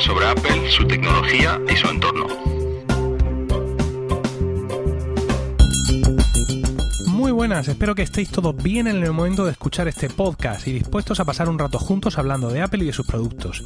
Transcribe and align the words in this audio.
sobre 0.00 0.26
Apple, 0.26 0.68
su 0.70 0.84
tecnología 0.88 1.60
y 1.72 1.76
su 1.76 1.86
entorno. 1.88 2.26
Muy 7.06 7.30
buenas, 7.30 7.68
espero 7.68 7.94
que 7.94 8.02
estéis 8.02 8.28
todos 8.28 8.56
bien 8.60 8.88
en 8.88 9.04
el 9.04 9.12
momento 9.12 9.44
de 9.44 9.52
escuchar 9.52 9.86
este 9.86 10.10
podcast 10.10 10.66
y 10.66 10.72
dispuestos 10.72 11.20
a 11.20 11.24
pasar 11.24 11.48
un 11.48 11.60
rato 11.60 11.78
juntos 11.78 12.18
hablando 12.18 12.50
de 12.50 12.60
Apple 12.60 12.82
y 12.82 12.86
de 12.86 12.92
sus 12.92 13.06
productos. 13.06 13.62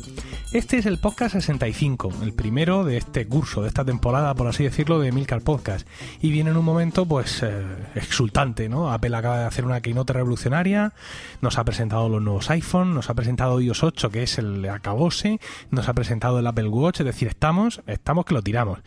Este 0.52 0.76
es 0.76 0.84
el 0.84 0.98
podcast 0.98 1.32
65, 1.32 2.12
el 2.20 2.34
primero 2.34 2.84
de 2.84 2.98
este 2.98 3.26
curso, 3.26 3.62
de 3.62 3.68
esta 3.68 3.86
temporada, 3.86 4.34
por 4.34 4.48
así 4.48 4.62
decirlo, 4.64 5.00
de 5.00 5.10
Milcar 5.10 5.40
Podcast. 5.40 5.88
Y 6.20 6.30
viene 6.30 6.50
en 6.50 6.58
un 6.58 6.64
momento, 6.66 7.06
pues, 7.06 7.42
eh, 7.42 7.64
exultante, 7.94 8.68
¿no? 8.68 8.92
Apple 8.92 9.16
acaba 9.16 9.38
de 9.38 9.44
hacer 9.46 9.64
una 9.64 9.80
keynote 9.80 10.12
revolucionaria, 10.12 10.92
nos 11.40 11.56
ha 11.56 11.64
presentado 11.64 12.10
los 12.10 12.20
nuevos 12.20 12.50
iPhone, 12.50 12.92
nos 12.92 13.08
ha 13.08 13.14
presentado 13.14 13.62
iOS 13.62 13.82
8, 13.82 14.10
que 14.10 14.24
es 14.24 14.36
el 14.36 14.68
acabose, 14.68 15.40
nos 15.70 15.88
ha 15.88 15.94
presentado 15.94 16.38
el 16.38 16.46
Apple 16.46 16.68
Watch, 16.68 17.00
es 17.00 17.06
decir, 17.06 17.28
estamos, 17.28 17.80
estamos 17.86 18.26
que 18.26 18.34
lo 18.34 18.42
tiramos. 18.42 18.80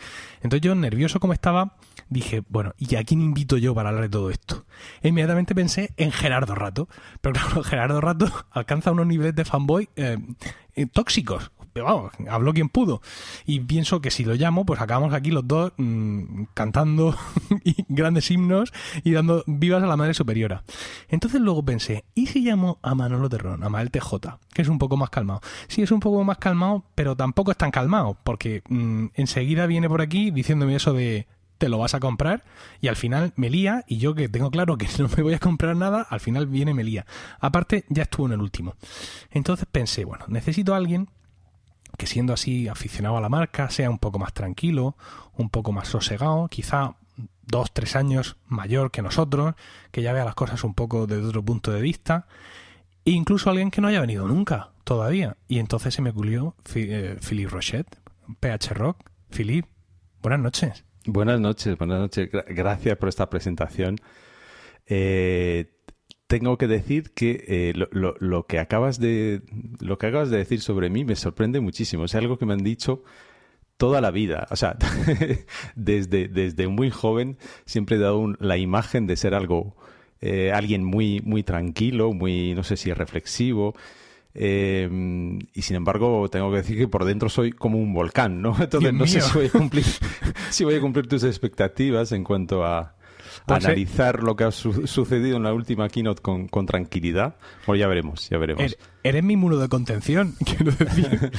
Entonces 0.43 0.61
yo, 0.61 0.75
nervioso 0.75 1.19
como 1.19 1.33
estaba, 1.33 1.77
dije, 2.09 2.43
bueno, 2.47 2.75
¿y 2.77 2.95
a 2.95 3.03
quién 3.03 3.21
invito 3.21 3.57
yo 3.57 3.73
para 3.73 3.89
hablar 3.89 4.03
de 4.03 4.09
todo 4.09 4.29
esto? 4.29 4.67
E 5.01 5.07
inmediatamente 5.07 5.55
pensé 5.55 5.93
en 5.97 6.11
Gerardo 6.11 6.53
Rato. 6.53 6.87
Pero 7.21 7.33
claro, 7.33 7.63
Gerardo 7.63 8.01
Rato 8.01 8.31
alcanza 8.51 8.91
unos 8.91 9.07
niveles 9.07 9.33
de 9.33 9.45
fanboy 9.45 9.89
eh, 9.95 10.19
eh, 10.75 10.85
tóxicos 10.85 11.51
vamos, 11.83 12.11
habló 12.29 12.53
quien 12.53 12.69
pudo. 12.69 13.01
Y 13.45 13.59
pienso 13.61 14.01
que 14.01 14.11
si 14.11 14.23
lo 14.23 14.35
llamo, 14.35 14.65
pues 14.65 14.79
acabamos 14.81 15.13
aquí 15.13 15.31
los 15.31 15.47
dos 15.47 15.73
mm, 15.77 16.43
cantando 16.53 17.15
grandes 17.89 18.31
himnos 18.31 18.71
y 19.03 19.11
dando 19.11 19.43
vivas 19.47 19.83
a 19.83 19.87
la 19.87 19.97
madre 19.97 20.13
superiora. 20.13 20.63
Entonces 21.09 21.41
luego 21.41 21.63
pensé, 21.63 22.05
¿y 22.13 22.27
si 22.27 22.41
llamo 22.41 22.79
a 22.81 22.95
Manolo 22.95 23.29
Terrón, 23.29 23.63
a 23.63 23.69
Mael 23.69 23.91
TJ, 23.91 24.37
que 24.53 24.61
es 24.61 24.67
un 24.67 24.79
poco 24.79 24.97
más 24.97 25.09
calmado? 25.09 25.41
Sí, 25.67 25.81
es 25.81 25.91
un 25.91 25.99
poco 25.99 26.23
más 26.23 26.37
calmado, 26.37 26.83
pero 26.95 27.15
tampoco 27.15 27.51
es 27.51 27.57
tan 27.57 27.71
calmado, 27.71 28.17
porque 28.23 28.63
mm, 28.69 29.07
enseguida 29.15 29.65
viene 29.65 29.89
por 29.89 30.01
aquí 30.01 30.31
diciéndome 30.31 30.75
eso 30.75 30.93
de 30.93 31.27
te 31.57 31.69
lo 31.69 31.77
vas 31.77 31.93
a 31.95 32.01
comprar 32.01 32.43
y 32.81 32.89
al 32.89 32.97
final 32.97 33.31
me 33.37 33.49
lía 33.49 33.85
y 33.87 33.97
yo 33.97 34.13
que 34.13 34.27
tengo 34.27 34.51
claro 34.51 34.77
que 34.77 34.87
no 34.99 35.09
me 35.15 35.23
voy 35.23 35.33
a 35.33 35.39
comprar 35.39 35.75
nada, 35.75 36.05
al 36.09 36.21
final 36.21 36.47
viene 36.47 36.73
me 36.73 36.85
lía. 36.85 37.05
Aparte, 37.39 37.83
ya 37.89 38.03
estuvo 38.03 38.27
en 38.27 38.33
el 38.33 38.41
último. 38.41 38.75
Entonces 39.31 39.65
pensé, 39.69 40.05
bueno, 40.05 40.25
necesito 40.27 40.73
a 40.73 40.77
alguien 40.77 41.09
que 41.97 42.07
siendo 42.07 42.33
así 42.33 42.67
aficionado 42.67 43.17
a 43.17 43.21
la 43.21 43.29
marca 43.29 43.69
sea 43.69 43.89
un 43.89 43.99
poco 43.99 44.19
más 44.19 44.33
tranquilo, 44.33 44.95
un 45.37 45.49
poco 45.49 45.71
más 45.71 45.87
sosegado, 45.87 46.47
quizá 46.47 46.95
dos, 47.43 47.71
tres 47.73 47.95
años 47.95 48.37
mayor 48.47 48.91
que 48.91 49.01
nosotros, 49.01 49.55
que 49.91 50.01
ya 50.01 50.13
vea 50.13 50.25
las 50.25 50.35
cosas 50.35 50.63
un 50.63 50.73
poco 50.73 51.07
desde 51.07 51.27
otro 51.27 51.43
punto 51.43 51.71
de 51.71 51.81
vista, 51.81 52.27
e 53.05 53.11
incluso 53.11 53.49
alguien 53.49 53.71
que 53.71 53.81
no 53.81 53.87
haya 53.87 54.01
venido 54.01 54.27
nunca 54.27 54.71
todavía. 54.83 55.37
Y 55.47 55.59
entonces 55.59 55.93
se 55.93 56.01
me 56.01 56.09
ocurrió 56.09 56.55
eh, 56.73 57.17
Philippe 57.21 57.51
Rochette, 57.51 57.97
PH 58.39 58.73
Rock. 58.73 59.09
Philippe, 59.29 59.69
buenas 60.21 60.39
noches. 60.39 60.85
Buenas 61.05 61.39
noches, 61.39 61.77
buenas 61.77 61.99
noches. 61.99 62.29
Gracias 62.31 62.97
por 62.97 63.09
esta 63.09 63.29
presentación. 63.29 63.97
Eh, 64.87 65.74
tengo 66.39 66.57
que 66.57 66.67
decir 66.67 67.11
que 67.11 67.45
eh, 67.47 67.73
lo, 67.91 68.13
lo, 68.19 68.45
que 68.45 68.59
acabas 68.59 68.99
de 68.99 69.41
lo 69.79 69.97
que 69.97 70.07
acabas 70.07 70.29
de 70.29 70.35
decir 70.35 70.59
sobre 70.59 70.89
mí 70.89 71.05
me 71.05 71.15
sorprende 71.15 71.61
muchísimo. 71.61 72.03
Es 72.03 72.13
algo 72.13 72.37
que 72.37 72.45
me 72.45 72.51
han 72.51 72.61
dicho 72.61 73.03
toda 73.77 74.01
la 74.01 74.11
vida. 74.11 74.45
O 74.51 74.57
sea, 74.57 74.75
desde, 75.75 76.27
desde 76.27 76.67
muy 76.67 76.89
joven 76.89 77.37
siempre 77.65 77.95
he 77.95 77.99
dado 77.99 78.35
la 78.39 78.57
imagen 78.57 79.07
de 79.07 79.15
ser 79.15 79.33
algo, 79.33 79.77
eh, 80.19 80.51
alguien 80.51 80.83
muy, 80.83 81.21
muy 81.21 81.41
tranquilo, 81.43 82.11
muy, 82.11 82.53
no 82.53 82.63
sé 82.63 82.75
si 82.75 82.91
reflexivo. 82.91 83.73
Eh, 84.33 84.89
y 85.53 85.61
sin 85.61 85.77
embargo, 85.77 86.29
tengo 86.29 86.51
que 86.51 86.57
decir 86.57 86.77
que 86.77 86.89
por 86.89 87.05
dentro 87.05 87.29
soy 87.29 87.53
como 87.53 87.77
un 87.77 87.93
volcán, 87.93 88.41
¿no? 88.41 88.57
Entonces 88.59 88.93
no 88.93 89.07
sé 89.07 89.21
si 89.21 89.37
voy 89.37 89.45
a 89.45 89.51
cumplir, 89.51 89.85
si 90.49 90.65
voy 90.65 90.75
a 90.75 90.81
cumplir 90.81 91.07
tus 91.07 91.23
expectativas 91.23 92.11
en 92.11 92.25
cuanto 92.25 92.65
a, 92.65 92.97
pues 93.45 93.65
analizar 93.65 94.23
lo 94.23 94.35
que 94.35 94.45
ha 94.45 94.51
sucedido 94.51 95.37
en 95.37 95.43
la 95.43 95.53
última 95.53 95.89
keynote 95.89 96.21
con, 96.21 96.47
con 96.47 96.65
tranquilidad. 96.65 97.35
Bueno, 97.65 97.79
ya 97.79 97.87
veremos, 97.87 98.29
ya 98.29 98.37
veremos. 98.37 98.63
Er, 98.63 98.77
eres 99.03 99.23
mi 99.23 99.35
muro 99.35 99.57
de 99.57 99.69
contención, 99.69 100.35
quiero 100.45 100.71
decir. 100.71 101.31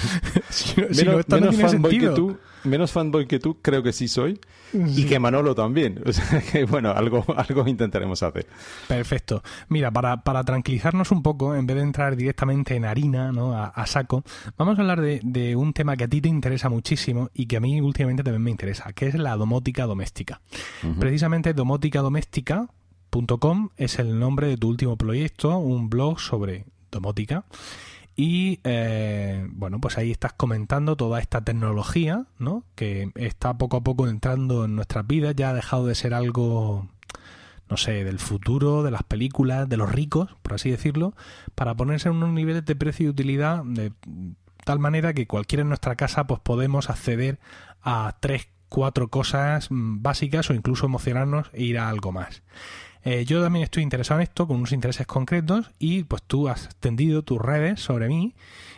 menos, 1.28 1.56
fanboy 1.56 1.98
que 1.98 2.08
tú, 2.08 2.38
menos 2.66 2.92
fanboy 2.92 3.26
que 3.26 3.38
tú, 3.38 3.58
creo 3.62 3.82
que 3.82 3.92
sí 3.92 4.08
soy. 4.08 4.40
Y 4.72 5.06
que 5.06 5.18
Manolo 5.18 5.54
también. 5.54 6.02
O 6.06 6.12
sea 6.12 6.40
que, 6.40 6.64
bueno, 6.64 6.90
algo, 6.90 7.24
algo 7.36 7.66
intentaremos 7.66 8.22
hacer. 8.22 8.46
Perfecto. 8.88 9.42
Mira, 9.68 9.90
para, 9.90 10.22
para 10.22 10.44
tranquilizarnos 10.44 11.10
un 11.10 11.22
poco, 11.22 11.54
en 11.54 11.66
vez 11.66 11.76
de 11.76 11.82
entrar 11.82 12.16
directamente 12.16 12.74
en 12.74 12.84
harina, 12.84 13.32
¿no? 13.32 13.54
A, 13.54 13.86
saco, 13.86 14.24
vamos 14.56 14.78
a 14.78 14.82
hablar 14.82 15.00
de, 15.00 15.20
de, 15.22 15.56
un 15.56 15.72
tema 15.72 15.96
que 15.96 16.04
a 16.04 16.08
ti 16.08 16.20
te 16.20 16.28
interesa 16.28 16.68
muchísimo 16.68 17.30
y 17.34 17.46
que 17.46 17.56
a 17.56 17.60
mí 17.60 17.80
últimamente 17.80 18.22
también 18.22 18.42
me 18.42 18.50
interesa, 18.50 18.92
que 18.92 19.08
es 19.08 19.14
la 19.14 19.36
domótica 19.36 19.84
doméstica. 19.84 20.40
Precisamente 20.98 21.54
domótica-doméstica.com 21.54 23.70
es 23.76 23.98
el 23.98 24.18
nombre 24.18 24.48
de 24.48 24.56
tu 24.56 24.68
último 24.68 24.96
proyecto, 24.96 25.56
un 25.58 25.88
blog 25.88 26.20
sobre 26.20 26.66
domótica. 26.90 27.44
Y 28.16 28.60
eh, 28.64 29.46
bueno, 29.50 29.78
pues 29.78 29.98
ahí 29.98 30.10
estás 30.10 30.32
comentando 30.32 30.96
toda 30.96 31.20
esta 31.20 31.42
tecnología, 31.42 32.24
¿no? 32.38 32.64
Que 32.74 33.10
está 33.14 33.58
poco 33.58 33.76
a 33.76 33.84
poco 33.84 34.08
entrando 34.08 34.64
en 34.64 34.74
nuestras 34.74 35.06
vidas, 35.06 35.36
ya 35.36 35.50
ha 35.50 35.54
dejado 35.54 35.86
de 35.86 35.94
ser 35.94 36.14
algo, 36.14 36.88
no 37.68 37.76
sé, 37.76 38.04
del 38.04 38.18
futuro, 38.18 38.82
de 38.82 38.90
las 38.90 39.02
películas, 39.02 39.68
de 39.68 39.76
los 39.76 39.92
ricos, 39.92 40.34
por 40.42 40.54
así 40.54 40.70
decirlo, 40.70 41.14
para 41.54 41.74
ponerse 41.74 42.08
en 42.08 42.16
unos 42.16 42.30
niveles 42.30 42.64
de 42.64 42.74
precio 42.74 43.06
y 43.06 43.10
utilidad 43.10 43.62
de 43.64 43.92
tal 44.64 44.78
manera 44.78 45.12
que 45.12 45.26
cualquiera 45.26 45.62
en 45.62 45.68
nuestra 45.68 45.94
casa 45.94 46.26
pues 46.26 46.40
podemos 46.40 46.88
acceder 46.90 47.38
a 47.82 48.16
tres, 48.18 48.48
cuatro 48.70 49.08
cosas 49.08 49.70
mm, 49.70 50.02
básicas 50.02 50.48
o 50.48 50.54
incluso 50.54 50.86
emocionarnos 50.86 51.50
e 51.52 51.64
ir 51.64 51.78
a 51.78 51.90
algo 51.90 52.12
más. 52.12 52.42
Eh, 53.06 53.24
yo 53.24 53.40
también 53.40 53.62
estoy 53.62 53.84
interesado 53.84 54.18
en 54.18 54.24
esto, 54.24 54.48
con 54.48 54.56
unos 54.56 54.72
intereses 54.72 55.06
concretos, 55.06 55.70
y 55.78 56.02
pues 56.02 56.24
tú 56.24 56.48
has 56.48 56.74
tendido 56.80 57.22
tus 57.22 57.40
redes 57.40 57.80
sobre 57.80 58.08
mí 58.08 58.34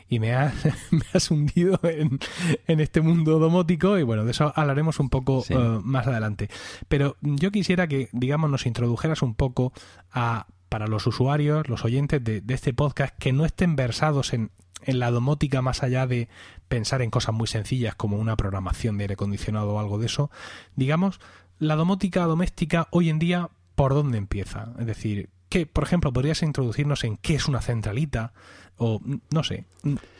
y 0.06 0.18
me 0.18 0.34
has, 0.34 0.52
me 0.90 1.02
has 1.14 1.30
hundido 1.30 1.80
en, 1.82 2.18
en, 2.66 2.80
este 2.80 3.00
mundo 3.00 3.38
domótico 3.38 3.98
y 3.98 4.02
bueno, 4.02 4.26
de 4.26 4.32
eso 4.32 4.52
hablaremos 4.54 5.00
un 5.00 5.08
poco 5.08 5.42
eh, 5.48 5.56
más 5.82 6.06
adelante. 6.06 6.50
Pero 6.88 7.16
yo 7.22 7.50
quisiera 7.50 7.86
que, 7.86 8.10
digamos, 8.12 8.50
nos 8.50 8.66
introdujeras 8.66 9.22
un 9.22 9.34
poco 9.34 9.72
a, 10.12 10.46
para 10.68 10.88
los 10.88 11.06
usuarios, 11.06 11.66
los 11.70 11.86
oyentes 11.86 12.22
de, 12.22 12.42
de 12.42 12.54
este 12.54 12.74
podcast, 12.74 13.16
que 13.18 13.32
no 13.32 13.46
estén 13.46 13.76
versados 13.76 14.34
en, 14.34 14.50
en 14.82 14.98
la 14.98 15.10
domótica 15.10 15.62
más 15.62 15.82
allá 15.82 16.06
de 16.06 16.28
pensar 16.68 17.00
en 17.00 17.08
cosas 17.08 17.34
muy 17.34 17.46
sencillas 17.46 17.94
como 17.94 18.18
una 18.18 18.36
programación 18.36 18.98
de 18.98 19.04
aire 19.04 19.14
acondicionado 19.14 19.72
o 19.72 19.80
algo 19.80 19.98
de 19.98 20.04
eso, 20.04 20.30
digamos, 20.76 21.18
la 21.58 21.76
domótica 21.76 22.24
doméstica 22.24 22.88
hoy 22.90 23.08
en 23.08 23.18
día 23.18 23.48
por 23.78 23.94
dónde 23.94 24.18
empieza. 24.18 24.72
Es 24.80 24.86
decir, 24.86 25.30
que, 25.48 25.64
por 25.64 25.84
ejemplo, 25.84 26.12
podrías 26.12 26.42
introducirnos 26.42 27.04
en 27.04 27.16
qué 27.16 27.36
es 27.36 27.46
una 27.46 27.62
centralita 27.62 28.32
o 28.76 29.00
no 29.30 29.44
sé, 29.44 29.66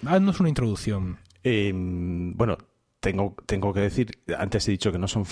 haznos 0.07 0.39
una 0.39 0.49
introducción. 0.49 1.19
Em, 1.43 2.37
bueno, 2.37 2.57
tengo, 3.01 3.35
tengo 3.47 3.75
que 3.75 3.81
decir, 3.81 4.23
antes 4.39 4.69
he 4.69 4.71
dicho 4.71 4.93
que 4.93 4.99
no 5.01 5.09
son 5.09 5.25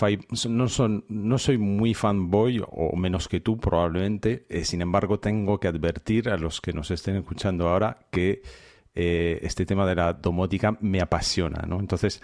no 0.49 0.69
son, 0.69 1.05
no 1.09 1.39
soy 1.39 1.57
muy 1.57 1.95
fanboy 1.95 2.65
o 2.69 2.97
menos 2.97 3.29
que 3.29 3.39
tú 3.39 3.59
probablemente. 3.59 4.45
Eh, 4.49 4.65
sin 4.65 4.83
embargo, 4.83 5.21
tengo 5.21 5.61
que 5.61 5.69
advertir 5.69 6.29
a 6.29 6.37
los 6.37 6.61
que 6.61 6.73
nos 6.73 6.91
estén 6.91 7.15
escuchando 7.15 7.69
ahora 7.69 8.09
que 8.11 8.43
eh, 8.97 9.39
este 9.43 9.65
tema 9.65 9.87
de 9.87 9.95
la 9.95 10.15
domótica 10.15 10.77
me 10.81 11.01
apasiona, 11.01 11.65
¿no? 11.65 11.79
Entonces, 11.79 12.21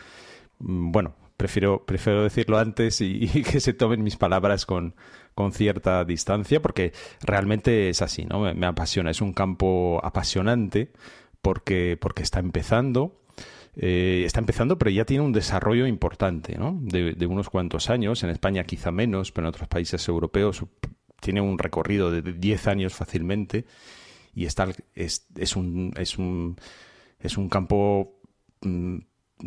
mm, 0.58 0.90
bueno, 0.90 1.14
prefiero, 1.36 1.84
prefiero 1.84 2.22
decirlo 2.22 2.58
antes 2.58 3.00
y, 3.00 3.26
que 3.42 3.60
se 3.60 3.72
tomen 3.72 4.02
mis 4.02 4.16
palabras 4.16 4.66
con, 4.66 4.94
con 5.34 5.52
cierta 5.52 6.04
distancia, 6.04 6.60
porque 6.60 6.92
realmente 7.22 7.88
es 7.88 8.02
así, 8.02 8.24
¿no? 8.24 8.40
Me, 8.54 8.66
apasiona, 8.66 9.10
es 9.10 9.20
un 9.20 9.32
campo 9.32 10.00
apasionante 10.02 10.92
porque, 11.40 11.96
porque 12.00 12.22
está 12.22 12.40
empezando. 12.40 13.18
Eh, 13.74 14.24
está 14.26 14.40
empezando, 14.40 14.76
pero 14.76 14.90
ya 14.90 15.06
tiene 15.06 15.24
un 15.24 15.32
desarrollo 15.32 15.86
importante, 15.86 16.58
¿no? 16.58 16.78
De, 16.82 17.12
de, 17.14 17.26
unos 17.26 17.48
cuantos 17.48 17.88
años. 17.88 18.22
En 18.22 18.30
España 18.30 18.64
quizá 18.64 18.90
menos, 18.90 19.32
pero 19.32 19.46
en 19.46 19.50
otros 19.50 19.68
países 19.68 20.06
europeos 20.08 20.62
tiene 21.20 21.40
un 21.40 21.58
recorrido 21.58 22.10
de 22.10 22.20
10 22.20 22.66
años 22.66 22.94
fácilmente. 22.94 23.64
Y 24.34 24.46
está, 24.46 24.68
es, 24.94 25.26
es, 25.36 25.56
un, 25.56 25.94
es, 25.96 26.18
un, 26.18 26.56
es 27.18 27.38
un 27.38 27.48
campo 27.48 28.18
mm, 28.62 28.98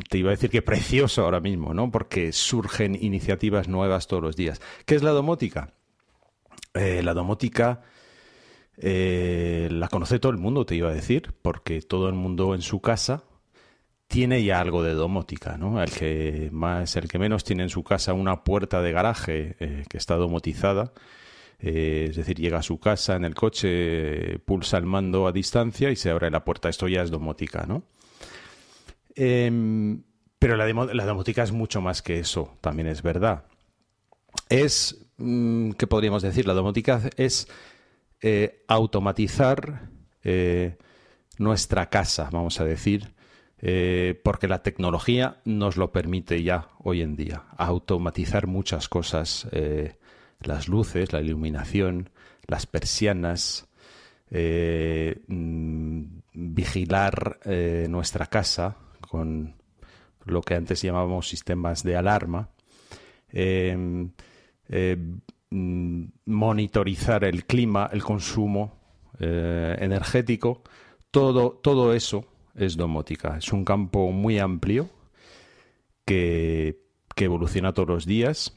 te 0.10 0.18
iba 0.18 0.30
a 0.30 0.32
decir 0.32 0.50
que 0.50 0.62
precioso 0.62 1.24
ahora 1.24 1.40
mismo, 1.40 1.74
¿no? 1.74 1.92
Porque 1.92 2.32
surgen 2.32 2.98
iniciativas 3.00 3.68
nuevas 3.68 4.08
todos 4.08 4.24
los 4.24 4.36
días. 4.36 4.62
¿Qué 4.86 4.96
es 4.96 5.04
la 5.04 5.12
domótica? 5.12 5.74
Eh, 6.74 7.02
la 7.04 7.14
domótica 7.14 7.82
eh, 8.78 9.70
la 9.72 9.88
conoce 9.88 10.20
todo 10.20 10.32
el 10.32 10.38
mundo, 10.38 10.66
te 10.66 10.76
iba 10.76 10.90
a 10.90 10.94
decir, 10.94 11.34
porque 11.42 11.82
todo 11.82 12.08
el 12.10 12.14
mundo 12.14 12.54
en 12.54 12.62
su 12.62 12.82
casa 12.82 13.24
tiene 14.08 14.44
ya 14.44 14.60
algo 14.60 14.84
de 14.84 14.94
domótica, 14.94 15.58
¿no? 15.58 15.82
El 15.82 15.92
que 15.92 16.50
más, 16.52 16.96
el 16.96 17.08
que 17.08 17.18
menos 17.18 17.44
tiene 17.44 17.64
en 17.64 17.70
su 17.70 17.84
casa 17.84 18.14
una 18.14 18.44
puerta 18.44 18.82
de 18.82 18.92
garaje 18.92 19.56
eh, 19.60 19.84
que 19.90 19.98
está 19.98 20.16
domotizada. 20.16 20.94
es 21.60 22.16
decir, 22.16 22.38
llega 22.38 22.60
a 22.60 22.64
su 22.64 22.80
casa 22.80 23.16
en 23.16 23.26
el 23.26 23.34
coche, 23.34 24.40
pulsa 24.40 24.78
el 24.78 24.86
mando 24.86 25.28
a 25.28 25.32
distancia 25.32 25.90
y 25.90 25.96
se 25.96 26.10
abre 26.12 26.30
la 26.30 26.44
puerta. 26.44 26.70
Esto 26.70 26.88
ya 26.88 27.02
es 27.02 27.10
domótica, 27.12 27.66
¿no? 27.66 27.84
Em, 29.16 30.04
pero 30.38 30.58
la, 30.58 30.68
la, 30.68 31.06
domótica 31.06 31.44
es 31.44 31.52
mucho 31.52 31.82
más 31.82 32.02
que 32.02 32.20
eso, 32.20 32.58
también 32.62 32.88
es 32.88 33.02
verdad. 33.02 33.46
Es, 34.50 35.08
mm, 35.18 35.72
¿qué 35.72 35.88
podríamos 35.88 36.22
decir? 36.22 36.46
La 36.46 36.54
domótica 36.54 37.02
es 37.16 37.48
eh, 38.22 38.64
automatizar 38.68 39.90
eh, 40.24 40.78
nuestra 41.38 41.90
casa, 41.90 42.30
vamos 42.32 42.60
a 42.60 42.66
decir, 42.66 43.14
eh, 43.60 44.20
porque 44.24 44.48
la 44.48 44.64
tecnología 44.64 45.42
nos 45.46 45.78
lo 45.78 45.92
permite 45.92 46.44
ya 46.44 46.70
hoy 46.80 47.02
en 47.02 47.16
día, 47.16 47.44
automatizar 47.58 48.48
muchas 48.48 48.90
cosas, 48.90 49.48
las 50.42 50.68
luces, 50.68 51.14
la 51.14 51.22
iluminación, 51.22 52.10
las 52.48 52.66
persianas, 52.66 53.68
mm, 54.32 56.04
vigilar 56.34 57.40
nuestra 57.90 58.26
casa 58.28 58.78
con 59.16 59.56
lo 60.26 60.42
que 60.42 60.56
antes 60.56 60.82
llamábamos 60.82 61.30
sistemas 61.30 61.84
de 61.84 61.96
alarma, 61.96 62.50
em, 63.30 64.12
em, 64.68 65.22
monitorizar 66.26 67.24
el 67.24 67.46
clima, 67.46 67.90
el 67.94 68.04
consumo 68.04 68.80
eh, 69.20 69.78
energético, 69.80 70.64
todo, 71.12 71.52
todo 71.52 71.94
eso 71.94 72.26
es 72.56 72.76
domótica. 72.76 73.38
Es 73.38 73.54
un 73.54 73.64
campo 73.64 74.12
muy 74.12 74.40
amplio 74.40 74.90
que, 76.06 76.84
evoluciona 77.18 77.74
todos 77.74 77.88
los 77.88 78.06
días 78.06 78.54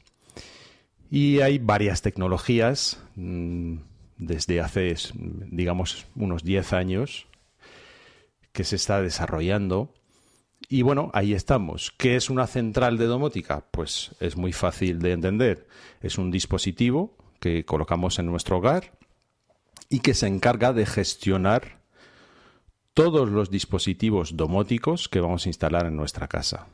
y 1.12 1.40
hay 1.40 1.58
varias 1.58 2.02
tecnologías 2.02 3.00
mm, 3.14 3.76
desde 4.16 4.60
hace, 4.60 4.96
digamos, 5.14 6.06
unos 6.16 6.42
10 6.42 6.72
años 6.72 7.28
que 8.52 8.64
se 8.64 8.74
está 8.74 9.00
desarrollando 9.00 9.94
y 10.68 10.82
bueno, 10.82 11.10
ahí 11.14 11.32
estamos. 11.32 11.92
¿Qué 11.96 12.16
es 12.16 12.28
una 12.28 12.46
central 12.46 12.98
de 12.98 13.06
domótica? 13.06 13.64
Pues 13.70 14.14
es 14.20 14.36
muy 14.36 14.52
fácil 14.52 14.98
de 14.98 15.12
entender. 15.12 15.66
Es 16.02 16.18
un 16.18 16.30
dispositivo 16.30 17.16
que 17.40 17.64
colocamos 17.64 18.18
en 18.18 18.26
nuestro 18.26 18.58
hogar 18.58 18.92
y 19.88 20.00
que 20.00 20.12
se 20.12 20.26
encarga 20.26 20.74
de 20.74 20.84
gestionar 20.84 21.78
todos 22.92 23.30
los 23.30 23.50
dispositivos 23.50 24.36
domóticos 24.36 25.08
que 25.08 25.20
vamos 25.20 25.46
a 25.46 25.48
instalar 25.48 25.86
en 25.86 25.96
nuestra 25.96 26.28
casa. 26.28 26.66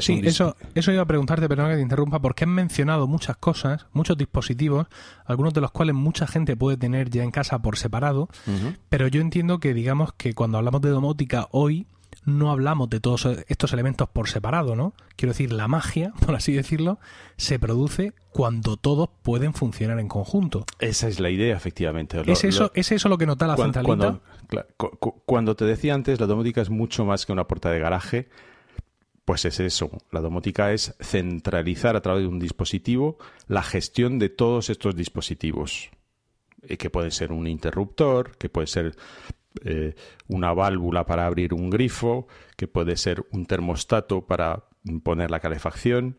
sí, 0.00 0.20
eso, 0.22 0.54
eso 0.74 0.92
iba 0.92 1.02
a 1.02 1.06
preguntarte, 1.06 1.48
perdón 1.48 1.70
que 1.70 1.76
te 1.76 1.82
interrumpa, 1.82 2.20
porque 2.20 2.44
han 2.44 2.50
mencionado 2.50 3.06
muchas 3.08 3.38
cosas, 3.38 3.86
muchos 3.92 4.16
dispositivos, 4.16 4.86
algunos 5.24 5.54
de 5.54 5.62
los 5.62 5.72
cuales 5.72 5.96
mucha 5.96 6.26
gente 6.26 6.56
puede 6.56 6.76
tener 6.76 7.10
ya 7.10 7.24
en 7.24 7.30
casa 7.30 7.58
por 7.60 7.76
separado, 7.76 8.28
pero 8.88 9.08
yo 9.08 9.20
entiendo 9.20 9.58
que 9.58 9.74
digamos 9.74 10.12
que 10.12 10.34
cuando 10.34 10.58
hablamos 10.58 10.82
de 10.82 10.90
domótica 10.90 11.48
hoy 11.50 11.86
no 12.26 12.50
hablamos 12.50 12.90
de 12.90 13.00
todos 13.00 13.26
estos 13.48 13.72
elementos 13.72 14.08
por 14.08 14.28
separado, 14.28 14.76
¿no? 14.76 14.92
Quiero 15.14 15.32
decir, 15.32 15.52
la 15.52 15.68
magia, 15.68 16.12
por 16.26 16.34
así 16.34 16.52
decirlo, 16.52 16.98
se 17.36 17.58
produce 17.58 18.12
cuando 18.30 18.76
todos 18.76 19.08
pueden 19.22 19.54
funcionar 19.54 19.98
en 19.98 20.08
conjunto. 20.08 20.66
Esa 20.78 21.08
es 21.08 21.20
la 21.20 21.30
idea, 21.30 21.56
efectivamente. 21.56 22.20
¿Es, 22.26 22.44
eso, 22.44 22.70
¿Es 22.74 22.92
eso 22.92 23.08
lo 23.08 23.16
que 23.16 23.26
nota 23.26 23.46
la 23.46 23.56
centralita? 23.56 24.20
Cuando, 25.24 25.56
te 25.56 25.64
decía 25.64 25.94
antes, 25.94 26.20
la 26.20 26.26
domótica 26.26 26.60
es 26.60 26.68
mucho 26.68 27.04
más 27.04 27.24
que 27.24 27.32
una 27.32 27.46
puerta 27.46 27.70
de 27.70 27.78
garaje, 27.78 28.28
pues 29.24 29.44
es 29.44 29.58
eso. 29.60 29.90
La 30.10 30.20
domótica 30.20 30.72
es 30.72 30.94
centralizar 31.00 31.96
a 31.96 32.02
través 32.02 32.22
de 32.22 32.28
un 32.28 32.38
dispositivo 32.38 33.18
la 33.46 33.62
gestión 33.62 34.18
de 34.18 34.28
todos 34.28 34.68
estos 34.68 34.94
dispositivos. 34.94 35.90
Que 36.78 36.90
puede 36.90 37.12
ser 37.12 37.30
un 37.30 37.46
interruptor, 37.46 38.36
que 38.38 38.48
puede 38.48 38.66
ser 38.66 38.96
eh, 39.64 39.94
una 40.28 40.52
válvula 40.52 41.06
para 41.06 41.26
abrir 41.26 41.54
un 41.54 41.70
grifo, 41.70 42.26
que 42.56 42.68
puede 42.68 42.96
ser 42.96 43.24
un 43.32 43.46
termostato 43.46 44.26
para 44.26 44.64
poner 45.02 45.30
la 45.30 45.40
calefacción, 45.40 46.18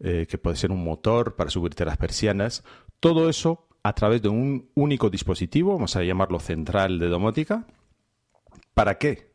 eh, 0.00 0.26
que 0.28 0.38
puede 0.38 0.56
ser 0.56 0.70
un 0.72 0.82
motor 0.82 1.36
para 1.36 1.50
subirte 1.50 1.84
las 1.84 1.96
persianas. 1.96 2.64
Todo 3.00 3.28
eso 3.28 3.68
a 3.82 3.94
través 3.94 4.22
de 4.22 4.28
un 4.28 4.70
único 4.74 5.10
dispositivo, 5.10 5.74
vamos 5.74 5.94
a 5.94 6.02
llamarlo 6.02 6.40
central 6.40 6.98
de 6.98 7.08
domótica. 7.08 7.66
¿Para 8.72 8.98
qué? 8.98 9.30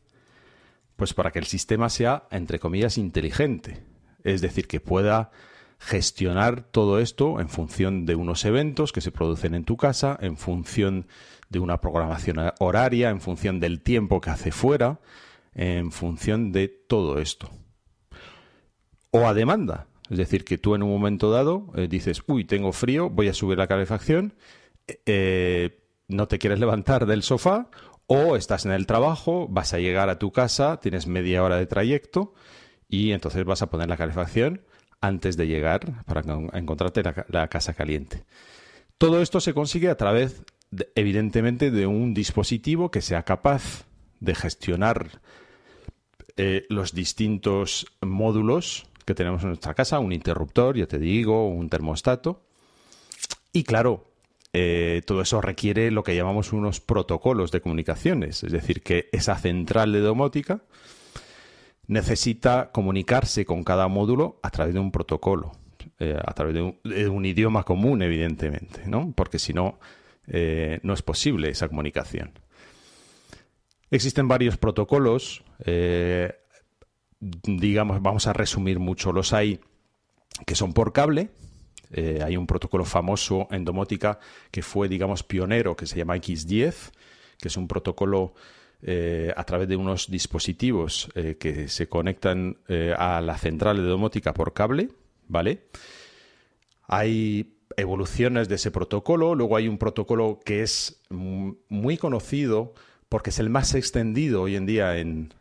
Pues 0.95 1.13
para 1.13 1.31
que 1.31 1.39
el 1.39 1.45
sistema 1.45 1.89
sea, 1.89 2.27
entre 2.31 2.59
comillas, 2.59 2.97
inteligente. 2.97 3.83
Es 4.23 4.41
decir, 4.41 4.67
que 4.67 4.79
pueda 4.79 5.31
gestionar 5.79 6.63
todo 6.63 6.99
esto 6.99 7.39
en 7.39 7.47
función 7.47 8.05
de 8.05 8.15
unos 8.15 8.43
eventos 8.43 8.91
que 8.91 9.01
se 9.01 9.11
producen 9.11 9.53
en 9.53 9.63
tu 9.63 9.77
casa, 9.77 10.17
en 10.19 10.35
función 10.35 11.07
de 11.49 11.59
una 11.59 11.81
programación 11.81 12.37
horaria, 12.59 13.09
en 13.09 13.21
función 13.21 13.59
del 13.59 13.81
tiempo 13.81 14.21
que 14.21 14.29
hace 14.29 14.51
fuera, 14.51 14.99
en 15.53 15.91
función 15.91 16.51
de 16.51 16.67
todo 16.67 17.19
esto. 17.19 17.49
O 19.11 19.27
a 19.27 19.33
demanda. 19.33 19.87
Es 20.09 20.17
decir, 20.17 20.43
que 20.43 20.57
tú 20.57 20.75
en 20.75 20.83
un 20.83 20.89
momento 20.89 21.31
dado 21.31 21.71
eh, 21.75 21.87
dices, 21.87 22.23
uy, 22.27 22.45
tengo 22.45 22.71
frío, 22.71 23.09
voy 23.09 23.27
a 23.27 23.33
subir 23.33 23.57
la 23.57 23.67
calefacción, 23.67 24.33
eh, 25.05 25.83
no 26.07 26.27
te 26.27 26.39
quieres 26.39 26.59
levantar 26.59 27.05
del 27.05 27.23
sofá, 27.23 27.69
o 28.07 28.35
estás 28.35 28.65
en 28.65 28.71
el 28.71 28.87
trabajo, 28.87 29.47
vas 29.49 29.73
a 29.73 29.79
llegar 29.79 30.09
a 30.09 30.17
tu 30.17 30.31
casa, 30.31 30.79
tienes 30.79 31.05
media 31.05 31.43
hora 31.43 31.57
de 31.57 31.67
trayecto, 31.67 32.33
y 32.87 33.11
entonces 33.11 33.45
vas 33.45 33.61
a 33.61 33.69
poner 33.69 33.87
la 33.87 33.97
calefacción 33.97 34.63
antes 34.99 35.37
de 35.37 35.47
llegar 35.47 36.03
para 36.05 36.21
encontrarte 36.53 37.03
la 37.27 37.47
casa 37.47 37.73
caliente. 37.73 38.25
Todo 38.97 39.21
esto 39.21 39.39
se 39.39 39.53
consigue 39.53 39.89
a 39.89 39.95
través 39.95 40.43
evidentemente 40.95 41.71
de 41.71 41.87
un 41.87 42.13
dispositivo 42.13 42.91
que 42.91 43.01
sea 43.01 43.23
capaz 43.23 43.85
de 44.19 44.35
gestionar 44.35 45.21
eh, 46.37 46.65
los 46.69 46.93
distintos 46.93 47.87
módulos 48.01 48.87
que 49.05 49.15
tenemos 49.15 49.41
en 49.41 49.49
nuestra 49.49 49.73
casa, 49.73 49.99
un 49.99 50.13
interruptor, 50.13 50.77
ya 50.77 50.87
te 50.87 50.99
digo, 50.99 51.47
un 51.49 51.69
termostato. 51.69 52.43
Y 53.51 53.63
claro, 53.63 54.11
eh, 54.53 55.01
todo 55.05 55.21
eso 55.21 55.41
requiere 55.41 55.91
lo 55.91 56.03
que 56.03 56.15
llamamos 56.15 56.53
unos 56.53 56.79
protocolos 56.79 57.51
de 57.51 57.61
comunicaciones, 57.61 58.43
es 58.43 58.51
decir, 58.51 58.81
que 58.81 59.09
esa 59.11 59.35
central 59.35 59.91
de 59.91 59.99
domótica 59.99 60.61
necesita 61.87 62.71
comunicarse 62.71 63.45
con 63.45 63.63
cada 63.63 63.87
módulo 63.87 64.39
a 64.43 64.51
través 64.51 64.73
de 64.73 64.79
un 64.79 64.91
protocolo, 64.91 65.51
eh, 65.99 66.17
a 66.23 66.33
través 66.33 66.53
de 66.53 66.61
un, 66.61 66.79
de 66.83 67.09
un, 67.09 67.25
idioma 67.25 67.63
común, 67.63 68.01
evidentemente, 68.01 68.83
¿no? 68.85 69.11
Porque 69.15 69.39
si 69.39 69.53
no, 69.53 69.79
eh, 70.29 70.79
no 70.83 70.93
es 70.93 71.01
posible 71.01 71.49
esa 71.49 71.67
comunicación. 71.67 72.33
Existen 73.91 74.27
varios 74.27 74.57
protocolos, 74.57 75.43
eh, 75.65 76.35
digamos, 77.19 78.01
vamos 78.01 78.27
a 78.27 78.33
resumir 78.33 78.79
mucho, 78.79 79.11
los 79.11 79.33
hay 79.33 79.59
que 80.45 80.55
son 80.55 80.73
por 80.73 80.93
cable, 80.93 81.29
eh, 81.91 82.21
hay 82.23 82.37
un 82.37 82.45
protocolo 82.45 82.85
famoso 82.85 83.47
en 83.49 83.65
domótica 83.65 84.19
que 84.51 84.61
fue, 84.61 84.87
digamos, 84.87 85.23
pionero, 85.23 85.75
que 85.75 85.87
se 85.87 85.97
llama 85.97 86.15
X10, 86.15 86.91
que 87.39 87.47
es 87.47 87.57
un 87.57 87.67
protocolo 87.67 88.33
a 89.35 89.43
través 89.43 89.67
de 89.67 89.75
unos 89.75 90.09
dispositivos 90.09 91.09
que 91.13 91.67
se 91.67 91.89
conectan 91.89 92.59
a 92.97 93.19
la 93.19 93.37
central 93.37 93.75
de 93.75 93.83
domótica 93.83 94.33
por 94.33 94.53
cable, 94.53 94.87
¿vale? 95.27 95.65
Hay 96.87 97.58
evoluciones 97.77 98.49
de 98.49 98.55
ese 98.55 98.71
protocolo. 98.71 99.35
Luego 99.35 99.57
hay 99.57 99.67
un 99.67 99.77
protocolo 99.77 100.39
que 100.43 100.61
es 100.61 101.01
muy 101.09 101.97
conocido 101.97 102.73
porque 103.09 103.31
es 103.31 103.39
el 103.39 103.49
más 103.49 103.73
extendido 103.75 104.43
hoy 104.43 104.55
en 104.55 104.65
día 104.65 104.97
en, 104.97 105.33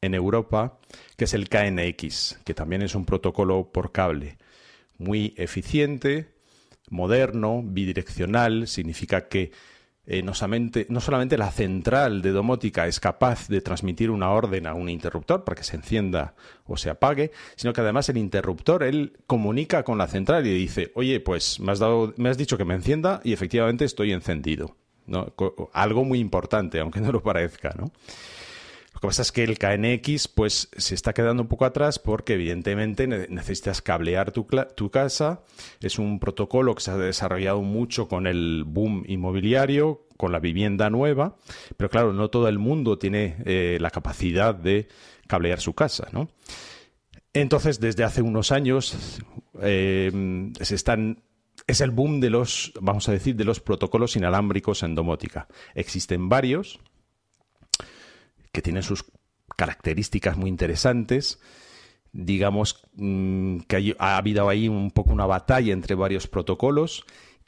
en 0.00 0.14
Europa, 0.14 0.78
que 1.16 1.24
es 1.24 1.34
el 1.34 1.48
KNX, 1.48 2.38
que 2.44 2.54
también 2.54 2.82
es 2.82 2.94
un 2.94 3.04
protocolo 3.04 3.70
por 3.72 3.92
cable. 3.92 4.38
Muy 4.98 5.34
eficiente, 5.36 6.28
moderno, 6.90 7.62
bidireccional, 7.64 8.68
significa 8.68 9.28
que 9.28 9.52
eh, 10.06 10.22
no, 10.22 10.34
solamente, 10.34 10.86
no, 10.88 11.00
solamente, 11.00 11.36
la 11.36 11.50
central 11.50 12.22
de 12.22 12.30
domótica 12.30 12.86
es 12.86 13.00
capaz 13.00 13.48
de 13.48 13.60
transmitir 13.60 14.10
una 14.10 14.30
orden 14.30 14.66
a 14.66 14.74
un 14.74 14.88
interruptor 14.88 15.44
para 15.44 15.56
que 15.56 15.64
se 15.64 15.76
encienda 15.76 16.34
o 16.66 16.76
se 16.76 16.90
apague, 16.90 17.32
sino 17.56 17.72
que 17.72 17.80
además 17.82 18.08
el 18.08 18.16
interruptor, 18.16 18.82
él 18.82 19.18
comunica 19.26 19.82
con 19.84 19.98
la 19.98 20.08
central 20.08 20.46
y 20.46 20.54
dice, 20.54 20.90
oye, 20.94 21.20
pues 21.20 21.60
me 21.60 21.72
has, 21.72 21.78
dado, 21.78 22.14
me 22.16 22.28
has 22.28 22.38
dicho 22.38 22.56
que 22.56 22.64
me 22.64 22.74
encienda 22.74 23.20
y 23.24 23.32
efectivamente 23.32 23.84
estoy 23.84 24.12
encendido. 24.12 24.76
¿no? 25.06 25.32
Algo 25.72 26.04
muy 26.04 26.18
importante, 26.18 26.80
aunque 26.80 27.00
no 27.00 27.12
lo 27.12 27.22
parezca, 27.22 27.74
¿no? 27.76 27.90
Lo 28.94 29.00
que 29.00 29.06
pasa 29.06 29.22
es 29.22 29.32
que 29.32 29.44
el 29.44 29.58
KNX 29.58 30.28
pues, 30.28 30.68
se 30.76 30.94
está 30.94 31.12
quedando 31.12 31.42
un 31.42 31.48
poco 31.48 31.64
atrás 31.64 31.98
porque 31.98 32.34
evidentemente 32.34 33.06
necesitas 33.06 33.82
cablear 33.82 34.32
tu, 34.32 34.46
casa. 34.90 35.42
Es 35.80 35.98
un 35.98 36.18
protocolo 36.18 36.74
que 36.74 36.82
se 36.82 36.90
ha 36.90 36.96
desarrollado 36.96 37.62
mucho 37.62 38.08
con 38.08 38.26
el 38.26 38.64
boom 38.66 39.04
inmobiliario, 39.06 40.06
con 40.16 40.32
la 40.32 40.38
vivienda 40.38 40.90
nueva, 40.90 41.36
pero 41.76 41.88
claro, 41.88 42.12
no 42.12 42.28
todo 42.28 42.48
el 42.48 42.58
mundo 42.58 42.98
tiene 42.98 43.36
eh, 43.46 43.78
la 43.80 43.90
capacidad 43.90 44.54
de 44.54 44.88
cablear 45.26 45.60
su 45.60 45.72
casa. 45.72 46.08
¿no? 46.12 46.28
Entonces, 47.32 47.80
desde 47.80 48.04
hace 48.04 48.20
unos 48.20 48.52
años 48.52 49.22
eh, 49.62 50.50
se 50.60 50.74
están 50.74 51.22
es 51.66 51.80
el 51.80 51.90
boom 51.90 52.20
de 52.20 52.30
los, 52.30 52.72
vamos 52.80 53.08
a 53.08 53.12
decir, 53.12 53.36
de 53.36 53.44
los 53.44 53.60
protocolos 53.60 54.16
inalámbricos 54.16 54.82
en 54.82 54.94
domótica. 54.94 55.46
Existen 55.74 56.28
varios, 56.28 56.80
que 58.52 58.62
tienen 58.62 58.82
sus 58.82 59.04
características 59.56 60.36
muy 60.36 60.48
interesantes. 60.48 61.40
Digamos 62.12 62.82
mm, 62.94 63.60
que 63.60 63.94
ha 63.98 64.16
habido 64.16 64.48
ahí 64.48 64.68
un 64.68 64.90
poco 64.90 65.12
una 65.12 65.26
batalla 65.26 65.72
entre 65.72 65.94
varios 65.94 66.26
protocolos 66.26 67.04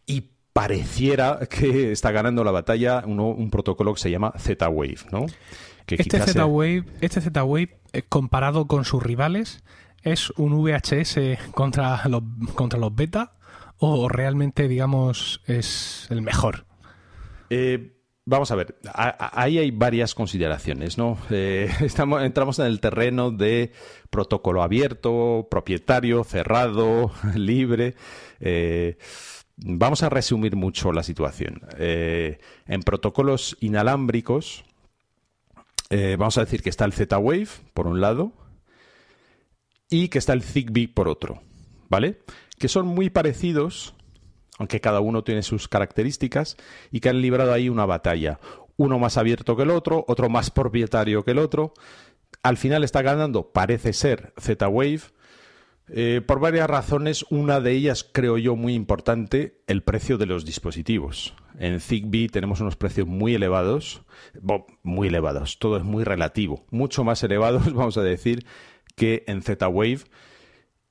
y 0.07 0.33
pareciera 0.53 1.41
que 1.51 1.93
está 1.93 2.11
ganando 2.13 2.45
la 2.45 2.51
batalla 2.51 3.05
un 3.07 3.51
protocolo 3.51 3.95
que 3.95 4.01
se 4.01 4.11
llama 4.11 4.33
Z-Wave, 4.39 4.99
¿no? 5.11 5.27
este 5.89 6.21
Z-Wave, 6.21 6.85
este 7.01 7.21
Z-Wave 7.21 7.81
eh, 7.93 8.03
comparado 8.09 8.67
con 8.67 8.85
sus 8.85 9.03
rivales 9.03 9.65
es 10.03 10.31
un 10.31 10.63
VHS 10.63 11.51
contra 11.53 12.07
los 12.09 12.23
contra 12.55 12.79
los 12.79 12.95
beta 12.95 13.35
o 13.79 14.09
realmente 14.09 14.69
digamos 14.69 15.43
es 15.47 16.07
el 16.11 16.23
mejor. 16.23 16.67
Eh, 17.51 18.02
vamos 18.25 18.51
a 18.51 18.57
ver, 18.57 18.77
ahí 18.95 19.59
hay 19.59 19.71
varias 19.71 20.15
consideraciones, 20.15 20.99
¿no? 20.99 21.19
Eh, 21.31 21.71
entramos 22.21 22.59
en 22.59 22.67
el 22.67 22.81
terreno 22.81 23.31
de 23.31 23.73
protocolo 24.11 24.63
abierto, 24.63 25.49
propietario, 25.51 26.25
cerrado, 26.25 27.13
libre. 27.35 27.95
vamos 29.57 30.03
a 30.03 30.09
resumir 30.09 30.57
mucho 30.57 30.93
la 30.93 31.03
situación. 31.03 31.61
en 31.79 32.83
protocolos 32.83 33.57
inalámbricos, 33.61 34.65
eh, 35.95 36.17
vamos 36.19 36.39
a 36.39 36.41
decir 36.41 36.63
que 36.63 36.71
está 36.71 36.87
el 36.87 36.95
Z-Wave, 36.95 37.49
por 37.75 37.87
un 37.87 38.01
lado, 38.01 38.33
y 39.91 40.09
que 40.09 40.17
está 40.17 40.33
el 40.33 40.43
Zigbee, 40.43 40.89
por 40.89 41.07
otro, 41.07 41.43
¿vale? 41.91 42.23
Que 42.59 42.69
son 42.69 42.87
muy 42.87 43.11
parecidos, 43.11 43.95
aunque 44.63 44.81
cada 44.81 45.01
uno 45.01 45.25
tiene 45.25 45.43
sus 45.43 45.67
características, 45.67 46.57
y 46.93 47.01
que 47.01 47.09
han 47.09 47.21
librado 47.21 47.53
ahí 47.53 47.69
una 47.69 47.85
batalla. 47.85 48.39
Uno 48.77 49.01
más 49.01 49.17
abierto 49.17 49.57
que 49.57 49.65
el 49.65 49.71
otro, 49.71 50.05
otro 50.07 50.29
más 50.29 50.53
propietario 50.53 51.25
que 51.25 51.33
el 51.33 51.39
otro. 51.39 51.75
Al 52.45 52.57
final 52.57 52.85
está 52.85 53.03
ganando, 53.03 53.51
parece 53.51 53.93
ser, 53.93 54.33
Z-Wave, 54.41 55.01
eh, 55.89 56.21
por 56.25 56.39
varias 56.39 56.71
razones, 56.71 57.25
una 57.29 57.61
de 57.61 57.73
ellas 57.73 58.09
creo 58.11 58.39
yo 58.39 58.55
muy 58.55 58.75
importante, 58.75 59.61
el 59.67 59.83
precio 59.83 60.17
de 60.17 60.27
los 60.27 60.45
dispositivos. 60.45 61.35
En 61.59 61.81
Zigbee 61.81 62.29
tenemos 62.29 62.61
unos 62.61 62.77
precios 62.77 63.09
muy 63.09 63.35
elevados, 63.35 64.03
muy 64.85 65.09
elevados, 65.09 65.59
todo 65.59 65.77
es 65.77 65.83
muy 65.83 66.05
relativo, 66.05 66.65
mucho 66.71 67.03
más 67.03 67.21
elevados, 67.25 67.65
vamos 67.75 67.99
a 67.99 68.03
decir, 68.03 68.47
que 68.95 69.25
en 69.27 69.43
Z-Wave. 69.43 70.03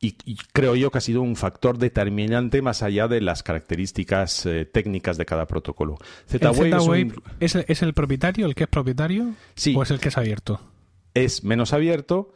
Y, 0.03 0.13
creo 0.51 0.75
yo 0.75 0.89
que 0.89 0.97
ha 0.97 1.01
sido 1.01 1.21
un 1.21 1.35
factor 1.35 1.77
determinante 1.77 2.63
más 2.63 2.81
allá 2.81 3.07
de 3.07 3.21
las 3.21 3.43
características 3.43 4.47
eh, 4.47 4.65
técnicas 4.65 5.15
de 5.17 5.27
cada 5.27 5.45
protocolo. 5.45 5.99
Z-Wave, 6.25 7.13
es, 7.39 7.53
es, 7.55 7.83
el 7.83 7.93
propietario, 7.93 8.47
el 8.47 8.55
que 8.55 8.63
es 8.63 8.69
propietario? 8.69 9.35
Sí. 9.53 9.75
¿O 9.77 9.83
es 9.83 9.91
el 9.91 9.99
que 9.99 10.09
es 10.09 10.17
abierto? 10.17 10.59
Es 11.13 11.43
menos 11.43 11.71
abierto, 11.71 12.33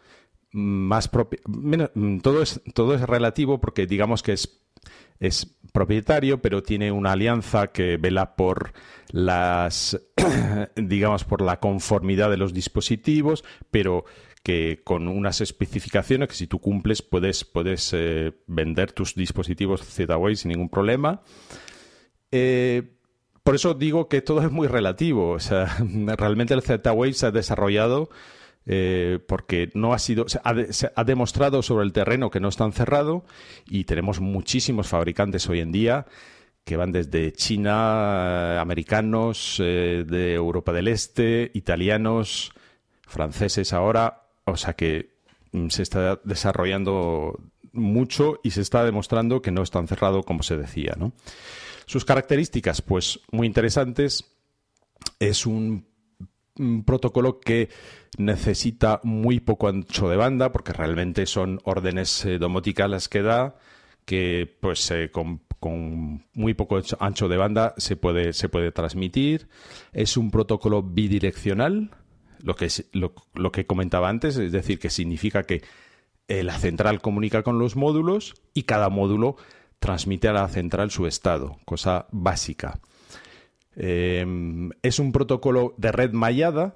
más 0.51 1.09
mm, 1.11 2.19
todo 2.19 2.43
es 2.43 2.61
todo 2.73 2.93
es 2.93 3.01
relativo 3.01 3.59
porque 3.59 3.87
digamos 3.87 4.21
que 4.23 4.33
es 4.33 4.61
es 5.19 5.57
propietario, 5.71 6.41
pero 6.41 6.61
tiene 6.61 6.91
una 6.91 7.13
alianza 7.13 7.67
que 7.67 7.97
vela 7.97 8.35
por 8.35 8.73
las 9.11 9.99
digamos 10.75 11.23
por 11.23 11.41
la 11.41 11.59
conformidad 11.59 12.29
de 12.29 12.37
los 12.37 12.53
dispositivos, 12.53 13.43
pero 13.71 14.05
que 14.45 14.81
con 14.83 15.07
unas 15.07 15.41
especificaciones 15.41 16.29
que 16.29 16.35
si 16.35 16.45
tú 16.45 16.59
cumples 16.59 17.01
puedes 17.01 17.43
puedes 17.43 17.91
eh, 17.93 18.31
vender 18.45 18.91
tus 18.91 19.15
dispositivos 19.15 19.81
Z-Wave 19.81 20.35
sin 20.35 20.49
ningún 20.49 20.69
problema. 20.69 21.23
Eh, 22.31 22.83
por 23.41 23.55
eso 23.55 23.73
digo 23.73 24.07
que 24.07 24.21
todo 24.21 24.43
es 24.43 24.51
muy 24.51 24.67
relativo. 24.67 25.31
O 25.31 25.39
sea, 25.39 25.75
realmente 26.17 26.53
el 26.53 26.61
Z-Wave 26.61 27.13
se 27.13 27.25
ha 27.25 27.31
desarrollado 27.31 28.11
eh, 28.67 29.17
porque 29.27 29.71
no 29.73 29.93
ha 29.93 29.99
sido, 29.99 30.27
se 30.29 30.39
ha, 30.43 31.03
demostrado 31.03 31.63
sobre 31.63 31.83
el 31.83 31.91
terreno 31.91 32.29
que 32.29 32.39
no 32.39 32.49
está 32.49 32.71
cerrado 32.71 33.25
y 33.67 33.85
tenemos 33.85 34.19
muchísimos 34.19 34.87
fabricantes 34.87 35.49
hoy 35.49 35.61
en 35.61 35.71
día 35.71 36.05
que 36.63 36.77
van 36.77 36.91
desde 36.91 37.33
China, 37.33 38.61
americanos, 38.61 39.55
de 39.57 40.33
Europa 40.35 40.71
del 40.71 40.87
Este, 40.87 41.49
italianos, 41.55 42.53
franceses 43.07 43.73
ahora, 43.73 44.24
o 44.45 44.57
sea 44.57 44.73
que 44.73 45.17
mm, 45.51 45.69
se 45.69 45.83
está 45.83 46.19
desarrollando 46.23 47.39
mucho 47.73 48.39
y 48.43 48.51
se 48.51 48.61
está 48.61 48.83
demostrando 48.85 49.41
que 49.41 49.51
no 49.51 49.61
es 49.61 49.71
tan 49.71 49.87
cerrado 49.87 50.23
como 50.23 50.43
se 50.43 50.57
decía, 50.57 50.95
¿no? 50.97 51.13
Sus 51.85 52.05
características, 52.05 52.81
pues 52.81 53.19
muy 53.31 53.45
interesantes. 53.45 54.25
Es 55.19 55.45
un 55.45 55.85
protocolo 56.85 57.39
que 57.39 57.69
necesita 58.17 59.01
muy 59.03 59.39
poco 59.39 59.67
ancho 59.67 60.09
de 60.09 60.15
banda, 60.15 60.51
porque 60.51 60.73
realmente 60.73 61.25
son 61.25 61.59
órdenes 61.63 62.25
eh, 62.25 62.37
domóticas 62.39 62.89
las 62.89 63.09
que 63.09 63.21
da, 63.21 63.55
que 64.05 64.57
pues 64.61 64.89
eh, 64.91 65.11
con, 65.11 65.41
muy 66.33 66.53
poco 66.53 66.79
ancho 66.99 67.27
de 67.27 67.37
banda 67.37 67.73
se 67.77 67.95
puede, 67.95 68.33
se 68.33 68.49
puede 68.49 68.71
transmitir. 68.71 69.47
Es 69.93 70.15
un 70.15 70.31
protocolo 70.31 70.81
bidireccional, 70.81 71.91
lo 72.41 72.55
que, 72.55 72.69
lo, 72.93 73.51
que 73.51 73.65
comentaba 73.65 74.09
antes, 74.09 74.37
es 74.37 74.51
decir, 74.51 74.79
que 74.79 74.89
significa 74.89 75.43
que 75.43 75.63
eh, 76.27 76.43
la 76.43 76.57
central 76.57 77.01
comunica 77.01 77.43
con 77.43 77.59
los 77.59 77.75
módulos 77.75 78.35
y 78.53 78.63
cada 78.63 78.89
módulo 78.89 79.35
transmite 79.79 80.27
a 80.27 80.33
la 80.33 80.47
central 80.47 80.91
su 80.91 81.07
estado, 81.07 81.57
cosa 81.65 82.07
básica. 82.11 82.79
es 83.75 84.99
un 84.99 85.11
protocolo 85.11 85.75
de 85.77 85.91
red 85.91 86.13
mallada, 86.13 86.75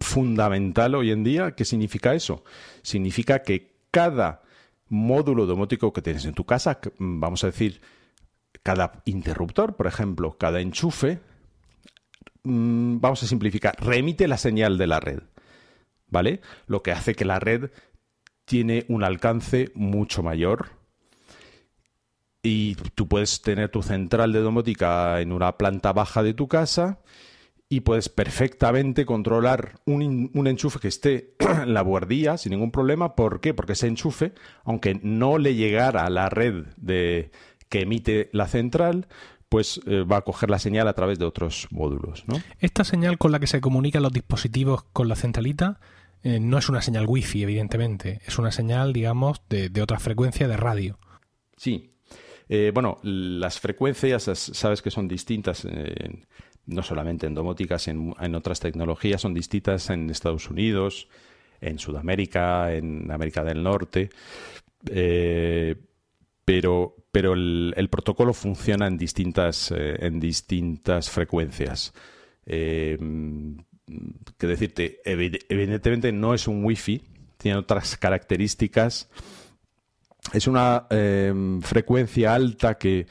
fundamental 0.00 0.94
hoy 0.94 1.10
en 1.10 1.24
día. 1.24 1.52
¿Qué 1.52 1.64
significa 1.64 2.14
eso? 2.14 2.44
Significa 2.82 3.42
que 3.42 3.76
cada 3.90 4.42
módulo 4.88 5.46
domótico 5.46 5.92
que 5.92 6.02
tienes 6.02 6.24
en 6.24 6.34
tu 6.34 6.44
casa, 6.44 6.78
vamos 6.98 7.44
a 7.44 7.48
decir, 7.48 7.80
cada 8.62 9.02
interruptor, 9.04 9.76
por 9.76 9.86
ejemplo, 9.86 10.36
cada 10.38 10.60
enchufe, 10.60 11.20
mm, 12.46 13.00
vamos 13.00 13.22
a 13.22 13.26
simplificar, 13.26 13.76
remite 13.78 14.28
la 14.28 14.38
señal 14.38 14.78
de 14.78 14.86
la 14.86 15.00
red. 15.00 15.20
¿Vale? 16.08 16.40
Lo 16.66 16.82
que 16.82 16.92
hace 16.92 17.14
que 17.14 17.24
la 17.24 17.40
red 17.40 17.70
tiene 18.44 18.84
un 18.88 19.02
alcance 19.02 19.72
mucho 19.74 20.22
mayor. 20.22 20.70
Y 22.42 22.76
tú 22.94 23.08
puedes 23.08 23.42
tener 23.42 23.70
tu 23.70 23.82
central 23.82 24.32
de 24.32 24.40
domótica 24.40 25.20
en 25.20 25.32
una 25.32 25.58
planta 25.58 25.92
baja 25.92 26.22
de 26.22 26.32
tu 26.32 26.46
casa 26.46 27.00
y 27.68 27.80
puedes 27.80 28.08
perfectamente 28.08 29.04
controlar 29.04 29.80
un, 29.84 30.30
enchufe 30.46 30.78
que 30.78 30.88
esté 30.88 31.34
en 31.40 31.74
la 31.74 31.82
buhardilla 31.82 32.38
sin 32.38 32.50
ningún 32.52 32.70
problema. 32.70 33.16
¿Por 33.16 33.40
qué? 33.40 33.54
Porque 33.54 33.72
ese 33.72 33.88
enchufe, 33.88 34.32
aunque 34.64 35.00
no 35.02 35.38
le 35.38 35.56
llegara 35.56 36.06
a 36.06 36.10
la 36.10 36.28
red 36.28 36.66
de, 36.76 37.32
que 37.68 37.80
emite 37.80 38.30
la 38.32 38.46
central, 38.46 39.08
pues 39.48 39.80
eh, 39.86 40.02
va 40.02 40.18
a 40.18 40.22
coger 40.22 40.50
la 40.50 40.58
señal 40.58 40.88
a 40.88 40.94
través 40.94 41.18
de 41.18 41.24
otros 41.24 41.68
módulos. 41.70 42.24
¿no? 42.26 42.36
Esta 42.58 42.84
señal 42.84 43.18
con 43.18 43.32
la 43.32 43.40
que 43.40 43.46
se 43.46 43.60
comunican 43.60 44.02
los 44.02 44.12
dispositivos 44.12 44.84
con 44.92 45.08
la 45.08 45.16
centralita 45.16 45.80
eh, 46.22 46.40
no 46.40 46.58
es 46.58 46.68
una 46.68 46.82
señal 46.82 47.06
wifi, 47.06 47.42
evidentemente. 47.42 48.20
Es 48.26 48.38
una 48.38 48.50
señal, 48.50 48.92
digamos, 48.92 49.42
de, 49.48 49.68
de 49.68 49.82
otra 49.82 49.98
frecuencia 49.98 50.48
de 50.48 50.56
radio. 50.56 50.98
Sí. 51.56 51.92
Eh, 52.48 52.70
bueno, 52.74 52.98
las 53.02 53.60
frecuencias 53.60 54.24
sabes 54.34 54.82
que 54.82 54.90
son 54.90 55.08
distintas 55.08 55.66
no 56.66 56.82
solamente 56.82 57.26
en 57.26 57.34
domóticas, 57.34 57.88
en, 57.88 58.14
en 58.20 58.34
otras 58.34 58.60
tecnologías, 58.60 59.20
son 59.20 59.34
distintas 59.34 59.88
en 59.90 60.10
Estados 60.10 60.50
Unidos, 60.50 61.08
en 61.60 61.78
Sudamérica, 61.78 62.72
en 62.74 63.10
América 63.10 63.44
del 63.44 63.62
Norte, 63.62 64.10
eh, 64.90 65.76
pero, 66.46 66.94
pero 67.12 67.34
el, 67.34 67.88
protocolo 67.90 68.32
funciona 68.32 68.86
en 68.86 68.96
distintas, 68.96 69.70
eh, 69.72 69.96
en 69.98 70.18
distintas 70.18 71.10
frecuencias. 71.10 71.92
Eh, 72.46 72.96
que 74.38 74.46
decirte, 74.46 75.00
evidentemente 75.04 76.12
no 76.12 76.32
es 76.32 76.48
un 76.48 76.64
wifi, 76.64 77.02
tiene 77.36 77.58
otras 77.58 77.98
características. 77.98 79.10
Es 80.32 80.46
una 80.46 80.86
frecuencia 81.62 82.34
alta 82.34 82.78
que 82.78 83.06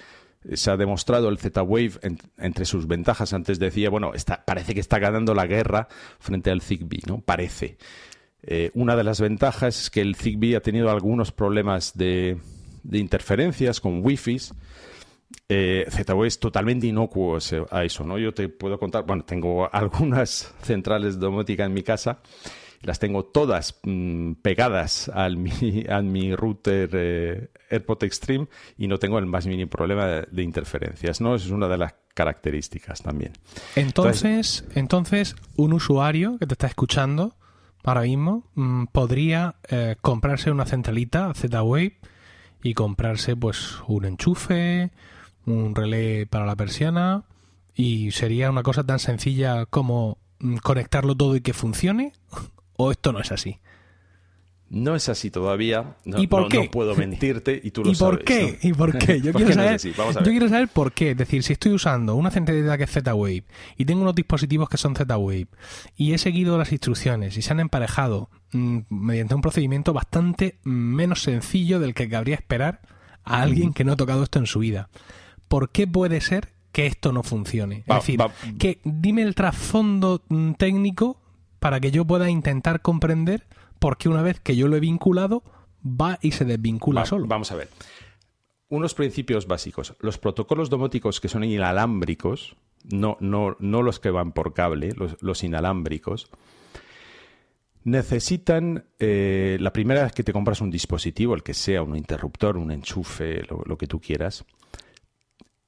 se 0.54 0.72
ha 0.72 0.78
demostrado 0.78 1.30
el 1.30 1.38
Z-Wave 1.38 1.94
entre 2.38 2.66
sus 2.66 2.88
ventajas. 2.88 3.34
Antes 3.34 3.60
decía, 3.60 3.90
bueno, 3.90 4.12
parece 4.46 4.74
que 4.74 4.80
está 4.80 5.00
ganando 5.00 5.34
la 5.34 5.48
guerra 5.48 5.88
frente 6.20 6.52
al 6.52 6.62
Zigbee, 6.62 7.04
¿no? 7.08 7.22
Parece. 7.22 7.78
Eh, 8.44 8.72
una 8.76 8.96
de 8.96 9.04
las 9.04 9.22
ventajas 9.22 9.80
es 9.80 9.90
que 9.90 10.02
el 10.02 10.16
Zigbee 10.16 10.56
ha 10.56 10.62
tenido 10.62 10.92
algunos 10.92 11.32
problemas 11.32 11.98
de, 11.98 12.38
interferencias 12.92 13.80
con 13.80 14.04
Wi-Fi. 14.04 14.42
Eh, 15.50 15.86
Z-Wave 15.90 16.28
es 16.28 16.40
totalmente 16.40 16.88
inocuo 16.88 17.38
a 17.72 17.84
eso, 17.84 18.04
¿no? 18.04 18.18
Yo 18.18 18.34
te 18.34 18.50
puedo 18.50 18.80
contar, 18.80 19.06
bueno, 19.06 19.26
tengo 19.26 19.70
algunas 19.74 20.54
centrales 20.62 21.20
domóticas 21.20 21.68
en 21.68 21.74
mi 21.74 21.84
casa 21.84 22.22
las 22.86 23.00
tengo 23.00 23.26
todas 23.26 23.80
mm, 23.84 24.34
pegadas 24.42 25.10
al 25.10 25.38
mi, 25.38 25.52
mi 26.04 26.36
router 26.36 26.90
eh, 26.94 27.50
AirPod 27.70 28.04
Extreme 28.04 28.48
y 28.78 28.88
no 28.88 28.98
tengo 28.98 29.20
el 29.20 29.26
más 29.26 29.46
mínimo 29.48 29.70
problema 29.70 30.06
de, 30.06 30.44
interferencias, 30.44 31.20
¿no? 31.22 31.36
Esa 31.36 31.46
es 31.46 31.52
una 31.52 31.68
de 31.68 31.78
las 31.78 31.96
características 32.14 33.02
también. 33.02 33.34
Entonces, 33.76 34.66
entonces, 34.76 35.36
un 35.58 35.74
usuario 35.74 36.38
que 36.38 36.46
te 36.46 36.54
está 36.54 36.68
escuchando 36.68 37.36
ahora 37.84 38.02
mismo 38.02 38.50
mm, 38.56 38.86
podría 38.86 39.56
eh, 39.70 39.96
comprarse 40.02 40.52
una 40.52 40.66
centralita 40.66 41.34
Z-Wave 41.34 41.98
y 42.66 42.74
comprarse 42.74 43.36
pues 43.36 43.76
un 43.88 44.06
enchufe, 44.06 44.90
un 45.46 45.76
relé 45.76 46.26
para 46.26 46.48
la 46.48 46.56
persiana 46.56 47.24
y 47.76 48.10
sería 48.10 48.50
una 48.50 48.64
cosa 48.64 48.84
tan 48.84 48.98
sencilla 48.98 49.68
como 49.68 50.18
mm, 50.40 50.56
conectarlo 50.58 51.14
todo 51.14 51.36
y 51.36 51.42
que 51.42 51.54
funcione 51.54 52.14
o 52.76 52.90
esto 52.90 53.14
no 53.14 53.20
es 53.20 53.32
así. 53.32 53.60
No 54.70 54.96
es 54.96 55.10
así 55.10 55.30
todavía. 55.30 55.96
No, 56.06 56.20
¿Y 56.20 56.28
por 56.28 56.44
no- 56.44 56.50
qué? 56.50 56.58
no 56.66 56.72
puedo 56.72 56.96
mentirte 56.98 57.62
y 57.64 57.72
tú 57.72 57.84
lo 57.84 57.92
¿Y 57.92 57.96
por 57.96 58.14
sabes, 58.14 58.26
qué? 58.26 58.60
¿no? 58.64 58.70
¿Y 58.70 58.74
por 58.74 58.98
qué? 58.98 59.22
Yo, 59.22 59.32
¿Por 59.32 59.42
quiero, 59.42 59.48
qué 59.50 59.54
saber, 59.54 59.74
así? 59.76 59.94
Vamos 59.98 60.18
a 60.18 60.24
yo 60.24 60.32
quiero 60.32 60.50
saber 60.50 60.68
por 60.70 60.92
qué. 60.92 61.12
Es 61.12 61.18
decir, 61.18 61.44
si 61.44 61.54
estoy 61.54 61.74
usando 61.74 62.16
una 62.16 62.32
centralidad 62.32 62.78
que 62.78 62.86
es 62.86 62.92
Z-Wave 62.92 63.44
y 63.78 63.86
tengo 63.86 64.02
unos 64.02 64.16
dispositivos 64.16 64.68
que 64.70 64.78
son 64.78 64.96
Z-Wave 64.96 65.48
y 65.96 66.14
he 66.14 66.18
seguido 66.18 66.58
las 66.58 66.72
instrucciones 66.72 67.38
y 67.38 67.42
se 67.44 67.52
han 67.54 67.60
emparejado 67.60 68.30
mm, 68.54 68.80
mediante 68.90 69.36
un 69.36 69.42
procedimiento 69.42 69.94
bastante 69.94 70.58
menos 70.64 71.22
sencillo 71.22 71.80
del 71.80 71.94
que 71.94 72.10
cabría 72.10 72.36
esperar 72.36 72.82
a 73.24 73.42
alguien 73.42 73.74
que 73.74 73.84
no 73.84 73.92
ha 73.94 73.96
tocado 73.98 74.24
esto 74.24 74.40
en 74.40 74.48
su 74.48 74.60
vida. 74.60 74.90
¿Por 75.48 75.70
qué 75.70 75.86
puede 75.88 76.22
ser 76.22 76.50
que 76.72 76.88
esto 76.88 77.12
no 77.14 77.22
funcione? 77.24 77.84
Va- 77.90 77.98
es 77.98 78.02
decir, 78.04 78.20
va- 78.20 78.32
que 78.58 78.80
dime 78.84 79.22
el 79.22 79.36
trasfondo 79.36 80.24
mm, 80.28 80.54
técnico 80.54 81.22
para 81.60 81.80
que 81.80 81.92
yo 81.92 82.04
pueda 82.06 82.30
intentar 82.30 82.82
comprender 82.82 83.46
por 83.86 83.98
qué 83.98 84.10
una 84.10 84.24
vez 84.24 84.40
que 84.40 84.56
yo 84.56 84.68
lo 84.68 84.76
he 84.78 84.80
vinculado 84.80 85.44
va 85.86 86.18
y 86.24 86.32
se 86.32 86.44
desvincula 86.44 87.02
Va- 87.02 87.06
solo. 87.06 87.28
Vamos 87.28 87.52
a 87.52 87.56
ver. 87.56 87.70
Unos 88.68 88.96
principios 88.96 89.46
básicos. 89.46 89.94
Los 90.00 90.18
protocolos 90.18 90.72
domóticos 90.72 91.22
que 91.22 91.28
son 91.28 91.44
inalámbricos, 91.44 92.56
no, 92.92 93.16
no, 93.20 93.56
no 93.60 93.84
los 93.84 94.00
que 94.00 94.10
van 94.10 94.32
por 94.32 94.56
cable, 94.56 94.90
los, 94.98 95.22
los 95.22 95.44
inalámbricos, 95.44 96.32
necesitan, 97.84 98.86
eh, 98.98 99.58
la 99.60 99.72
primera 99.72 100.02
vez 100.04 100.14
que 100.14 100.24
te 100.24 100.34
compras 100.34 100.62
un 100.62 100.72
dispositivo, 100.72 101.36
el 101.36 101.44
que 101.44 101.54
sea, 101.54 101.84
un 101.84 101.96
interruptor, 101.96 102.58
un 102.58 102.72
enchufe, 102.72 103.44
lo, 103.44 103.62
lo 103.68 103.78
que 103.78 103.86
tú 103.86 104.02
quieras, 104.02 104.46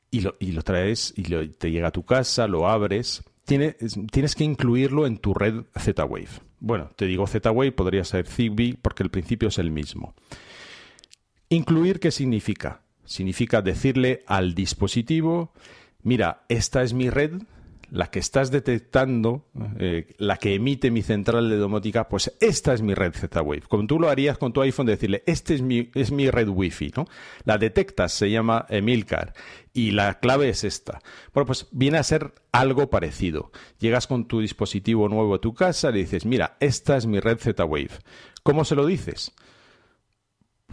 y 0.09 0.21
lo, 0.21 0.35
y 0.39 0.53
lo 0.53 0.63
traes 0.63 1.13
y 1.15 1.25
lo- 1.25 1.47
te 1.51 1.69
llega 1.69 1.89
a 1.89 1.91
tu 1.91 2.03
casa, 2.03 2.47
lo 2.47 2.67
abres, 2.67 3.23
tiene- 3.47 3.75
tienes 4.11 4.35
que 4.35 4.43
incluirlo 4.43 5.07
en 5.07 5.17
tu 5.17 5.33
red 5.33 5.63
Z-Wave. 5.79 6.27
Bueno, 6.59 6.89
te 6.95 7.05
digo 7.05 7.25
Z-Wave, 7.25 7.71
podría 7.71 8.03
ser 8.03 8.27
Zigbee, 8.27 8.75
porque 8.79 9.01
el 9.03 9.09
principio 9.09 9.47
es 9.47 9.57
el 9.57 9.71
mismo. 9.71 10.13
Incluir, 11.49 11.99
¿qué 11.99 12.11
significa? 12.11 12.81
Significa 13.05 13.61
decirle 13.61 14.23
al 14.27 14.53
dispositivo, 14.53 15.53
mira, 16.03 16.43
esta 16.49 16.83
es 16.83 16.93
mi 16.93 17.09
red, 17.09 17.41
la 17.89 18.09
que 18.09 18.19
estás 18.19 18.51
detectando, 18.51 19.45
eh, 19.79 20.15
la 20.17 20.37
que 20.37 20.55
emite 20.55 20.91
mi 20.91 21.01
central 21.01 21.49
de 21.49 21.57
domótica, 21.57 22.07
pues 22.07 22.35
esta 22.39 22.73
es 22.73 22.81
mi 22.81 22.93
red 22.93 23.13
Z-Wave. 23.13 23.63
Como 23.67 23.87
tú 23.87 23.99
lo 23.99 24.09
harías 24.09 24.37
con 24.37 24.53
tu 24.53 24.61
iPhone, 24.61 24.87
decirle, 24.87 25.23
este 25.25 25.55
es 25.55 25.61
mi, 25.61 25.89
es 25.93 26.11
mi 26.11 26.29
red 26.29 26.49
Wi-Fi, 26.49 26.93
¿no? 26.95 27.05
La 27.45 27.57
detectas, 27.57 28.11
se 28.11 28.29
llama 28.29 28.65
Emilcar, 28.69 29.33
y 29.73 29.91
la 29.91 30.19
clave 30.19 30.49
es 30.49 30.63
esta. 30.63 30.99
Bueno, 31.33 31.45
pues 31.45 31.67
viene 31.71 31.97
a 31.97 32.03
ser 32.03 32.33
algo 32.51 32.89
parecido. 32.89 33.51
Llegas 33.79 34.07
con 34.07 34.27
tu 34.27 34.41
dispositivo 34.41 35.07
nuevo 35.07 35.35
a 35.35 35.41
tu 35.41 35.53
casa, 35.53 35.91
le 35.91 35.99
dices, 35.99 36.25
mira, 36.25 36.57
esta 36.59 36.97
es 36.97 37.05
mi 37.05 37.19
red 37.19 37.37
Z-Wave. 37.37 37.91
¿Cómo 38.43 38.65
se 38.65 38.75
lo 38.75 38.85
dices? 38.85 39.33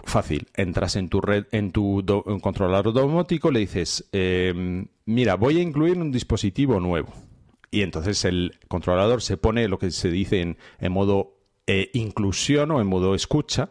Fácil, 0.02 0.48
entras 0.54 0.96
en 0.96 1.08
tu 1.08 1.20
red, 1.20 1.46
en 1.52 1.70
tu 1.70 2.02
do- 2.02 2.24
controlador 2.40 2.92
domótico, 2.92 3.50
le 3.52 3.60
dices, 3.60 4.08
eh, 4.12 4.84
mira, 5.06 5.36
voy 5.36 5.58
a 5.58 5.62
incluir 5.62 5.96
un 5.98 6.10
dispositivo 6.10 6.80
nuevo. 6.80 7.12
Y 7.70 7.82
entonces 7.82 8.24
el 8.24 8.58
controlador 8.68 9.22
se 9.22 9.36
pone 9.36 9.68
lo 9.68 9.78
que 9.78 9.90
se 9.90 10.10
dice 10.10 10.40
en, 10.40 10.58
en 10.80 10.92
modo 10.92 11.36
eh, 11.66 11.90
inclusión 11.94 12.70
o 12.72 12.80
en 12.80 12.86
modo 12.86 13.14
escucha. 13.14 13.70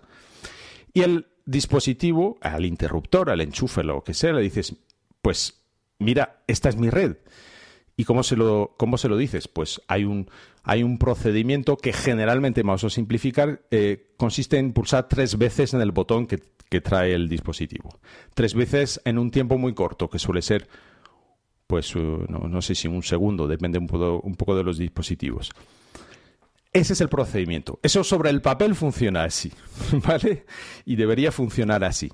Y 0.94 1.02
el 1.02 1.28
dispositivo, 1.46 2.38
al 2.42 2.66
interruptor, 2.66 3.30
al 3.30 3.42
enchufe, 3.42 3.84
lo 3.84 4.04
que 4.04 4.14
sea, 4.14 4.32
le 4.34 4.42
dices, 4.42 4.76
pues 5.22 5.62
mira, 6.00 6.42
esta 6.48 6.70
es 6.70 6.78
mi 6.78 6.90
red. 6.90 7.18
¿Y 7.96 8.06
cómo 8.06 8.24
se 8.24 8.36
lo, 8.36 8.74
cómo 8.78 8.98
se 8.98 9.08
lo 9.10 9.18
dices? 9.18 9.48
Pues 9.48 9.82
hay 9.88 10.04
un, 10.06 10.30
hay 10.64 10.82
un 10.84 10.98
procedimiento 10.98 11.78
que 11.78 11.94
generalmente, 11.94 12.64
vamos 12.64 12.84
a 12.86 12.90
simplificar, 12.90 13.62
eh, 13.70 14.14
consiste 14.18 14.58
en 14.58 14.74
pulsar 14.74 15.08
tres 15.10 15.38
veces 15.38 15.74
en 15.74 15.82
el 15.82 15.92
botón 15.92 16.26
que, 16.26 16.42
trae 16.82 17.14
el 17.14 17.30
dispositivo. 17.30 18.00
Tres 18.34 18.56
veces 18.56 19.00
en 19.06 19.20
un 19.20 19.30
tiempo 19.30 19.60
muy 19.60 19.76
corto, 19.76 20.10
que 20.10 20.18
suele 20.18 20.42
ser, 20.42 20.68
pues, 21.68 21.96
no, 21.96 22.48
no 22.50 22.62
sé 22.64 22.74
si 22.74 22.88
un 22.88 23.04
segundo, 23.04 23.48
depende 23.48 23.78
un 23.78 23.86
poco, 23.86 24.20
un 24.22 24.34
poco 24.34 24.56
de 24.56 24.64
los 24.64 24.80
dispositivos. 24.80 25.52
Ese 26.74 26.94
es 26.94 27.02
el 27.02 27.10
procedimiento. 27.10 27.80
Eso 27.84 28.04
sobre 28.04 28.32
el 28.32 28.42
papel 28.42 28.74
funciona 28.74 29.24
así, 29.24 29.54
¿vale? 30.04 30.48
Y 30.84 30.96
debería 30.96 31.32
funcionar 31.32 31.84
así. 31.84 32.12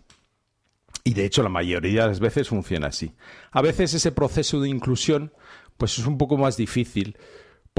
Y 1.06 1.14
de 1.14 1.24
hecho 1.24 1.42
la 1.42 1.50
mayoría 1.50 2.02
de 2.02 2.08
las 2.10 2.20
veces 2.20 2.50
funciona 2.50 2.88
así. 2.88 3.14
A 3.52 3.62
veces 3.62 3.94
ese 3.94 4.12
proceso 4.12 4.60
de 4.60 4.68
inclusión 4.68 5.32
pues 5.78 5.98
es 5.98 6.06
un 6.06 6.18
poco 6.18 6.38
más 6.38 6.58
difícil. 6.58 7.18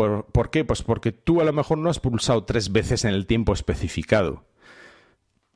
¿Por, 0.01 0.25
por 0.25 0.49
qué? 0.49 0.65
Pues 0.65 0.81
porque 0.83 1.13
tú 1.13 1.43
a 1.43 1.45
lo 1.45 1.53
mejor 1.53 1.77
no 1.77 1.91
has 1.91 2.01
pulsado 2.01 2.45
tres 2.45 2.73
veces 2.73 3.05
en 3.05 3.13
el 3.13 3.27
tiempo 3.27 3.53
especificado. 3.53 4.47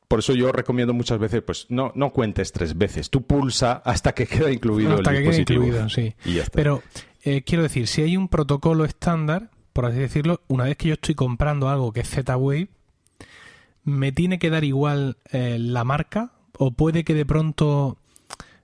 Por 0.07 0.19
eso 0.19 0.35
yo 0.35 0.53
recomiendo 0.53 0.93
muchas 0.93 1.19
veces, 1.19 1.41
pues 1.41 1.65
no, 1.71 1.93
no 1.95 2.13
cuentes 2.13 2.53
tres 2.53 2.77
veces. 2.77 3.09
Tú 3.09 3.23
pulsa 3.23 3.73
hasta 3.87 4.13
que 4.13 4.27
queda 4.27 4.53
incluido 4.53 4.97
hasta 4.97 5.13
el 5.13 5.17
que 5.17 5.23
quede 5.23 5.31
dispositivo. 5.31 5.65
incluido, 5.65 5.89
sí. 5.89 6.15
Y 6.27 6.35
ya 6.35 6.43
está. 6.43 6.57
Pero 6.57 6.83
eh, 7.23 7.41
quiero 7.41 7.63
decir, 7.63 7.87
si 7.87 8.03
hay 8.03 8.19
un 8.19 8.29
protocolo 8.29 8.85
estándar, 8.85 9.49
por 9.73 9.87
así 9.87 9.99
decirlo, 9.99 10.43
una 10.49 10.65
vez 10.65 10.77
que 10.77 10.89
yo 10.89 10.93
estoy 10.93 11.15
comprando 11.15 11.71
algo 11.71 11.95
que 11.95 12.01
es 12.01 12.11
Z-Wave, 12.11 12.69
¿me 13.85 14.13
tiene 14.13 14.39
que 14.39 14.51
dar 14.51 14.65
igual 14.65 15.17
eh, 15.33 15.57
la 15.59 15.85
marca? 15.85 16.33
¿O 16.59 16.73
puede 16.73 17.03
que 17.05 17.15
de 17.15 17.25
pronto 17.25 17.97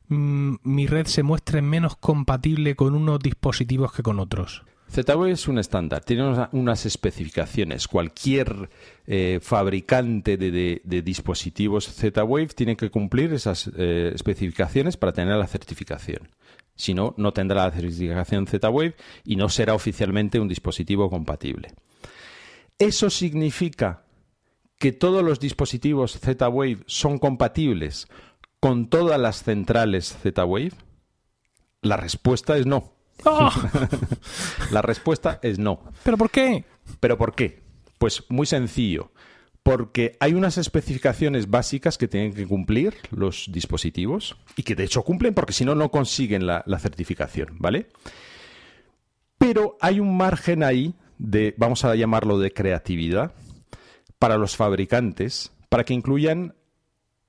mm, 0.08 0.56
mi 0.62 0.86
red 0.86 1.06
se 1.06 1.22
muestre 1.22 1.62
menos 1.62 1.96
compatible 1.96 2.76
con 2.76 2.94
unos 2.94 3.18
dispositivos 3.18 3.94
que 3.94 4.02
con 4.02 4.20
otros? 4.20 4.62
Z-Wave 4.90 5.30
es 5.30 5.46
un 5.46 5.58
estándar, 5.58 6.04
tiene 6.04 6.48
unas, 6.50 6.84
especificaciones. 6.84 7.86
Cualquier 7.86 8.68
eh, 9.06 9.38
fabricante 9.40 10.36
de 10.36 11.02
dispositivos 11.02 11.86
Z-Wave 11.86 12.48
tiene 12.48 12.76
que 12.76 12.90
cumplir 12.90 13.32
esas 13.32 13.70
eh, 13.76 14.10
especificaciones 14.12 14.96
para 14.96 15.12
tener 15.12 15.36
la 15.36 15.46
certificación. 15.46 16.28
Si 16.74 16.92
no, 16.94 17.14
no 17.18 17.32
tendrá 17.32 17.66
la 17.66 17.70
certificación 17.70 18.46
Z-Wave 18.46 18.96
y 19.24 19.36
no 19.36 19.48
será 19.48 19.74
oficialmente 19.74 20.40
un 20.40 20.48
dispositivo 20.48 21.08
compatible. 21.08 21.72
¿Eso 22.78 23.10
significa 23.10 24.04
que 24.78 24.90
todos 24.90 25.22
los 25.22 25.38
dispositivos 25.38 26.18
Z-Wave 26.18 26.78
son 26.86 27.18
compatibles 27.18 28.08
con 28.58 28.88
todas 28.88 29.20
las 29.20 29.44
centrales 29.44 30.16
Z-Wave? 30.20 30.72
La 31.82 31.96
respuesta 31.96 32.56
es 32.56 32.66
no. 32.66 32.99
¡Oh! 33.24 33.50
La 34.70 34.82
respuesta 34.82 35.38
es 35.42 35.58
no. 35.58 35.80
¿Pero 36.02 36.16
por 36.16 36.30
qué? 36.30 36.64
¿Pero 37.00 37.18
por 37.18 37.34
qué? 37.34 37.62
Pues 37.98 38.24
muy 38.28 38.46
sencillo. 38.46 39.12
Porque 39.62 40.16
hay 40.20 40.32
unas 40.32 40.56
especificaciones 40.56 41.50
básicas 41.50 41.98
que 41.98 42.08
tienen 42.08 42.32
que 42.32 42.46
cumplir 42.46 42.94
los 43.10 43.46
dispositivos 43.52 44.36
y 44.56 44.62
que 44.62 44.74
de 44.74 44.84
hecho 44.84 45.02
cumplen 45.02 45.34
porque 45.34 45.52
si 45.52 45.64
no, 45.64 45.74
no 45.74 45.90
consiguen 45.90 46.46
la, 46.46 46.62
la 46.66 46.78
certificación, 46.78 47.56
¿vale? 47.58 47.88
Pero 49.36 49.76
hay 49.80 50.00
un 50.00 50.16
margen 50.16 50.62
ahí 50.62 50.94
de, 51.18 51.54
vamos 51.58 51.84
a 51.84 51.94
llamarlo 51.94 52.38
de 52.38 52.52
creatividad, 52.52 53.32
para 54.18 54.36
los 54.36 54.56
fabricantes, 54.56 55.52
para 55.68 55.84
que 55.84 55.94
incluyan 55.94 56.54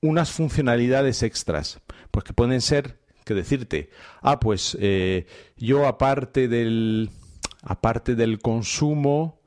unas 0.01 0.31
funcionalidades 0.31 1.23
extras, 1.23 1.79
pues 2.11 2.25
que 2.25 2.33
pueden 2.33 2.61
ser, 2.61 2.99
que 3.31 3.35
decirte, 3.35 3.89
ah, 4.21 4.39
pues 4.39 4.77
eh, 4.79 5.25
yo 5.57 5.87
aparte 5.87 6.47
del, 6.47 7.09
aparte 7.63 8.15
del 8.15 8.39
consumo 8.39 9.39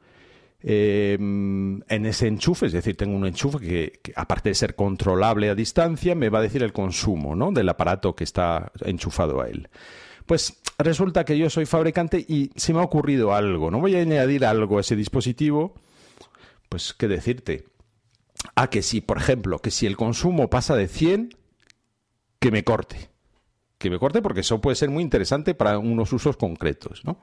eh, 0.61 1.17
en 1.19 2.07
ese 2.07 2.27
enchufe, 2.27 2.67
es 2.67 2.73
decir, 2.73 2.97
tengo 2.97 3.17
un 3.17 3.27
enchufe 3.27 3.59
que, 3.59 4.01
que, 4.03 4.13
aparte 4.17 4.49
de 4.49 4.55
ser 4.55 4.75
controlable 4.75 5.51
a 5.51 5.55
distancia, 5.55 6.15
me 6.15 6.31
va 6.31 6.39
a 6.39 6.43
decir 6.43 6.63
el 6.63 6.73
consumo 6.73 7.37
¿no? 7.37 7.53
del 7.53 7.69
aparato 7.69 8.17
que 8.17 8.25
está 8.25 8.73
enchufado 8.81 9.43
a 9.43 9.49
él. 9.49 9.69
Pues 10.25 10.63
resulta 10.79 11.25
que 11.25 11.37
yo 11.37 11.51
soy 11.51 11.67
fabricante 11.67 12.25
y 12.27 12.51
se 12.57 12.73
me 12.73 12.81
ha 12.81 12.85
ocurrido 12.85 13.35
algo, 13.35 13.71
¿no? 13.71 13.79
Voy 13.81 13.95
a 13.95 14.01
añadir 14.01 14.47
algo 14.47 14.79
a 14.79 14.81
ese 14.81 14.97
dispositivo, 14.97 15.75
pues 16.71 16.95
qué 16.95 17.09
decirte. 17.09 17.67
Ah, 18.55 18.71
que 18.71 18.83
si, 18.83 19.03
por 19.03 19.19
ejemplo, 19.19 19.59
que 19.59 19.71
si 19.71 19.87
el 19.87 19.99
consumo 19.99 20.49
pasa 20.49 20.77
de 20.77 20.89
100, 20.89 21.37
que 22.41 22.51
me 22.51 22.65
corte. 22.65 23.14
Que 23.85 23.91
me 23.91 23.99
corte 23.99 24.23
porque 24.23 24.41
eso 24.41 24.63
puede 24.63 24.77
ser 24.77 24.89
muy 24.89 25.03
interesante 25.03 25.55
para 25.55 25.79
unos 25.79 26.11
usos 26.15 26.39
concretos, 26.39 27.05
¿no? 27.05 27.21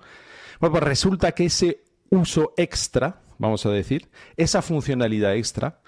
Bueno, 0.59 0.73
pues 0.73 0.83
resulta 0.83 1.31
que 1.31 1.45
ese 1.45 1.85
uso 2.11 2.53
extra, 2.55 3.23
vamos 3.39 3.65
a 3.65 3.71
decir, 3.71 4.11
esa 4.37 4.61
funcionalidad 4.61 5.35
extra, 5.35 5.81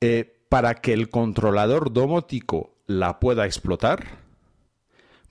eh, 0.00 0.40
para 0.48 0.76
que 0.76 0.94
el 0.94 1.10
controlador 1.10 1.92
domótico 1.92 2.78
la 2.86 3.20
pueda 3.20 3.44
explotar, 3.44 4.06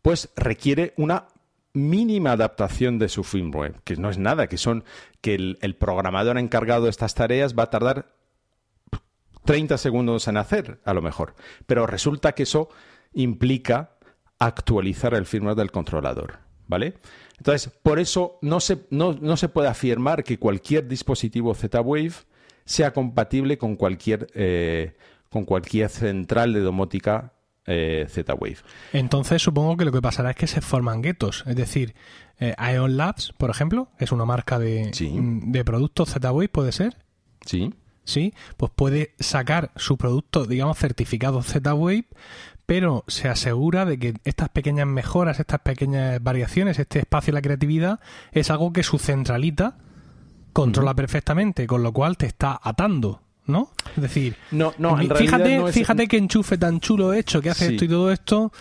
pues 0.03 0.29
requiere 0.35 0.93
una 0.95 1.25
mínima 1.73 2.33
adaptación 2.33 2.99
de 2.99 3.09
su 3.09 3.23
firmware, 3.23 3.81
que 3.85 3.95
no 3.95 4.11
es 4.11 4.19
nada, 4.19 4.45
que 4.45 4.59
son 4.59 4.83
que 5.19 5.33
el, 5.33 5.75
programador 5.79 6.37
encargado 6.37 6.83
de 6.83 6.91
estas 6.91 7.15
tareas 7.15 7.57
va 7.57 7.63
a 7.63 7.69
tardar 7.71 8.13
30 9.45 9.79
segundos 9.79 10.27
en 10.27 10.37
hacer, 10.37 10.79
a 10.85 10.93
lo 10.93 11.01
mejor. 11.01 11.33
Pero 11.65 11.87
resulta 11.87 12.33
que 12.33 12.43
eso 12.43 12.69
implica 13.13 13.97
actualizar 14.39 15.13
el 15.13 15.25
firmware 15.25 15.55
del 15.55 15.71
controlador, 15.71 16.39
¿vale? 16.67 16.95
Entonces, 17.37 17.71
por 17.83 17.99
eso 17.99 18.37
no 18.41 18.59
se, 18.59 18.85
no, 18.89 19.37
se 19.37 19.49
puede 19.49 19.67
afirmar 19.67 20.23
que 20.23 20.37
cualquier 20.39 20.87
dispositivo 20.87 21.53
Z-Wave 21.53 22.13
sea 22.65 22.93
compatible 22.93 23.57
con 23.57 23.75
cualquier, 23.75 24.27
eh, 24.33 24.95
con 25.29 25.45
cualquier 25.45 25.89
central 25.89 26.53
de 26.53 26.59
domótica 26.59 27.33
eh, 27.65 28.07
Z-Wave. 28.09 28.57
Entonces 28.93 29.41
supongo 29.41 29.77
que 29.77 29.85
lo 29.85 29.91
que 29.91 30.01
pasará 30.01 30.31
es 30.31 30.35
que 30.35 30.47
se 30.47 30.61
forman 30.61 31.01
guetos. 31.01 31.43
Es 31.47 31.55
decir, 31.55 31.93
eh, 32.39 32.55
Ion 32.73 32.97
Labs, 32.97 33.33
por 33.37 33.49
ejemplo, 33.49 33.89
es 33.99 34.11
una 34.11 34.25
marca 34.25 34.59
de, 34.59 34.91
de 34.91 35.65
productos 35.65 36.09
Z-Wave, 36.09 36.49
¿puede 36.49 36.71
ser? 36.71 36.97
Sí. 37.45 37.73
Sí, 38.03 38.33
pues 38.57 38.71
puede 38.75 39.13
sacar 39.19 39.71
su 39.75 39.97
producto, 39.97 40.45
digamos, 40.45 40.77
certificado 40.77 41.43
Z-Wave, 41.43 42.05
pero 42.65 43.03
se 43.07 43.27
asegura 43.29 43.85
de 43.85 43.97
que 43.99 44.13
estas 44.23 44.49
pequeñas 44.49 44.87
mejoras, 44.87 45.39
estas 45.39 45.61
pequeñas 45.61 46.21
variaciones, 46.21 46.79
este 46.79 46.99
espacio 46.99 47.31
de 47.31 47.35
la 47.35 47.41
creatividad, 47.41 47.99
es 48.31 48.49
algo 48.49 48.73
que 48.73 48.83
su 48.83 48.99
centralita 48.99 49.77
controla 50.53 50.93
perfectamente, 50.93 51.67
con 51.67 51.83
lo 51.83 51.93
cual 51.93 52.17
te 52.17 52.25
está 52.25 52.59
atando 52.61 53.21
¿no? 53.49 53.71
Es 53.95 54.01
decir, 54.01 54.35
no, 54.51 54.73
no, 54.77 54.95
fíjate, 54.97 55.71
fíjate 55.71 56.07
qué 56.07 56.17
enchufe 56.17 56.57
tan 56.57 56.79
chulo 56.79 57.13
hecho 57.13 57.41
que 57.41 57.49
hace 57.49 57.73
esto 57.73 57.85
y 57.85 57.87
todo 57.87 58.11
esto, 58.11 58.53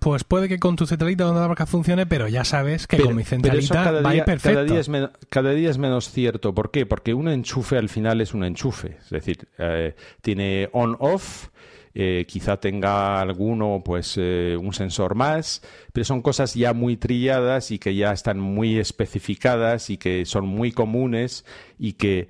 pues 0.00 0.24
puede 0.24 0.48
que 0.48 0.58
con 0.58 0.76
tu 0.76 0.86
centralita 0.86 1.24
donde 1.24 1.40
la 1.40 1.48
marca 1.48 1.66
funcione, 1.66 2.06
pero 2.06 2.28
ya 2.28 2.44
sabes 2.44 2.86
que 2.86 2.98
con 2.98 3.14
mi 3.14 3.24
centralita 3.24 3.90
va 3.90 4.12
perfecto. 4.24 4.60
Cada 4.60 4.64
día, 4.64 4.80
es 4.80 4.90
cada 5.28 5.52
día 5.52 5.70
es 5.70 5.78
menos 5.78 6.10
cierto. 6.10 6.54
¿Por 6.54 6.70
qué? 6.70 6.86
Porque 6.86 7.14
un 7.14 7.28
enchufe 7.28 7.76
al 7.76 7.88
final 7.88 8.20
es 8.20 8.34
un 8.34 8.44
enchufe. 8.44 8.98
Es 9.02 9.10
decir, 9.10 9.48
eh, 9.58 9.94
tiene 10.20 10.68
on-off, 10.72 11.48
eh, 11.94 12.24
quizá 12.26 12.58
tenga 12.58 13.20
alguno, 13.20 13.82
pues, 13.84 14.14
eh, 14.16 14.56
un 14.60 14.72
sensor 14.72 15.14
más, 15.14 15.62
pero 15.92 16.04
son 16.04 16.22
cosas 16.22 16.54
ya 16.54 16.72
muy 16.72 16.96
trilladas 16.96 17.70
y 17.70 17.78
que 17.78 17.94
ya 17.94 18.12
están 18.12 18.40
muy 18.40 18.78
especificadas 18.78 19.90
y 19.90 19.96
que 19.96 20.24
son 20.24 20.46
muy 20.46 20.72
comunes 20.72 21.44
y 21.78 21.94
que 21.94 22.28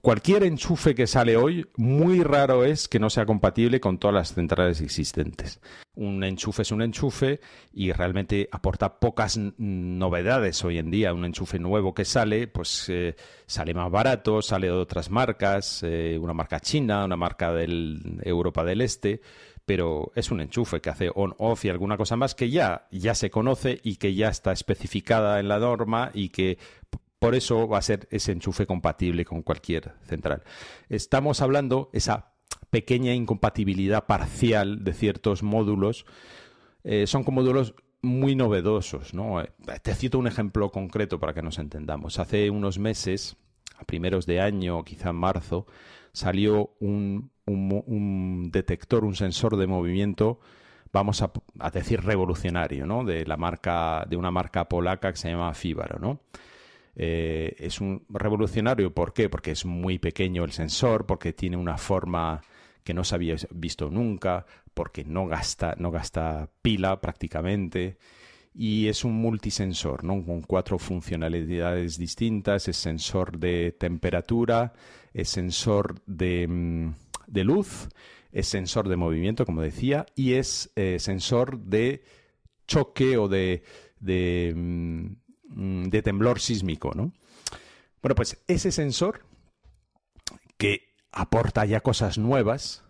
cualquier 0.00 0.44
enchufe 0.44 0.94
que 0.94 1.06
sale 1.06 1.36
hoy, 1.36 1.66
muy 1.76 2.22
raro 2.22 2.64
es 2.64 2.88
que 2.88 2.98
no 2.98 3.10
sea 3.10 3.26
compatible 3.26 3.80
con 3.80 3.98
todas 3.98 4.14
las 4.14 4.34
centrales 4.34 4.80
existentes. 4.80 5.60
Un 5.94 6.24
enchufe 6.24 6.62
es 6.62 6.72
un 6.72 6.82
enchufe 6.82 7.40
y 7.72 7.92
realmente 7.92 8.48
aporta 8.52 8.98
pocas 9.00 9.38
novedades 9.38 10.64
hoy 10.64 10.78
en 10.78 10.90
día. 10.90 11.12
Un 11.12 11.24
enchufe 11.24 11.58
nuevo 11.58 11.94
que 11.94 12.04
sale, 12.04 12.46
pues 12.48 12.88
eh, 12.88 13.16
sale 13.46 13.74
más 13.74 13.90
barato, 13.90 14.40
sale 14.42 14.68
de 14.68 14.72
otras 14.72 15.10
marcas, 15.10 15.82
eh, 15.82 16.18
una 16.20 16.32
marca 16.32 16.60
china, 16.60 17.04
una 17.04 17.16
marca 17.16 17.52
de 17.52 17.98
Europa 18.22 18.64
del 18.64 18.80
Este 18.80 19.20
pero 19.70 20.10
es 20.16 20.32
un 20.32 20.40
enchufe 20.40 20.80
que 20.80 20.90
hace 20.90 21.12
on-off 21.14 21.64
y 21.64 21.68
alguna 21.68 21.96
cosa 21.96 22.16
más 22.16 22.34
que 22.34 22.50
ya, 22.50 22.88
ya 22.90 23.14
se 23.14 23.30
conoce 23.30 23.78
y 23.84 23.98
que 23.98 24.16
ya 24.16 24.28
está 24.28 24.50
especificada 24.50 25.38
en 25.38 25.46
la 25.46 25.60
norma 25.60 26.10
y 26.12 26.30
que 26.30 26.58
por 27.20 27.34
eso 27.34 27.68
va 27.68 27.78
a 27.78 27.82
ser 27.82 28.08
ese 28.10 28.32
enchufe 28.32 28.66
compatible 28.66 29.24
con 29.24 29.42
cualquier 29.42 29.92
central. 30.02 30.42
Estamos 30.88 31.42
hablando 31.42 31.90
esa 31.92 32.32
pequeña 32.70 33.12
incompatibilidad 33.14 34.06
parcial 34.06 34.82
de 34.82 34.94
ciertos 34.94 35.42
módulos. 35.42 36.06
Eh, 36.82 37.06
son 37.06 37.24
módulos 37.30 37.74
muy 38.00 38.34
novedosos. 38.34 39.12
¿no? 39.12 39.42
Eh, 39.42 39.52
te 39.82 39.94
cito 39.94 40.18
un 40.18 40.28
ejemplo 40.28 40.72
concreto 40.72 41.20
para 41.20 41.34
que 41.34 41.42
nos 41.42 41.58
entendamos. 41.58 42.18
Hace 42.18 42.48
unos 42.48 42.78
meses, 42.78 43.36
a 43.76 43.84
primeros 43.84 44.24
de 44.24 44.40
año, 44.40 44.82
quizá 44.82 45.10
en 45.10 45.16
marzo, 45.16 45.66
salió 46.12 46.74
un, 46.80 47.30
detector, 48.50 49.04
un 49.04 49.14
sensor 49.14 49.56
de 49.58 49.66
movimiento 49.66 50.40
vamos 50.92 51.22
a, 51.22 51.30
a, 51.60 51.70
decir 51.70 52.00
revolucionario, 52.02 52.84
¿no? 52.84 53.04
De 53.04 53.24
la 53.24 53.36
marca, 53.36 54.04
de 54.08 54.16
una 54.16 54.32
marca 54.32 54.68
polaca 54.68 55.12
que 55.12 55.18
se 55.18 55.30
llama 55.30 55.54
Fibaro, 55.54 56.00
¿no? 56.00 56.20
Eh, 57.02 57.56
es 57.58 57.80
un 57.80 58.04
revolucionario, 58.10 58.92
¿por 58.92 59.14
qué? 59.14 59.30
Porque 59.30 59.52
es 59.52 59.64
muy 59.64 59.98
pequeño 59.98 60.44
el 60.44 60.52
sensor, 60.52 61.06
porque 61.06 61.32
tiene 61.32 61.56
una 61.56 61.78
forma 61.78 62.42
que 62.84 62.92
no 62.92 63.04
se 63.04 63.14
había 63.14 63.36
visto 63.52 63.88
nunca, 63.88 64.44
porque 64.74 65.02
no 65.02 65.26
gasta, 65.26 65.74
no 65.78 65.90
gasta 65.90 66.50
pila 66.60 67.00
prácticamente 67.00 67.96
y 68.52 68.88
es 68.88 69.02
un 69.06 69.14
multisensor, 69.14 70.04
¿no? 70.04 70.22
Con 70.22 70.42
cuatro 70.42 70.78
funcionalidades 70.78 71.96
distintas, 71.96 72.68
es 72.68 72.76
sensor 72.76 73.38
de 73.38 73.72
temperatura, 73.72 74.74
es 75.14 75.30
sensor 75.30 76.02
de, 76.04 76.46
mm, 76.46 76.94
luz, 77.32 77.88
es 78.30 78.46
sensor 78.46 78.90
de 78.90 78.96
movimiento, 78.96 79.46
como 79.46 79.62
decía, 79.62 80.04
y 80.14 80.34
es 80.34 80.70
eh, 80.76 80.98
sensor 80.98 81.60
de 81.60 82.02
choque 82.66 83.16
o 83.16 83.26
de, 83.26 83.62
de, 84.00 84.52
mm, 84.54 85.19
de 85.50 86.02
temblor 86.02 86.40
sísmico, 86.40 86.92
¿no? 86.94 87.12
Bueno, 88.02 88.14
pues 88.14 88.42
ese 88.46 88.72
sensor 88.72 89.24
que 90.56 90.94
aporta 91.12 91.64
ya 91.64 91.80
cosas 91.80 92.18
nuevas, 92.18 92.84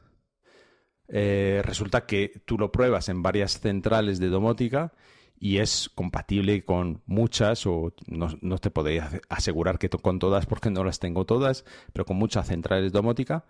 eh, 1.09 1.63
resulta 1.65 2.07
que 2.07 2.43
tú 2.45 2.59
lo 2.59 2.71
pruebas 2.71 3.09
en 3.09 3.23
varias 3.23 3.61
centrales 3.61 4.21
de 4.21 4.29
domótica 4.29 4.93
y 5.39 5.59
es 5.59 5.91
compatible 5.95 6.65
con 6.65 7.03
muchas, 7.07 7.67
o 7.67 7.95
no, 8.07 8.59
te 8.59 8.71
podría 8.71 9.11
asegurar 9.29 9.79
que 9.79 9.89
con 9.89 10.19
todas 10.19 10.47
porque 10.47 10.71
no 10.71 10.85
las 10.85 11.01
tengo 11.01 11.25
todas, 11.25 11.65
pero 11.93 12.05
con 12.05 12.19
muchas 12.19 12.47
centrales 12.47 12.93
domótica, 12.93 13.47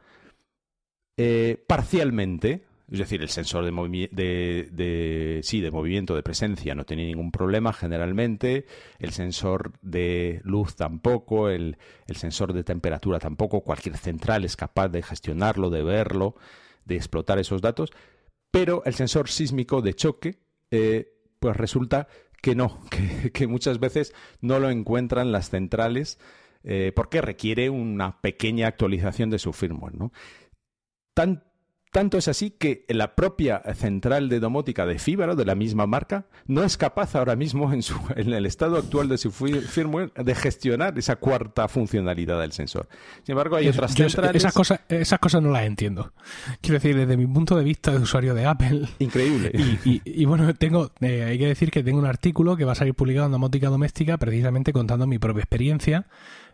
eh, 1.16 1.62
parcialmente, 1.66 2.64
es 2.90 2.98
decir, 2.98 3.22
el 3.22 3.29
sensor 3.29 3.64
de, 3.64 4.68
de, 4.72 5.40
sí, 5.44 5.61
de 5.61 5.70
movimiento, 5.70 6.16
de 6.16 6.24
presencia, 6.24 6.74
no 6.74 6.85
tiene 6.85 7.07
ningún 7.07 7.31
problema 7.31 7.72
generalmente. 7.72 8.66
El 8.98 9.12
sensor 9.12 9.72
de 9.81 10.40
luz 10.42 10.74
tampoco. 10.74 11.50
El, 11.50 11.76
sensor 12.14 12.53
de 12.53 12.64
temperatura 12.64 13.20
tampoco. 13.20 13.61
Cualquier 13.61 13.96
central 13.96 14.44
es 14.44 14.57
capaz 14.57 14.88
de 14.88 15.03
gestionarlo, 15.03 15.70
de 15.70 15.85
verlo, 15.85 16.35
de 16.85 16.96
explotar 16.96 17.38
esos 17.38 17.62
datos. 17.62 17.90
Pero 18.50 18.83
el 18.85 18.94
sensor 18.94 19.29
sísmico 19.29 19.83
de 19.83 19.94
choque, 19.94 20.40
eh, 20.72 21.12
pues 21.38 21.57
resulta 21.57 22.09
que 22.42 22.57
no, 22.57 22.81
que, 23.33 23.46
muchas 23.46 23.79
veces 23.79 24.12
no 24.40 24.59
lo 24.59 24.68
encuentran 24.68 25.31
las 25.31 25.50
centrales 25.50 26.18
eh, 26.64 26.90
porque 26.96 27.20
requiere 27.20 27.70
una 27.70 28.20
pequeña 28.20 28.66
actualización 28.66 29.31
de 29.31 29.38
su 29.38 29.53
firmware. 29.53 29.94
¿no? 29.94 30.12
Tanto 31.90 32.18
es 32.18 32.29
así 32.29 32.50
que 32.50 32.85
la 32.88 33.14
propia 33.14 33.62
central 33.74 34.29
de 34.29 34.40
domótica 34.40 34.87
de 34.87 34.98
Fíbaro, 34.98 35.35
de 35.35 35.44
la 35.44 35.55
misma 35.55 35.87
marca, 35.87 36.26
no 36.46 36.62
es 36.62 36.76
capaz 36.76 37.16
ahora 37.16 37.37
mismo 37.37 37.72
en, 37.72 38.33
el 38.33 38.46
estado 38.46 38.76
actual 38.76 39.09
de 39.09 39.18
su 39.18 39.33
firmware 39.33 40.12
de 40.12 40.35
gestionar 40.35 40.96
esa 40.98 41.16
cuarta 41.16 41.68
funcionalidad 41.68 42.40
del 42.40 42.53
sensor. 42.53 42.88
Sin 43.24 43.33
embargo, 43.33 43.57
hay 43.57 43.68
otras 43.68 43.94
centrales... 43.94 44.37
Esas 44.37 44.55
cosas, 44.55 44.81
esas 44.88 45.18
cosas 45.18 45.42
no 45.42 45.50
las 45.50 45.64
entiendo. 45.64 46.12
Quiero 46.61 46.74
decir, 46.74 46.96
desde 46.96 47.16
mi 47.16 47.26
punto 47.26 47.57
de 47.57 47.64
vista 47.64 47.90
de 47.90 47.98
usuario 47.98 48.35
de 48.35 48.46
Apple... 48.46 48.88
Increíble. 48.98 49.50
Y, 49.85 50.24
bueno, 50.24 50.55
tengo, 50.55 50.92
eh, 51.00 51.24
hay 51.24 51.38
que 51.38 51.46
decir 51.46 51.70
que 51.70 51.83
tengo 51.83 51.98
un 51.98 52.07
artículo 52.07 52.57
que 52.57 52.64
va 52.64 52.72
a 52.72 52.76
salir 52.76 52.94
publicado 52.94 53.26
en 53.26 53.33
Domótica 53.33 53.68
Doméstica 53.68 54.16
precisamente 54.16 54.72
contando 54.72 55.07
mi 55.07 55.18
propia 55.18 55.40
experiencia 55.40 56.07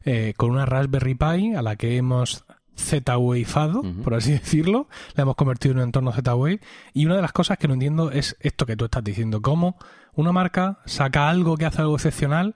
eh, 0.05 0.35
con 0.37 0.51
una 0.51 0.67
Raspberry 0.67 1.15
Pi 1.15 1.55
a 1.55 1.63
la 1.63 1.77
que 1.77 1.97
hemos 1.97 2.45
Z-Waveado, 2.77 3.83
por 4.05 4.15
así 4.15 4.33
decirlo. 4.33 4.89
La 5.15 5.23
hemos 5.23 5.37
convertido 5.37 5.73
en 5.73 5.79
un 5.79 5.85
entorno 5.85 6.13
Z-Wave. 6.13 6.61
Y 6.93 7.07
una 7.07 7.17
de 7.17 7.23
las 7.23 7.33
cosas 7.33 7.59
que 7.59 7.69
no 7.69 7.75
entiendo 7.75 8.11
es 8.11 8.37
esto 8.41 8.67
que 8.67 8.77
tú 8.77 8.85
estás 8.85 9.03
diciendo. 9.03 9.43
Cómo 9.43 9.77
una 10.15 10.33
marca 10.33 10.79
saca 10.87 11.29
algo 11.29 11.57
que 11.57 11.67
hace 11.67 11.83
algo 11.83 11.97
excepcional 11.97 12.55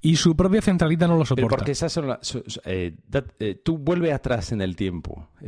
y 0.00 0.16
su 0.16 0.36
propia 0.36 0.62
centralita 0.62 1.08
no 1.08 1.16
lo 1.16 1.24
soporta. 1.24 1.56
porque 1.56 1.72
esas 1.72 1.92
son 1.92 2.08
las... 2.08 2.38
Eh, 2.64 2.96
eh, 3.40 3.60
tú 3.64 3.78
vuelve 3.78 4.12
atrás 4.12 4.52
en 4.52 4.60
el 4.60 4.76
tiempo. 4.76 5.30
15 5.40 5.44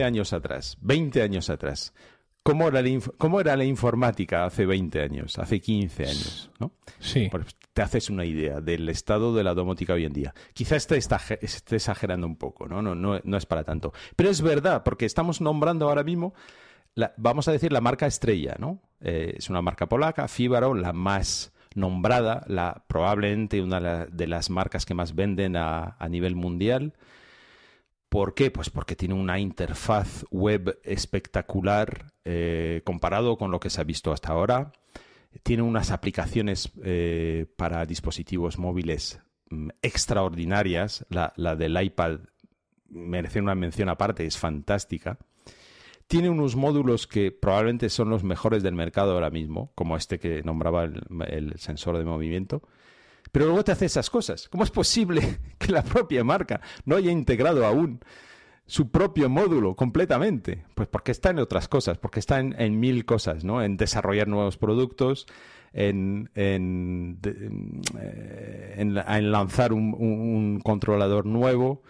eh, 0.00 0.04
años 0.04 0.32
atrás, 0.32 0.76
20 0.82 1.22
años 1.22 1.48
atrás. 1.48 1.94
¿Cómo 2.42 2.68
era, 2.68 2.82
la 2.82 3.00
¿Cómo 3.18 3.40
era 3.40 3.56
la 3.56 3.64
informática 3.64 4.44
hace 4.44 4.66
20 4.66 5.00
años, 5.00 5.38
hace 5.38 5.60
15 5.60 6.04
años? 6.04 6.50
¿no? 6.58 6.72
Sí. 6.98 7.28
Pues 7.30 7.46
te 7.72 7.82
haces 7.82 8.10
una 8.10 8.24
idea 8.24 8.60
del 8.60 8.88
estado 8.88 9.34
de 9.34 9.44
la 9.44 9.54
domótica 9.54 9.94
hoy 9.94 10.04
en 10.04 10.12
día. 10.12 10.34
Quizá 10.52 10.76
esté, 10.76 10.96
esté 10.96 11.76
exagerando 11.76 12.26
un 12.26 12.36
poco, 12.36 12.66
¿no? 12.66 12.82
No, 12.82 12.94
¿no? 12.94 13.20
no 13.22 13.36
es 13.36 13.46
para 13.46 13.64
tanto. 13.64 13.92
Pero 14.16 14.28
es 14.28 14.42
verdad, 14.42 14.82
porque 14.82 15.06
estamos 15.06 15.40
nombrando 15.40 15.88
ahora 15.88 16.02
mismo, 16.02 16.34
vamos 17.16 17.48
a 17.48 17.52
decir, 17.52 17.72
la 17.72 17.80
marca 17.80 18.06
estrella, 18.06 18.56
¿no? 18.58 18.80
Eh, 19.00 19.34
es 19.38 19.48
una 19.48 19.62
marca 19.62 19.88
polaca, 19.88 20.28
Fibaro, 20.28 20.74
la 20.74 20.92
más 20.92 21.52
nombrada, 21.74 22.44
la, 22.48 22.84
probablemente 22.86 23.62
una 23.62 24.06
de 24.06 24.26
las 24.26 24.50
marcas 24.50 24.84
que 24.84 24.94
más 24.94 25.14
venden 25.14 25.56
a, 25.56 25.96
a 25.98 26.08
nivel 26.08 26.36
mundial. 26.36 26.92
¿Por 28.12 28.34
qué? 28.34 28.50
Pues 28.50 28.68
porque 28.68 28.94
tiene 28.94 29.14
una 29.14 29.38
interfaz 29.38 30.26
web 30.30 30.78
espectacular 30.84 32.12
eh, 32.26 32.82
comparado 32.84 33.38
con 33.38 33.50
lo 33.50 33.58
que 33.58 33.70
se 33.70 33.80
ha 33.80 33.84
visto 33.84 34.12
hasta 34.12 34.34
ahora. 34.34 34.72
Tiene 35.42 35.62
unas 35.62 35.90
aplicaciones 35.90 36.70
eh, 36.84 37.46
para 37.56 37.86
dispositivos 37.86 38.58
móviles 38.58 39.18
mm, 39.48 39.70
extraordinarias. 39.80 41.06
La, 41.08 41.32
la, 41.36 41.56
del 41.56 41.82
iPad 41.82 42.18
merece 42.90 43.40
una 43.40 43.54
mención 43.54 43.88
aparte, 43.88 44.26
es 44.26 44.36
fantástica. 44.36 45.16
Tiene 46.06 46.28
unos 46.28 46.54
módulos 46.54 47.06
que 47.06 47.32
probablemente 47.32 47.88
son 47.88 48.10
los 48.10 48.24
mejores 48.24 48.62
del 48.62 48.74
mercado 48.74 49.12
ahora 49.12 49.30
mismo, 49.30 49.72
como 49.74 49.96
este 49.96 50.18
que 50.18 50.42
nombraba 50.42 50.84
el, 50.84 51.00
el 51.28 51.58
sensor 51.58 51.96
de 51.96 52.04
movimiento. 52.04 52.60
Pero 53.32 53.46
luego 53.46 53.64
te 53.64 53.72
hace 53.72 53.86
esas 53.86 54.10
cosas. 54.10 54.48
¿Cómo 54.50 54.62
es 54.62 54.70
posible 54.70 55.40
que 55.58 55.72
la 55.72 55.82
propia 55.82 56.22
marca 56.22 56.60
no 56.84 56.96
haya 56.96 57.10
integrado 57.10 57.66
aún 57.66 58.00
su 58.66 58.90
propio 58.90 59.30
módulo 59.30 59.74
completamente? 59.74 60.64
Pues 60.74 60.86
porque 60.88 61.12
está 61.12 61.30
en 61.30 61.38
otras 61.38 61.66
cosas, 61.66 61.98
porque 61.98 62.20
está 62.20 62.38
en, 62.38 62.78
mil 62.78 63.06
cosas, 63.06 63.42
¿no? 63.42 63.62
En 63.62 63.78
desarrollar 63.78 64.28
nuevos 64.28 64.58
productos, 64.58 65.26
en, 65.72 66.30
en, 66.34 67.18
eh, 67.98 68.74
en, 68.76 69.32
lanzar 69.32 69.72
un, 69.72 69.94
un, 69.98 70.60
controlador 70.60 71.24
nuevo, 71.24 71.82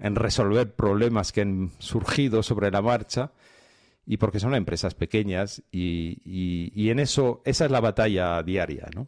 en 0.00 0.16
resolver 0.16 0.74
problemas 0.74 1.30
que 1.30 1.42
han 1.42 1.70
surgido 1.78 2.42
sobre 2.42 2.72
la 2.72 2.82
marcha 2.82 3.30
y 4.04 4.16
porque 4.16 4.40
son 4.40 4.54
empresas 4.56 4.94
pequeñas 4.94 5.62
y, 5.70 6.18
y, 6.24 6.72
y 6.74 6.90
en 6.90 6.98
eso, 6.98 7.42
esa 7.44 7.66
es 7.66 7.70
la 7.70 7.80
batalla 7.80 8.42
diaria, 8.42 8.88
¿no? 8.94 9.06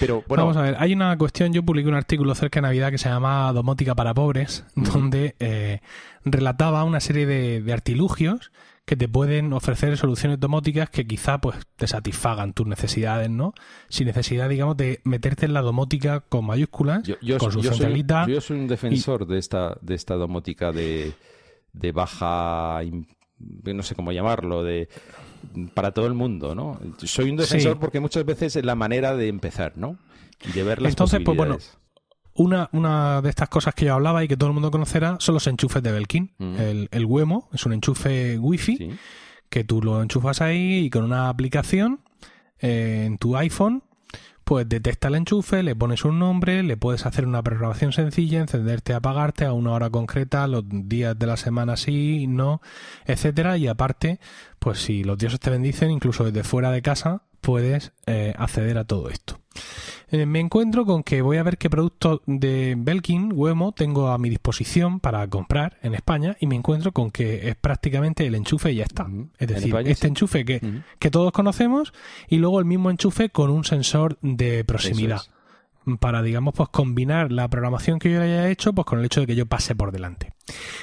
Pero 0.00 0.24
bueno. 0.26 0.44
Vamos 0.44 0.56
a 0.56 0.62
ver, 0.62 0.76
hay 0.78 0.92
una 0.92 1.16
cuestión, 1.16 1.52
yo 1.52 1.62
publiqué 1.62 1.88
un 1.88 1.94
artículo 1.94 2.34
cerca 2.34 2.60
de 2.60 2.62
Navidad 2.62 2.90
que 2.90 2.98
se 2.98 3.08
llama 3.08 3.52
Domótica 3.52 3.94
para 3.94 4.14
pobres, 4.14 4.64
uh 4.76 4.80
-huh. 4.80 4.92
donde 4.92 5.36
eh, 5.38 5.80
relataba 6.24 6.84
una 6.84 7.00
serie 7.00 7.26
de, 7.26 7.62
de, 7.62 7.72
artilugios 7.72 8.50
que 8.84 8.96
te 8.96 9.08
pueden 9.08 9.52
ofrecer 9.52 9.96
soluciones 9.96 10.38
domóticas 10.38 10.88
que 10.90 11.06
quizá 11.06 11.38
pues 11.40 11.56
te 11.76 11.88
satisfagan 11.88 12.52
tus 12.52 12.66
necesidades, 12.66 13.28
¿no? 13.28 13.52
Sin 13.88 14.06
necesidad, 14.06 14.48
digamos, 14.48 14.76
de 14.76 15.00
meterte 15.02 15.46
en 15.46 15.54
la 15.54 15.60
domótica 15.60 16.20
con 16.20 16.46
mayúsculas, 16.46 17.02
yo, 17.02 17.16
yo, 17.20 17.38
con 17.38 17.50
su 17.50 17.62
yo 17.62 17.70
centralita. 17.70 18.24
Soy, 18.24 18.34
yo 18.34 18.40
soy 18.40 18.60
un 18.60 18.68
defensor 18.68 19.22
y... 19.22 19.32
de 19.32 19.38
esta 19.38 19.76
de 19.80 19.94
esta 19.94 20.14
domótica 20.14 20.70
de, 20.70 21.12
de 21.72 21.92
baja 21.92 22.80
no 23.38 23.82
sé 23.82 23.94
cómo 23.94 24.12
llamarlo, 24.12 24.62
de 24.64 24.88
para 25.74 25.92
todo 25.92 26.06
el 26.06 26.14
mundo, 26.14 26.54
¿no? 26.54 26.78
Soy 26.98 27.30
un 27.30 27.36
defensor 27.36 27.74
sí. 27.74 27.78
porque 27.80 28.00
muchas 28.00 28.24
veces 28.24 28.56
es 28.56 28.64
la 28.64 28.74
manera 28.74 29.16
de 29.16 29.28
empezar, 29.28 29.72
¿no? 29.76 29.98
Y 30.46 30.52
de 30.52 30.62
ver 30.62 30.82
las 30.82 30.92
Entonces, 30.92 31.20
pues 31.24 31.36
bueno, 31.36 31.58
una, 32.34 32.68
una 32.72 33.22
de 33.22 33.30
estas 33.30 33.48
cosas 33.48 33.74
que 33.74 33.86
yo 33.86 33.94
hablaba 33.94 34.22
y 34.22 34.28
que 34.28 34.36
todo 34.36 34.48
el 34.48 34.54
mundo 34.54 34.70
conocerá 34.70 35.16
son 35.20 35.34
los 35.34 35.46
enchufes 35.46 35.82
de 35.82 35.92
Belkin. 35.92 36.34
El, 36.38 36.88
el 36.90 37.04
Wemo 37.06 37.48
es 37.52 37.64
un 37.66 37.72
enchufe 37.72 38.38
wifi 38.38 38.76
sí. 38.76 38.90
que 39.48 39.64
tú 39.64 39.82
lo 39.82 40.02
enchufas 40.02 40.40
ahí 40.40 40.84
y 40.84 40.90
con 40.90 41.04
una 41.04 41.28
aplicación 41.28 42.00
eh, 42.60 43.04
en 43.06 43.18
tu 43.18 43.36
iPhone 43.36 43.82
pues 44.46 44.68
detecta 44.68 45.08
el 45.08 45.16
enchufe, 45.16 45.64
le 45.64 45.74
pones 45.74 46.04
un 46.04 46.20
nombre, 46.20 46.62
le 46.62 46.76
puedes 46.76 47.04
hacer 47.04 47.26
una 47.26 47.42
programación 47.42 47.90
sencilla, 47.90 48.38
encenderte, 48.38 48.94
apagarte 48.94 49.44
a 49.44 49.52
una 49.52 49.72
hora 49.72 49.90
concreta, 49.90 50.46
los 50.46 50.62
días 50.68 51.18
de 51.18 51.26
la 51.26 51.36
semana 51.36 51.76
sí, 51.76 52.28
no, 52.28 52.62
etcétera, 53.06 53.58
y 53.58 53.66
aparte, 53.66 54.20
pues 54.60 54.78
si 54.78 55.02
los 55.02 55.18
dioses 55.18 55.40
te 55.40 55.50
bendicen, 55.50 55.90
incluso 55.90 56.22
desde 56.22 56.44
fuera 56.44 56.70
de 56.70 56.80
casa, 56.80 57.22
puedes 57.40 57.92
eh, 58.06 58.34
acceder 58.38 58.78
a 58.78 58.84
todo 58.84 59.10
esto. 59.10 59.40
Eh, 60.10 60.26
me 60.26 60.40
encuentro 60.40 60.84
con 60.84 61.02
que 61.02 61.22
voy 61.22 61.36
a 61.38 61.42
ver 61.42 61.58
qué 61.58 61.68
producto 61.68 62.22
de 62.26 62.74
Belkin, 62.78 63.32
Wemo, 63.34 63.72
tengo 63.72 64.08
a 64.08 64.18
mi 64.18 64.30
disposición 64.30 65.00
para 65.00 65.26
comprar 65.28 65.78
en 65.82 65.94
España 65.94 66.36
y 66.40 66.46
me 66.46 66.56
encuentro 66.56 66.92
con 66.92 67.10
que 67.10 67.48
es 67.48 67.56
prácticamente 67.56 68.26
el 68.26 68.34
enchufe 68.34 68.72
y 68.72 68.76
ya 68.76 68.84
está. 68.84 69.04
Uh 69.04 69.08
-huh. 69.08 69.28
Es 69.38 69.48
decir, 69.48 69.68
España, 69.68 69.90
este 69.90 70.06
sí. 70.06 70.08
enchufe 70.08 70.44
que, 70.44 70.56
uh 70.56 70.66
-huh. 70.66 70.82
que 70.98 71.10
todos 71.10 71.32
conocemos 71.32 71.92
y 72.28 72.36
luego 72.36 72.60
el 72.60 72.64
mismo 72.66 72.90
enchufe 72.90 73.30
con 73.30 73.50
un 73.50 73.64
sensor 73.64 74.18
de 74.22 74.64
proximidad 74.64 75.22
para, 76.00 76.22
digamos, 76.22 76.54
pues 76.54 76.68
combinar 76.70 77.30
la 77.30 77.48
programación 77.48 77.98
que 77.98 78.10
yo 78.10 78.20
haya 78.20 78.48
hecho 78.48 78.72
pues 78.72 78.86
con 78.86 78.98
el 78.98 79.04
hecho 79.04 79.20
de 79.20 79.26
que 79.26 79.36
yo 79.36 79.46
pase 79.46 79.74
por 79.76 79.92
delante. 79.92 80.32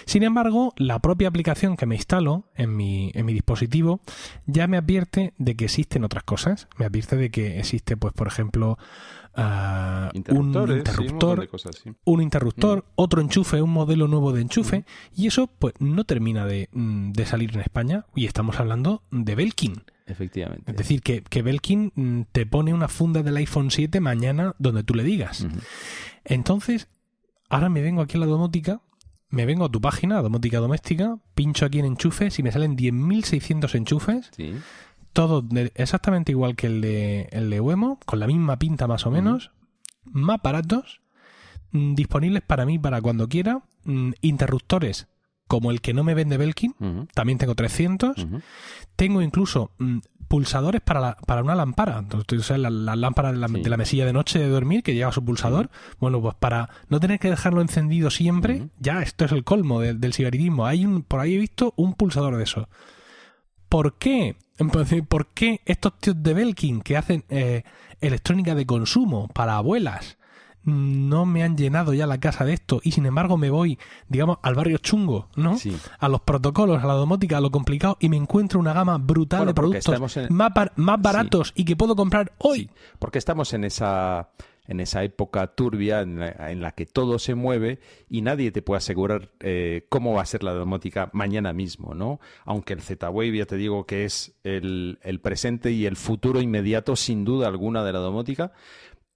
Sin 0.05 0.23
embargo, 0.23 0.73
la 0.77 0.99
propia 0.99 1.27
aplicación 1.27 1.75
que 1.77 1.85
me 1.85 1.95
instalo 1.95 2.45
en 2.55 2.75
mi, 2.75 3.11
en 3.13 3.25
mi 3.25 3.33
dispositivo 3.33 4.01
ya 4.45 4.67
me 4.67 4.77
advierte 4.77 5.33
de 5.37 5.55
que 5.55 5.65
existen 5.65 6.03
otras 6.03 6.23
cosas. 6.23 6.67
Me 6.77 6.85
advierte 6.85 7.15
de 7.17 7.29
que 7.29 7.59
existe, 7.59 7.97
pues, 7.97 8.13
por 8.13 8.27
ejemplo, 8.27 8.77
uh, 9.37 10.35
un 10.35 10.47
interruptor, 10.75 11.41
sí, 11.41 11.47
cosas, 11.47 11.75
sí. 11.83 11.91
un 12.05 12.21
interruptor, 12.21 12.79
mm. 12.79 12.91
otro 12.95 13.21
enchufe, 13.21 13.61
un 13.61 13.71
modelo 13.71 14.07
nuevo 14.07 14.31
de 14.31 14.41
enchufe, 14.41 14.79
mm. 14.79 15.21
y 15.21 15.27
eso 15.27 15.47
pues 15.47 15.73
no 15.79 16.03
termina 16.03 16.45
de, 16.45 16.69
mm, 16.71 17.11
de, 17.11 17.25
salir 17.25 17.53
en 17.53 17.61
España. 17.61 18.05
Y 18.15 18.25
estamos 18.25 18.59
hablando 18.59 19.03
de 19.11 19.35
Belkin. 19.35 19.83
Efectivamente. 20.05 20.71
Es 20.71 20.77
decir, 20.77 21.01
que, 21.01 21.23
que, 21.23 21.41
Belkin 21.41 22.27
te 22.31 22.45
pone 22.45 22.73
una 22.73 22.87
funda 22.87 23.23
del 23.23 23.37
iPhone 23.37 23.71
7 23.71 23.99
mañana 23.99 24.53
donde 24.59 24.83
tú 24.83 24.93
le 24.95 25.03
digas. 25.03 25.41
Uh 25.41 25.47
-huh. 25.47 25.63
Entonces, 26.25 26.87
ahora 27.49 27.69
me 27.69 27.81
vengo 27.81 28.01
aquí 28.01 28.17
a 28.17 28.19
la 28.19 28.25
domótica, 28.25 28.81
me 29.29 29.45
vengo 29.45 29.65
a 29.65 29.71
tu 29.71 29.81
página, 29.81 30.19
a 30.19 30.21
domótica 30.21 30.59
doméstica, 30.59 31.17
pincho 31.33 31.65
aquí 31.65 31.79
en 31.79 31.85
enchufes 31.85 32.37
y 32.39 32.43
me 32.43 32.51
salen 32.51 32.77
10.600 32.77 33.75
enchufes. 33.75 34.29
Sí. 34.35 34.53
Todo 35.13 35.45
exactamente 35.75 36.31
igual 36.31 36.55
que 36.55 36.67
el 36.67 36.81
de, 36.81 37.29
el 37.31 37.49
de 37.49 37.59
Wemo, 37.59 37.99
con 38.05 38.19
la 38.19 38.27
misma 38.27 38.57
pinta 38.57 38.87
más 38.87 39.05
o 39.05 39.11
menos, 39.11 39.51
uh 40.05 40.09
-huh. 40.09 40.11
más 40.13 40.41
baratos, 40.43 41.01
mm, 41.71 41.93
disponibles 41.95 42.43
para 42.43 42.65
mí 42.65 42.77
para 42.77 43.01
cuando 43.01 43.27
quiera, 43.29 43.63
mm, 43.85 44.11
interruptores 44.21 45.07
como 45.47 45.71
el 45.71 45.81
que 45.81 45.93
no 45.93 46.03
me 46.03 46.13
vende 46.15 46.37
Belkin, 46.37 46.75
uh 46.79 46.85
-huh. 46.85 47.07
también 47.13 47.37
tengo 47.37 47.55
300. 47.55 48.17
Uh 48.17 48.21
-huh. 48.21 48.41
Tengo 48.95 49.21
incluso 49.21 49.71
mmm, 49.77 49.99
pulsadores 50.27 50.81
para, 50.81 50.99
la, 50.99 51.17
para 51.27 51.43
una 51.43 51.55
lámpara. 51.55 51.99
Entonces, 51.99 52.57
la, 52.57 52.69
la 52.69 52.95
lámpara 52.95 53.31
de 53.31 53.37
la, 53.37 53.47
sí. 53.47 53.61
de 53.61 53.69
la, 53.69 53.77
mesilla 53.77 54.05
de 54.05 54.13
noche 54.13 54.39
de 54.39 54.47
dormir 54.47 54.81
que 54.83 54.95
lleva 54.95 55.11
su 55.11 55.23
pulsador. 55.23 55.65
Uh 55.65 55.69
-huh. 55.69 55.95
Bueno, 55.99 56.21
pues 56.21 56.35
para 56.39 56.69
no 56.89 56.99
tener 56.99 57.19
que 57.19 57.29
dejarlo 57.29 57.61
encendido 57.61 58.09
siempre, 58.09 58.69
ya 58.79 59.01
esto 59.01 59.25
es 59.25 59.31
el 59.31 59.43
colmo 59.43 59.79
de, 59.79 59.93
del 59.93 60.13
cigaritismo. 60.13 60.65
Hay 60.65 60.85
un, 60.85 61.03
por 61.03 61.19
ahí 61.19 61.35
he 61.35 61.37
visto 61.37 61.73
un 61.75 61.93
pulsador 61.93 62.37
de 62.37 62.43
eso. 62.43 62.67
¿Por 63.69 63.97
qué? 63.97 64.35
¿Por 65.07 65.27
qué 65.33 65.61
estos 65.65 65.97
tíos 65.99 66.21
de 66.21 66.33
Belkin 66.33 66.81
que 66.81 66.95
hacen 66.97 67.25
eh, 67.29 67.63
electrónica 68.01 68.55
de 68.55 68.65
consumo 68.65 69.27
para 69.29 69.57
abuelas? 69.57 70.17
No 70.63 71.25
me 71.25 71.43
han 71.43 71.57
llenado 71.57 71.93
ya 71.93 72.07
la 72.07 72.19
casa 72.19 72.45
de 72.45 72.53
esto 72.53 72.79
y 72.83 72.91
sin 72.91 73.05
embargo 73.05 73.37
me 73.37 73.49
voy, 73.49 73.77
digamos, 74.07 74.37
al 74.41 74.55
barrio 74.55 74.77
chungo, 74.77 75.29
¿no? 75.35 75.57
Sí. 75.57 75.75
A 75.99 76.09
los 76.09 76.21
protocolos, 76.21 76.83
a 76.83 76.87
la 76.87 76.93
domótica, 76.93 77.37
a 77.37 77.41
lo 77.41 77.51
complicado 77.51 77.97
y 77.99 78.09
me 78.09 78.17
encuentro 78.17 78.59
una 78.59 78.73
gama 78.73 78.97
brutal 78.97 79.39
bueno, 79.39 79.51
de 79.51 79.55
productos 79.55 80.17
en... 80.17 80.33
más, 80.33 80.53
bar 80.53 80.73
más, 80.75 81.01
baratos 81.01 81.47
sí. 81.49 81.61
y 81.61 81.65
que 81.65 81.75
puedo 81.75 81.95
comprar 81.95 82.33
hoy. 82.37 82.59
Sí. 82.59 82.69
Porque 82.99 83.17
estamos 83.17 83.53
en 83.53 83.63
esa 83.65 84.29
en 84.67 84.79
esa 84.79 85.03
época 85.03 85.47
turbia 85.47 86.01
en 86.01 86.19
la, 86.19 86.51
en 86.51 86.61
la, 86.61 86.71
que 86.71 86.85
todo 86.85 87.19
se 87.19 87.35
mueve 87.35 87.79
y 88.09 88.21
nadie 88.21 88.51
te 88.51 88.61
puede 88.61 88.77
asegurar 88.77 89.31
eh, 89.39 89.85
cómo 89.89 90.13
va 90.13 90.21
a 90.21 90.25
ser 90.25 90.43
la 90.43 90.53
domótica 90.53 91.09
mañana 91.13 91.53
mismo, 91.53 91.93
¿no? 91.93 92.19
Aunque 92.45 92.73
el 92.73 92.81
Z-Wave 92.81 93.37
ya 93.37 93.45
te 93.45 93.57
digo 93.57 93.85
que 93.85 94.05
es 94.05 94.35
el, 94.43 94.99
el 95.01 95.19
presente 95.19 95.71
y 95.71 95.85
el 95.85 95.97
futuro 95.97 96.41
inmediato 96.41 96.95
sin 96.95 97.25
duda 97.25 97.47
alguna 97.47 97.83
de 97.83 97.93
la 97.93 97.99
domótica, 97.99 98.53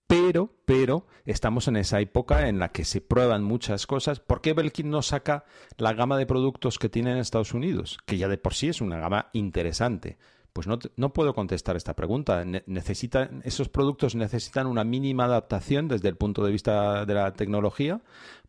pero, 0.07 0.49
pero 0.65 1.05
estamos 1.25 1.67
en 1.67 1.75
esa 1.75 1.99
época 1.99 2.47
en 2.47 2.59
la 2.59 2.69
que 2.69 2.85
se 2.85 3.01
prueban 3.01 3.43
muchas 3.43 3.85
cosas. 3.85 4.21
¿Por 4.21 4.41
qué 4.41 4.53
Belkin 4.53 4.89
no 4.89 5.01
saca 5.01 5.43
la 5.77 5.93
gama 5.93 6.17
de 6.17 6.25
productos 6.25 6.79
que 6.79 6.89
tiene 6.89 7.11
en 7.11 7.17
Estados 7.17 7.53
Unidos? 7.53 7.97
Que 8.05 8.17
ya 8.17 8.29
de 8.29 8.37
por 8.37 8.53
sí 8.53 8.69
es 8.69 8.79
una 8.79 8.97
gama 8.97 9.29
interesante. 9.33 10.17
Pues 10.53 10.65
no, 10.65 10.79
no 10.95 11.13
puedo 11.13 11.35
contestar 11.35 11.75
esta 11.75 11.95
pregunta. 11.95 12.43
Ne 12.45 12.63
necesita, 12.67 13.29
esos 13.43 13.67
productos 13.67 14.15
necesitan 14.15 14.65
una 14.65 14.85
mínima 14.85 15.25
adaptación 15.25 15.89
desde 15.89 16.07
el 16.07 16.15
punto 16.15 16.43
de 16.43 16.51
vista 16.53 17.05
de 17.05 17.13
la 17.13 17.33
tecnología, 17.33 18.01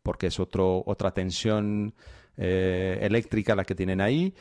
porque 0.03 0.29
es 0.29 0.39
otro, 0.39 0.85
otra 0.87 1.13
tensión 1.13 1.95
eh, 2.37 2.99
eléctrica 3.03 3.57
la 3.57 3.65
que 3.65 3.75
tienen 3.75 4.01
ahí 4.01 4.33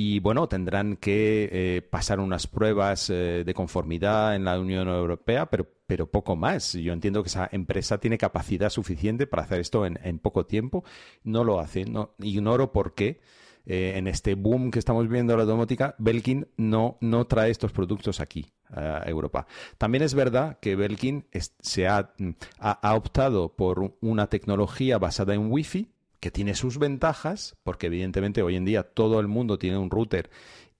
y 0.00 0.20
bueno, 0.20 0.48
tendrán 0.48 0.96
que 0.96 1.48
eh, 1.50 1.82
pasar 1.82 2.20
unas 2.20 2.46
pruebas 2.46 3.10
eh, 3.10 3.42
de 3.44 3.52
conformidad 3.52 4.36
en 4.36 4.44
la 4.44 4.60
Unión 4.60 4.86
Europea, 4.86 5.46
pero, 5.46 5.66
pero 5.88 6.08
poco 6.08 6.36
más. 6.36 6.74
Yo 6.74 6.92
entiendo 6.92 7.24
que 7.24 7.30
esa 7.30 7.48
empresa 7.50 7.98
tiene 7.98 8.16
capacidad 8.16 8.70
suficiente 8.70 9.26
para 9.26 9.42
hacer 9.42 9.58
esto 9.58 9.84
en, 9.84 10.20
poco 10.20 10.46
tiempo. 10.46 10.84
No 11.24 11.42
lo 11.42 11.58
hace. 11.58 11.84
No, 11.84 12.14
ignoro 12.20 12.70
por 12.70 12.94
qué. 12.94 13.18
Eh, 13.66 13.94
en 13.96 14.06
este 14.06 14.36
boom 14.36 14.70
que 14.70 14.78
estamos 14.78 15.08
viendo 15.08 15.36
la 15.36 15.44
domótica, 15.44 15.96
Belkin 15.98 16.46
no, 16.56 16.96
no 17.00 17.26
trae 17.26 17.50
estos 17.50 17.72
productos 17.72 18.20
aquí 18.20 18.46
a 18.70 19.02
Europa. 19.04 19.48
También 19.78 20.04
es 20.04 20.14
verdad 20.14 20.60
que 20.60 20.76
Belkin 20.76 21.26
se 21.58 21.88
ha, 21.88 22.14
ha, 22.60 22.70
ha 22.70 22.94
optado 22.94 23.56
por 23.56 23.96
una 24.00 24.28
tecnología 24.28 24.96
basada 24.98 25.34
en 25.34 25.50
Wi-Fi, 25.50 25.88
que 26.20 26.30
tiene 26.30 26.54
sus 26.54 26.78
ventajas, 26.78 27.56
porque 27.62 27.86
evidentemente 27.86 28.42
hoy 28.42 28.56
en 28.56 28.64
día 28.64 28.82
todo 28.82 29.20
el 29.20 29.28
mundo 29.28 29.58
tiene 29.58 29.78
un 29.78 29.90
router 29.90 30.30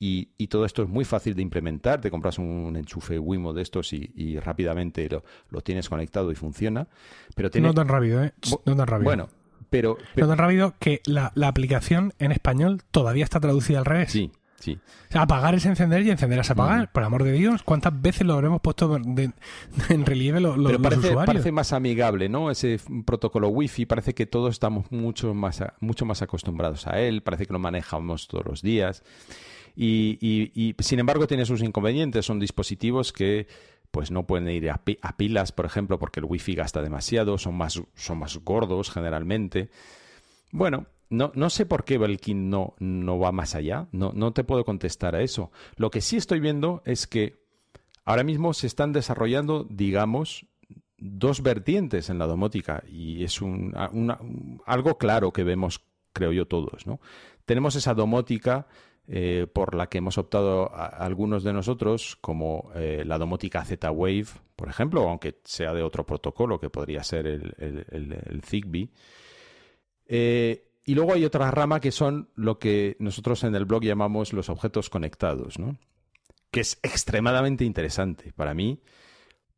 y, 0.01 0.31
y 0.39 0.47
todo 0.49 0.65
esto 0.65 0.83
es 0.83 0.89
muy 0.89 1.05
fácil 1.05 1.35
de 1.35 1.43
implementar. 1.43 2.01
Te 2.01 2.11
compras 2.11 2.39
un 2.39 2.77
enchufe 2.77 3.19
Wimo 3.19 3.53
de 3.53 3.63
estos 3.63 3.93
y, 3.93 4.13
y 4.15 4.39
rápidamente 4.39 5.09
lo, 5.09 5.25
lo, 5.51 5.61
tienes 5.61 5.89
conectado 5.89 6.31
y 6.31 6.35
funciona. 6.35 6.87
Pero 7.35 7.51
tiene... 7.51 7.69
No 7.69 7.75
tan 7.75 7.89
rápido, 7.89 8.23
¿eh? 8.23 8.33
No 8.65 8.77
tan 8.77 8.87
rápido. 8.87 9.05
Bueno, 9.05 9.29
Pero, 9.71 9.99
pero 10.15 10.29
tan 10.29 10.39
rápido 10.39 10.75
que 10.79 11.03
la, 11.05 11.33
la, 11.35 11.49
aplicación 11.49 12.15
en 12.19 12.33
español 12.33 12.83
todavía 12.91 13.25
está 13.25 13.41
traducida 13.41 13.81
al 13.81 13.85
revés. 13.85 14.13
Sí, 14.13 14.31
sí. 14.59 14.79
O 15.09 15.13
sea, 15.13 15.23
apagar 15.23 15.55
es 15.55 15.67
encender 15.67 16.03
y 16.03 16.11
encender 16.11 16.39
es 16.39 16.51
apagar. 16.51 16.91
Por 16.93 17.03
amor 17.03 17.25
de 17.25 17.33
Dios, 17.33 17.63
¿cuántas 17.63 18.01
veces 18.01 18.27
lo 18.27 18.35
habremos 18.35 18.61
puesto 18.61 18.97
en 19.89 20.07
relieve 20.07 20.41
lo, 20.41 20.55
pero 20.55 20.81
parece, 20.81 21.03
los 21.03 21.11
usuarios? 21.11 21.27
parece 21.27 21.53
más 21.53 21.73
amigable, 21.73 22.29
¿no? 22.29 22.51
Ese 22.51 22.81
protocolo 23.05 23.49
Wi-Fi 23.49 23.87
parece 23.87 24.15
que 24.15 24.27
todos 24.27 24.55
estamos 24.55 24.91
mucho 24.91 25.35
más, 25.35 25.63
mucho 25.81 26.05
más 26.05 26.23
acostumbrados 26.23 26.87
a 26.87 27.01
él, 27.01 27.23
parece 27.23 27.47
que 27.47 27.53
lo 27.53 27.59
manejamos 27.59 28.29
todos 28.29 28.45
los 28.45 28.63
días. 28.63 29.03
Y, 29.77 30.19
y, 30.21 30.51
y 30.55 30.75
sin 30.81 30.99
embargo 30.99 31.27
tiene 31.27 31.47
sus 31.47 31.63
inconvenientes. 31.63 32.27
Son 32.27 32.41
dispositivos 32.41 33.13
que 33.13 33.47
pues 33.91 34.11
no 34.11 34.27
pueden 34.27 34.49
ir 34.49 34.71
a, 34.71 34.81
a, 35.03 35.17
pilas, 35.17 35.53
por 35.53 35.67
ejemplo, 35.67 35.99
porque 35.99 36.21
el 36.21 36.27
wifi 36.27 36.55
gasta 36.55 36.83
demasiado, 36.83 37.39
son 37.39 37.57
más, 37.57 37.81
son 37.95 38.19
más 38.19 38.37
gordos 38.39 38.91
generalmente. 38.91 39.71
Bueno, 40.51 40.87
no, 41.11 41.33
no 41.35 41.51
sé 41.51 41.67
por 41.67 41.85
qué 41.85 41.99
Belkin 41.99 42.51
no, 42.51 42.75
no 42.79 43.19
va 43.19 43.33
más 43.33 43.55
allá, 43.55 43.89
no, 43.93 44.13
no 44.15 44.33
te 44.33 44.45
puedo 44.45 44.65
contestar 44.65 45.15
a 45.15 45.23
eso. 45.23 45.51
Lo 45.77 45.91
que 45.91 46.01
sí 46.01 46.17
estoy 46.17 46.41
viendo 46.41 46.83
es 46.85 47.07
que 47.07 47.41
ahora 48.05 48.25
mismo 48.25 48.53
se 48.53 48.67
están 48.67 48.93
desarrollando, 48.93 49.67
digamos, 49.69 50.47
dos 50.99 51.43
vertientes 51.43 52.11
en 52.11 52.19
la 52.19 52.27
domótica 52.27 52.83
y 52.89 53.25
es 53.25 53.41
un, 53.41 53.73
algo 54.67 54.99
claro 54.99 55.33
que 55.33 55.45
vemos, 55.45 55.83
creo 56.13 56.33
yo, 56.33 56.47
todos. 56.47 56.87
¿no? 56.87 57.01
Tenemos 57.47 57.75
esa 57.77 57.95
domótica 57.95 58.67
eh, 59.07 59.47
por 59.51 59.75
la 59.75 59.89
que 59.89 59.99
hemos 59.99 60.19
optado 60.19 60.71
a, 60.75 60.87
algunos 60.87 61.43
de 61.43 61.55
nosotros, 61.55 62.17
como 62.21 62.71
eh, 62.75 63.05
la 63.07 63.17
domótica 63.17 63.65
Z-Wave, 63.65 64.27
por 64.57 64.69
ejemplo, 64.69 65.09
aunque 65.09 65.41
sea 65.45 65.73
de 65.73 65.83
otro 65.83 66.05
protocolo, 66.05 66.61
que 66.61 66.69
podría 66.69 67.03
ser 67.03 67.27
el 67.27 68.43
Zigbee. 68.45 68.91
Eh, 70.09 70.68
y 70.89 70.95
luego 70.95 71.13
hay 71.13 71.27
otra 71.27 71.51
rama 71.51 71.81
que 71.81 71.93
son 71.93 72.31
lo 72.35 72.59
que 72.59 72.97
nosotros 72.99 73.45
en 73.45 73.55
el 73.55 73.67
blog 73.67 73.83
llamamos 73.83 74.33
los 74.33 74.49
objetos 74.49 74.89
conectados, 74.89 75.59
¿no? 75.59 75.77
que 76.51 76.61
es 76.61 76.79
extremadamente 76.83 77.67
interesante 77.67 78.33
para 78.33 78.55
mí 78.55 78.81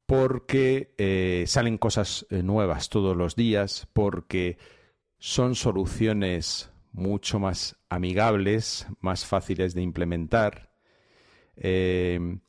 porque 0.07 0.93
eh, 0.99 1.45
salen 1.47 1.79
cosas 1.79 2.27
eh, 2.31 2.43
nuevas 2.43 2.89
todos 2.89 3.17
los 3.17 3.37
días, 3.37 3.87
porque 3.93 4.59
son 5.21 5.55
soluciones 5.55 6.73
mucho 6.91 7.39
más 7.39 7.77
amigables, 7.91 8.89
más 8.99 9.25
fáciles 9.25 9.73
de 9.73 9.83
implementar. 9.83 10.73
Eh, 11.55 12.41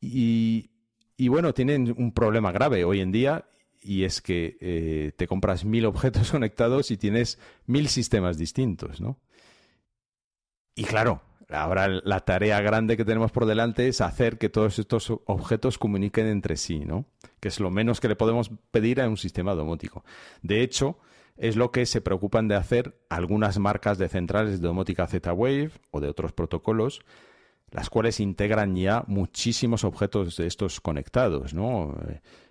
y, 0.00 0.70
y, 1.16 1.26
bueno, 1.26 1.52
tienen 1.52 1.92
un 1.98 2.12
problema 2.12 2.52
grave 2.52 2.84
hoy 2.84 3.00
en 3.00 3.10
día 3.10 3.46
y 3.84 4.04
es 4.04 4.22
que 4.22 4.56
eh, 4.60 5.12
te 5.16 5.28
compras 5.28 5.64
mil 5.64 5.84
objetos 5.84 6.30
conectados 6.32 6.90
y 6.90 6.96
tienes 6.96 7.38
mil 7.66 7.88
sistemas 7.88 8.38
distintos, 8.38 9.00
¿no? 9.00 9.20
Y 10.74 10.84
claro, 10.84 11.22
ahora 11.50 11.88
la 11.88 12.20
tarea 12.20 12.60
grande 12.60 12.96
que 12.96 13.04
tenemos 13.04 13.30
por 13.30 13.46
delante 13.46 13.86
es 13.86 14.00
hacer 14.00 14.38
que 14.38 14.48
todos 14.48 14.78
estos 14.78 15.12
objetos 15.26 15.78
comuniquen 15.78 16.26
entre 16.26 16.56
sí, 16.56 16.80
¿no? 16.80 17.04
Que 17.38 17.48
es 17.48 17.60
lo 17.60 17.70
menos 17.70 18.00
que 18.00 18.08
le 18.08 18.16
podemos 18.16 18.50
pedir 18.70 19.00
a 19.00 19.08
un 19.08 19.16
sistema 19.16 19.54
domótico. 19.54 20.04
De 20.42 20.62
hecho, 20.62 20.98
es 21.36 21.56
lo 21.56 21.70
que 21.70 21.86
se 21.86 22.00
preocupan 22.00 22.48
de 22.48 22.56
hacer 22.56 22.98
algunas 23.08 23.58
marcas 23.58 23.98
de 23.98 24.08
centrales 24.08 24.60
de 24.60 24.66
domótica 24.66 25.06
Z-Wave 25.06 25.70
o 25.90 26.00
de 26.00 26.08
otros 26.08 26.32
protocolos, 26.32 27.02
las 27.70 27.90
cuales 27.90 28.20
integran 28.20 28.76
ya 28.76 29.04
muchísimos 29.08 29.84
objetos 29.84 30.36
de 30.36 30.46
estos 30.46 30.80
conectados, 30.80 31.54
¿no? 31.54 31.96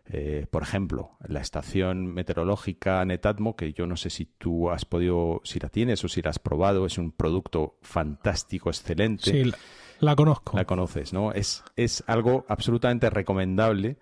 Eh, 0.06 0.48
por 0.52 0.64
ejemplo, 0.64 1.18
la 1.26 1.40
estación 1.40 2.08
meteorológica 2.08 3.04
Netatmo, 3.06 3.56
que 3.56 3.72
yo 3.74 3.88
no 3.88 3.96
sé 3.96 4.10
si 4.10 4.26
tú 4.26 4.70
has 4.70 4.84
podido, 4.84 5.42
si 5.46 5.60
la 5.60 5.70
tienes 5.70 6.04
o 6.04 6.10
si 6.10 6.22
la 6.22 6.30
has 6.32 6.40
probado, 6.40 6.86
es 6.86 6.98
un 6.98 7.12
producto 7.12 7.78
fantástico, 7.82 8.70
excelente. 8.70 9.32
Sí, 9.32 9.44
la, 9.46 9.58
la 10.00 10.16
conozco. 10.16 10.58
La 10.58 10.66
conoces, 10.66 11.14
¿no? 11.14 11.32
Es, 11.32 11.64
es 11.78 12.04
algo 12.08 12.46
absolutamente 12.50 13.10
recomendable. 13.10 13.98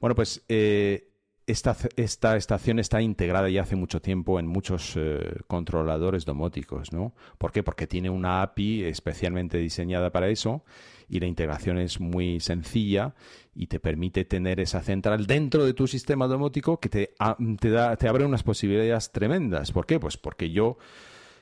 Bueno, 0.00 0.14
pues 0.14 0.44
eh, 0.48 1.08
esta, 1.46 1.74
esta, 1.96 2.36
estación 2.36 2.78
está 2.78 3.00
integrada 3.00 3.48
ya 3.48 3.62
hace 3.62 3.74
mucho 3.74 4.02
tiempo 4.02 4.38
en 4.38 4.46
muchos 4.46 4.94
eh, 4.96 5.40
controladores 5.46 6.26
domóticos, 6.26 6.92
¿no? 6.92 7.14
¿Por 7.38 7.52
qué? 7.52 7.62
Porque 7.62 7.86
tiene 7.86 8.10
una 8.10 8.42
API 8.42 8.84
especialmente 8.84 9.56
diseñada 9.56 10.10
para 10.10 10.28
eso 10.28 10.62
y 11.08 11.20
la 11.20 11.26
integración 11.26 11.78
es 11.78 12.00
muy 12.00 12.40
sencilla 12.40 13.14
y 13.54 13.66
te 13.66 13.80
permite 13.80 14.24
tener 14.24 14.60
esa 14.60 14.82
central 14.82 15.26
dentro 15.26 15.64
de 15.64 15.74
tu 15.74 15.86
sistema 15.86 16.26
domótico 16.26 16.78
que 16.78 16.88
te, 16.88 17.14
te, 17.60 17.70
da, 17.70 17.96
te 17.96 18.08
abre 18.08 18.24
unas 18.24 18.42
posibilidades 18.42 19.10
tremendas. 19.10 19.72
¿Por 19.72 19.86
qué? 19.86 19.98
Pues 19.98 20.16
porque 20.16 20.50
yo 20.50 20.78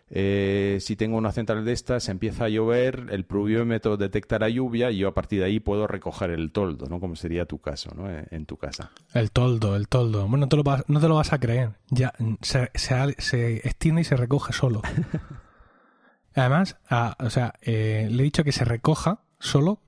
eh, 0.09 0.79
si 0.81 0.95
tengo 0.95 1.17
una 1.17 1.33
central 1.33 1.65
de 1.65 1.73
estas, 1.73 2.09
empieza 2.09 2.45
a 2.45 2.49
llover, 2.49 3.09
el 3.11 3.25
pluviómetro 3.25 3.97
detecta 3.97 4.39
la 4.39 4.49
lluvia 4.49 4.91
y 4.91 4.99
yo 4.99 5.09
a 5.09 5.15
partir 5.15 5.41
de 5.41 5.47
ahí 5.47 5.59
puedo 5.59 5.87
recoger 5.87 6.31
el 6.31 6.53
toldo, 6.53 6.87
¿no? 6.87 7.01
Como 7.01 7.17
sería 7.17 7.45
tu 7.47 7.59
caso, 7.59 7.91
¿no? 7.97 8.09
Eh, 8.09 8.25
en 8.31 8.47
tu 8.47 8.57
casa. 8.57 8.93
El 9.15 9.33
toldo, 9.33 9.75
el 9.75 9.89
toldo. 9.89 10.29
Bueno, 10.29 10.39
no 10.39 10.49
te 10.49 10.57
lo 10.57 10.63
vas, 10.63 10.85
no 10.87 11.01
te 11.01 11.09
lo 11.09 11.17
vas 11.17 11.33
a 11.33 11.41
creer. 11.41 11.73
Ya 11.91 12.13
se, 12.41 12.71
se, 12.75 13.15
se 13.19 13.57
extiende 13.57 14.03
y 14.03 14.05
se 14.05 14.17
recoge 14.17 14.53
solo. 14.53 14.81
Además, 16.37 16.77
a, 16.89 17.17
o 17.19 17.31
sea, 17.31 17.55
eh, 17.63 18.09
le 18.11 18.21
he 18.21 18.25
dicho 18.25 18.45
que 18.45 18.53
se 18.53 18.65
recoja 18.65 19.23
solo 19.39 19.81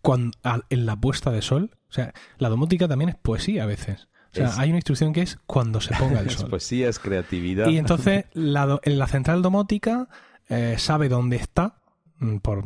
cuando, 0.00 0.36
en 0.68 0.86
la 0.86 0.96
puesta 0.96 1.30
de 1.30 1.42
sol. 1.42 1.76
O 1.88 1.92
sea, 1.92 2.12
la 2.38 2.48
domótica 2.48 2.88
también 2.88 3.10
es 3.10 3.16
poesía 3.16 3.64
a 3.64 3.66
veces. 3.66 4.08
O 4.32 4.34
sea, 4.34 4.46
es... 4.46 4.58
hay 4.58 4.70
una 4.70 4.78
instrucción 4.78 5.12
que 5.12 5.22
es 5.22 5.38
cuando 5.46 5.80
se 5.80 5.94
ponga 5.94 6.20
el 6.20 6.30
sol. 6.30 6.44
es 6.44 6.50
poesía, 6.50 6.88
es 6.88 6.98
creatividad. 6.98 7.68
Y 7.68 7.78
entonces 7.78 8.26
la, 8.32 8.80
la 8.84 9.06
central 9.06 9.42
domótica 9.42 10.08
eh, 10.48 10.76
sabe 10.78 11.08
dónde 11.08 11.36
está 11.36 11.76
por 12.40 12.64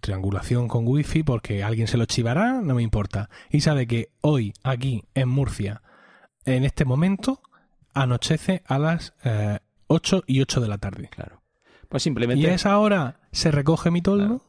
triangulación 0.00 0.68
con 0.68 0.86
wifi 0.86 1.22
porque 1.22 1.62
alguien 1.62 1.86
se 1.86 1.96
lo 1.96 2.06
chivará, 2.06 2.60
no 2.60 2.74
me 2.74 2.82
importa. 2.82 3.30
Y 3.50 3.60
sabe 3.60 3.86
que 3.86 4.10
hoy, 4.20 4.52
aquí, 4.62 5.04
en 5.14 5.28
Murcia, 5.28 5.82
en 6.44 6.64
este 6.64 6.84
momento, 6.84 7.40
anochece 7.94 8.62
a 8.66 8.78
las 8.78 9.14
eh, 9.24 9.58
8 9.86 10.24
y 10.26 10.40
8 10.40 10.60
de 10.60 10.68
la 10.68 10.78
tarde. 10.78 11.08
Claro. 11.08 11.42
Pues 11.88 12.02
simplemente... 12.02 12.42
Y 12.42 12.46
a 12.46 12.54
esa 12.54 12.78
hora 12.78 13.20
se 13.32 13.50
recoge 13.50 13.90
mi 13.90 14.02
toldo 14.02 14.26
claro. 14.26 14.42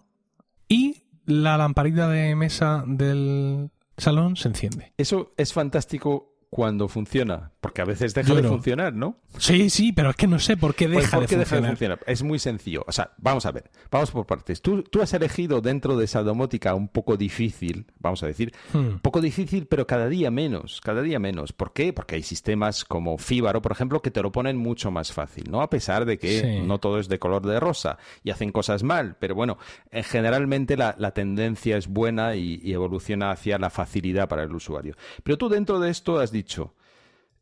y 0.68 1.04
la 1.28 1.58
lamparita 1.58 2.08
de 2.08 2.36
mesa 2.36 2.84
del 2.88 3.70
salón 3.98 4.36
se 4.38 4.48
enciende. 4.48 4.94
Eso 4.98 5.34
es 5.38 5.54
fantástico 5.54 6.34
cuando 6.50 6.88
funciona, 6.88 7.52
porque 7.68 7.82
a 7.82 7.86
veces 7.86 8.14
deja 8.14 8.34
de 8.34 8.44
funcionar, 8.44 8.94
¿no? 8.94 9.18
Sí, 9.38 9.70
sí, 9.70 9.92
pero 9.92 10.10
es 10.12 10.16
que 10.16 10.26
no 10.26 10.40
sé 10.40 10.56
por 10.56 10.74
qué 10.74 10.88
Pues, 10.88 11.06
deja, 11.06 11.18
¿por 11.18 11.28
qué 11.28 11.36
de, 11.36 11.40
deja 11.40 11.56
de 11.58 11.62
funcionar. 11.62 11.98
funcionar? 11.98 12.00
Es 12.08 12.24
muy 12.24 12.40
sencillo. 12.40 12.86
O 12.88 12.92
sea, 12.94 13.12
vamos 13.18 13.46
a 13.46 13.52
ver, 13.52 13.70
vamos 13.92 14.10
por 14.12 14.26
partes. 14.26 14.62
Tú, 14.62 14.84
tú 14.84 15.02
has 15.02 15.14
elegido 15.14 15.60
dentro 15.60 15.98
de 15.98 16.06
esa 16.06 16.24
domótica 16.24 16.74
un 16.76 16.88
poco 16.88 17.18
difícil, 17.18 17.86
vamos 18.00 18.24
a 18.24 18.28
decir, 18.28 18.54
Hmm. 18.72 18.78
un 18.78 19.00
poco 19.00 19.20
difícil, 19.20 19.66
pero 19.68 19.86
cada 19.86 20.08
día 20.08 20.32
menos, 20.32 20.80
cada 20.82 21.02
día 21.02 21.20
menos. 21.20 21.52
¿Por 21.52 21.74
qué? 21.74 21.92
Porque 21.92 22.16
hay 22.16 22.24
sistemas 22.24 22.86
como 22.86 23.18
Fíbaro, 23.18 23.62
por 23.62 23.74
ejemplo, 23.74 24.02
que 24.02 24.12
te 24.12 24.22
lo 24.22 24.32
ponen 24.32 24.56
mucho 24.58 24.90
más 24.92 25.12
fácil, 25.12 25.44
¿no? 25.52 25.62
A 25.62 25.70
pesar 25.70 26.06
de 26.06 26.18
que 26.18 26.40
Sí. 26.42 26.60
no 26.66 26.78
todo 26.80 27.00
es 27.00 27.10
de 27.10 27.20
color 27.20 27.46
de 27.46 27.60
rosa 27.60 27.98
y 28.24 28.30
hacen 28.32 28.52
cosas 28.54 28.84
mal, 28.84 29.18
pero 29.20 29.36
bueno, 29.36 29.58
eh, 29.92 30.04
generalmente 30.04 30.78
la, 30.78 30.96
la 30.98 31.12
tendencia 31.12 31.76
es 31.76 31.88
buena 31.88 32.36
y, 32.36 32.62
y 32.64 32.72
evoluciona 32.72 33.32
hacia 33.32 33.58
la 33.58 33.70
facilidad 33.70 34.30
para 34.30 34.44
el 34.44 34.54
usuario. 34.56 34.96
Pero 35.24 35.38
tú 35.38 35.50
dentro 35.50 35.80
de 35.80 35.90
esto 35.90 36.20
has 36.20 36.32
dicho, 36.32 36.74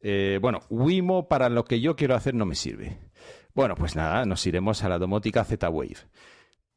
eh, 0.08 0.38
bueno, 0.40 0.60
Wimo 0.70 1.28
para 1.28 1.50
lo 1.50 1.66
que 1.66 1.82
yo 1.82 1.96
quiero 1.96 2.14
hacer 2.16 2.36
no 2.36 2.46
me 2.46 2.54
sirve. 2.56 3.00
Bueno, 3.56 3.76
pues 3.76 3.96
nada, 3.96 4.24
nos 4.26 4.46
iremos 4.46 4.84
a 4.84 4.90
la 4.90 5.00
domótica 5.00 5.44
Z-Wave. 5.44 5.96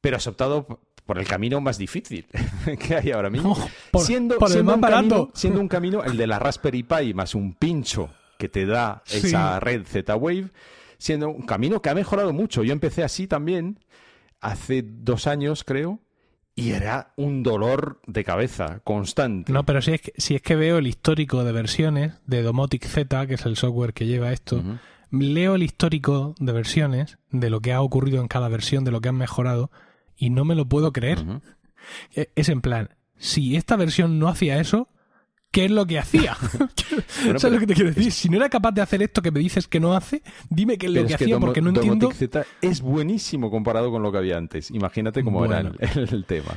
Pero 0.01 0.17
has 0.17 0.27
optado 0.27 0.81
por 1.05 1.19
el 1.19 1.27
camino 1.27 1.61
más 1.61 1.77
difícil 1.77 2.27
que 2.87 2.95
hay 2.95 3.11
ahora 3.11 3.29
mismo. 3.31 3.53
Oh, 3.53 3.69
por- 3.91 4.03
siendo, 4.03 4.39
por 4.39 4.51
un 4.51 4.81
camino, 4.81 5.31
siendo 5.35 5.61
un 5.61 5.69
camino, 5.69 6.03
el 6.05 6.17
de 6.17 6.27
la 6.27 6.39
Raspberry 6.39 6.85
Pi 6.85 7.13
más 7.15 7.35
un 7.35 7.53
pincho 7.55 8.11
que 8.39 8.49
te 8.49 8.65
da 8.65 9.03
esa 9.11 9.59
Sí. 9.59 9.65
red 9.65 9.85
Z-Wave, 9.85 10.51
siendo 10.97 11.29
un 11.29 11.43
camino 11.45 11.83
que 11.83 11.91
ha 11.91 11.95
mejorado 11.95 12.33
mucho. 12.33 12.63
Yo 12.65 12.73
empecé 12.73 13.03
así 13.05 13.27
también, 13.27 13.81
hace 14.41 14.83
dos 14.87 15.27
años 15.27 15.65
creo, 15.65 15.99
y 16.61 16.71
era 16.73 17.13
un 17.17 17.43
dolor 17.43 18.01
de 18.07 18.25
cabeza 18.25 18.81
constante. 18.85 19.53
No, 19.53 19.65
pero 19.65 19.81
si 19.83 19.93
es, 19.93 20.01
que, 20.01 20.13
si 20.17 20.35
es 20.35 20.43
que 20.43 20.57
veo 20.57 20.79
el 20.79 20.87
histórico 20.87 21.45
de 21.45 21.53
versiones 21.53 22.15
de 22.27 22.43
Domotic 22.43 22.85
Z, 22.87 23.27
que 23.27 23.35
es 23.35 23.47
el 23.47 23.57
software 23.57 23.93
que 23.93 24.07
lleva 24.07 24.33
esto, 24.33 24.63
leo 25.11 25.55
el 25.55 25.63
histórico 25.63 26.35
de 26.39 26.53
versiones, 26.53 27.19
de 27.31 27.51
lo 27.51 27.61
que 27.61 27.73
ha 27.73 27.81
ocurrido 27.81 28.21
en 28.21 28.29
cada 28.29 28.49
versión, 28.49 28.85
de 28.85 28.91
lo 28.91 29.01
que 29.01 29.09
han 29.09 29.17
mejorado, 29.17 29.71
y 30.17 30.31
no 30.31 30.45
me 30.45 30.55
lo 30.55 30.67
puedo 30.69 30.93
creer. 30.93 31.19
E- 32.15 32.31
Es 32.35 32.49
en 32.49 32.61
plan, 32.61 32.91
si 33.17 33.57
esta 33.57 33.77
versión 33.77 34.19
no 34.19 34.29
hacía 34.29 34.59
eso, 34.61 34.89
¿qué 35.59 35.65
es 35.65 35.71
lo 35.73 35.87
que 35.87 35.99
hacía? 35.99 36.37
Bueno, 37.25 37.39
¿Sabes 37.39 37.43
pero 37.43 37.55
lo 37.55 37.59
que 37.61 37.67
te 37.67 37.75
quiero 37.75 37.91
decir? 37.91 38.13
Si 38.13 38.29
no 38.29 38.37
era 38.37 38.49
capaz 38.49 38.71
de 38.73 38.81
hacer 38.81 39.03
esto 39.03 39.21
que 39.23 39.31
me 39.33 39.41
dices 39.41 39.67
que 39.67 39.81
no 39.81 39.95
hace, 39.95 40.23
dime 40.49 40.79
qué 40.79 40.87
es 40.87 40.93
lo 40.93 41.01
que 41.01 41.13
es 41.13 41.17
que 41.19 41.25
hacía, 41.25 41.35
Domo- 41.37 41.47
porque 41.47 41.61
no 41.61 41.73
Domotic 41.73 41.93
entiendo. 41.93 42.15
Z 42.15 42.45
es 42.63 42.81
buenísimo 42.81 43.51
comparado 43.51 43.91
con 43.91 44.03
lo 44.03 44.13
que 44.13 44.19
había 44.19 44.37
antes. 44.39 44.71
Imagínate 44.71 45.25
cómo 45.25 45.39
Bueno. 45.41 45.73
era 45.81 45.93
el, 45.95 46.09
el 46.15 46.25
tema. 46.25 46.57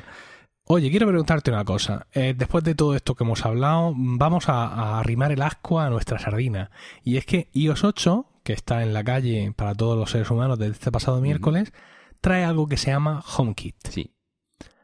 Oye, 0.66 0.89
quiero 0.91 1.08
preguntarte 1.08 1.49
una 1.52 1.66
cosa. 1.66 2.06
Eh, 2.14 2.34
después 2.38 2.64
de 2.64 2.76
todo 2.76 2.95
esto 2.95 3.16
que 3.16 3.24
hemos 3.24 3.43
hablado, 3.45 3.93
vamos 3.95 4.47
a, 4.49 4.68
a 4.68 4.99
arrimar 4.99 5.32
el 5.32 5.41
ascua 5.41 5.88
a 5.88 5.89
nuestra 5.89 6.20
sardina. 6.20 6.70
Y 7.04 7.18
es 7.18 7.26
que 7.26 7.49
iOS 7.54 7.84
8, 7.84 8.26
que 8.43 8.54
está 8.54 8.84
en 8.84 8.93
la 8.93 9.04
calle 9.04 9.52
para 9.56 9.74
todos 9.74 9.97
los 9.97 10.12
seres 10.12 10.30
humanos 10.30 10.60
desde 10.60 10.74
este 10.74 10.91
pasado 10.91 11.20
miércoles, 11.22 11.74
trae 12.22 12.43
algo 12.45 12.68
que 12.68 12.78
se 12.78 12.91
llama 12.91 13.24
HomeKit. 13.38 13.76
Sí. 13.89 14.12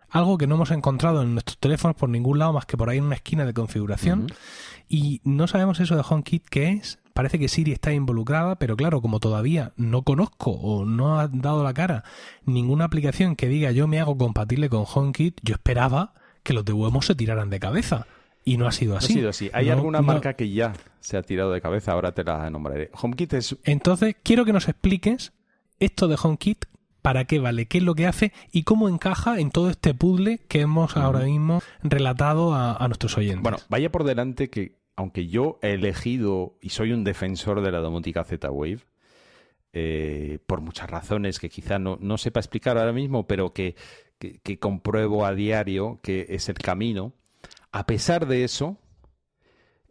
Algo 0.10 0.38
que 0.38 0.48
no 0.48 0.56
hemos 0.56 0.72
encontrado 0.72 1.22
en 1.22 1.34
nuestros 1.34 1.58
teléfonos 1.58 1.96
por 1.98 2.10
ningún 2.10 2.40
lado 2.40 2.54
más 2.54 2.66
que 2.66 2.78
por 2.78 2.90
ahí 2.90 2.98
en 2.98 3.06
una 3.06 3.16
esquina 3.16 3.46
de 3.46 3.54
configuración. 3.54 4.28
Y 4.88 5.22
no 5.24 5.48
sabemos 5.48 5.80
eso 5.80 5.96
de 5.96 6.04
HomeKit 6.08 6.46
qué 6.50 6.70
es. 6.70 7.00
Parece 7.14 7.40
que 7.40 7.48
Siri 7.48 7.72
está 7.72 7.92
involucrada, 7.92 8.58
pero 8.58 8.78
claro, 8.78 9.02
como 9.02 9.20
todavía 9.20 9.74
no 9.76 10.04
conozco 10.04 10.52
o 10.52 10.86
no 10.86 11.20
ha 11.20 11.28
dado 11.28 11.64
la 11.64 11.74
cara 11.74 12.04
ninguna 12.46 12.86
aplicación 12.86 13.36
que 13.36 13.48
diga 13.48 13.72
yo 13.72 13.88
me 13.88 14.00
hago 14.00 14.18
compatible 14.18 14.70
con 14.70 14.86
HomeKit, 14.88 15.40
yo 15.42 15.56
esperaba 15.56 16.14
que 16.44 16.54
los 16.54 16.64
de 16.64 16.74
Wemo 16.74 17.02
se 17.02 17.16
tiraran 17.16 17.50
de 17.50 17.60
cabeza. 17.60 18.08
Y 18.46 18.56
no 18.56 18.66
ha 18.66 18.72
sido 18.72 18.96
así. 18.96 19.12
ha 19.12 19.16
sido 19.16 19.30
así. 19.30 19.50
Hay 19.52 19.70
alguna 19.70 20.02
marca 20.02 20.34
que 20.36 20.50
ya 20.50 20.72
se 21.02 21.18
ha 21.18 21.22
tirado 21.22 21.52
de 21.52 21.60
cabeza, 21.60 21.92
ahora 21.92 22.14
te 22.14 22.24
la 22.24 22.50
nombraré. 22.50 22.90
HomeKit 22.94 23.34
es... 23.34 23.58
Entonces, 23.66 24.16
quiero 24.24 24.46
que 24.46 24.54
nos 24.54 24.70
expliques 24.70 25.34
esto 25.80 26.08
de 26.08 26.18
HomeKit, 26.22 26.66
para 27.02 27.26
qué 27.26 27.40
vale, 27.40 27.68
qué 27.68 27.80
es 27.80 27.84
lo 27.84 27.96
que 27.96 28.06
hace 28.06 28.34
y 28.52 28.64
cómo 28.64 28.90
encaja 28.90 29.40
en 29.40 29.52
todo 29.52 29.70
este 29.70 29.94
puzzle 29.94 30.40
que 30.48 30.62
hemos 30.62 30.98
ahora 30.98 31.22
mismo 31.22 31.62
relatado 31.84 32.54
a, 32.54 32.86
nuestros 32.88 33.18
oyentes. 33.18 33.44
Bueno, 33.44 33.58
vaya 33.70 33.92
por 33.92 34.04
delante 34.04 34.50
que, 34.50 34.78
aunque 34.96 35.28
yo 35.28 35.60
he 35.62 35.74
elegido 35.74 36.58
y 36.62 36.70
soy 36.70 36.92
un 36.92 37.04
defensor 37.04 37.62
de 37.62 37.72
la 37.72 37.80
domótica 37.80 38.24
Z-Wave, 38.24 38.80
eh, 39.74 40.40
por 40.48 40.62
muchas 40.62 40.90
razones 40.90 41.40
que 41.40 41.50
quizá 41.50 41.80
no, 41.80 41.98
no, 42.02 42.18
sepa 42.18 42.40
explicar 42.40 42.78
ahora 42.78 42.94
mismo, 42.94 43.28
pero 43.28 43.54
que, 43.54 43.76
que 44.18 44.60
compruebo 44.60 45.26
a 45.26 45.34
diario 45.34 46.00
que 46.02 46.26
es 46.30 46.50
el 46.50 46.56
camino, 46.56 47.14
a 47.72 47.86
pesar 47.86 48.26
de 48.26 48.44
eso, 48.44 48.78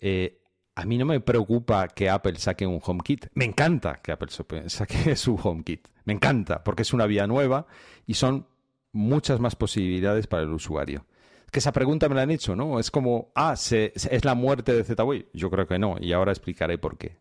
eh, 0.00 0.38
a 0.76 0.84
mí 0.84 0.98
no 0.98 1.06
me 1.06 1.20
preocupa 1.20 1.88
que 1.88 2.10
Apple 2.10 2.36
saque 2.36 2.66
un 2.66 2.80
HomeKit. 2.84 3.28
Me 3.34 3.46
encanta 3.46 4.00
que 4.02 4.12
Apple 4.12 4.28
saque 4.66 5.16
su 5.16 5.34
HomeKit. 5.34 5.88
Me 6.04 6.12
encanta, 6.12 6.62
porque 6.62 6.82
es 6.82 6.92
una 6.92 7.06
vía 7.06 7.26
nueva 7.26 7.66
y 8.06 8.14
son 8.14 8.46
muchas 8.92 9.40
más 9.40 9.56
posibilidades 9.56 10.26
para 10.26 10.42
el 10.42 10.50
usuario. 10.50 11.06
Que 11.50 11.60
esa 11.60 11.72
pregunta 11.72 12.10
me 12.10 12.14
la 12.14 12.22
han 12.22 12.30
hecho, 12.30 12.54
¿no? 12.54 12.78
Es 12.78 12.90
como, 12.90 13.32
ah, 13.34 13.54
¿es 13.54 14.24
la 14.24 14.34
muerte 14.34 14.74
de 14.74 14.84
Z-Wave? 14.84 15.30
Yo 15.32 15.50
creo 15.50 15.66
que 15.66 15.78
no, 15.78 15.96
y 15.98 16.12
ahora 16.12 16.32
explicaré 16.32 16.76
por 16.76 16.98
qué. 16.98 17.16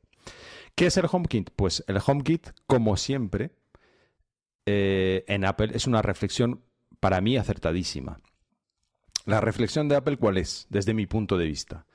¿Qué 0.76 0.88
es 0.88 0.98
el 0.98 1.06
HomeKit? 1.10 1.52
Pues 1.56 1.86
el 1.88 2.00
HomeKit, 2.06 2.50
como 2.68 2.98
siempre, 2.98 3.52
eh, 4.66 5.24
en 5.30 5.46
Apple 5.46 5.72
es 5.74 5.88
una 5.88 6.02
reflexión 6.02 6.62
para 7.00 7.22
mí 7.22 7.38
acertadísima. 7.38 8.20
La 9.26 9.40
reflexión 9.40 9.88
de 9.88 9.96
Apple, 9.96 10.18
¿cuál 10.18 10.38
es? 10.38 10.68
Desde 10.70 10.94
mi 10.94 11.06
punto 11.06 11.38
de 11.38 11.46
vista. 11.46 11.86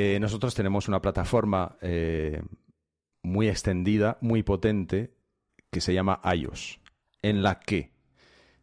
Eh, 0.00 0.20
nosotros 0.20 0.54
tenemos 0.54 0.86
una 0.86 1.02
plataforma 1.02 1.76
eh, 1.80 2.40
muy 3.20 3.48
extendida, 3.48 4.16
muy 4.20 4.44
potente, 4.44 5.12
que 5.72 5.80
se 5.80 5.92
llama 5.92 6.20
iOS, 6.36 6.78
en 7.20 7.42
la 7.42 7.58
que, 7.58 7.90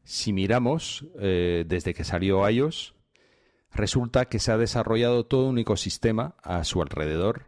si 0.05 0.31
miramos 0.31 1.05
eh, 1.19 1.65
desde 1.67 1.93
que 1.93 2.05
salió 2.05 2.49
iOS, 2.49 2.95
resulta 3.73 4.29
que 4.29 4.39
se 4.39 4.53
ha 4.53 4.57
desarrollado 4.57 5.25
todo 5.25 5.49
un 5.49 5.57
ecosistema 5.57 6.37
a 6.41 6.63
su 6.63 6.81
alrededor 6.81 7.47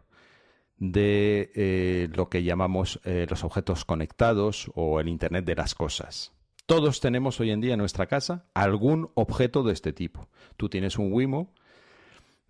de 0.76 2.10
lo 2.14 2.28
que 2.28 2.42
llamamos 2.42 3.00
los 3.04 3.42
objetos 3.42 3.84
conectados 3.86 4.70
o 4.74 5.00
el 5.00 5.08
Internet 5.08 5.46
de 5.46 5.56
las 5.56 5.74
cosas. 5.74 6.34
Todos 6.66 7.00
tenemos 7.00 7.40
hoy 7.40 7.50
en 7.50 7.60
día 7.62 7.72
en 7.72 7.80
nuestra 7.80 8.06
casa 8.06 8.44
algún 8.54 9.10
objeto 9.14 9.62
de 9.64 9.72
este 9.72 9.92
tipo. 9.92 10.28
Tú 10.56 10.68
tienes 10.68 10.98
un 10.98 11.12
Wimo, 11.12 11.52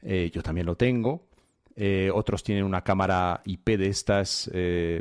yo 0.02 0.42
también 0.42 0.66
lo 0.66 0.76
tengo, 0.76 1.27
eh, 1.80 2.10
otros 2.12 2.42
tienen 2.42 2.64
una 2.64 2.82
cámara 2.82 3.40
IP 3.44 3.68
de 3.78 3.86
estas, 3.86 4.50
eh, 4.52 5.00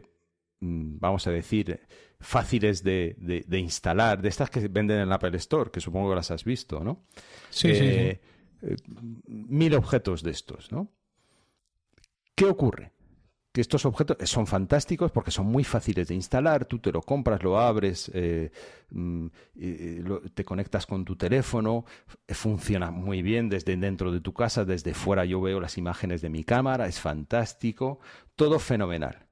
mm, 0.60 1.00
vamos 1.00 1.26
a 1.26 1.32
decir, 1.32 1.80
fáciles 2.20 2.84
de, 2.84 3.16
instalar, 3.50 4.22
de 4.22 4.30
estas 4.30 4.52
que 4.52 4.68
venden 4.68 5.00
en 5.00 5.12
Apple 5.12 5.36
Store, 5.38 5.72
que 5.72 5.82
supongo 5.82 6.10
que 6.10 6.16
las 6.18 6.30
has 6.30 6.44
visto, 6.44 6.84
¿no? 6.84 7.08
Sí, 7.50 7.74
sí, 7.74 8.20
Mil 9.28 9.74
objetos 9.74 10.22
de 10.22 10.32
estos, 10.32 10.72
¿no? 10.72 10.92
¿Qué 12.36 12.46
ocurre? 12.46 12.92
Estos 13.62 13.86
objetos 13.86 14.18
son 14.30 14.48
fantásticos 14.48 15.12
porque 15.12 15.32
son 15.32 15.48
muy 15.48 15.64
fáciles 15.64 16.08
de 16.08 16.16
instalar, 16.16 16.66
tú 16.66 16.80
te 16.80 16.92
lo 16.92 17.02
compras, 17.02 17.44
lo 17.44 17.60
abres, 17.60 18.12
eh, 18.14 18.52
mm, 18.90 19.28
te 20.34 20.46
conectas 20.46 20.86
con 20.86 21.06
tu 21.06 21.16
teléfono, 21.16 21.86
funciona 22.30 22.92
muy 22.92 23.22
bien 23.22 23.50
desde 23.50 23.76
dentro 23.78 24.12
de 24.12 24.22
tu 24.22 24.34
casa, 24.34 24.66
desde 24.66 24.94
fuera 24.94 25.26
yo 25.26 25.42
veo 25.42 25.60
las 25.60 25.78
imágenes 25.78 26.22
de 26.22 26.30
mi 26.30 26.44
cámara, 26.44 26.88
es 26.88 27.00
fantástico, 27.00 28.00
todo 28.36 28.60
fenomenal. 28.60 29.28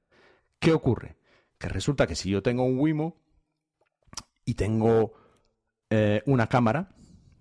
¿Qué 0.58 0.72
ocurre? 0.72 1.16
Que 1.58 1.68
resulta 1.68 2.06
que 2.06 2.14
si 2.14 2.30
yo 2.30 2.42
tengo 2.42 2.64
un 2.64 2.78
Wimo 2.78 3.16
y 4.44 4.54
tengo 4.54 5.14
eh, 5.90 6.22
una 6.26 6.48
cámara, 6.48 6.96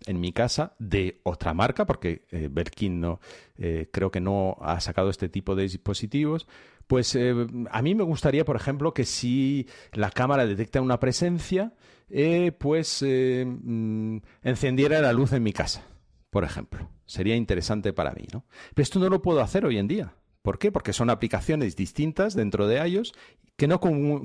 en 0.05 0.19
mi 0.19 0.31
casa 0.31 0.75
de 0.79 1.21
otra 1.23 1.53
marca, 1.53 1.85
porque 1.85 2.25
eh, 2.31 2.49
Belkin 2.51 2.99
no, 2.99 3.19
eh, 3.57 3.89
creo 3.91 4.11
que 4.11 4.21
no 4.21 4.57
ha 4.61 4.79
sacado 4.79 5.09
este 5.09 5.29
tipo 5.29 5.55
de 5.55 5.63
dispositivos, 5.63 6.47
pues 6.87 7.15
eh, 7.15 7.33
a 7.71 7.81
mí 7.81 7.95
me 7.95 8.03
gustaría, 8.03 8.45
por 8.45 8.55
ejemplo, 8.55 8.93
que 8.93 9.05
si 9.05 9.67
la 9.93 10.11
cámara 10.11 10.45
detecta 10.45 10.81
una 10.81 10.99
presencia, 10.99 11.73
pues 12.59 13.03
mm, 13.03 14.17
encendiera 14.43 15.01
la 15.01 15.13
luz 15.13 15.33
en 15.33 15.43
mi 15.43 15.53
casa, 15.53 15.83
por 16.29 16.43
ejemplo. 16.43 16.89
Sería 17.05 17.35
interesante 17.35 17.93
para 17.93 18.11
mí, 18.11 18.25
¿no? 18.33 18.45
Pero 18.73 18.83
esto 18.83 18.99
no 18.99 19.09
lo 19.09 19.21
puedo 19.21 19.41
hacer 19.41 19.65
hoy 19.65 19.77
en 19.77 19.87
día. 19.87 20.15
¿Por 20.41 20.59
qué? 20.59 20.71
Porque 20.71 20.93
son 20.93 21.09
aplicaciones 21.09 21.75
distintas 21.75 22.35
dentro 22.35 22.67
de 22.67 22.87
iOS 22.87 23.13
que 23.55 23.67
no, 23.67 23.79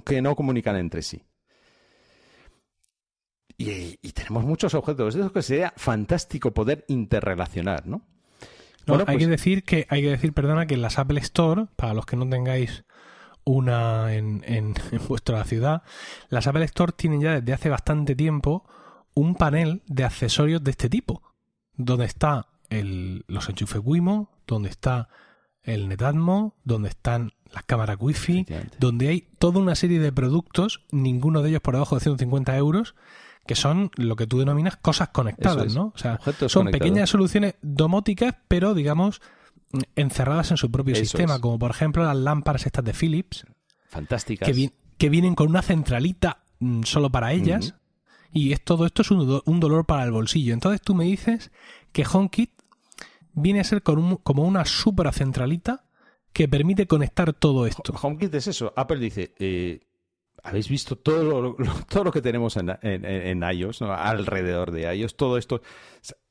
que 0.04 0.20
no 0.20 0.36
comunican 0.36 0.76
entre 0.76 1.02
sí. 1.02 1.24
Y, 3.56 3.96
tenemos 4.12 4.44
muchos 4.44 4.72
objetos. 4.74 5.14
Eso 5.14 5.32
que 5.32 5.42
sería 5.42 5.72
fantástico 5.76 6.52
poder 6.52 6.84
interrelacionar, 6.88 7.86
¿no? 7.86 8.06
Hay 8.98 9.18
que 9.18 9.24
pues 9.24 9.28
decir 9.28 9.64
que, 9.64 9.86
hay 9.88 10.02
que 10.02 10.10
decir, 10.10 10.32
perdona, 10.32 10.66
que 10.66 10.74
en 10.74 10.82
las 10.82 10.98
Apple 10.98 11.20
Store, 11.20 11.66
para 11.76 11.94
los 11.94 12.06
que 12.06 12.16
no 12.16 12.28
tengáis 12.28 12.84
una 13.44 14.14
en, 14.14 14.42
en, 14.46 14.74
vuestra 15.08 15.44
ciudad, 15.44 15.82
las 16.28 16.46
Apple 16.46 16.64
Store 16.64 16.92
tienen 16.92 17.20
ya 17.20 17.40
desde 17.40 17.52
hace 17.52 17.68
bastante 17.68 18.14
tiempo 18.14 18.68
un 19.14 19.34
panel 19.34 19.82
de 19.86 20.04
accesorios 20.04 20.62
de 20.62 20.70
este 20.70 20.88
tipo, 20.88 21.22
donde 21.74 22.04
está 22.04 22.48
el, 22.68 23.24
los 23.26 23.48
enchufes 23.48 23.80
Wimo, 23.84 24.30
donde 24.46 24.68
está 24.68 25.08
el 25.62 25.88
Netatmo, 25.88 26.56
donde 26.64 26.88
están 26.88 27.32
las 27.52 27.64
cámaras 27.64 27.96
Wi-Fi, 28.00 28.46
donde 28.78 29.08
hay 29.08 29.28
toda 29.38 29.58
una 29.58 29.74
serie 29.74 29.98
de 29.98 30.12
productos, 30.12 30.84
ninguno 30.90 31.42
de 31.42 31.50
ellos 31.50 31.60
por 31.60 31.74
debajo 31.74 31.96
de 31.96 32.02
150 32.02 32.56
euros, 32.56 32.94
que 33.50 33.56
son 33.56 33.90
lo 33.96 34.14
que 34.14 34.28
tú 34.28 34.38
denominas 34.38 34.76
cosas 34.76 35.08
conectadas, 35.08 35.74
¿no? 35.74 35.92
O 35.92 35.98
sea, 35.98 36.20
son 36.46 36.70
pequeñas 36.70 37.10
soluciones 37.10 37.56
domóticas, 37.62 38.36
pero 38.46 38.74
digamos 38.74 39.20
encerradas 39.96 40.52
en 40.52 40.56
su 40.56 40.70
propio 40.70 40.94
sistema, 40.94 41.40
como 41.40 41.58
por 41.58 41.72
ejemplo 41.72 42.04
las 42.04 42.16
lámparas 42.16 42.64
estas 42.66 42.84
de 42.84 42.92
Philips. 42.92 43.44
Fantásticas. 43.88 44.48
Que, 44.98 45.08
vienen 45.08 45.34
con 45.34 45.48
una 45.48 45.62
centralita 45.62 46.44
mm, 46.60 46.84
solo 46.84 47.10
para 47.10 47.32
ellas. 47.32 47.74
Y 48.32 48.52
es, 48.52 48.62
todo 48.62 48.86
esto 48.86 49.02
es 49.02 49.10
un, 49.10 49.58
dolor 49.58 49.84
para 49.84 50.04
el 50.04 50.12
bolsillo. 50.12 50.54
Entonces 50.54 50.80
tú 50.80 50.94
me 50.94 51.06
dices 51.06 51.50
que 51.90 52.06
HomeKit 52.08 52.52
viene 53.32 53.58
a 53.58 53.64
ser 53.64 53.82
como 53.82 54.44
una 54.44 54.64
super 54.64 55.12
centralita 55.12 55.86
que 56.32 56.46
permite 56.46 56.86
conectar 56.86 57.32
todo 57.32 57.66
esto. 57.66 57.94
HomeKit 58.00 58.32
es 58.32 58.46
eso. 58.46 58.72
Apple 58.76 59.00
dice, 59.00 59.34
eh, 59.40 59.80
habéis 60.42 60.68
visto 60.68 60.96
todo 60.96 61.42
lo, 61.42 61.56
todo 61.88 62.04
lo 62.04 62.12
que 62.12 62.22
tenemos 62.22 62.56
en, 62.56 62.70
en, 62.82 63.42
iOS, 63.42 63.82
alrededor 63.82 64.70
de 64.70 64.94
iOS, 64.94 65.16
todo 65.16 65.36
esto. 65.38 65.62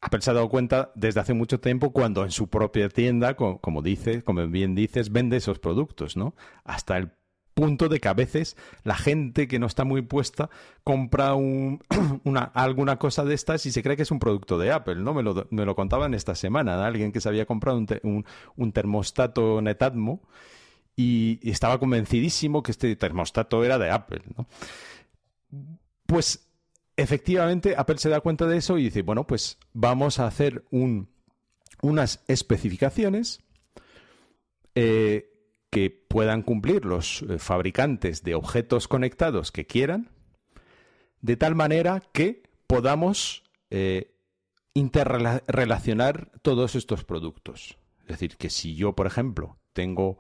Apple 0.02 0.22
se 0.22 0.32
ha 0.32 0.34
dado 0.34 0.50
cuenta 0.50 0.92
desde 0.96 1.20
hace 1.20 1.34
mucho 1.34 1.60
tiempo 1.60 1.92
cuando 1.92 2.24
en 2.24 2.32
su 2.32 2.48
propia 2.48 2.90
tienda, 2.90 3.36
como, 3.36 3.82
dices, 3.82 4.24
como 4.24 4.48
bien 4.48 4.76
dices, 4.76 5.12
vende 5.12 5.38
esos 5.38 5.60
productos, 5.60 6.18
¿no? 6.18 6.36
Hasta 6.64 6.98
el 6.98 7.12
punto 7.54 7.90
de 7.90 8.00
que 8.00 8.08
a 8.08 8.14
veces 8.14 8.56
la 8.84 8.96
gente 8.96 9.50
que 9.50 9.60
no 9.60 9.68
está 9.68 9.84
muy 9.84 10.02
puesta 10.02 10.50
compra 10.86 11.36
un, 11.36 11.84
una, 12.24 12.44
alguna 12.44 12.98
cosa 12.98 13.26
de 13.26 13.36
estas 13.36 13.66
y 13.66 13.72
se 13.72 13.84
cree 13.84 13.98
que 13.98 14.04
es 14.04 14.12
un 14.12 14.20
producto 14.20 14.58
de 14.58 14.72
Apple, 14.72 14.96
¿no? 14.96 15.14
Me 15.14 15.24
lo, 15.24 15.48
me 15.52 15.66
lo 15.66 15.76
contaban 15.76 16.14
esta 16.14 16.36
semana, 16.36 16.86
alguien 16.86 17.12
que 17.12 17.22
se 17.22 17.30
había 17.30 17.46
comprado 17.46 17.78
un, 17.78 17.88
un, 18.04 18.26
un 18.56 18.72
termostato 18.72 19.62
Netatmo 19.62 20.22
y, 21.00 21.40
estaba 21.50 21.80
convencidísimo 21.80 22.62
que 22.62 22.72
este 22.72 22.94
termostato 22.98 23.64
era 23.64 23.78
de 23.78 23.90
Apple. 23.90 24.22
Pues 26.06 26.46
efectivamente 26.98 27.76
Apple 27.78 28.00
se 28.00 28.10
da 28.10 28.20
cuenta 28.20 28.46
de 28.48 28.58
eso 28.58 28.78
y 28.78 28.84
dice, 28.84 29.02
bueno, 29.02 29.26
pues 29.26 29.58
vamos 29.72 30.20
a 30.20 30.28
hacer 30.28 30.66
un, 30.72 31.08
unas 31.82 32.22
especificaciones 32.28 33.42
eh, 34.76 35.32
que 35.70 35.90
puedan 35.90 36.42
cumplir 36.42 36.84
los 36.84 37.22
eh, 37.22 37.40
fabricantes 37.40 38.24
de 38.24 38.36
objetos 38.36 38.90
conectados 38.90 39.54
que 39.54 39.66
quieran, 39.66 40.10
de 41.22 41.38
tal 41.38 41.56
manera 41.56 42.04
que 42.12 42.44
podamos 42.68 43.46
eh, 43.70 44.18
interrelacionar 44.74 46.30
todos 46.42 46.76
estos 46.76 47.06
productos. 47.06 47.78
Es 48.02 48.08
decir, 48.08 48.36
que 48.36 48.50
si 48.50 48.76
yo, 48.76 48.96
por 48.96 49.08
ejemplo, 49.08 49.58
tengo 49.72 50.20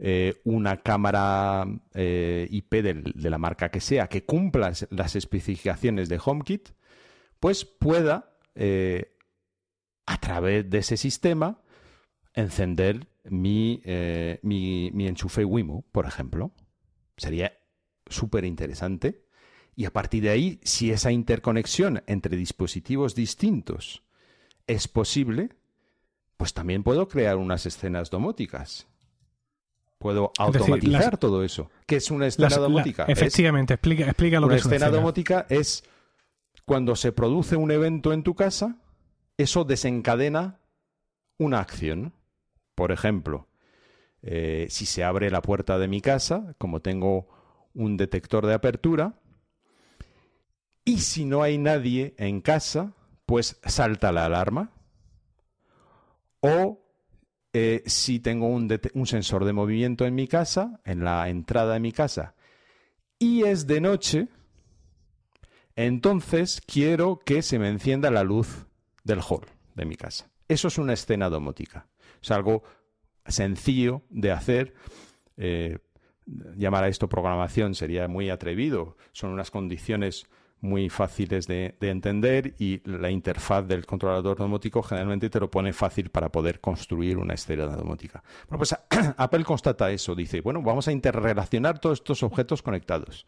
eh, 0.00 0.40
una 0.44 0.76
cámara 0.76 1.66
eh, 1.92 2.46
IP 2.50 2.74
de, 2.74 3.30
la 3.30 3.38
marca 3.38 3.70
que 3.70 3.80
sea 3.80 4.06
que 4.06 4.24
cumpla 4.24 4.72
las 4.90 5.16
especificaciones 5.16 6.08
de 6.08 6.20
HomeKit, 6.24 6.68
pues 7.40 7.64
pueda, 7.64 8.36
eh, 8.54 9.16
a 10.06 10.20
través 10.20 10.70
de 10.70 10.78
ese 10.78 10.96
sistema, 10.96 11.62
encender 12.34 13.08
mi, 13.24 13.82
mi, 14.42 14.90
mi 14.92 15.08
enchufe 15.08 15.44
Wimo, 15.44 15.84
por 15.90 16.06
ejemplo. 16.06 16.52
Sería 17.16 17.52
súper 18.06 18.44
interesante. 18.44 19.24
Y 19.74 19.84
a 19.84 19.92
partir 19.92 20.22
de 20.22 20.30
ahí, 20.30 20.60
si 20.62 20.92
esa 20.92 21.10
interconexión 21.10 22.02
entre 22.06 22.36
dispositivos 22.36 23.14
distintos 23.14 24.04
es 24.66 24.86
posible, 24.86 25.50
pues 26.36 26.54
también 26.54 26.84
puedo 26.84 27.08
crear 27.08 27.36
unas 27.36 27.66
escenas 27.66 28.10
domóticas. 28.10 28.86
Puedo 29.98 30.32
automatizar 30.38 31.18
todo 31.18 31.42
eso. 31.42 31.70
¿Qué 31.86 31.96
es 31.96 32.10
una 32.10 32.26
escena 32.26 32.56
domótica? 32.56 33.04
efectivamente, 33.08 33.74
explica, 33.74 34.04
explica 34.04 34.38
lo 34.38 34.48
que 34.48 34.56
es 34.56 34.64
una 34.64 34.76
escena 34.76 34.90
domótica. 34.90 35.46
es 35.48 35.82
cuando 36.64 36.94
se 36.94 37.12
produce 37.12 37.56
un 37.56 37.70
evento 37.70 38.12
en 38.12 38.22
tu 38.22 38.34
casa, 38.34 38.76
eso 39.36 39.64
desencadena 39.64 40.60
una 41.38 41.60
acción. 41.60 42.12
Por 42.74 42.92
ejemplo, 42.92 43.48
eh, 44.22 44.66
si 44.70 44.86
se 44.86 45.02
abre 45.02 45.30
la 45.30 45.42
puerta 45.42 45.78
de 45.78 45.88
mi 45.88 46.00
casa, 46.00 46.54
como 46.58 46.80
tengo 46.80 47.28
un 47.74 47.96
detector 47.96 48.46
de 48.46 48.54
apertura, 48.54 49.18
y 50.84 50.98
si 50.98 51.24
no 51.24 51.42
hay 51.42 51.58
nadie 51.58 52.14
en 52.18 52.40
casa, 52.40 52.94
pues 53.26 53.60
salta 53.64 54.12
la 54.12 54.26
alarma. 54.26 54.70
O 56.40 56.87
eh, 57.52 57.82
si 57.86 58.20
tengo 58.20 58.46
un, 58.46 58.68
un, 58.94 59.06
sensor 59.06 59.44
de 59.44 59.52
movimiento 59.52 60.04
en 60.06 60.14
mi 60.14 60.28
casa, 60.28 60.80
en 60.84 61.04
la 61.04 61.28
entrada 61.28 61.74
de 61.74 61.80
mi 61.80 61.92
casa, 61.92 62.34
y 63.18 63.44
es 63.44 63.66
de 63.66 63.80
noche, 63.80 64.28
entonces 65.74 66.60
quiero 66.66 67.18
que 67.18 67.42
se 67.42 67.58
me 67.58 67.68
encienda 67.68 68.10
la 68.10 68.24
luz 68.24 68.66
del 69.04 69.20
hall 69.20 69.46
de 69.74 69.84
mi 69.84 69.96
casa. 69.96 70.30
Eso 70.48 70.68
es 70.68 70.78
una 70.78 70.92
escena 70.92 71.28
domótica. 71.28 71.86
Es 72.22 72.30
algo 72.30 72.62
sencillo 73.26 74.02
de 74.10 74.32
hacer. 74.32 74.74
Eh, 75.36 75.78
llamar 76.56 76.84
a 76.84 76.88
esto 76.88 77.08
programación 77.08 77.74
sería 77.74 78.08
muy 78.08 78.30
atrevido. 78.30 78.96
Son 79.12 79.30
unas 79.30 79.50
condiciones 79.50 80.26
muy 80.60 80.88
fáciles 80.88 81.46
de, 81.46 81.76
entender 81.80 82.54
y 82.58 82.80
la 82.84 83.10
interfaz 83.10 83.66
del 83.66 83.86
controlador 83.86 84.38
domótico 84.38 84.82
generalmente 84.82 85.30
te 85.30 85.40
lo 85.40 85.50
pone 85.50 85.72
fácil 85.72 86.10
para 86.10 86.30
poder 86.30 86.60
construir 86.60 87.18
una 87.18 87.34
escena 87.34 87.66
domótica. 87.66 88.22
Bueno, 88.48 88.58
pues 88.58 88.74
Apple 89.16 89.44
constata 89.44 89.90
eso, 89.90 90.14
dice, 90.14 90.40
bueno, 90.40 90.62
vamos 90.62 90.88
a 90.88 90.92
interrelacionar 90.92 91.78
todos 91.78 91.98
estos 92.00 92.22
objetos 92.22 92.62
conectados 92.62 93.26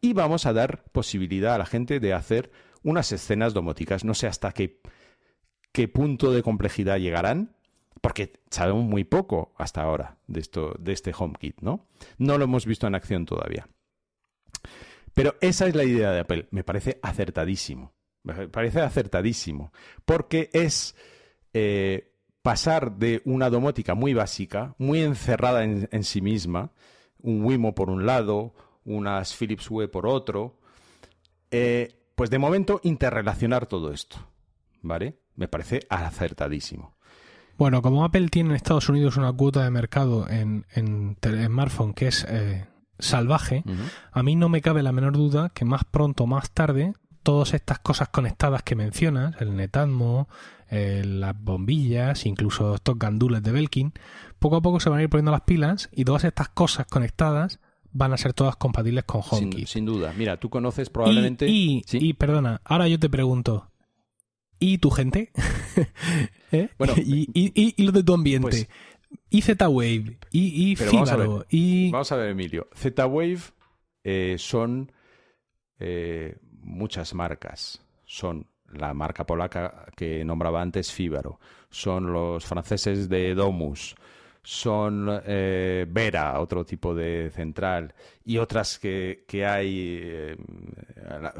y 0.00 0.12
vamos 0.12 0.46
a 0.46 0.52
dar 0.52 0.84
posibilidad 0.92 1.54
a 1.54 1.58
la 1.58 1.66
gente 1.66 2.00
de 2.00 2.14
hacer 2.14 2.50
unas 2.82 3.12
escenas 3.12 3.54
domóticas. 3.54 4.04
No 4.04 4.14
sé 4.14 4.26
hasta 4.26 4.52
qué, 4.52 4.80
qué 5.72 5.88
punto 5.88 6.32
de 6.32 6.42
complejidad 6.42 6.98
llegarán, 6.98 7.54
porque 8.00 8.34
sabemos 8.50 8.84
muy 8.84 9.04
poco 9.04 9.54
hasta 9.56 9.82
ahora 9.82 10.18
de, 10.26 10.40
esto, 10.40 10.74
de 10.78 10.92
este 10.92 11.12
HomeKit, 11.16 11.60
¿no? 11.62 11.86
No 12.18 12.36
lo 12.38 12.44
hemos 12.44 12.66
visto 12.66 12.86
en 12.86 12.94
acción 12.94 13.24
todavía. 13.24 13.66
Pero 15.14 15.36
esa 15.40 15.66
es 15.66 15.74
la 15.74 15.84
idea 15.84 16.10
de 16.10 16.20
Apple. 16.20 16.48
Me 16.50 16.64
parece 16.64 16.98
acertadísimo. 17.02 17.92
Me 18.24 18.48
parece 18.48 18.80
acertadísimo. 18.80 19.72
Porque 20.04 20.50
es 20.52 20.96
eh, 21.52 22.12
pasar 22.42 22.96
de 22.96 23.22
una 23.24 23.48
domótica 23.48 23.94
muy 23.94 24.12
básica, 24.12 24.74
muy 24.76 25.00
encerrada 25.00 25.64
en, 25.64 26.04
sí 26.04 26.20
misma, 26.20 26.72
un 27.22 27.44
Wimo 27.44 27.74
por 27.74 27.88
un 27.88 28.04
lado, 28.04 28.54
unas 28.84 29.34
Philips 29.34 29.70
Hue 29.70 29.88
por 29.88 30.06
otro, 30.06 30.58
eh, 31.50 31.96
pues 32.14 32.28
de 32.28 32.38
momento 32.38 32.80
interrelacionar 32.82 33.66
todo 33.66 33.92
esto. 33.92 34.16
¿Vale? 34.82 35.20
Me 35.36 35.48
parece 35.48 35.80
acertadísimo. 35.88 36.96
Bueno, 37.56 37.82
como 37.82 38.04
Apple 38.04 38.28
tiene 38.28 38.50
en 38.50 38.56
Estados 38.56 38.88
Unidos 38.88 39.16
una 39.16 39.32
cuota 39.32 39.64
de 39.64 39.70
mercado 39.70 40.28
en, 40.28 40.66
en, 40.74 41.16
smartphone 41.22 41.94
que 41.94 42.08
es 42.08 42.26
eh, 42.28 42.66
salvaje, 42.98 43.64
a 44.12 44.22
mí 44.22 44.36
no 44.36 44.48
me 44.48 44.60
cabe 44.60 44.82
la 44.82 44.92
menor 44.92 45.14
duda 45.14 45.50
que 45.50 45.64
más 45.64 45.84
pronto 45.84 46.24
o 46.24 46.26
más 46.26 46.50
tarde 46.50 46.94
todas 47.22 47.54
estas 47.54 47.78
cosas 47.78 48.08
conectadas 48.08 48.62
que 48.62 48.76
mencionas, 48.76 49.34
el 49.40 49.56
Netatmo, 49.56 50.28
las 50.70 51.40
bombillas, 51.40 52.26
incluso 52.26 52.74
estos 52.74 52.98
gandules 52.98 53.42
de 53.42 53.52
Belkin, 53.52 53.92
poco 54.38 54.56
a 54.56 54.62
poco 54.62 54.80
se 54.80 54.90
van 54.90 55.00
a 55.00 55.02
ir 55.02 55.08
poniendo 55.08 55.32
las 55.32 55.42
pilas 55.42 55.88
y 55.92 56.04
todas 56.04 56.24
estas 56.24 56.48
cosas 56.48 56.86
conectadas 56.86 57.60
van 57.92 58.12
a 58.12 58.16
ser 58.18 58.32
todas 58.34 58.56
compatibles 58.56 59.04
con 59.04 59.22
HomeKit. 59.28 59.68
Sin, 59.68 59.86
duda. 59.86 60.12
Mira, 60.16 60.38
tú 60.38 60.50
conoces 60.50 60.90
probablemente... 60.90 61.46
Y, 61.48 61.84
y, 61.92 62.12
perdona, 62.14 62.60
ahora 62.64 62.88
yo 62.88 62.98
te 62.98 63.08
pregunto, 63.08 63.70
¿y 64.58 64.78
tu 64.78 64.90
gente? 64.90 65.32
¿Eh? 66.52 66.68
Bueno, 66.76 66.94
¿Y, 66.98 67.30
y, 67.32 67.82
lo 67.84 67.92
de 67.92 68.02
tu 68.02 68.12
ambiente? 68.12 68.48
Pues 68.48 68.68
y 69.30 69.42
Z-Wave, 69.42 70.18
y, 70.30 70.72
y 70.72 70.74
vamos 70.74 71.10
a, 71.10 71.16
ver, 71.16 71.28
y... 71.50 71.90
vamos 71.90 72.12
a 72.12 72.16
ver, 72.16 72.30
Emilio. 72.30 72.68
Z-Wave 72.74 73.40
eh, 74.02 74.36
son 74.38 74.92
eh, 75.78 76.36
muchas 76.60 77.14
marcas. 77.14 77.82
Son 78.04 78.46
la 78.72 78.92
marca 78.94 79.24
polaca 79.24 79.86
que 79.96 80.24
nombraba 80.24 80.60
antes 80.60 80.92
Fíbaro. 80.92 81.40
Son 81.70 82.12
los 82.12 82.44
franceses 82.44 83.08
de 83.08 83.34
Domus. 83.34 83.94
Son 84.42 85.08
eh, 85.24 85.86
Vera, 85.88 86.38
otro 86.40 86.64
tipo 86.64 86.94
de 86.94 87.30
central. 87.30 87.94
Y 88.24 88.38
otras 88.38 88.78
que, 88.78 89.24
que 89.26 89.46
hay, 89.46 90.36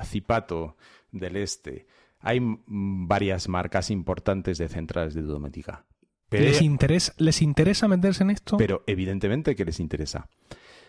Zipato 0.04 0.76
del 1.12 1.36
Este. 1.36 1.86
Hay 2.20 2.40
varias 2.40 3.48
marcas 3.48 3.90
importantes 3.90 4.56
de 4.56 4.68
centrales 4.68 5.14
de 5.14 5.22
domótica. 5.22 5.84
¿Les, 6.30 6.62
interesa, 6.62 7.12
¿Les 7.18 7.42
interesa 7.42 7.88
meterse 7.88 8.22
en 8.22 8.30
esto? 8.30 8.56
Pero 8.56 8.82
evidentemente 8.86 9.54
que 9.54 9.64
les 9.64 9.80
interesa. 9.80 10.28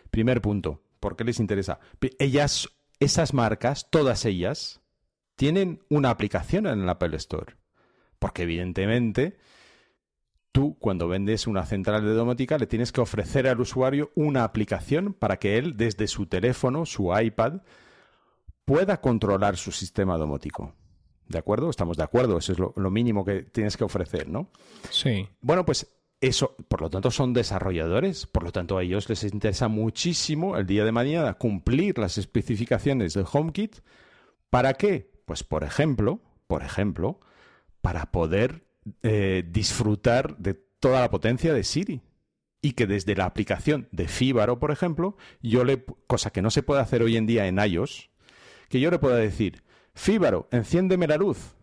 Primer 0.10 0.42
punto, 0.42 0.84
¿por 1.00 1.16
qué 1.16 1.24
les 1.24 1.40
interesa? 1.40 1.80
Ellas, 2.20 2.70
esas 3.00 3.34
marcas, 3.34 3.90
todas 3.90 4.26
ellas, 4.26 4.82
tienen 5.36 5.84
una 5.90 6.10
aplicación 6.10 6.68
en 6.68 6.82
el 6.82 6.90
Apple 6.90 7.16
Store. 7.18 7.56
Porque 8.20 8.44
evidentemente 8.44 9.38
tú 10.52 10.78
cuando 10.80 11.08
vendes 11.08 11.48
una 11.48 11.66
central 11.66 12.06
de 12.06 12.14
domótica 12.14 12.58
le 12.58 12.66
tienes 12.66 12.94
que 12.94 13.02
ofrecer 13.02 13.46
al 13.48 13.60
usuario 13.60 14.12
una 14.16 14.46
aplicación 14.46 15.14
para 15.14 15.38
que 15.38 15.58
él 15.58 15.76
desde 15.76 16.08
su 16.08 16.28
teléfono, 16.28 16.86
su 16.86 17.14
iPad, 17.14 17.62
pueda 18.64 19.02
controlar 19.02 19.58
su 19.58 19.72
sistema 19.72 20.18
domótico. 20.18 20.74
¿De 21.28 21.40
acuerdo? 21.40 21.70
Estamos 21.70 21.98
de 21.98 22.04
acuerdo, 22.04 22.38
eso 22.38 22.52
es 22.52 22.60
lo, 22.60 22.92
mínimo 22.92 23.26
que 23.26 23.44
tienes 23.44 23.78
que 23.78 23.84
ofrecer, 23.84 24.30
¿no? 24.30 24.50
Sí. 24.92 25.28
Bueno, 25.42 25.66
pues 25.66 25.88
eso, 26.22 26.56
por 26.68 26.82
lo 26.82 26.90
tanto, 26.90 27.12
son 27.12 27.34
desarrolladores, 27.34 28.28
por 28.28 28.44
lo 28.44 28.52
tanto, 28.52 28.78
a 28.78 28.84
ellos 28.84 29.10
les 29.10 29.24
interesa 29.24 29.68
muchísimo 29.68 30.58
el 30.58 30.66
día 30.66 30.86
de 30.86 30.92
mañana 30.92 31.34
cumplir 31.34 31.98
las 31.98 32.18
especificaciones 32.18 33.14
del 33.14 33.26
HomeKit. 33.32 33.78
¿Para 34.50 34.76
qué? 34.76 35.12
Pues, 35.26 35.44
por 35.44 35.64
ejemplo, 35.64 36.22
por 36.48 36.64
ejemplo, 36.64 37.20
para 37.82 38.12
poder 38.12 38.66
eh, 39.02 39.44
disfrutar 39.48 40.38
de 40.38 40.54
toda 40.54 41.02
la 41.02 41.10
potencia 41.10 41.54
de 41.54 41.64
Siri. 41.64 42.02
Y 42.62 42.72
que 42.72 42.88
desde 42.88 43.16
la 43.16 43.26
aplicación 43.26 43.88
de 43.92 44.08
Fíbaro, 44.08 44.60
por 44.60 44.72
ejemplo, 44.72 45.18
yo 45.42 45.64
le, 45.64 45.84
cosa 46.08 46.32
que 46.32 46.42
no 46.42 46.50
se 46.50 46.64
puede 46.64 46.82
hacer 46.82 47.04
hoy 47.04 47.16
en 47.16 47.28
día 47.28 47.46
en 47.48 47.60
iOS, 47.60 48.10
que 48.70 48.80
yo 48.80 48.90
le 48.90 48.98
pueda 48.98 49.18
decir, 49.18 49.64
Fíbaro, 49.96 50.48
enciéndeme 50.52 51.08
la 51.08 51.18
luz. 51.18 51.56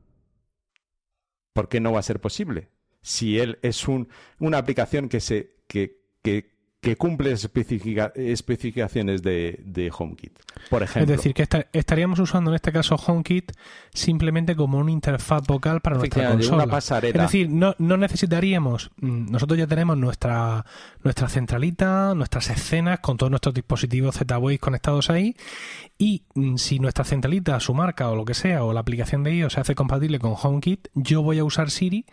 ¿Por 1.52 1.68
qué 1.68 1.80
no 1.80 1.92
va 1.92 2.00
a 2.00 2.02
ser 2.02 2.20
posible? 2.20 2.70
Si 3.02 3.38
él 3.38 3.58
es 3.62 3.86
un, 3.86 4.08
una 4.38 4.58
aplicación 4.58 5.08
que, 5.08 5.20
se, 5.20 5.56
que, 5.66 6.02
que 6.22 6.51
que 6.82 6.96
cumple 6.96 7.30
especificaciones 7.30 9.22
de, 9.22 9.92
HomeKit, 9.96 10.36
por 10.68 10.82
ejemplo. 10.82 11.14
Es 11.14 11.16
decir, 11.16 11.32
que 11.32 11.46
estaríamos 11.72 12.18
usando 12.18 12.50
en 12.50 12.56
este 12.56 12.72
caso 12.72 12.96
HomeKit 12.96 13.52
simplemente 13.94 14.56
como 14.56 14.78
una 14.78 14.90
interfaz 14.90 15.46
vocal 15.46 15.80
para 15.80 15.96
nuestra 15.96 16.30
consola. 16.30 16.66
Es 17.02 17.12
decir, 17.12 17.48
no, 17.48 17.76
no 17.78 17.96
necesitaríamos, 17.96 18.90
mm, 18.96 19.30
nosotros 19.30 19.60
ya 19.60 19.68
tenemos 19.68 19.96
nuestra, 19.96 20.66
nuestra 21.04 21.28
centralita, 21.28 22.16
nuestras 22.16 22.50
escenas 22.50 22.98
con 22.98 23.16
todos 23.16 23.30
nuestros 23.30 23.54
dispositivos 23.54 24.16
Z-Wave 24.16 24.58
conectados 24.58 25.08
ahí 25.08 25.36
y 25.98 26.24
mm, 26.34 26.56
si 26.56 26.80
nuestra 26.80 27.04
centralita, 27.04 27.60
su 27.60 27.74
marca 27.74 28.10
o 28.10 28.16
lo 28.16 28.24
que 28.24 28.34
sea, 28.34 28.64
o 28.64 28.72
la 28.72 28.80
aplicación 28.80 29.22
de 29.22 29.34
ellos 29.34 29.52
se 29.52 29.60
hace 29.60 29.76
compatible 29.76 30.18
con 30.18 30.34
HomeKit, 30.34 30.88
yo 30.94 31.22
voy 31.22 31.38
a 31.38 31.44
usar 31.44 31.70
Siri 31.70 32.06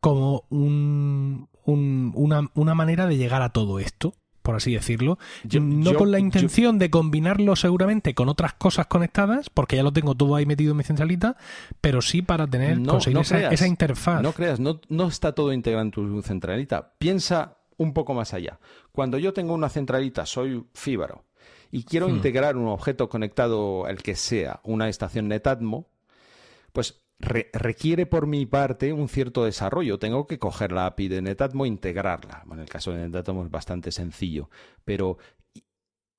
como 0.00 0.44
un, 0.50 1.48
una, 1.64 2.50
una, 2.54 2.74
manera 2.74 3.06
de 3.06 3.16
llegar 3.16 3.42
a 3.42 3.50
todo 3.50 3.78
esto, 3.78 4.14
por 4.42 4.56
así 4.56 4.74
decirlo. 4.74 5.18
no 5.60 5.94
con 5.94 6.10
la 6.10 6.18
intención 6.18 6.78
de 6.78 6.90
combinarlo 6.90 7.56
seguramente 7.56 8.14
con 8.14 8.28
otras 8.28 8.54
cosas 8.54 8.86
conectadas, 8.86 9.50
porque 9.50 9.76
ya 9.76 9.82
lo 9.82 9.92
tengo 9.92 10.14
todo 10.14 10.36
ahí 10.36 10.46
metido 10.46 10.72
en 10.72 10.76
mi 10.76 10.84
centralita, 10.84 11.36
pero 11.80 12.02
sí 12.02 12.22
para 12.22 12.46
tener 12.46 12.82
conseguir 12.82 13.20
esa, 13.20 13.66
interfaz. 13.66 14.22
No 14.22 14.32
creas, 14.32 14.60
no, 14.60 14.80
no 14.88 15.08
está 15.08 15.32
todo 15.32 15.52
integrado 15.52 15.84
en 15.84 15.90
tu 15.90 16.22
centralita. 16.22 16.92
Piensa 16.98 17.58
un 17.76 17.92
poco 17.92 18.14
más 18.14 18.34
allá. 18.34 18.58
Cuando 18.92 19.18
yo 19.18 19.32
tengo 19.32 19.54
una 19.54 19.68
centralita, 19.68 20.26
soy 20.26 20.64
fíbaro, 20.74 21.24
y 21.74 21.82
quiero 21.82 22.08
Hmm. 22.08 22.16
integrar 22.16 22.56
un 22.56 22.68
objeto 22.68 23.08
conectado, 23.08 23.88
el 23.88 24.02
que 24.02 24.14
sea, 24.14 24.60
una 24.62 24.88
estación 24.88 25.26
Netatmo, 25.26 25.88
pues 26.72 27.03
re- 27.18 27.50
requiere 27.52 28.06
por 28.06 28.26
mi 28.26 28.46
parte 28.46 28.92
un 28.92 29.08
cierto 29.08 29.44
desarrollo. 29.44 29.98
Tengo 29.98 30.26
que 30.26 30.38
coger 30.38 30.72
la 30.72 30.86
API 30.86 31.08
de 31.08 31.22
Netatmo 31.22 31.64
e 31.64 31.68
integrarla. 31.68 32.42
Bueno, 32.46 32.62
en 32.62 32.66
el 32.66 32.70
caso 32.72 32.92
de 32.92 32.98
Netatmo 33.08 33.44
es 33.44 33.50
bastante 33.50 33.92
sencillo. 33.92 34.50
Pero, 34.84 35.18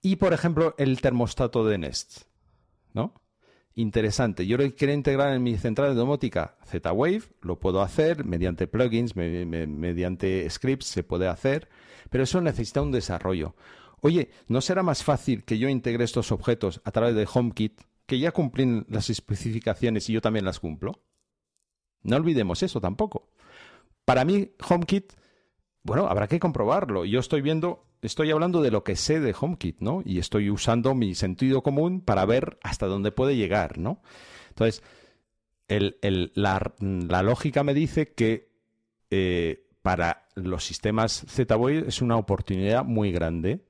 y, 0.01 0.15
por 0.17 0.33
ejemplo, 0.33 0.75
el 0.77 1.01
termostato 1.01 1.65
de 1.65 1.77
Nest, 1.77 2.23
¿no? 2.93 3.13
Interesante. 3.77 4.47
Yo 4.47 4.57
lo 4.57 4.73
quiero 4.73 4.93
integrar 4.93 5.33
en 5.33 5.43
mi 5.43 5.57
central 5.57 5.89
de 5.89 5.95
domótica 5.95 6.55
Z-Wave, 6.65 7.23
lo 7.41 7.59
puedo 7.59 7.81
hacer 7.81 8.23
mediante 8.23 8.67
plugins, 8.67 9.15
me- 9.17 9.45
me- 9.45 9.67
mediante 9.67 10.49
scripts 10.49 10.85
se 10.87 11.03
puede 11.03 11.27
hacer, 11.27 11.67
pero 12.09 12.23
eso 12.23 12.39
necesita 12.39 12.81
un 12.81 12.93
desarrollo. 12.93 13.55
Oye, 13.99 14.29
¿no 14.47 14.61
será 14.61 14.81
más 14.81 15.03
fácil 15.03 15.43
que 15.43 15.57
yo 15.57 15.67
integre 15.67 16.05
estos 16.05 16.31
objetos 16.31 16.79
a 16.85 16.91
través 16.91 17.15
de 17.15 17.27
HomeKit, 17.31 17.81
que 18.05 18.19
ya 18.19 18.31
cumplen 18.31 18.85
las 18.89 19.09
especificaciones 19.09 20.09
y 20.09 20.13
yo 20.13 20.21
también 20.21 20.45
las 20.45 20.59
cumplo? 20.59 21.01
No 22.03 22.15
olvidemos 22.17 22.61
eso 22.63 22.79
tampoco. 22.79 23.29
Para 24.05 24.25
mí, 24.25 24.51
HomeKit, 24.67 25.13
bueno, 25.83 26.07
habrá 26.07 26.27
que 26.27 26.39
comprobarlo. 26.39 27.05
Yo 27.05 27.19
estoy 27.19 27.41
viendo, 27.41 27.87
estoy 28.01 28.31
hablando 28.31 28.61
de 28.61 28.71
lo 28.71 28.83
que 28.83 28.95
sé 28.95 29.19
de 29.19 29.35
HomeKit, 29.39 29.79
¿no? 29.79 30.01
Y 30.05 30.19
estoy 30.19 30.49
usando 30.49 30.93
mi 30.93 31.15
sentido 31.15 31.63
común 31.63 32.01
para 32.01 32.25
ver 32.25 32.59
hasta 32.61 32.85
dónde 32.85 33.11
puede 33.11 33.35
llegar, 33.35 33.79
¿no? 33.79 34.01
Entonces, 34.49 34.83
la, 35.67 36.73
la 36.77 37.23
lógica 37.23 37.63
me 37.63 37.73
dice 37.73 38.13
que 38.13 38.51
eh, 39.09 39.67
para 39.81 40.27
los 40.35 40.63
sistemas 40.63 41.25
Z-Wave 41.27 41.85
es 41.87 42.01
una 42.01 42.17
oportunidad 42.17 42.83
muy 42.83 43.11
grande 43.11 43.65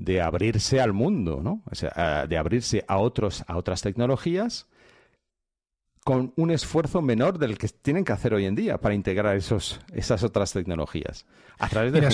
de 0.00 0.22
abrirse 0.22 0.80
al 0.80 0.94
mundo, 0.94 1.40
¿no? 1.42 1.62
O 1.70 1.74
sea, 1.74 2.26
de 2.26 2.38
abrirse 2.38 2.84
a 2.88 2.96
otros, 2.96 3.44
a 3.46 3.58
otras 3.58 3.82
tecnologías 3.82 4.66
con 6.04 6.32
un 6.36 6.50
esfuerzo 6.50 7.02
menor 7.02 7.38
del 7.38 7.58
que 7.58 7.68
tienen 7.68 8.04
que 8.04 8.12
hacer 8.12 8.32
hoy 8.32 8.46
en 8.46 8.54
día 8.54 8.78
para 8.78 8.94
integrar 8.94 9.36
esos, 9.36 9.80
esas 9.92 10.22
otras 10.22 10.52
tecnologías. 10.52 11.26
A 11.58 11.68
través 11.68 11.92
de 11.92 12.00
Mira, 12.00 12.10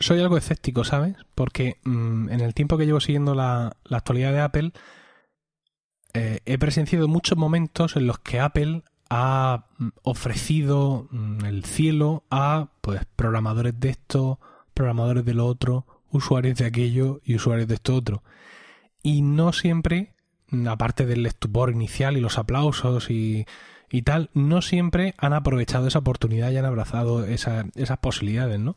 soy, 0.00 0.18
algo 0.18 0.36
escéptico, 0.36 0.82
¿sabes? 0.82 1.14
Porque 1.36 1.76
mm, 1.84 2.30
en 2.30 2.40
el 2.40 2.54
tiempo 2.54 2.76
que 2.76 2.86
llevo 2.86 2.98
siguiendo 2.98 3.36
la, 3.36 3.76
la 3.84 3.98
actualidad 3.98 4.32
de 4.32 4.40
Apple, 4.40 4.72
eh, 6.14 6.40
he 6.44 6.58
presenciado 6.58 7.06
muchos 7.06 7.38
momentos 7.38 7.94
en 7.94 8.08
los 8.08 8.18
que 8.18 8.40
Apple 8.40 8.82
ha 9.10 9.66
mm, 9.78 9.88
ofrecido 10.02 11.06
mm, 11.12 11.44
el 11.44 11.64
cielo 11.64 12.24
a 12.30 12.70
pues 12.80 13.02
programadores 13.14 13.78
de 13.78 13.90
esto, 13.90 14.40
programadores 14.74 15.24
de 15.24 15.34
lo 15.34 15.46
otro, 15.46 15.86
usuarios 16.10 16.58
de 16.58 16.66
aquello 16.66 17.20
y 17.24 17.34
usuarios 17.36 17.68
de 17.68 17.74
esto 17.74 17.94
otro. 17.94 18.22
Y 19.02 19.22
no 19.22 19.52
siempre, 19.52 20.14
aparte 20.68 21.06
del 21.06 21.24
estupor 21.26 21.70
inicial 21.70 22.16
y 22.16 22.20
los 22.20 22.38
aplausos 22.38 23.10
y, 23.10 23.46
y 23.90 24.02
tal, 24.02 24.30
no 24.34 24.62
siempre 24.62 25.14
han 25.18 25.32
aprovechado 25.32 25.86
esa 25.88 26.00
oportunidad 26.00 26.50
y 26.50 26.56
han 26.58 26.64
abrazado 26.66 27.24
esa- 27.24 27.66
esas 27.76 27.98
posibilidades, 27.98 28.60
¿no? 28.60 28.76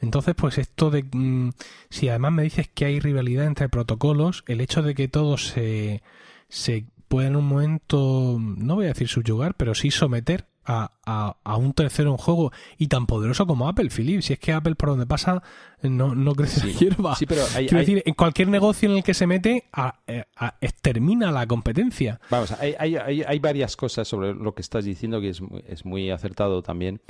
Entonces, 0.00 0.34
pues 0.34 0.58
esto 0.58 0.90
de... 0.90 1.04
mm, 1.10 1.50
si 1.90 2.08
además 2.08 2.32
me 2.32 2.42
dices 2.42 2.68
que 2.72 2.84
hay 2.84 3.00
rivalidad 3.00 3.46
entre 3.46 3.68
protocolos, 3.68 4.44
el 4.46 4.60
hecho 4.60 4.82
de 4.82 4.94
que 4.94 5.08
todos 5.08 5.46
se, 5.48 6.02
se 6.48 6.86
puedan 7.08 7.32
en 7.32 7.36
un 7.36 7.46
momento, 7.46 8.38
no 8.40 8.74
voy 8.76 8.86
a 8.86 8.88
decir 8.88 9.08
subyugar, 9.08 9.54
pero 9.56 9.74
sí 9.74 9.90
someter 9.90 10.46
a, 10.64 10.92
a- 11.04 11.36
a 11.42 11.56
un 11.56 11.72
tercero 11.72 12.10
en 12.10 12.16
juego 12.16 12.52
y 12.78 12.86
tan 12.88 13.06
poderoso 13.06 13.46
como 13.46 13.68
Apple, 13.68 13.90
Philip. 13.90 14.22
Si 14.22 14.32
es 14.32 14.38
que 14.38 14.52
Apple 14.52 14.74
por 14.74 14.90
donde 14.90 15.06
pasa 15.06 15.42
no, 15.82 16.14
no 16.14 16.34
crece 16.34 16.66
la 16.66 16.72
hierba. 16.72 17.16
Sí, 17.16 17.26
pero 17.26 17.42
hay- 17.54 17.66
Quiero 17.66 17.78
hay- 17.78 17.86
decir, 17.86 18.02
en 18.06 18.14
cualquier 18.14 18.48
negocio 18.48 18.88
en 18.90 18.96
el 18.96 19.02
que 19.02 19.14
se 19.14 19.26
mete, 19.26 19.68
a- 19.72 20.00
eh, 20.06 20.24
extermina 20.60 21.30
la 21.32 21.46
competencia. 21.46 22.20
Vamos, 22.30 22.52
hay, 22.52 22.74
hay, 22.78 23.38
varias 23.40 23.76
cosas 23.76 24.06
sobre 24.06 24.34
lo 24.34 24.54
que 24.54 24.62
estás 24.62 24.84
diciendo 24.84 25.20
que 25.20 25.30
es, 25.30 25.40
muy- 25.40 25.64
es 25.66 25.84
muy 25.84 26.10
acertado 26.10 26.62
también. 26.62 27.00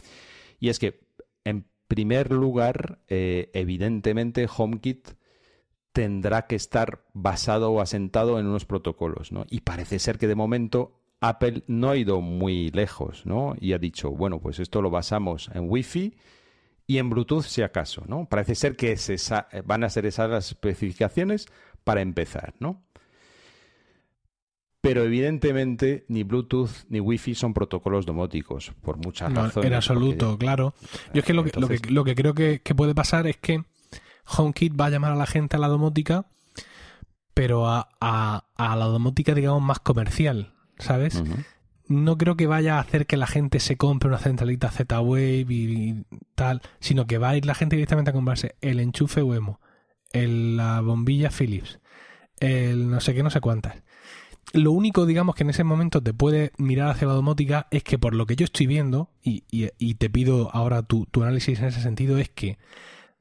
Y 0.58 0.68
es 0.68 0.78
que, 0.78 1.00
en 1.44 1.66
primer 1.88 2.30
lugar, 2.32 3.00
eh, 3.08 3.50
evidentemente 3.52 4.48
HomeKit 4.54 5.08
tendrá 5.92 6.46
que 6.46 6.56
estar 6.56 7.04
basado 7.12 7.70
o 7.72 7.80
asentado 7.82 8.38
en 8.38 8.46
unos 8.46 8.64
protocolos, 8.64 9.30
¿no? 9.32 9.44
Y 9.50 9.60
parece 9.60 9.98
ser 9.98 10.16
que 10.18 10.26
de 10.26 10.34
momento 10.34 11.01
Apple 11.22 11.62
no 11.68 11.90
ha 11.90 11.96
ido 11.96 12.20
muy 12.20 12.70
lejos, 12.70 13.24
¿no? 13.24 13.54
Y 13.60 13.72
ha 13.72 13.78
dicho, 13.78 14.10
bueno, 14.10 14.40
pues 14.40 14.58
esto 14.58 14.82
lo 14.82 14.90
basamos 14.90 15.50
en 15.54 15.70
Wi-Fi 15.70 16.14
y 16.86 16.98
en 16.98 17.08
Bluetooth 17.10 17.44
si 17.44 17.62
acaso, 17.62 18.02
¿no? 18.06 18.26
Parece 18.28 18.54
ser 18.54 18.76
que 18.76 18.92
es 18.92 19.08
esa- 19.08 19.46
van 19.64 19.84
a 19.84 19.88
ser 19.90 20.04
esas 20.06 20.28
las 20.28 20.48
especificaciones 20.48 21.46
para 21.84 22.00
empezar, 22.02 22.54
¿no? 22.58 22.82
Pero 24.80 25.04
evidentemente 25.04 26.04
ni 26.08 26.24
Bluetooth 26.24 26.70
ni 26.88 26.98
Wi-Fi 26.98 27.36
son 27.36 27.54
protocolos 27.54 28.04
domóticos, 28.04 28.72
por 28.82 28.96
muchas 28.96 29.30
No, 29.30 29.44
razones. 29.44 29.68
en 29.68 29.74
absoluto, 29.74 30.30
porque- 30.30 30.44
claro. 30.44 30.74
Yo 31.14 31.20
es 31.20 31.24
que 31.24 31.34
lo 31.34 31.44
que, 31.44 31.50
lo 31.50 31.68
que, 31.68 31.74
Entonces- 31.74 31.90
lo 31.92 32.04
que 32.04 32.14
creo 32.16 32.34
que, 32.34 32.60
que 32.62 32.74
puede 32.74 32.94
pasar 32.94 33.28
es 33.28 33.36
que 33.36 33.62
HomeKit 34.36 34.78
va 34.80 34.86
a 34.86 34.90
llamar 34.90 35.12
a 35.12 35.16
la 35.16 35.26
gente 35.26 35.56
a 35.56 35.60
la 35.60 35.68
domótica, 35.68 36.26
pero 37.32 37.68
a, 37.68 37.88
a- 38.00 38.44
a 38.56 38.76
la 38.76 38.86
domótica, 38.86 39.34
digamos, 39.34 39.62
más 39.62 39.78
comercial, 39.78 40.52
¿sabes? 40.82 41.22
No 41.88 42.16
creo 42.16 42.36
que 42.36 42.46
vaya 42.46 42.76
a 42.76 42.80
hacer 42.80 43.06
que 43.06 43.16
la 43.16 43.26
gente 43.26 43.58
se 43.60 43.76
compre 43.76 44.08
una 44.08 44.18
centralita 44.18 44.70
Z-Wave 44.70 45.46
y, 45.48 45.52
y 45.90 46.04
tal, 46.34 46.62
sino 46.80 47.06
que 47.06 47.18
va 47.18 47.30
a 47.30 47.36
ir 47.36 47.44
la 47.44 47.54
gente 47.54 47.76
directamente 47.76 48.10
a 48.10 48.14
comprarse 48.14 48.54
el 48.60 48.80
enchufe 48.80 49.22
Wemo, 49.22 49.60
el- 50.12 50.56
la 50.56 50.80
bombilla 50.80 51.30
Philips, 51.30 51.80
el 52.40 52.88
no 52.90 53.00
sé 53.00 53.14
qué, 53.14 53.22
no 53.22 53.30
sé 53.30 53.40
cuántas. 53.40 53.82
Lo 54.54 54.72
único, 54.72 55.06
digamos, 55.06 55.34
que 55.34 55.44
en 55.44 55.50
ese 55.50 55.64
momento 55.64 56.02
te 56.02 56.12
puede 56.12 56.52
mirar 56.58 56.90
hacia 56.90 57.08
la 57.08 57.14
domótica 57.14 57.66
es 57.70 57.82
que 57.84 57.98
por 57.98 58.14
lo 58.14 58.26
que 58.26 58.36
yo 58.36 58.44
estoy 58.44 58.66
viendo, 58.66 59.10
y, 59.22 59.44
y- 59.50 59.70
y 59.78 59.94
te 59.94 60.10
pido 60.10 60.50
ahora 60.54 60.82
tu, 60.82 61.06
tu 61.06 61.22
análisis 61.22 61.58
en 61.60 61.66
ese 61.66 61.80
sentido, 61.80 62.18
es 62.18 62.28
que 62.28 62.58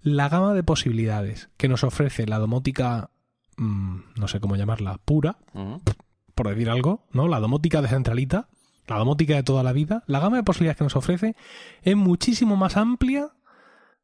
la 0.01 0.29
gama 0.29 0.53
de 0.53 0.63
posibilidades 0.63 1.49
que 1.57 1.67
nos 1.67 1.83
ofrece 1.83 2.25
la 2.25 2.39
domótica, 2.39 3.11
mm, 3.57 3.97
no 4.17 4.27
sé 4.27 4.39
cómo 4.39 4.55
llamarla, 4.55 4.99
pura. 5.05 5.37
Por 6.41 6.49
decir 6.49 6.71
algo, 6.71 7.05
¿no? 7.11 7.27
La 7.27 7.39
domótica 7.39 7.83
de 7.83 7.87
centralita, 7.87 8.47
la 8.87 8.97
domótica 8.97 9.35
de 9.35 9.43
toda 9.43 9.61
la 9.61 9.73
vida, 9.73 10.03
la 10.07 10.19
gama 10.19 10.37
de 10.37 10.43
posibilidades 10.43 10.77
que 10.77 10.83
nos 10.83 10.95
ofrece 10.95 11.35
es 11.83 11.95
muchísimo 11.95 12.55
más 12.55 12.77
amplia 12.77 13.29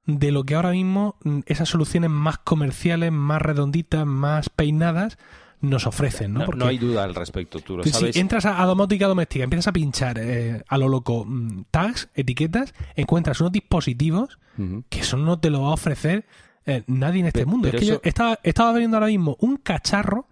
de 0.05 0.31
lo 0.31 0.43
que 0.43 0.53
ahora 0.53 0.69
mismo 0.69 1.15
mm, 1.23 1.39
esas 1.47 1.67
soluciones 1.69 2.11
más 2.11 2.37
comerciales, 2.37 3.11
más 3.11 3.41
redonditas, 3.41 4.05
más 4.05 4.49
peinadas 4.49 5.17
nos 5.61 5.87
ofrecen, 5.87 6.33
¿no? 6.33 6.45
Porque 6.45 6.59
no 6.59 6.67
hay 6.67 6.77
duda 6.77 7.05
al 7.05 7.15
respecto, 7.15 7.59
tú 7.59 7.77
lo 7.77 7.83
si 7.83 7.89
sabes. 7.89 8.15
entras 8.17 8.45
a, 8.45 8.61
a 8.61 8.65
domótica 8.67 9.07
doméstica, 9.07 9.43
empiezas 9.43 9.69
a 9.69 9.73
pinchar 9.73 10.19
eh, 10.19 10.63
a 10.67 10.77
lo 10.77 10.89
loco 10.89 11.25
mm, 11.25 11.63
tags, 11.71 12.09
etiquetas, 12.13 12.75
encuentras 12.95 13.41
unos 13.41 13.51
dispositivos 13.51 14.37
que 14.89 14.99
eso 14.99 15.17
no 15.17 15.39
te 15.39 15.49
lo 15.49 15.63
va 15.63 15.69
a 15.69 15.73
ofrecer 15.73 16.25
eh, 16.67 16.83
nadie 16.87 17.21
en 17.21 17.27
este 17.27 17.45
mundo. 17.45 17.67
Es 17.69 17.73
que 17.79 17.85
yo 17.85 17.99
estaba, 18.03 18.37
estaba 18.43 18.73
viendo 18.77 18.97
ahora 18.97 19.07
mismo 19.07 19.35
un 19.39 19.57
cacharro 19.57 20.27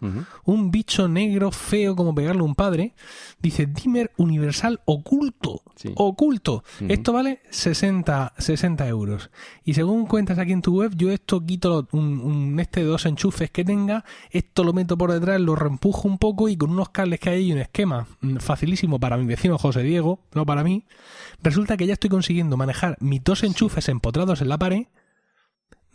un 0.45 0.69
bicho 0.69 1.07
negro 1.07 1.49
feo 1.51 1.95
como 1.95 2.13
pegarle 2.13 2.41
a 2.41 2.45
un 2.45 2.53
padre, 2.55 2.93
dice 3.41 3.65
Dimmer 3.65 4.11
Universal 4.17 4.81
oculto. 4.85 5.61
Sí. 5.75 5.91
Oculto. 5.95 6.63
Esto 6.87 7.11
vale 7.13 7.41
60, 7.49 8.33
60 8.37 8.87
euros. 8.87 9.29
Y 9.63 9.73
según 9.73 10.05
cuentas 10.05 10.37
aquí 10.37 10.51
en 10.51 10.61
tu 10.61 10.77
web, 10.79 10.91
yo 10.95 11.11
esto 11.11 11.43
quito 11.45 11.69
lo- 11.69 11.87
un, 11.99 12.19
un 12.19 12.59
este 12.59 12.81
de 12.81 12.85
dos 12.87 13.05
enchufes 13.05 13.49
que 13.51 13.63
tenga, 13.65 14.03
esto 14.29 14.63
lo 14.63 14.73
meto 14.73 14.97
por 14.97 15.11
detrás, 15.11 15.39
lo 15.41 15.55
reempujo 15.55 16.07
un 16.07 16.17
poco 16.17 16.49
y 16.49 16.57
con 16.57 16.69
unos 16.71 16.89
cables 16.89 17.19
que 17.19 17.29
hay 17.29 17.47
y 17.47 17.51
un 17.53 17.59
esquema 17.59 18.07
mm, 18.21 18.37
facilísimo 18.37 18.99
para 18.99 19.17
mi 19.17 19.25
vecino 19.25 19.57
José 19.57 19.83
Diego, 19.83 20.19
no 20.33 20.45
para 20.45 20.63
mí, 20.63 20.85
resulta 21.41 21.77
que 21.77 21.87
ya 21.87 21.93
estoy 21.93 22.09
consiguiendo 22.09 22.57
manejar 22.57 22.97
mis 22.99 23.23
dos 23.23 23.43
enchufes 23.43 23.87
empotrados 23.89 24.41
en 24.41 24.49
la 24.49 24.57
pared 24.57 24.83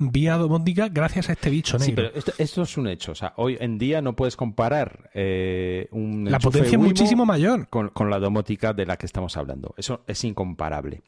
vía 0.01 0.36
domótica 0.38 0.88
gracias 0.88 1.28
a 1.28 1.32
este 1.32 1.51
bicho 1.51 1.78
negro. 1.78 1.86
Sí, 1.86 1.92
pero 1.94 2.11
esto, 2.14 2.32
esto 2.38 2.62
es 2.62 2.76
un 2.78 2.88
hecho. 2.88 3.12
O 3.12 3.14
sea, 3.14 3.34
hoy 3.36 3.59
en 3.61 3.78
día 3.78 4.01
no 4.01 4.16
puedes 4.16 4.34
comparar 4.34 5.11
eh, 5.14 5.88
un 5.92 6.28
la 6.30 6.38
potencia 6.38 6.78
Wimo 6.78 6.88
muchísimo 6.88 7.26
mayor. 7.26 7.68
con, 7.68 7.90
con 7.90 8.09
la 8.09 8.18
domótica 8.18 8.72
de 8.72 8.86
la 8.86 8.96
que 8.96 9.07
estamos 9.07 9.36
hablando. 9.36 9.74
Eso 9.76 10.03
es 10.07 10.24
incomparable. 10.24 11.03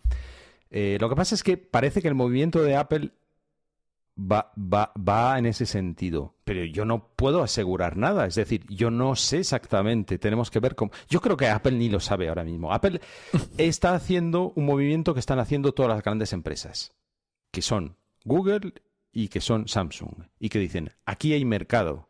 Eh, 0.71 0.99
lo 1.01 1.09
que 1.09 1.17
pasa 1.17 1.35
es 1.35 1.43
que 1.43 1.57
parece 1.57 2.03
que 2.03 2.09
el 2.09 2.15
movimiento 2.15 2.63
de 2.63 2.77
Apple 2.77 3.13
va, 4.19 4.53
va, 4.57 4.93
va 4.97 5.39
en 5.39 5.47
ese 5.47 5.65
sentido, 5.65 6.35
pero 6.45 6.63
yo 6.65 6.85
no 6.85 7.09
puedo 7.17 7.43
asegurar 7.43 7.97
nada. 7.97 8.27
Es 8.27 8.35
decir, 8.35 8.67
yo 8.69 8.91
no 8.91 9.17
sé 9.17 9.39
exactamente. 9.39 10.19
Tenemos 10.19 10.51
que 10.51 10.61
ver 10.61 10.75
cómo. 10.75 10.93
Yo 11.09 11.23
creo 11.23 11.39
que 11.39 11.49
Apple 11.49 11.73
ni 11.73 11.89
lo 11.89 11.99
sabe 11.99 12.29
ahora 12.29 12.45
mismo. 12.45 12.73
Apple 12.75 13.01
está 13.57 13.95
haciendo 13.95 14.53
un 14.55 14.67
movimiento 14.67 15.15
que 15.15 15.21
están 15.21 15.39
haciendo 15.39 15.73
todas 15.73 15.95
las 15.95 16.03
grandes 16.03 16.35
empresas, 16.35 16.93
que 17.51 17.63
son 17.63 17.97
Google 18.25 18.73
y 19.13 19.29
que 19.29 19.41
son 19.41 19.69
Samsung, 19.69 20.25
y 20.39 20.49
que 20.49 20.59
dicen, 20.59 20.91
aquí 21.05 21.33
hay 21.33 21.45
mercado. 21.45 22.09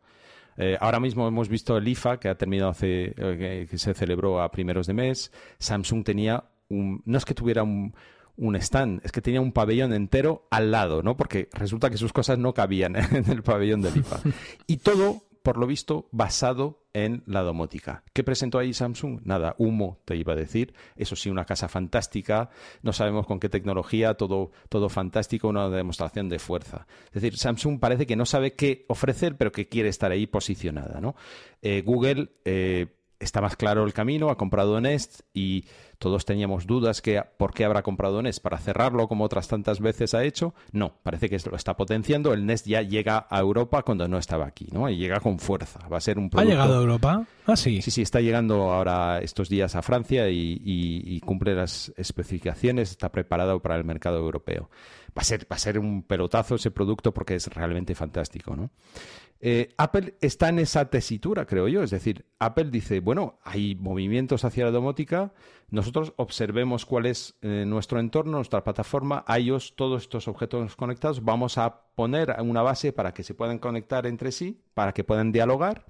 Eh, 0.56 0.76
ahora 0.80 1.00
mismo 1.00 1.26
hemos 1.26 1.48
visto 1.48 1.76
el 1.76 1.88
IFA 1.88 2.20
que 2.20 2.28
ha 2.28 2.36
terminado 2.36 2.70
hace, 2.70 3.14
eh, 3.16 3.66
que, 3.68 3.78
se 3.78 3.94
celebró 3.94 4.40
a 4.40 4.50
primeros 4.50 4.86
de 4.86 4.94
mes. 4.94 5.32
Samsung 5.58 6.04
tenía 6.04 6.44
un, 6.68 7.02
no 7.04 7.18
es 7.18 7.24
que 7.24 7.34
tuviera 7.34 7.62
un, 7.62 7.94
un 8.36 8.56
stand, 8.56 9.00
es 9.04 9.12
que 9.12 9.20
tenía 9.20 9.40
un 9.40 9.52
pabellón 9.52 9.92
entero 9.92 10.46
al 10.50 10.70
lado, 10.70 11.02
¿no? 11.02 11.16
Porque 11.16 11.48
resulta 11.52 11.90
que 11.90 11.96
sus 11.96 12.12
cosas 12.12 12.38
no 12.38 12.54
cabían 12.54 12.96
en 13.14 13.30
el 13.30 13.42
pabellón 13.42 13.82
del 13.82 13.96
IFA. 13.98 14.20
Y 14.66 14.78
todo, 14.78 15.24
por 15.42 15.56
lo 15.56 15.66
visto, 15.66 16.08
basado 16.12 16.84
en 16.92 17.22
la 17.26 17.42
domótica. 17.42 18.04
¿Qué 18.12 18.22
presentó 18.22 18.58
ahí 18.58 18.72
Samsung? 18.72 19.20
Nada, 19.24 19.54
humo, 19.58 20.00
te 20.04 20.16
iba 20.16 20.32
a 20.32 20.36
decir. 20.36 20.74
Eso 20.96 21.16
sí, 21.16 21.30
una 21.30 21.44
casa 21.44 21.68
fantástica, 21.68 22.50
no 22.82 22.92
sabemos 22.92 23.26
con 23.26 23.40
qué 23.40 23.48
tecnología, 23.48 24.14
todo, 24.14 24.52
todo 24.68 24.88
fantástico, 24.88 25.48
una 25.48 25.68
demostración 25.68 26.28
de 26.28 26.38
fuerza. 26.38 26.86
Es 27.06 27.22
decir, 27.22 27.36
Samsung 27.36 27.80
parece 27.80 28.06
que 28.06 28.16
no 28.16 28.26
sabe 28.26 28.54
qué 28.54 28.84
ofrecer, 28.88 29.36
pero 29.36 29.52
que 29.52 29.68
quiere 29.68 29.88
estar 29.88 30.10
ahí 30.12 30.26
posicionada, 30.26 31.00
¿no? 31.00 31.14
Eh, 31.60 31.82
Google... 31.84 32.30
Eh, 32.44 32.86
está 33.22 33.40
más 33.40 33.56
claro 33.56 33.84
el 33.84 33.92
camino, 33.92 34.30
ha 34.30 34.36
comprado 34.36 34.80
Nest 34.80 35.20
y 35.32 35.64
todos 36.02 36.24
teníamos 36.24 36.66
dudas 36.66 37.00
que 37.00 37.22
por 37.36 37.54
qué 37.54 37.64
habrá 37.64 37.82
comprado 37.82 38.20
Nest 38.20 38.42
para 38.42 38.58
cerrarlo 38.58 39.06
como 39.06 39.22
otras 39.22 39.46
tantas 39.46 39.78
veces 39.78 40.14
ha 40.14 40.24
hecho. 40.24 40.52
No, 40.72 40.96
parece 41.04 41.30
que 41.30 41.38
lo 41.48 41.54
está 41.54 41.76
potenciando. 41.76 42.32
El 42.32 42.44
Nest 42.44 42.66
ya 42.66 42.82
llega 42.82 43.28
a 43.30 43.38
Europa 43.38 43.84
cuando 43.84 44.08
no 44.08 44.18
estaba 44.18 44.44
aquí, 44.44 44.66
¿no? 44.72 44.90
Y 44.90 44.96
llega 44.96 45.20
con 45.20 45.38
fuerza. 45.38 45.78
Va 45.86 45.98
a 45.98 46.00
ser 46.00 46.18
un 46.18 46.28
¿Ha 46.34 46.42
llegado 46.42 46.76
a 46.76 46.80
Europa? 46.80 47.24
Ah, 47.46 47.54
sí. 47.54 47.80
Sí, 47.82 47.92
sí, 47.92 48.02
está 48.02 48.20
llegando 48.20 48.72
ahora 48.72 49.20
estos 49.20 49.48
días 49.48 49.76
a 49.76 49.82
Francia 49.82 50.28
y, 50.28 51.20
cumple 51.24 51.54
las 51.54 51.92
especificaciones, 51.96 52.90
está 52.90 53.12
preparado 53.12 53.62
para 53.62 53.76
el 53.76 53.84
mercado 53.84 54.18
europeo. 54.18 54.70
Va 55.16 55.22
a 55.22 55.24
ser, 55.24 55.44
va 55.44 55.54
a 55.54 55.60
ser 55.60 55.78
un 55.78 56.02
pelotazo 56.02 56.56
ese 56.56 56.72
producto 56.72 57.14
porque 57.14 57.36
es 57.36 57.46
realmente 57.46 57.94
fantástico, 57.94 58.56
¿no? 58.56 58.70
Eh, 59.44 59.74
Apple 59.76 60.14
está 60.20 60.50
en 60.50 60.60
esa 60.60 60.88
tesitura, 60.88 61.46
creo 61.46 61.66
yo. 61.66 61.82
Es 61.82 61.90
decir, 61.90 62.26
Apple 62.38 62.70
dice, 62.70 63.00
bueno, 63.00 63.40
hay 63.42 63.74
movimientos 63.74 64.44
hacia 64.44 64.64
la 64.64 64.70
domótica, 64.70 65.32
nosotros 65.68 65.91
observemos 66.16 66.86
cuál 66.86 67.06
es 67.06 67.36
eh, 67.42 67.64
nuestro 67.66 68.00
entorno, 68.00 68.32
nuestra 68.32 68.64
plataforma, 68.64 69.24
iOS, 69.38 69.74
todos 69.76 70.02
estos 70.02 70.28
objetos 70.28 70.76
conectados, 70.76 71.24
vamos 71.24 71.58
a 71.58 71.82
poner 71.94 72.34
una 72.40 72.62
base 72.62 72.92
para 72.92 73.12
que 73.14 73.22
se 73.22 73.34
puedan 73.34 73.58
conectar 73.58 74.06
entre 74.06 74.32
sí, 74.32 74.60
para 74.74 74.92
que 74.92 75.04
puedan 75.04 75.32
dialogar 75.32 75.86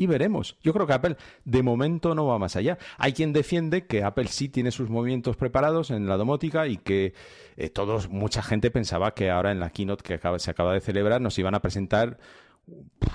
y 0.00 0.06
veremos. 0.06 0.56
Yo 0.62 0.72
creo 0.72 0.86
que 0.86 0.94
Apple 0.94 1.16
de 1.44 1.62
momento 1.62 2.14
no 2.14 2.26
va 2.26 2.38
más 2.38 2.56
allá. 2.56 2.78
Hay 2.96 3.12
quien 3.12 3.34
defiende 3.34 3.86
que 3.86 4.02
Apple 4.02 4.28
sí 4.28 4.48
tiene 4.48 4.70
sus 4.70 4.88
movimientos 4.88 5.36
preparados 5.36 5.90
en 5.90 6.08
la 6.08 6.16
domótica 6.16 6.66
y 6.66 6.78
que 6.78 7.12
eh, 7.58 7.68
todos, 7.68 8.08
mucha 8.08 8.42
gente 8.42 8.70
pensaba 8.70 9.12
que 9.12 9.28
ahora 9.28 9.52
en 9.52 9.60
la 9.60 9.68
keynote 9.68 10.02
que 10.02 10.38
se 10.38 10.50
acaba 10.50 10.72
de 10.72 10.80
celebrar 10.80 11.20
nos 11.20 11.38
iban 11.38 11.54
a 11.54 11.60
presentar 11.60 12.18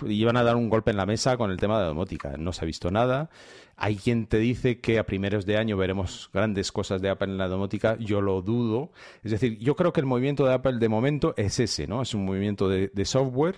iban 0.06 0.38
a 0.38 0.44
dar 0.44 0.56
un 0.56 0.70
golpe 0.70 0.92
en 0.92 0.98
la 0.98 1.06
mesa 1.06 1.38
con 1.38 1.52
el 1.52 1.58
tema 1.58 1.78
de 1.78 1.84
la 1.84 1.88
domótica. 1.90 2.36
No 2.38 2.52
se 2.54 2.64
ha 2.64 2.66
visto 2.66 2.92
nada. 2.92 3.30
Hay 3.78 3.96
quien 3.96 4.28
te 4.28 4.38
dice 4.38 4.80
que 4.80 5.00
a 5.00 5.06
primeros 5.06 5.46
de 5.46 5.58
año 5.58 5.78
veremos 5.78 6.30
grandes 6.34 6.72
cosas 6.72 7.02
de 7.02 7.10
Apple 7.10 7.32
en 7.32 7.38
la 7.38 7.48
domótica. 7.48 7.98
Yo 7.98 8.22
lo 8.22 8.42
dudo. 8.42 8.92
Es 9.24 9.32
decir, 9.32 9.58
yo 9.60 9.76
creo 9.76 9.94
que 9.94 10.02
el 10.02 10.06
movimiento 10.06 10.46
de 10.46 10.54
Apple 10.54 10.78
de 10.80 10.90
momento 10.90 11.34
es 11.38 11.60
ese, 11.60 11.88
¿no? 11.88 12.02
Es 12.02 12.14
un 12.14 12.26
movimiento 12.26 12.70
de 12.70 13.06
software 13.06 13.56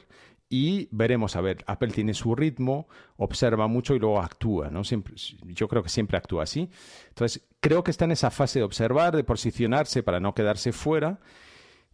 y 0.50 0.88
veremos, 0.92 1.36
a 1.36 1.42
ver, 1.42 1.64
Apple 1.68 1.90
tiene 1.90 2.14
su 2.14 2.34
ritmo, 2.34 2.88
observa 3.18 3.68
mucho 3.68 3.96
y 3.96 4.00
luego 4.00 4.22
actúa, 4.22 4.70
¿no? 4.70 4.84
Siempre, 4.84 5.16
yo 5.44 5.68
creo 5.68 5.84
que 5.84 5.90
siempre 5.90 6.18
actúa 6.18 6.44
así. 6.44 6.70
Entonces, 7.10 7.46
creo 7.60 7.84
que 7.84 7.92
está 7.92 8.06
en 8.06 8.12
esa 8.12 8.32
fase 8.32 8.60
de 8.60 8.66
observar, 8.66 9.16
de 9.16 9.26
posicionarse 9.26 10.04
para 10.04 10.20
no 10.20 10.34
quedarse 10.34 10.72
fuera 10.72 11.20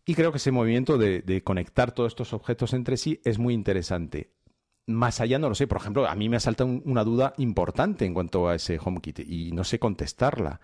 y 0.05 0.15
creo 0.15 0.31
que 0.31 0.37
ese 0.37 0.51
movimiento 0.51 0.97
de, 0.97 1.41
conectar 1.43 1.93
todos 1.93 2.11
estos 2.11 2.33
objetos 2.33 2.73
entre 2.73 2.97
sí 2.97 3.21
es 3.23 3.39
muy 3.39 3.53
interesante. 3.53 4.31
Más 4.85 5.21
allá 5.21 5.39
no 5.39 5.47
lo 5.47 5.55
sé, 5.55 5.65
por 5.65 5.77
ejemplo, 5.77 6.05
a 6.07 6.15
mí 6.15 6.27
me 6.27 6.35
ha 6.35 6.41
saltado 6.41 6.69
una 6.83 7.05
duda 7.05 7.33
importante 7.37 8.05
en 8.05 8.13
cuanto 8.13 8.49
a 8.49 8.55
ese 8.55 8.77
HomeKit 8.83 9.19
y 9.19 9.51
no 9.53 9.63
sé 9.63 9.79
contestarla. 9.79 10.59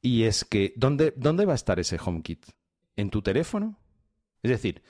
Y 0.00 0.22
es 0.22 0.44
que, 0.44 0.72
¿dónde, 0.76 1.12
dónde 1.16 1.44
va 1.44 1.52
a 1.52 1.56
estar 1.56 1.78
ese 1.78 1.98
HomeKit? 2.02 2.46
¿En 2.96 3.10
tu 3.10 3.20
teléfono? 3.20 3.78
Es 4.42 4.50
decir, 4.50 4.82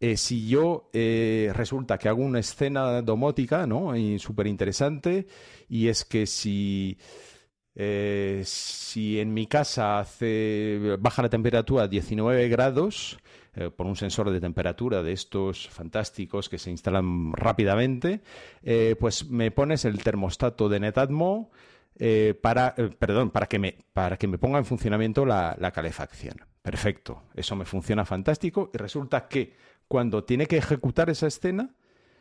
eh, 0.00 0.16
si 0.16 0.46
yo 0.46 0.88
eh, 0.92 1.50
resulta 1.54 1.98
que 1.98 2.08
hago 2.08 2.22
una 2.22 2.38
escena 2.38 3.02
domótica, 3.02 3.66
¿no? 3.66 3.92
Súper 4.18 4.46
interesante, 4.46 5.26
y 5.68 5.88
es 5.88 6.04
que 6.04 6.26
si, 6.26 6.98
eh, 7.78 8.42
si 8.44 9.20
en 9.20 9.32
mi 9.32 9.46
casa 9.46 10.00
hace, 10.00 10.96
baja 10.98 11.22
la 11.22 11.30
temperatura 11.30 11.84
a 11.84 11.88
19 11.88 12.48
grados, 12.48 13.18
por 13.76 13.86
un 13.86 13.96
sensor 13.96 14.30
de 14.30 14.40
temperatura 14.40 15.02
de 15.02 15.12
estos 15.12 15.68
fantásticos 15.68 16.48
que 16.48 16.58
se 16.58 16.70
instalan 16.70 17.32
rápidamente, 17.32 18.20
pues 19.00 19.28
me 19.28 19.50
pones 19.50 19.84
el 19.84 20.00
termostato 20.00 20.68
de 20.68 20.78
Netatmo 20.78 21.50
para, 22.40 22.76
perdón, 23.00 23.30
para 23.30 23.46
que, 23.46 23.58
me, 23.58 23.74
para 23.92 24.16
que 24.16 24.28
me 24.28 24.38
ponga 24.38 24.58
en 24.58 24.64
funcionamiento 24.64 25.26
la 25.26 25.72
calefacción. 25.74 26.36
Perfecto, 26.68 27.22
eso 27.34 27.56
me 27.56 27.64
funciona 27.64 28.04
fantástico 28.04 28.70
y 28.74 28.76
resulta 28.76 29.26
que 29.26 29.54
cuando 29.88 30.24
tiene 30.24 30.46
que 30.46 30.58
ejecutar 30.58 31.08
esa 31.08 31.26
escena, 31.26 31.70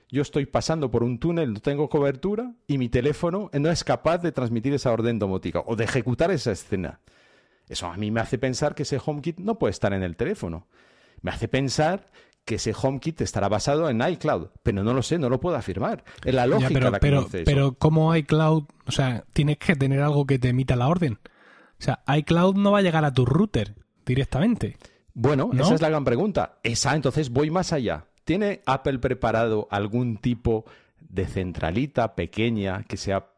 yo 0.10 0.22
estoy 0.22 0.46
pasando 0.46 0.90
por 0.90 1.04
un 1.04 1.20
túnel, 1.20 1.54
no 1.54 1.60
tengo 1.60 1.90
cobertura 1.90 2.54
y 2.68 2.78
mi 2.78 2.90
teléfono 2.90 3.50
no 3.54 3.70
es 3.70 3.84
capaz 3.84 4.20
de 4.20 4.32
transmitir 4.32 4.74
esa 4.74 4.92
orden 4.92 5.20
domótica 5.20 5.64
o 5.66 5.76
de 5.76 5.84
ejecutar 5.84 6.32
esa 6.32 6.52
escena. 6.52 7.02
Eso 7.68 7.88
a 7.88 7.98
mí 7.98 8.12
me 8.12 8.22
hace 8.22 8.38
pensar 8.38 8.76
que 8.76 8.84
ese 8.84 9.00
HomeKit 9.04 9.40
no 9.40 9.60
puede 9.60 9.72
estar 9.72 9.94
en 9.94 10.04
el 10.04 10.16
teléfono. 10.16 10.68
Me 11.22 11.32
hace 11.32 11.48
pensar 11.48 12.10
que 12.46 12.56
ese 12.56 12.74
HomeKit 12.74 13.20
estará 13.22 13.50
basado 13.50 13.90
en 13.90 14.02
iCloud, 14.02 14.48
pero 14.64 14.82
no 14.82 14.94
lo 14.94 15.04
sé, 15.04 15.20
no 15.20 15.28
lo 15.28 15.42
puedo 15.42 15.58
afirmar. 15.58 16.06
Es 16.24 16.34
la 16.34 16.48
lógica 16.48 16.70
pero, 16.74 16.92
la 16.92 17.00
que 17.00 17.02
pero, 17.02 17.28
pero 17.44 17.74
como 17.74 18.16
iCloud, 18.16 18.64
o 18.86 18.92
sea, 18.92 19.26
tienes 19.34 19.58
que 19.58 19.76
tener 19.76 20.02
algo 20.02 20.26
que 20.26 20.40
te 20.40 20.50
emita 20.50 20.78
la 20.78 20.88
orden. 20.88 21.20
O 21.80 21.84
sea, 21.84 22.04
iCloud 22.08 22.56
no 22.56 22.72
va 22.72 22.80
a 22.80 22.82
llegar 22.82 23.04
a 23.04 23.14
tu 23.14 23.26
router 23.26 23.76
directamente. 24.06 24.78
Bueno, 25.14 25.50
esa 25.54 25.76
es 25.76 25.82
la 25.82 25.90
gran 25.90 26.06
pregunta. 26.06 26.60
Esa, 26.64 26.96
entonces 26.96 27.32
voy 27.32 27.50
más 27.52 27.74
allá. 27.74 28.06
¿Tiene 28.28 28.60
Apple 28.66 29.00
preparado 29.00 29.70
algún 29.72 30.18
tipo 30.18 30.66
de 31.00 31.28
centralita 31.28 32.14
pequeña 32.14 32.84
que 32.84 32.98
sea 32.98 33.30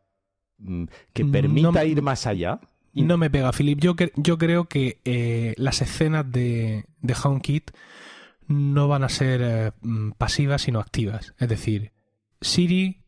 mm, 0.57 0.85
que 1.13 1.25
permita 1.25 1.85
ir 1.85 2.01
más 2.01 2.25
allá? 2.25 2.59
No 2.95 3.15
me 3.15 3.29
pega, 3.29 3.51
Philip. 3.51 3.79
Yo, 3.79 3.93
yo 4.15 4.39
creo 4.39 4.65
que 4.65 4.99
eh, 5.05 5.53
las 5.57 5.83
escenas 5.83 6.31
de, 6.31 6.85
de 7.01 7.15
HomeKit 7.23 7.69
no 8.47 8.87
van 8.87 9.03
a 9.03 9.09
ser 9.09 9.41
eh, 9.43 9.71
mm, 9.83 10.13
pasivas, 10.13 10.63
sino 10.63 10.79
activas. 10.79 11.35
Es 11.37 11.47
decir, 11.47 11.91
Siri, 12.41 13.03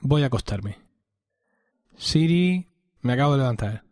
voy 0.00 0.22
a 0.22 0.28
acostarme. 0.28 0.78
Siri, 1.98 2.64
me 3.02 3.12
acabo 3.12 3.32
de 3.32 3.40
levantar. 3.40 3.84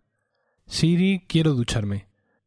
Siri, 0.65 1.27
quiero 1.29 1.53
ducharme. 1.53 2.07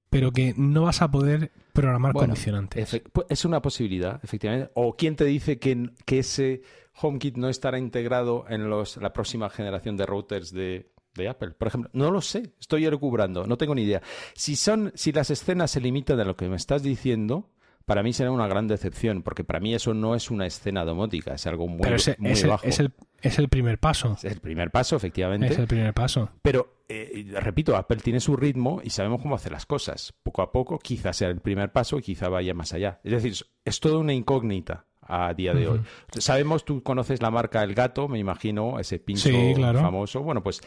Pero 0.09 0.31
que 0.31 0.55
no 0.57 0.81
vas 0.81 1.03
a 1.03 1.11
poder 1.11 1.51
Programar 1.81 2.13
condicionantes. 2.13 3.01
Pues, 3.11 3.27
es 3.29 3.45
una 3.45 3.61
posibilidad, 3.61 4.19
efectivamente. 4.23 4.71
¿O 4.73 4.95
quién 4.95 5.15
te 5.15 5.25
dice 5.25 5.59
que, 5.59 5.91
que 6.05 6.19
ese 6.19 6.61
HomeKit 7.01 7.37
no 7.37 7.49
estará 7.49 7.77
integrado 7.77 8.45
en 8.49 8.69
los, 8.69 8.97
la 8.97 9.13
próxima 9.13 9.49
generación 9.49 9.97
de 9.97 10.05
routers 10.05 10.51
de, 10.51 10.91
de 11.17 11.27
Apple, 11.27 11.51
por 11.51 11.67
ejemplo. 11.67 11.89
No 11.93 12.11
lo 12.11 12.21
sé, 12.21 12.53
estoy 12.59 12.87
recubrando, 12.89 13.45
no 13.45 13.57
tengo 13.57 13.75
ni 13.75 13.83
idea. 13.83 14.01
Si 14.33 14.55
son, 14.55 14.91
si 14.95 15.11
las 15.11 15.29
escenas 15.29 15.71
se 15.71 15.81
limitan 15.81 16.19
a 16.19 16.25
lo 16.25 16.35
que 16.35 16.47
me 16.47 16.55
estás 16.55 16.83
diciendo, 16.83 17.49
para 17.87 18.03
mí 18.03 18.11
será 18.11 18.31
una 18.31 18.47
gran 18.47 18.67
decepción, 18.67 19.23
porque 19.23 19.45
para 19.45 19.61
mí 19.61 19.73
eso 19.73 19.93
no 19.93 20.13
es 20.13 20.29
una 20.29 20.45
escena 20.45 20.83
domótica, 20.83 21.35
es 21.35 21.47
algo 21.47 21.69
muy, 21.69 21.89
muy 22.17 22.31
es 22.31 22.45
bajo. 22.45 22.67
es, 22.67 22.81
el, 22.81 22.91
es 23.21 23.39
el 23.39 23.47
primer 23.47 23.79
paso. 23.79 24.17
Es 24.21 24.25
el 24.25 24.41
primer 24.41 24.71
paso, 24.71 24.97
efectivamente. 24.97 25.47
Es 25.47 25.57
el 25.57 25.67
primer 25.67 25.93
paso. 25.93 26.29
Pero, 26.41 26.81
eh, 26.89 27.33
repito, 27.39 27.77
Apple 27.77 28.01
tiene 28.03 28.19
su 28.19 28.35
ritmo 28.35 28.81
y 28.83 28.89
sabemos 28.89 29.21
cómo 29.21 29.35
hacer 29.35 29.53
las 29.53 29.65
cosas. 29.65 30.13
Poco 30.21 30.41
a 30.41 30.51
poco, 30.51 30.79
quizás 30.79 31.15
sea 31.15 31.29
el 31.29 31.39
primer 31.39 31.71
paso 31.71 31.97
y 31.97 32.01
quizá 32.01 32.27
vaya 32.27 32.53
más 32.53 32.73
allá. 32.73 32.99
Es 33.05 33.11
decir, 33.13 33.35
es 33.63 33.79
toda 33.79 33.99
una 33.99 34.13
incógnita 34.13 34.85
a 35.01 35.33
día 35.33 35.53
de 35.53 35.69
hoy. 35.69 35.81
Sabemos, 36.11 36.65
tú 36.65 36.83
conoces 36.83 37.21
la 37.21 37.31
marca 37.31 37.63
El 37.63 37.73
Gato, 37.73 38.09
me 38.09 38.19
imagino, 38.19 38.79
ese 38.79 38.99
pincho 38.99 39.29
famoso. 39.75 40.23
Bueno, 40.23 40.43
pues 40.43 40.59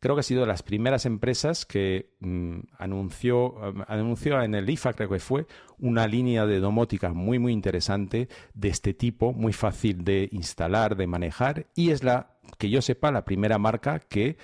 creo 0.00 0.14
que 0.14 0.20
ha 0.20 0.22
sido 0.22 0.42
de 0.42 0.46
las 0.46 0.62
primeras 0.62 1.06
empresas 1.06 1.66
que 1.66 2.14
mm, 2.20 2.58
anunció, 2.78 3.52
um, 3.52 3.82
anunció 3.88 4.42
en 4.42 4.54
el 4.54 4.68
IFA, 4.68 4.92
creo 4.94 5.08
que 5.08 5.18
fue, 5.18 5.46
una 5.78 6.06
línea 6.06 6.46
de 6.46 6.60
domótica 6.60 7.12
muy, 7.12 7.38
muy 7.38 7.52
interesante 7.52 8.28
de 8.54 8.68
este 8.68 8.94
tipo, 8.94 9.32
muy 9.32 9.52
fácil 9.52 10.04
de 10.04 10.28
instalar, 10.32 10.96
de 10.96 11.06
manejar, 11.06 11.66
y 11.74 11.90
es 11.90 12.02
la, 12.02 12.36
que 12.58 12.70
yo 12.70 12.82
sepa, 12.82 13.10
la 13.10 13.24
primera 13.24 13.58
marca 13.58 13.98
que 13.98 14.36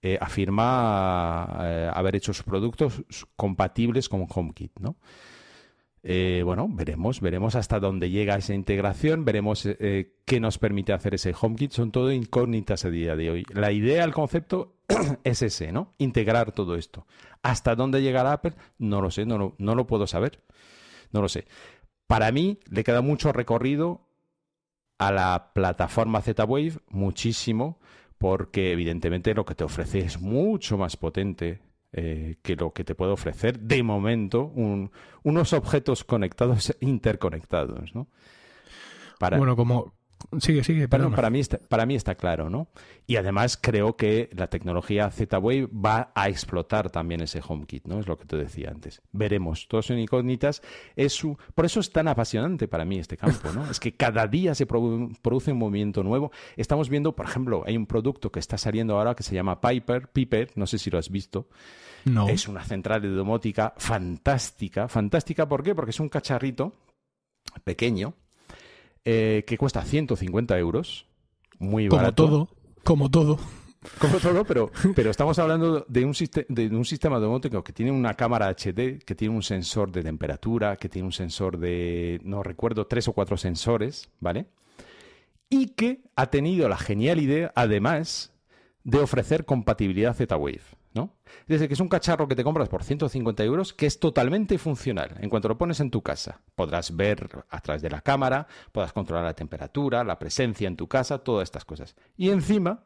eh, 0.00 0.18
afirma 0.20 1.58
eh, 1.60 1.90
haber 1.92 2.16
hecho 2.16 2.32
sus 2.32 2.44
productos 2.44 3.02
compatibles 3.36 4.08
con 4.08 4.26
HomeKit, 4.28 4.78
¿no? 4.78 4.96
Eh, 6.02 6.42
bueno, 6.44 6.68
veremos, 6.70 7.20
veremos 7.20 7.54
hasta 7.54 7.80
dónde 7.80 8.10
llega 8.10 8.36
esa 8.36 8.54
integración, 8.54 9.24
veremos 9.24 9.66
eh, 9.66 10.16
qué 10.24 10.40
nos 10.40 10.58
permite 10.58 10.92
hacer 10.92 11.14
ese 11.14 11.34
HomeKit. 11.38 11.72
Son 11.72 11.90
todo 11.90 12.12
incógnitas 12.12 12.84
a 12.84 12.90
día 12.90 13.16
de 13.16 13.30
hoy. 13.30 13.44
La 13.52 13.72
idea, 13.72 14.04
el 14.04 14.12
concepto 14.12 14.76
es 15.24 15.42
ese, 15.42 15.72
¿no? 15.72 15.94
Integrar 15.98 16.52
todo 16.52 16.76
esto. 16.76 17.06
¿Hasta 17.42 17.74
dónde 17.74 18.02
llegará 18.02 18.32
Apple? 18.32 18.54
No 18.78 19.00
lo 19.00 19.10
sé, 19.10 19.26
no 19.26 19.38
lo, 19.38 19.54
no 19.58 19.74
lo 19.74 19.86
puedo 19.86 20.06
saber. 20.06 20.42
No 21.12 21.22
lo 21.22 21.28
sé. 21.28 21.46
Para 22.06 22.32
mí 22.32 22.58
le 22.70 22.84
queda 22.84 23.00
mucho 23.00 23.32
recorrido 23.32 24.08
a 24.98 25.12
la 25.12 25.52
plataforma 25.54 26.22
Z-Wave, 26.22 26.78
muchísimo, 26.88 27.78
porque 28.18 28.72
evidentemente 28.72 29.34
lo 29.34 29.44
que 29.44 29.54
te 29.54 29.64
ofrece 29.64 30.00
es 30.00 30.20
mucho 30.20 30.76
más 30.76 30.96
potente 30.96 31.60
eh, 31.92 32.36
que 32.42 32.56
lo 32.56 32.72
que 32.72 32.84
te 32.84 32.94
puede 32.94 33.12
ofrecer 33.12 33.58
de 33.60 33.82
momento 33.82 34.52
unos 35.22 35.52
objetos 35.52 36.04
conectados 36.04 36.76
interconectados, 36.80 37.94
¿no? 37.94 38.08
Bueno, 39.20 39.56
como, 39.56 39.94
Sigue, 40.40 40.64
sigue, 40.64 40.88
perdón. 40.88 41.14
Para 41.14 41.30
mí, 41.30 41.40
está, 41.40 41.58
para 41.58 41.86
mí 41.86 41.94
está 41.94 42.14
claro, 42.14 42.50
¿no? 42.50 42.68
Y 43.06 43.16
además 43.16 43.58
creo 43.60 43.96
que 43.96 44.28
la 44.32 44.48
tecnología 44.48 45.10
Z-Wave 45.10 45.68
va 45.72 46.12
a 46.14 46.28
explotar 46.28 46.90
también 46.90 47.22
ese 47.22 47.40
HomeKit, 47.46 47.86
¿no? 47.86 48.00
Es 48.00 48.06
lo 48.06 48.18
que 48.18 48.26
te 48.26 48.36
decía 48.36 48.70
antes. 48.70 49.00
Veremos. 49.12 49.68
Todos 49.68 49.86
son 49.86 49.98
incógnitas. 49.98 50.60
Es 50.96 51.14
su... 51.14 51.38
Por 51.54 51.64
eso 51.64 51.80
es 51.80 51.90
tan 51.90 52.08
apasionante 52.08 52.68
para 52.68 52.84
mí 52.84 52.98
este 52.98 53.16
campo, 53.16 53.52
¿no? 53.52 53.64
es 53.70 53.80
que 53.80 53.94
cada 53.94 54.26
día 54.26 54.54
se 54.54 54.66
produce 54.66 55.52
un 55.52 55.58
movimiento 55.58 56.02
nuevo. 56.02 56.30
Estamos 56.56 56.88
viendo, 56.88 57.14
por 57.14 57.26
ejemplo, 57.26 57.62
hay 57.66 57.76
un 57.76 57.86
producto 57.86 58.30
que 58.30 58.40
está 58.40 58.58
saliendo 58.58 58.98
ahora 58.98 59.14
que 59.14 59.22
se 59.22 59.34
llama 59.34 59.60
Piper, 59.60 60.08
Piper, 60.08 60.50
no 60.56 60.66
sé 60.66 60.78
si 60.78 60.90
lo 60.90 60.98
has 60.98 61.10
visto. 61.10 61.48
No. 62.04 62.28
Es 62.28 62.48
una 62.48 62.64
central 62.64 63.02
de 63.02 63.08
domótica 63.08 63.72
fantástica. 63.76 64.88
Fantástica, 64.88 65.48
¿por 65.48 65.62
qué? 65.62 65.74
Porque 65.74 65.90
es 65.90 66.00
un 66.00 66.08
cacharrito 66.08 66.74
pequeño 67.64 68.14
eh, 69.10 69.44
que 69.46 69.56
cuesta 69.56 69.82
150 69.82 70.58
euros. 70.58 71.06
Muy 71.58 71.88
barato. 71.88 72.26
Como 72.26 72.46
todo, 72.46 72.48
como 72.84 73.10
todo. 73.10 73.38
Como 73.98 74.18
todo, 74.18 74.44
pero, 74.44 74.70
pero 74.94 75.10
estamos 75.10 75.38
hablando 75.38 75.86
de 75.88 76.04
un, 76.04 76.12
de 76.48 76.76
un 76.76 76.84
sistema 76.84 77.18
domótico 77.18 77.64
que 77.64 77.72
tiene 77.72 77.90
una 77.90 78.12
cámara 78.14 78.48
HD, 78.50 79.02
que 79.02 79.14
tiene 79.14 79.34
un 79.34 79.42
sensor 79.42 79.90
de 79.92 80.02
temperatura, 80.02 80.76
que 80.76 80.90
tiene 80.90 81.06
un 81.06 81.12
sensor 81.12 81.56
de, 81.56 82.20
no 82.22 82.42
recuerdo, 82.42 82.86
tres 82.86 83.08
o 83.08 83.14
cuatro 83.14 83.38
sensores, 83.38 84.10
¿vale? 84.20 84.48
Y 85.48 85.68
que 85.68 86.02
ha 86.14 86.26
tenido 86.26 86.68
la 86.68 86.76
genial 86.76 87.18
idea, 87.18 87.50
además, 87.54 88.34
de 88.84 88.98
ofrecer 88.98 89.46
compatibilidad 89.46 90.14
Z-Wave. 90.14 90.60
¿No? 90.94 91.16
Desde 91.46 91.68
que 91.68 91.74
es 91.74 91.80
un 91.80 91.88
cacharro 91.88 92.28
que 92.28 92.34
te 92.34 92.44
compras 92.44 92.68
por 92.68 92.82
150 92.82 93.44
euros 93.44 93.72
que 93.72 93.86
es 93.86 94.00
totalmente 94.00 94.58
funcional. 94.58 95.16
En 95.20 95.30
cuanto 95.30 95.48
lo 95.48 95.58
pones 95.58 95.80
en 95.80 95.90
tu 95.90 96.02
casa, 96.02 96.40
podrás 96.54 96.96
ver 96.96 97.44
a 97.50 97.60
través 97.60 97.82
de 97.82 97.90
la 97.90 98.00
cámara, 98.00 98.46
podrás 98.72 98.92
controlar 98.92 99.24
la 99.24 99.34
temperatura, 99.34 100.04
la 100.04 100.18
presencia 100.18 100.66
en 100.66 100.76
tu 100.76 100.88
casa, 100.88 101.18
todas 101.18 101.44
estas 101.44 101.64
cosas. 101.64 101.96
Y 102.16 102.30
encima 102.30 102.84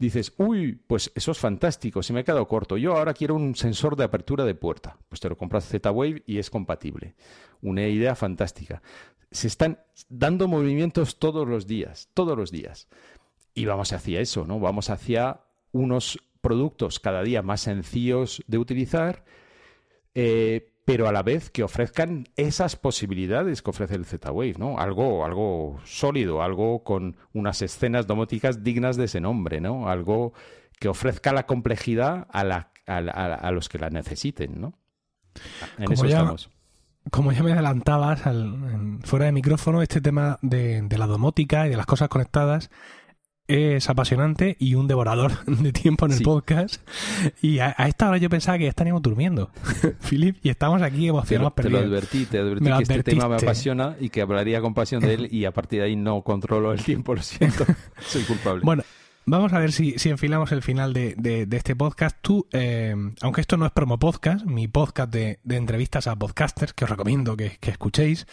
dices, 0.00 0.32
uy, 0.38 0.80
pues 0.86 1.12
eso 1.14 1.30
es 1.30 1.38
fantástico, 1.38 2.02
se 2.02 2.12
me 2.12 2.20
ha 2.20 2.24
quedado 2.24 2.48
corto. 2.48 2.76
Yo 2.76 2.96
ahora 2.96 3.14
quiero 3.14 3.34
un 3.34 3.54
sensor 3.54 3.96
de 3.96 4.04
apertura 4.04 4.44
de 4.44 4.54
puerta. 4.54 4.96
Pues 5.08 5.20
te 5.20 5.28
lo 5.28 5.36
compras 5.36 5.68
Z-Wave 5.68 6.24
y 6.26 6.38
es 6.38 6.50
compatible. 6.50 7.14
Una 7.60 7.86
idea 7.86 8.14
fantástica. 8.14 8.82
Se 9.30 9.46
están 9.46 9.78
dando 10.08 10.48
movimientos 10.48 11.18
todos 11.18 11.46
los 11.46 11.66
días, 11.66 12.08
todos 12.14 12.36
los 12.36 12.50
días. 12.50 12.88
Y 13.52 13.66
vamos 13.66 13.92
hacia 13.92 14.20
eso, 14.20 14.46
¿no? 14.46 14.58
Vamos 14.58 14.88
hacia 14.90 15.42
unos 15.72 16.18
productos 16.40 17.00
cada 17.00 17.22
día 17.22 17.42
más 17.42 17.60
sencillos 17.62 18.42
de 18.46 18.58
utilizar, 18.58 19.24
eh, 20.14 20.72
pero 20.84 21.08
a 21.08 21.12
la 21.12 21.22
vez 21.22 21.50
que 21.50 21.62
ofrezcan 21.62 22.28
esas 22.36 22.76
posibilidades 22.76 23.62
que 23.62 23.70
ofrece 23.70 23.94
el 23.94 24.06
Z-Wave, 24.06 24.54
¿no? 24.58 24.78
Algo, 24.78 25.24
algo 25.24 25.78
sólido, 25.84 26.42
algo 26.42 26.82
con 26.82 27.16
unas 27.32 27.62
escenas 27.62 28.06
domóticas 28.06 28.64
dignas 28.64 28.96
de 28.96 29.04
ese 29.04 29.20
nombre, 29.20 29.60
¿no? 29.60 29.88
Algo 29.88 30.32
que 30.80 30.88
ofrezca 30.88 31.32
la 31.32 31.46
complejidad 31.46 32.26
a, 32.30 32.42
la, 32.42 32.72
a, 32.86 33.50
los 33.52 33.68
que 33.68 33.78
la 33.78 33.90
necesiten, 33.90 34.60
¿no? 34.60 34.72
En 35.78 35.84
como 35.84 35.94
eso 35.94 36.06
ya, 36.06 36.18
estamos. 36.18 36.50
Como 37.10 37.32
ya 37.32 37.42
me 37.42 37.52
adelantabas 37.52 38.26
al, 38.26 38.98
fuera 39.04 39.26
de 39.26 39.32
micrófono, 39.32 39.82
este 39.82 40.00
tema 40.00 40.38
de, 40.42 40.82
de 40.82 40.98
la 40.98 41.06
domótica 41.06 41.66
y 41.66 41.70
de 41.70 41.76
las 41.76 41.86
cosas 41.86 42.08
conectadas 42.08 42.70
es 43.50 43.88
apasionante 43.90 44.56
y 44.58 44.74
un 44.74 44.86
devorador 44.86 45.44
de 45.46 45.72
tiempo 45.72 46.06
en 46.06 46.12
el 46.12 46.22
podcast. 46.22 46.80
Y 47.42 47.58
a, 47.58 47.70
esta 47.70 48.08
hora 48.08 48.18
yo 48.18 48.30
pensaba 48.30 48.58
que 48.58 48.64
ya 48.64 48.70
estaríamos 48.70 49.02
durmiendo, 49.02 49.50
Philip, 50.08 50.36
y 50.42 50.50
estamos 50.50 50.82
aquí 50.82 51.08
emocionados. 51.08 51.54
Te, 51.54 51.62
te 51.62 51.70
lo 51.70 51.78
advertí, 51.78 52.26
te 52.26 52.38
advertí 52.38 52.64
que 52.64 52.82
este 52.82 53.02
tema 53.02 53.28
me 53.28 53.36
apasiona 53.36 53.96
y 54.00 54.08
que 54.10 54.22
hablaría 54.22 54.60
con 54.60 54.74
pasión 54.74 55.02
de 55.02 55.14
él 55.14 55.28
y 55.30 55.44
a 55.44 55.52
partir 55.52 55.80
de 55.80 55.86
ahí 55.86 55.96
no 55.96 56.22
controlo 56.22 56.72
el 56.72 56.82
tiempo, 56.82 57.14
lo 57.14 57.22
siento, 57.22 57.64
soy 58.00 58.22
culpable. 58.22 58.62
Bueno, 58.64 58.82
Vamos 59.26 59.52
a 59.52 59.60
ver 59.60 59.70
si, 59.70 59.96
si, 59.98 60.08
enfilamos 60.08 60.50
el 60.50 60.60
final 60.60 60.92
de, 60.92 61.14
de, 61.16 61.56
este 61.56 61.76
podcast. 61.76 62.16
Tú, 62.20 62.48
eh, 62.52 62.96
aunque 63.20 63.42
esto 63.42 63.56
no 63.56 63.66
es 63.66 63.70
promo 63.70 63.98
podcast, 63.98 64.44
mi 64.44 64.66
podcast 64.66 65.12
de, 65.12 65.38
de 65.44 65.56
entrevistas 65.56 66.06
a 66.08 66.16
podcasters, 66.16 66.72
que 66.72 66.84
os 66.84 66.90
recomiendo 66.90 67.36
que, 67.36 67.58
que 67.60 67.70
escuchéis, 67.70 68.26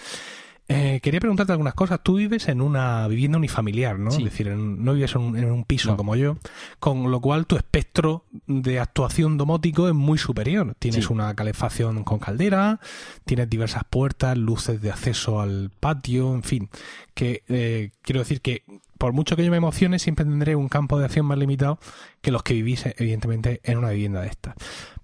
eh, 0.69 0.99
quería 1.01 1.21
preguntarte 1.21 1.53
algunas 1.53 1.73
cosas. 1.73 2.01
Tú 2.03 2.15
vives 2.15 2.49
en 2.49 2.61
una 2.61 3.07
vivienda 3.07 3.37
unifamiliar, 3.37 3.99
¿no? 3.99 4.09
Es 4.09 4.23
decir, 4.23 4.49
no 4.49 4.93
vives 4.93 5.15
en 5.15 5.51
un, 5.51 5.63
piso 5.63 5.95
como 5.95 6.15
yo, 6.15 6.37
con 6.79 7.09
lo 7.09 7.21
cual 7.21 7.45
tu 7.45 7.55
espectro 7.55 8.25
de 8.47 8.79
actuación 8.79 9.37
domótico 9.37 9.87
es 9.87 9.93
muy 9.93 10.17
superior. 10.17 10.75
Tienes 10.77 11.09
una 11.09 11.33
calefacción 11.35 12.03
con 12.03 12.19
caldera, 12.19 12.81
tienes 13.25 13.49
diversas 13.49 13.83
puertas, 13.89 14.37
luces 14.37 14.81
de 14.81 14.91
acceso 14.91 15.39
al 15.39 15.71
patio, 15.79 16.33
en 16.33 16.43
fin. 16.43 16.69
Que 17.13 17.43
eh, 17.47 17.91
quiero 18.01 18.19
decir 18.19 18.41
que 18.41 18.63
por 18.97 19.13
mucho 19.13 19.35
que 19.35 19.45
yo 19.45 19.51
me 19.51 19.57
emocione, 19.57 19.99
siempre 19.99 20.25
tendré 20.25 20.55
un 20.55 20.69
campo 20.69 20.99
de 20.99 21.05
acción 21.05 21.25
más 21.25 21.37
limitado 21.37 21.79
que 22.21 22.31
los 22.31 22.43
que 22.43 22.53
vivís, 22.55 22.85
evidentemente, 22.97 23.61
en 23.63 23.77
una 23.77 23.91
vivienda 23.91 24.21
de 24.21 24.27
esta. 24.27 24.55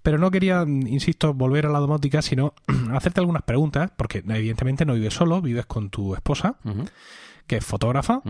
Pero 0.04 0.18
no 0.18 0.30
quería, 0.30 0.64
insisto, 0.66 1.32
volver 1.32 1.64
a 1.64 1.70
la 1.70 1.78
domótica, 1.78 2.20
sino 2.20 2.52
hacerte 2.92 3.20
algunas 3.20 3.42
preguntas, 3.42 3.90
porque 3.96 4.18
evidentemente 4.18 4.84
no 4.84 4.92
vives 4.92 5.14
solo, 5.14 5.40
vives 5.40 5.64
con 5.64 5.88
tu 5.88 6.14
esposa, 6.14 6.56
que 7.46 7.56
es 7.56 7.64
fotógrafa, 7.64 8.20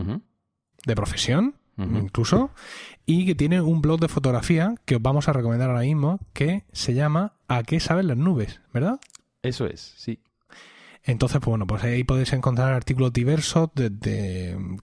de 0.86 0.94
profesión, 0.94 1.56
incluso, 1.76 2.50
y 3.06 3.26
que 3.26 3.34
tiene 3.34 3.60
un 3.60 3.82
blog 3.82 3.98
de 3.98 4.06
fotografía 4.06 4.76
que 4.84 4.94
os 4.94 5.02
vamos 5.02 5.28
a 5.28 5.32
recomendar 5.32 5.68
ahora 5.68 5.82
mismo, 5.82 6.20
que 6.32 6.62
se 6.70 6.94
llama 6.94 7.32
¿A 7.48 7.64
qué 7.64 7.80
saben 7.80 8.06
las 8.06 8.18
nubes? 8.18 8.60
¿Verdad? 8.72 9.00
Eso 9.42 9.66
es, 9.66 9.94
sí. 9.96 10.20
Entonces, 11.02 11.38
pues 11.40 11.48
bueno, 11.48 11.66
pues 11.66 11.82
ahí 11.82 12.04
podéis 12.04 12.32
encontrar 12.34 12.72
artículos 12.72 13.12
diversos 13.12 13.70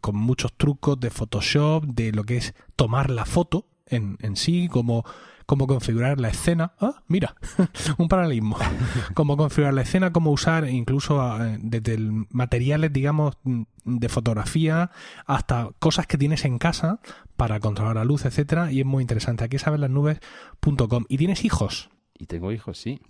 con 0.02 0.16
muchos 0.18 0.52
trucos 0.58 1.00
de 1.00 1.10
Photoshop, 1.10 1.86
de 1.86 2.12
lo 2.12 2.26
que 2.26 2.36
es 2.36 2.54
tomar 2.76 3.10
la 3.10 3.24
foto 3.24 3.66
en, 3.86 4.18
en 4.22 4.36
sí, 4.36 4.68
como 4.68 5.06
cómo 5.52 5.68
configurar 5.68 6.18
la 6.18 6.30
escena. 6.30 6.72
Ah, 6.80 7.04
mira, 7.10 7.36
un 7.97 8.08
paralelismo. 8.08 8.56
cómo 9.14 9.36
configurar 9.36 9.74
la 9.74 9.82
escena, 9.82 10.14
cómo 10.14 10.32
usar 10.32 10.70
incluso 10.70 11.20
ah, 11.20 11.58
desde 11.60 11.97
materiales, 12.30 12.93
digamos, 12.93 13.36
de 13.84 14.08
fotografía 14.08 14.91
hasta 15.26 15.72
cosas 15.80 16.08
que 16.08 16.18
tienes 16.18 16.45
en 16.45 16.58
casa 16.58 17.02
para 17.36 17.60
controlar 17.60 17.97
la 17.97 18.06
luz, 18.06 18.24
etcétera, 18.24 18.72
y 18.72 18.80
es 18.80 18.86
muy 18.86 19.02
interesante. 19.02 19.43
Aquí 19.43 19.60
sabes 19.60 19.82
las 19.82 19.89
nubes.com. 19.89 21.04
¿Y 21.10 21.18
tienes 21.18 21.43
hijos? 21.43 21.89
Y 22.18 22.28
tengo 22.28 22.54
hijos, 22.54 22.78
sí. 22.78 23.02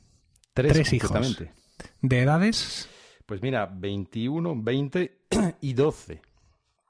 Tres, 0.56 0.74
Tres 0.74 0.94
hijos. 0.94 1.44
¿De 2.02 2.22
edades? 2.22 2.90
Pues 3.28 3.44
mira, 3.44 3.68
21, 3.68 4.64
20 4.64 5.18
y 5.62 5.74
12. 5.74 6.22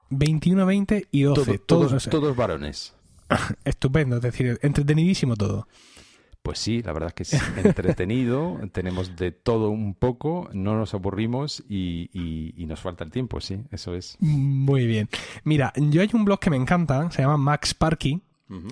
21, 0.08 0.64
20 0.64 1.08
y 1.10 1.22
12. 1.24 1.58
todos, 1.58 2.08
todos, 2.08 2.36
varones. 2.36 2.94
Estupendo, 3.64 4.16
es 4.16 4.22
decir, 4.22 4.58
entretenidísimo 4.62 5.36
todo. 5.36 5.66
Pues 6.42 6.58
sí, 6.58 6.82
la 6.82 6.92
verdad 6.92 7.12
es 7.16 7.30
que 7.30 7.36
es 7.36 7.42
entretenido, 7.64 8.58
tenemos 8.72 9.14
de 9.14 9.30
todo 9.30 9.70
un 9.70 9.94
poco, 9.94 10.50
no 10.52 10.76
nos 10.76 10.92
aburrimos 10.92 11.62
y, 11.68 12.10
y, 12.12 12.66
nos 12.66 12.80
falta 12.80 13.04
el 13.04 13.12
tiempo, 13.12 13.40
sí, 13.40 13.62
eso 13.70 13.94
es. 13.94 14.16
Muy 14.18 14.86
bien. 14.86 15.08
Mira, 15.44 15.72
yo 15.76 16.02
hay 16.02 16.10
un 16.12 16.24
blog 16.24 16.40
que 16.40 16.50
me 16.50 16.56
encanta, 16.56 17.08
se 17.12 17.22
llama 17.22 17.36
Max 17.36 17.74
Parky, 17.74 18.22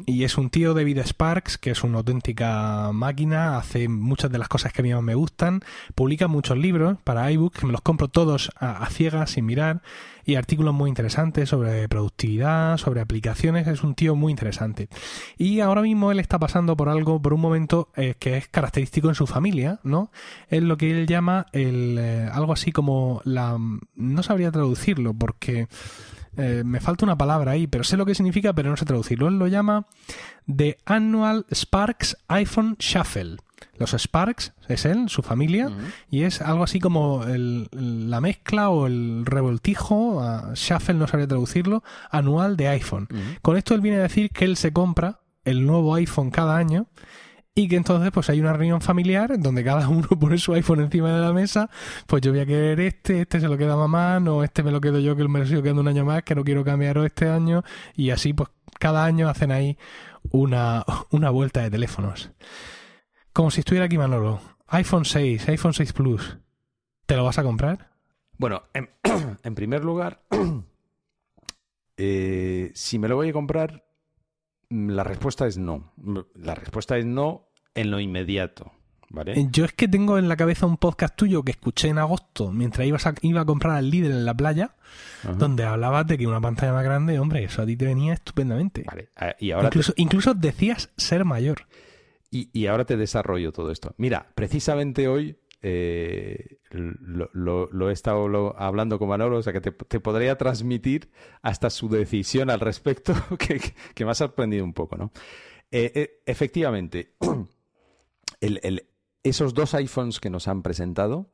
y 0.06 0.24
es 0.24 0.36
un 0.38 0.50
tío, 0.50 0.74
David 0.74 0.98
Sparks, 1.04 1.58
que 1.58 1.70
es 1.70 1.84
una 1.84 1.98
auténtica 1.98 2.90
máquina, 2.92 3.56
hace 3.56 3.88
muchas 3.88 4.30
de 4.30 4.38
las 4.38 4.48
cosas 4.48 4.72
que 4.72 4.82
a 4.82 4.84
mí 4.84 4.94
me 5.02 5.14
gustan, 5.14 5.60
publica 5.94 6.28
muchos 6.28 6.58
libros 6.58 6.98
para 7.04 7.30
iBook, 7.32 7.54
que 7.58 7.66
me 7.66 7.72
los 7.72 7.80
compro 7.80 8.08
todos 8.08 8.50
a, 8.56 8.86
ciegas, 8.90 9.30
sin 9.30 9.46
mirar, 9.46 9.82
y 10.24 10.34
artículos 10.34 10.74
muy 10.74 10.88
interesantes 10.88 11.48
sobre 11.48 11.88
productividad, 11.88 12.76
sobre 12.76 13.00
aplicaciones, 13.00 13.66
es 13.66 13.82
un 13.82 13.94
tío 13.94 14.14
muy 14.14 14.30
interesante. 14.30 14.88
Y 15.38 15.60
ahora 15.60 15.82
mismo 15.82 16.12
él 16.12 16.20
está 16.20 16.38
pasando 16.38 16.76
por 16.76 16.88
algo, 16.88 17.20
por 17.20 17.32
un 17.32 17.40
momento 17.40 17.88
eh, 17.96 18.14
que 18.18 18.36
es 18.36 18.48
característico 18.48 19.08
en 19.08 19.14
su 19.14 19.26
familia, 19.26 19.80
¿no? 19.82 20.10
Es 20.48 20.62
lo 20.62 20.76
que 20.76 20.90
él 20.90 21.06
llama 21.06 21.46
el, 21.52 21.96
eh, 21.98 22.28
algo 22.32 22.52
así 22.52 22.72
como 22.72 23.22
la... 23.24 23.58
no 23.94 24.22
sabría 24.22 24.50
traducirlo 24.50 25.14
porque... 25.14 25.68
Eh, 26.36 26.62
me 26.64 26.80
falta 26.80 27.04
una 27.04 27.18
palabra 27.18 27.52
ahí, 27.52 27.66
pero 27.66 27.84
sé 27.84 27.96
lo 27.96 28.06
que 28.06 28.14
significa, 28.14 28.52
pero 28.52 28.70
no 28.70 28.76
sé 28.76 28.84
traducirlo. 28.84 29.28
Él 29.28 29.38
lo 29.38 29.46
llama 29.48 29.86
The 30.46 30.78
Annual 30.84 31.46
Sparks 31.52 32.16
iPhone 32.28 32.76
Shuffle. 32.78 33.36
Los 33.76 33.92
Sparks 33.92 34.52
es 34.68 34.84
él, 34.84 35.08
su 35.08 35.22
familia, 35.22 35.70
y 36.10 36.22
es 36.22 36.42
algo 36.42 36.64
así 36.64 36.80
como 36.80 37.24
la 37.26 38.20
mezcla 38.20 38.68
o 38.68 38.86
el 38.86 39.24
revoltijo, 39.24 40.22
Shuffle 40.54 40.94
no 40.94 41.06
sabría 41.06 41.28
traducirlo, 41.28 41.82
anual 42.10 42.56
de 42.56 42.68
iPhone. 42.68 43.08
Con 43.42 43.56
esto 43.56 43.74
él 43.74 43.80
viene 43.80 43.98
a 43.98 44.02
decir 44.02 44.30
que 44.30 44.44
él 44.44 44.56
se 44.56 44.72
compra 44.72 45.20
el 45.44 45.66
nuevo 45.66 45.94
iPhone 45.94 46.30
cada 46.30 46.56
año 46.56 46.86
y 47.54 47.68
que 47.68 47.76
entonces 47.76 48.10
pues 48.12 48.30
hay 48.30 48.40
una 48.40 48.52
reunión 48.52 48.80
familiar 48.80 49.32
en 49.32 49.42
donde 49.42 49.64
cada 49.64 49.88
uno 49.88 50.08
pone 50.20 50.38
su 50.38 50.54
iPhone 50.54 50.80
encima 50.80 51.12
de 51.12 51.20
la 51.20 51.32
mesa, 51.32 51.70
pues 52.06 52.22
yo 52.22 52.32
voy 52.32 52.40
a 52.40 52.46
querer 52.46 52.80
este, 52.80 53.22
este 53.22 53.40
se 53.40 53.48
lo 53.48 53.58
queda 53.58 53.76
mamá, 53.76 54.20
no, 54.20 54.44
este 54.44 54.62
me 54.62 54.70
lo 54.70 54.80
quedo 54.80 54.98
yo 55.00 55.16
que 55.16 55.26
me 55.28 55.40
lo 55.40 55.46
sigo 55.46 55.62
quedando 55.62 55.82
un 55.82 55.88
año 55.88 56.04
más, 56.04 56.22
que 56.22 56.34
no 56.34 56.44
quiero 56.44 56.64
cambiarlo 56.64 57.04
este 57.04 57.28
año, 57.28 57.62
y 57.94 58.10
así 58.10 58.32
pues 58.32 58.48
cada 58.78 59.04
año 59.04 59.28
hacen 59.28 59.52
ahí 59.52 59.76
una, 60.30 60.84
una 61.10 61.30
vuelta 61.30 61.62
de 61.62 61.70
teléfonos. 61.70 62.30
como 63.32 63.50
si 63.50 63.60
estuviera 63.60 63.86
aquí 63.86 63.98
Manolo. 63.98 64.40
iPhone 64.68 65.04
6, 65.04 65.48
iPhone 65.48 65.74
6 65.74 65.92
Plus. 65.92 66.38
¿Te 67.06 67.16
lo 67.16 67.24
vas 67.24 67.38
a 67.38 67.42
comprar? 67.42 67.90
Bueno, 68.38 68.62
en, 68.72 68.88
primer 69.54 69.84
lugar, 69.84 70.22
eh, 71.96 72.70
si 72.74 72.98
me 72.98 73.08
lo 73.08 73.16
voy 73.16 73.30
a 73.30 73.32
comprar, 73.32 73.84
la 74.70 75.04
respuesta 75.04 75.46
es 75.46 75.58
no. 75.58 75.92
La 76.34 76.54
respuesta 76.54 76.96
es 76.96 77.04
no 77.04 77.48
en 77.74 77.90
lo 77.90 78.00
inmediato. 78.00 78.72
¿Vale? 79.12 79.32
Eh, 79.32 79.48
Yo 79.50 79.64
es 79.64 79.72
que 79.72 79.88
tengo 79.88 80.18
en 80.18 80.28
la 80.28 80.36
cabeza 80.36 80.66
un 80.66 80.76
podcast 80.76 81.16
tuyo 81.16 81.42
que 81.42 81.50
escuché 81.50 81.88
en 81.88 81.98
agosto 81.98 82.52
mientras 82.52 82.86
ibas 82.86 83.08
a- 83.08 83.14
iba 83.22 83.40
a 83.40 83.44
comprar 83.44 83.74
al 83.74 83.90
líder 83.90 84.12
en 84.12 84.24
la 84.24 84.34
playa, 84.34 84.76
Ajá. 85.24 85.32
donde 85.32 85.64
hablabas 85.64 86.06
de 86.06 86.16
que 86.16 86.28
una 86.28 86.40
pantalla 86.40 86.72
más 86.72 86.84
grande, 86.84 87.18
hombre, 87.18 87.42
eso 87.42 87.60
a 87.62 87.66
ti 87.66 87.76
te 87.76 87.86
venía 87.86 88.12
estupendamente. 88.14 88.84
Vale, 88.86 89.08
y 89.40 89.50
ahora 89.50 89.68
te- 89.70 89.74
incluso, 89.78 89.92
incluso 89.96 90.34
decías 90.34 90.90
ser 90.96 91.24
mayor. 91.24 91.66
Y, 92.30 92.50
y 92.56 92.66
ahora 92.68 92.84
te 92.84 92.96
desarrollo 92.96 93.50
todo 93.50 93.72
esto. 93.72 93.92
Mira, 93.98 94.30
precisamente 94.36 95.08
hoy 95.08 95.36
eh, 95.62 96.58
lo, 96.70 97.90
he 97.90 97.92
estado 97.92 98.56
hablando 98.58 98.98
con 98.98 99.08
Manolo, 99.08 99.38
o 99.38 99.42
sea 99.42 99.52
que 99.52 99.60
te, 99.60 99.72
podría 99.72 100.38
transmitir 100.38 101.10
hasta 101.42 101.70
su 101.70 101.88
decisión 101.88 102.50
al 102.50 102.60
respecto, 102.60 103.14
que, 103.38 103.60
que 103.94 104.04
me 104.04 104.10
ha 104.10 104.14
sorprendido 104.14 104.64
un 104.64 104.72
poco, 104.72 104.96
¿no? 104.96 105.12
Eh, 105.70 105.92
eh, 105.94 106.22
efectivamente, 106.26 107.14
esos 109.22 109.54
dos 109.54 109.74
iPhones 109.74 110.18
que 110.18 110.30
nos 110.30 110.48
han 110.48 110.62
presentado, 110.62 111.30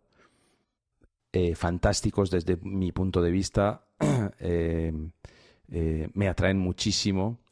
fantásticos 1.55 2.31
desde 2.31 2.57
mi 2.63 2.93
punto 2.93 3.21
de 3.21 3.31
vista, 3.31 3.89
me 5.69 6.29
atraen 6.29 6.59
muchísimo 6.59 7.46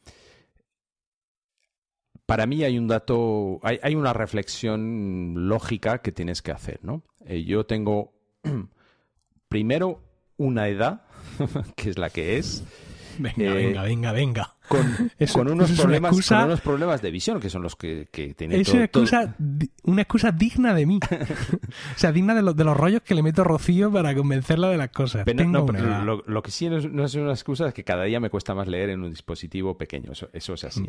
para 2.25 2.45
mí 2.45 2.63
hay 2.63 2.77
un 2.77 2.87
dato, 2.87 3.59
hay, 3.63 3.79
hay 3.83 3.95
una 3.95 4.13
reflexión 4.13 5.47
lógica 5.47 5.99
que 5.99 6.11
tienes 6.11 6.41
que 6.41 6.51
hacer, 6.51 6.79
¿no? 6.83 7.03
Eh, 7.25 7.43
yo 7.43 7.65
tengo 7.65 8.13
primero 9.47 10.01
una 10.37 10.67
edad, 10.67 11.03
que 11.75 11.89
es 11.89 11.97
la 11.97 12.09
que 12.09 12.37
es, 12.37 12.63
Venga, 13.17 13.35
Eh, 13.37 13.53
venga, 13.53 13.83
venga, 13.83 14.11
venga. 14.11 14.54
Con, 14.67 15.11
Eso- 15.19 15.33
con 15.39 15.51
unos 15.51 15.71
problemas, 15.71 16.11
excusa- 16.11 16.37
con 16.39 16.45
unos 16.47 16.61
problemas 16.61 17.01
de 17.01 17.11
visión, 17.11 17.39
que 17.39 17.49
son 17.49 17.61
los 17.61 17.75
que, 17.75 18.07
que 18.11 18.33
tiene 18.33 18.59
Es 18.59 18.67
todo- 18.67 18.77
una 18.77 18.87
todo- 18.87 19.03
excusa, 19.03 19.35
di- 19.37 19.69
una 19.83 20.01
excusa 20.01 20.31
digna 20.31 20.73
de 20.73 20.85
mí. 20.85 20.99
o 21.95 21.97
sea, 21.99 22.11
digna 22.11 22.33
de, 22.35 22.41
los- 22.41 22.55
de 22.55 22.63
los 22.63 22.75
rollos 22.77 23.01
que 23.01 23.15
le 23.15 23.23
meto 23.23 23.41
a 23.41 23.45
Rocío 23.45 23.91
para 23.91 24.13
convencerla 24.15 24.69
de 24.69 24.77
las 24.77 24.89
cosas. 24.89 25.23
Pero 25.25 25.37
no- 25.43 25.43
Tengo 25.43 25.59
no, 25.59 25.65
pero 25.65 26.03
lo, 26.03 26.23
lo 26.25 26.43
que 26.43 26.51
sí 26.51 26.69
no 26.69 26.77
es, 26.77 26.91
no 26.91 27.05
es 27.05 27.15
una 27.15 27.31
excusa 27.31 27.67
es 27.67 27.73
que 27.73 27.83
cada 27.83 28.03
día 28.03 28.19
me 28.19 28.29
cuesta 28.29 28.53
más 28.55 28.67
leer 28.67 28.89
en 28.91 29.03
un 29.03 29.09
dispositivo 29.09 29.77
pequeño. 29.77 30.11
Eso, 30.11 30.29
eso 30.33 30.53
es 30.53 30.63
así. 30.63 30.85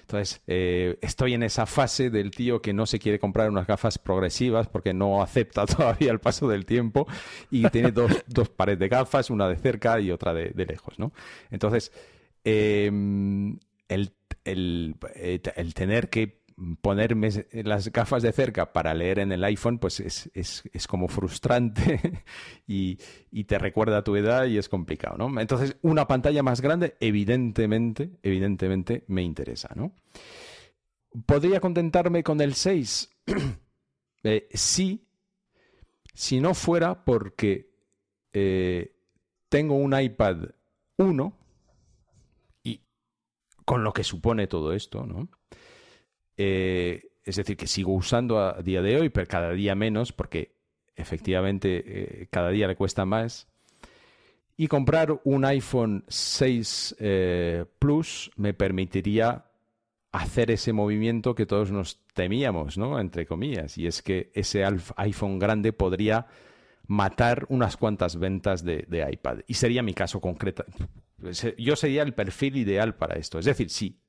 Entonces, 0.00 0.40
eh, 0.46 0.98
estoy 1.00 1.34
en 1.34 1.42
esa 1.42 1.66
fase 1.66 2.10
del 2.10 2.30
tío 2.30 2.60
que 2.62 2.72
no 2.72 2.86
se 2.86 2.98
quiere 2.98 3.18
comprar 3.18 3.50
unas 3.50 3.66
gafas 3.66 3.98
progresivas 3.98 4.68
porque 4.68 4.94
no 4.94 5.22
acepta 5.22 5.66
todavía 5.66 6.10
el 6.12 6.18
paso 6.20 6.48
del 6.48 6.64
tiempo 6.66 7.06
y 7.50 7.68
tiene 7.70 7.92
dos, 7.92 8.10
dos 8.26 8.48
pares 8.48 8.78
de 8.78 8.88
gafas, 8.88 9.30
una 9.30 9.48
de 9.48 9.56
cerca 9.56 10.00
y 10.00 10.10
otra 10.10 10.32
de, 10.34 10.50
de 10.50 10.66
lejos, 10.66 10.98
¿no? 10.98 11.12
Entonces, 11.50 11.92
eh, 12.44 12.86
el, 13.88 14.12
el, 14.44 14.96
eh, 15.14 15.40
el 15.56 15.74
tener 15.74 16.10
que 16.10 16.38
ponerme 16.80 17.28
las 17.52 17.92
gafas 17.92 18.22
de 18.22 18.32
cerca 18.32 18.72
para 18.72 18.92
leer 18.94 19.20
en 19.20 19.32
el 19.32 19.44
iPhone, 19.44 19.78
pues 19.78 20.00
es, 20.00 20.30
es, 20.34 20.64
es 20.72 20.86
como 20.86 21.08
frustrante 21.08 22.24
y, 22.66 22.98
y 23.30 23.44
te 23.44 23.58
recuerda 23.58 23.98
a 23.98 24.04
tu 24.04 24.16
edad 24.16 24.46
y 24.46 24.58
es 24.58 24.68
complicado, 24.68 25.16
¿no? 25.16 25.40
Entonces, 25.40 25.76
una 25.82 26.08
pantalla 26.08 26.42
más 26.42 26.60
grande, 26.60 26.96
evidentemente, 27.00 28.18
evidentemente 28.22 29.04
me 29.06 29.22
interesa, 29.22 29.70
¿no? 29.76 29.92
¿Podría 31.26 31.60
contentarme 31.60 32.22
con 32.22 32.40
el 32.40 32.54
6? 32.54 33.10
Eh, 34.24 34.48
sí, 34.52 35.08
si 36.12 36.40
no 36.40 36.52
fuera 36.52 37.04
porque 37.04 37.70
eh, 38.32 38.96
tengo 39.48 39.76
un 39.76 39.98
iPad 39.98 40.48
1 40.96 41.37
y 41.37 41.37
con 43.68 43.84
lo 43.84 43.92
que 43.92 44.02
supone 44.02 44.46
todo 44.46 44.72
esto, 44.72 45.04
¿no? 45.04 45.28
Eh, 46.38 47.10
es 47.22 47.36
decir, 47.36 47.54
que 47.54 47.66
sigo 47.66 47.92
usando 47.92 48.38
a 48.38 48.62
día 48.62 48.80
de 48.80 48.98
hoy, 48.98 49.10
pero 49.10 49.26
cada 49.26 49.50
día 49.50 49.74
menos, 49.74 50.10
porque 50.10 50.54
efectivamente 50.96 51.82
eh, 51.84 52.28
cada 52.30 52.48
día 52.48 52.66
le 52.66 52.76
cuesta 52.76 53.04
más. 53.04 53.46
Y 54.56 54.68
comprar 54.68 55.20
un 55.24 55.44
iPhone 55.44 56.02
6 56.08 56.96
eh, 56.98 57.66
Plus 57.78 58.30
me 58.36 58.54
permitiría 58.54 59.44
hacer 60.12 60.50
ese 60.50 60.72
movimiento 60.72 61.34
que 61.34 61.44
todos 61.44 61.70
nos 61.70 62.00
temíamos, 62.14 62.78
¿no? 62.78 62.98
Entre 62.98 63.26
comillas. 63.26 63.76
Y 63.76 63.86
es 63.86 64.00
que 64.00 64.30
ese 64.32 64.64
iPhone 64.96 65.38
grande 65.38 65.74
podría 65.74 66.26
matar 66.86 67.44
unas 67.50 67.76
cuantas 67.76 68.18
ventas 68.18 68.64
de, 68.64 68.86
de 68.88 69.06
iPad. 69.12 69.40
Y 69.46 69.52
sería 69.52 69.82
mi 69.82 69.92
caso 69.92 70.22
concreto. 70.22 70.64
Yo 71.58 71.76
sería 71.76 72.02
el 72.02 72.14
perfil 72.14 72.56
ideal 72.56 72.96
para 72.96 73.16
esto. 73.16 73.38
Es 73.38 73.44
decir, 73.44 73.70
si, 73.70 74.00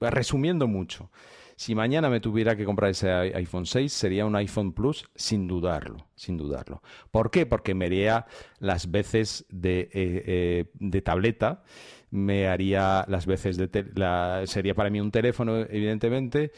resumiendo 0.00 0.68
mucho, 0.68 1.10
si 1.56 1.74
mañana 1.74 2.08
me 2.08 2.20
tuviera 2.20 2.56
que 2.56 2.64
comprar 2.64 2.90
ese 2.90 3.10
iPhone 3.10 3.66
6, 3.66 3.92
sería 3.92 4.24
un 4.26 4.36
iPhone 4.36 4.72
Plus 4.72 5.10
sin 5.14 5.46
dudarlo, 5.46 6.08
sin 6.14 6.36
dudarlo. 6.36 6.82
¿Por 7.10 7.30
qué? 7.30 7.46
Porque 7.46 7.74
me 7.74 7.86
haría 7.86 8.26
las 8.58 8.90
veces 8.90 9.44
de, 9.50 9.80
eh, 9.80 9.88
eh, 9.92 10.64
de 10.74 11.02
tableta, 11.02 11.62
me 12.10 12.48
haría 12.48 13.04
las 13.08 13.26
veces 13.26 13.56
de... 13.56 13.68
la- 13.94 14.42
sería 14.46 14.74
para 14.74 14.90
mí 14.90 15.00
un 15.00 15.10
teléfono, 15.10 15.58
evidentemente, 15.58 16.52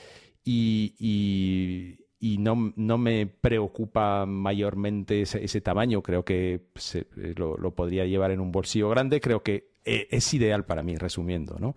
y, 0.45 0.95
y- 0.99 2.02
y 2.25 2.39
no, 2.39 2.73
no 2.77 2.99
me 2.99 3.27
preocupa 3.27 4.27
mayormente 4.27 5.23
ese, 5.23 5.45
ese 5.45 5.61
tamaño. 5.61 6.03
Creo 6.03 6.25
que 6.25 6.61
se- 6.77 7.09
lo, 7.37 7.57
lo 7.57 7.73
podría 7.75 8.07
llevar 8.07 8.31
en 8.31 8.39
un 8.39 8.53
bolsillo 8.53 8.89
grande. 8.91 9.21
Creo 9.21 9.43
que 9.43 9.73
eh, 9.85 10.07
es 10.13 10.33
ideal 10.33 10.65
para 10.65 10.85
mí, 10.85 10.95
resumiendo, 10.95 11.57
¿no? 11.59 11.75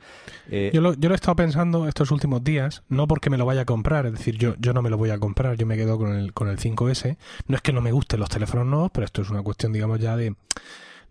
Eh, 0.52 0.70
Yo 0.72 0.82
lo, 0.82 0.94
yo 0.94 1.10
lo 1.10 1.16
he 1.16 1.18
estado 1.18 1.36
pensando 1.36 1.88
estos 1.88 2.12
últimos 2.12 2.44
días, 2.44 2.84
no 2.90 3.08
porque 3.08 3.32
me 3.32 3.38
lo 3.40 3.48
vaya 3.48 3.62
a 3.62 3.66
comprar, 3.66 4.06
es 4.06 4.12
decir, 4.12 4.38
yo, 4.38 4.54
yo 4.60 4.74
no 4.74 4.84
me 4.84 4.92
lo 4.92 4.98
voy 4.98 5.10
a 5.10 5.18
comprar, 5.18 5.58
yo 5.58 5.66
me 5.66 5.76
quedo 5.78 5.98
con 5.98 6.16
el, 6.16 6.32
con 6.32 6.48
el 6.48 6.60
5S. 6.60 7.18
No 7.48 7.56
es 7.56 7.64
que 7.64 7.74
no 7.74 7.82
me 7.82 7.92
gusten 7.92 8.20
los 8.20 8.30
teléfonos 8.30 8.68
nuevos, 8.68 8.92
pero 8.94 9.06
esto 9.06 9.24
es 9.24 9.32
una 9.32 9.42
cuestión, 9.42 9.74
digamos, 9.74 10.00
ya 10.00 10.16
de, 10.16 10.36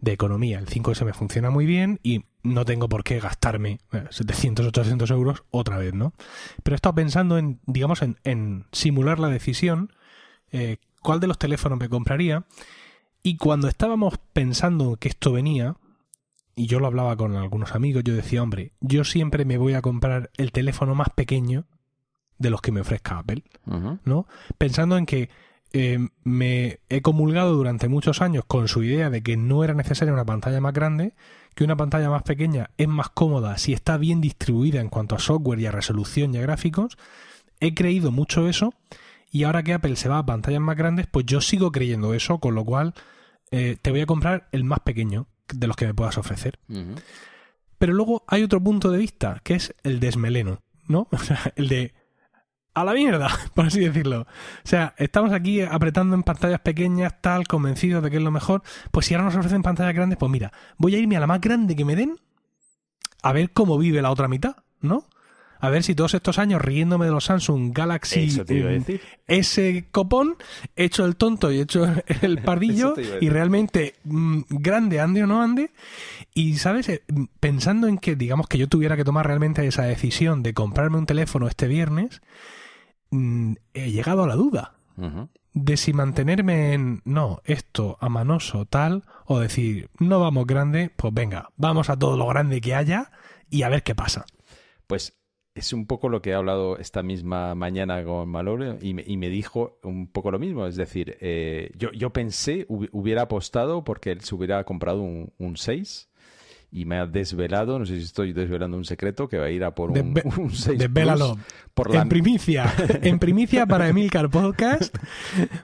de 0.05 0.13
economía. 0.13 0.59
El 0.59 0.67
5S 0.67 1.05
me 1.05 1.13
funciona 1.13 1.51
muy 1.51 1.67
bien 1.67 1.99
y 2.03 2.25
no 2.43 2.65
tengo 2.65 2.89
por 2.89 3.03
qué 3.03 3.19
gastarme 3.19 3.81
eh, 3.93 4.05
700, 4.11 4.67
800 4.67 5.11
euros 5.11 5.45
otra 5.51 5.79
vez, 5.79 5.95
¿no? 5.95 6.13
Pero 6.63 6.75
he 6.75 6.77
estado 6.77 6.95
pensando 6.95 7.39
en, 7.39 7.61
digamos, 7.67 8.03
en, 8.03 8.19
en 8.25 8.67
simular 8.71 9.19
la 9.19 9.29
decisión, 9.29 9.93
eh, 10.53 10.77
cuál 11.01 11.21
de 11.21 11.27
los 11.27 11.39
teléfonos 11.39 11.79
me 11.79 11.89
compraría. 11.89 12.45
Y 13.23 13.39
cuando 13.39 13.69
estábamos 13.69 14.19
pensando 14.35 14.97
que 14.97 15.09
esto 15.09 15.33
venía, 15.33 15.77
y 16.55 16.67
yo 16.67 16.79
lo 16.79 16.87
hablaba 16.87 17.17
con 17.17 17.35
algunos 17.37 17.75
amigos, 17.75 18.05
yo 18.05 18.15
decía, 18.15 18.43
hombre, 18.43 18.73
yo 18.81 19.05
siempre 19.05 19.47
me 19.47 19.57
voy 19.57 19.73
a 19.73 19.83
comprar 19.83 20.31
el 20.37 20.53
teléfono 20.53 20.95
más 20.95 21.09
pequeño 21.11 21.65
de 22.39 22.51
los 22.51 22.61
que 22.61 22.73
me 22.73 22.83
ofrezca 22.83 23.19
Apple. 23.19 23.43
¿no? 24.05 24.27
Pensando 24.59 24.99
en 24.99 25.07
que 25.07 25.31
eh, 25.77 25.99
me 26.23 26.79
he 26.89 27.03
comulgado 27.03 27.53
durante 27.53 27.89
muchos 27.89 28.23
años 28.23 28.45
con 28.47 28.69
su 28.69 28.85
idea 28.85 29.11
de 29.11 29.25
que 29.25 29.37
no 29.37 29.65
era 29.65 29.75
necesaria 29.75 30.15
una 30.15 30.25
pantalla 30.25 30.61
más 30.61 30.73
grande, 30.73 31.15
que 31.57 31.65
una 31.65 31.77
pantalla 31.77 32.09
más 32.11 32.23
pequeña 32.23 32.71
es 32.79 32.87
más 32.87 33.09
cómoda 33.09 33.59
si 33.59 33.73
está 33.73 33.97
bien 33.97 34.21
distribuida 34.21 34.81
en 34.81 34.89
cuanto 34.89 35.17
a 35.17 35.19
software 35.19 35.59
y 35.59 35.67
a 35.67 35.73
resolución 35.73 36.33
y 36.33 36.39
a 36.39 36.43
gráficos. 36.43 36.97
He 37.59 37.75
creído 37.75 38.13
mucho 38.13 38.49
eso 38.49 38.73
y 39.33 39.43
ahora 39.43 39.65
que 39.65 39.73
Apple 39.75 39.97
se 39.97 40.09
va 40.09 40.19
a 40.19 40.27
pantallas 40.27 40.61
más 40.61 40.77
grandes, 40.77 41.09
pues 41.09 41.27
yo 41.27 41.41
sigo 41.41 41.73
creyendo 41.73 42.15
eso, 42.15 42.39
con 42.39 42.55
lo 42.55 42.65
cual 42.65 42.95
eh, 43.51 43.77
te 43.83 43.91
voy 43.91 44.03
a 44.03 44.07
comprar 44.07 44.49
el 44.53 44.63
más 44.63 44.79
pequeño 44.79 45.27
de 45.53 45.67
los 45.67 45.75
que 45.75 45.87
me 45.87 45.95
puedas 45.95 46.19
ofrecer. 46.19 46.61
Pero 47.79 47.93
luego 47.93 48.23
hay 48.29 48.45
otro 48.45 48.63
punto 48.63 48.93
de 48.93 48.99
vista, 48.99 49.41
que 49.43 49.55
es 49.55 49.75
el 49.83 49.99
desmeleno, 49.99 50.63
¿no? 50.87 51.09
O 51.11 51.19
sea, 51.19 51.53
el 51.57 51.67
de 51.67 51.95
a 52.75 52.85
la 52.85 52.93
mierda, 52.93 53.29
por 53.55 53.67
así 53.67 53.81
decirlo. 53.81 54.23
O 54.23 54.27
sea, 54.67 54.95
estamos 54.99 55.33
aquí 55.33 55.61
apretando 55.61 56.15
en 56.15 56.23
pantallas 56.23 56.61
pequeñas, 56.61 57.21
tal, 57.21 57.47
convencidos 57.47 58.03
de 58.03 58.11
que 58.11 58.17
es 58.17 58.23
lo 58.23 58.31
mejor. 58.31 58.63
Pues 58.91 59.07
si 59.07 59.15
ahora 59.15 59.25
nos 59.25 59.37
ofrecen 59.37 59.63
pantallas 59.63 59.95
grandes, 59.95 60.19
pues 60.19 60.31
mira, 60.31 60.53
voy 60.77 60.95
a 60.95 60.99
irme 60.99 61.17
a 61.17 61.21
la 61.21 61.27
más 61.27 61.41
grande 61.41 61.77
que 61.77 61.85
me 61.85 61.97
den, 61.97 62.19
a 63.23 63.33
ver 63.33 63.51
cómo 63.53 63.79
vive 63.79 64.03
la 64.03 64.11
otra 64.11 64.29
mitad, 64.29 64.57
¿no? 64.81 65.07
A 65.65 65.71
ver 65.71 65.83
si 65.83 65.95
todos 65.95 66.13
estos 66.13 66.39
años 66.39 66.61
riéndome 66.61 67.07
de 67.07 67.13
los 67.13 67.25
Samsung 67.25 67.73
Galaxy 67.73 68.39
a 68.39 68.45
mm, 68.45 68.85
ese 69.27 69.87
copón, 69.91 70.37
he 70.77 70.85
hecho 70.85 71.07
el 71.07 71.17
tonto 71.17 71.51
y 71.51 71.57
he 71.57 71.63
hecho 71.63 71.87
el 72.21 72.43
pardillo 72.43 72.95
y 73.19 73.31
realmente 73.31 73.95
mm, 74.05 74.41
grande 74.51 75.01
ande 75.01 75.23
o 75.23 75.27
no 75.27 75.41
ande. 75.41 75.71
Y, 76.35 76.57
¿sabes? 76.57 76.91
Eh, 76.91 77.03
Pensando 77.41 77.87
en 77.87 77.97
que, 77.97 78.15
digamos, 78.15 78.47
que 78.47 78.59
yo 78.59 78.69
tuviera 78.69 78.95
que 78.95 79.05
tomar 79.05 79.27
realmente 79.27 79.67
esa 79.67 79.85
decisión 79.85 80.43
de 80.43 80.53
comprarme 80.53 80.99
un 80.99 81.07
teléfono 81.07 81.49
este 81.49 81.67
viernes, 81.67 82.21
mm, 82.21 82.64
he 83.73 83.91
llegado 83.91 84.25
a 84.25 84.27
la 84.27 84.35
duda 84.37 84.75
de 85.55 85.77
si 85.77 85.93
mantenerme 85.93 86.75
en, 86.75 87.01
no, 87.05 87.41
esto, 87.45 87.97
a 88.01 88.09
manoso, 88.09 88.67
tal, 88.67 89.05
o 89.25 89.39
decir, 89.39 89.89
no 89.99 90.21
vamos 90.21 90.47
grande, 90.47 90.91
pues 90.95 91.15
venga, 91.15 91.51
vamos 91.57 91.89
a 91.91 91.97
todo 91.97 92.17
lo 92.17 92.27
grande 92.27 92.61
que 92.61 92.75
haya 92.75 93.13
y 93.49 93.63
a 93.63 93.69
ver 93.69 93.83
qué 93.85 93.95
pasa. 93.95 94.27
Pues 94.87 95.17
es 95.55 95.73
un 95.73 95.87
poco 95.87 96.09
lo 96.09 96.21
que 96.21 96.31
he 96.31 96.35
hablado 96.35 96.79
esta 96.79 97.05
misma 97.05 97.55
mañana 97.55 98.03
con 98.05 98.29
Malore 98.29 98.79
y 98.83 98.95
me, 98.95 99.05
y 99.07 99.17
me 99.17 99.29
dijo 99.29 99.79
un 99.85 100.09
poco 100.09 100.33
lo 100.33 100.41
mismo. 100.41 100.67
Es 100.67 100.75
decir, 100.75 101.17
eh, 101.21 101.71
yo, 101.77 101.93
yo 101.93 102.11
pensé, 102.11 102.67
hubiera 102.69 103.23
apostado 103.23 103.85
porque 103.85 104.11
él 104.11 104.23
se 104.23 104.35
hubiera 104.35 104.65
comprado 104.65 105.03
un, 105.03 105.33
un 105.39 105.57
6 105.57 106.09
y 106.77 106.87
me 106.87 106.97
ha 106.99 107.07
desvelado, 107.07 107.79
no 107.79 107.87
sé 107.87 107.99
si 107.99 108.03
estoy 108.03 108.33
desvelando 108.33 108.77
un 108.77 108.85
secreto, 108.85 109.29
que 109.29 109.39
va 109.39 109.45
a 109.47 109.51
ir 109.51 109.63
a 109.63 109.77
por 109.77 109.93
un, 109.93 109.97
Desve- 109.97 110.25
un 110.39 110.51
6 110.51 110.77
Desvélalo. 110.77 111.39
Por 111.73 111.95
la, 111.95 112.03
En 112.03 112.09
primicia, 112.09 112.75
en 113.03 113.21
primicia 113.21 113.65
para 113.65 113.89
Emilcar 113.89 114.29
Podcast, 114.29 114.93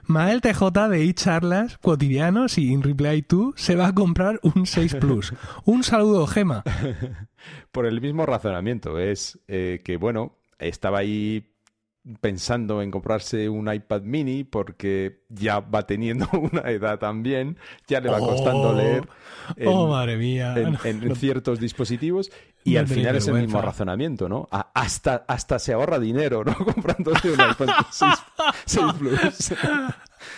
Mael 0.05 0.39
TJ 0.39 0.87
de 0.89 1.03
eCharlas 1.03 1.77
cotidianos 1.79 2.57
y 2.57 2.71
In 2.71 2.81
Reply 2.81 3.23
To 3.23 3.51
se 3.57 3.75
va 3.75 3.87
a 3.87 3.93
comprar 3.93 4.39
un 4.43 4.65
6 4.65 4.95
Plus. 4.95 5.33
Un 5.65 5.83
saludo, 5.83 6.25
Gema. 6.27 6.63
por 7.73 7.85
el 7.85 7.99
mismo 7.99 8.25
razonamiento. 8.25 8.97
Es 8.97 9.37
eh, 9.49 9.81
que, 9.83 9.97
bueno, 9.97 10.37
estaba 10.59 10.99
ahí 10.99 11.50
pensando 12.19 12.81
en 12.81 12.89
comprarse 12.89 13.47
un 13.47 13.71
iPad 13.71 14.01
mini 14.01 14.43
porque 14.43 15.21
ya 15.29 15.59
va 15.59 15.85
teniendo 15.85 16.27
una 16.51 16.69
edad 16.71 16.97
también, 16.99 17.57
ya 17.87 17.99
le 18.01 18.09
va 18.09 18.19
costando 18.19 18.69
Oh, 18.69 18.73
leer 18.73 19.07
en, 19.55 19.67
oh, 19.67 19.87
madre 19.87 20.17
mía. 20.17 20.55
en- 20.57 20.71
No, 20.73 20.79
en 20.83 21.07
no- 21.09 21.15
ciertos 21.15 21.59
dispositivos 21.59 22.31
y 22.63 22.77
al 22.77 22.87
final 22.87 23.15
es 23.15 23.27
el 23.27 23.35
mismo 23.35 23.61
razonamiento, 23.61 24.27
¿no? 24.29 24.47
A- 24.51 24.71
hasta, 24.73 25.25
hasta 25.27 25.59
se 25.59 25.73
ahorra 25.73 25.99
dinero, 25.99 26.43
¿no? 26.43 26.55
Comprándose 26.73 27.29
un 27.31 27.39
iPad 27.39 27.69
6, 27.91 28.11
6 28.65 28.85
Plus. 28.97 29.53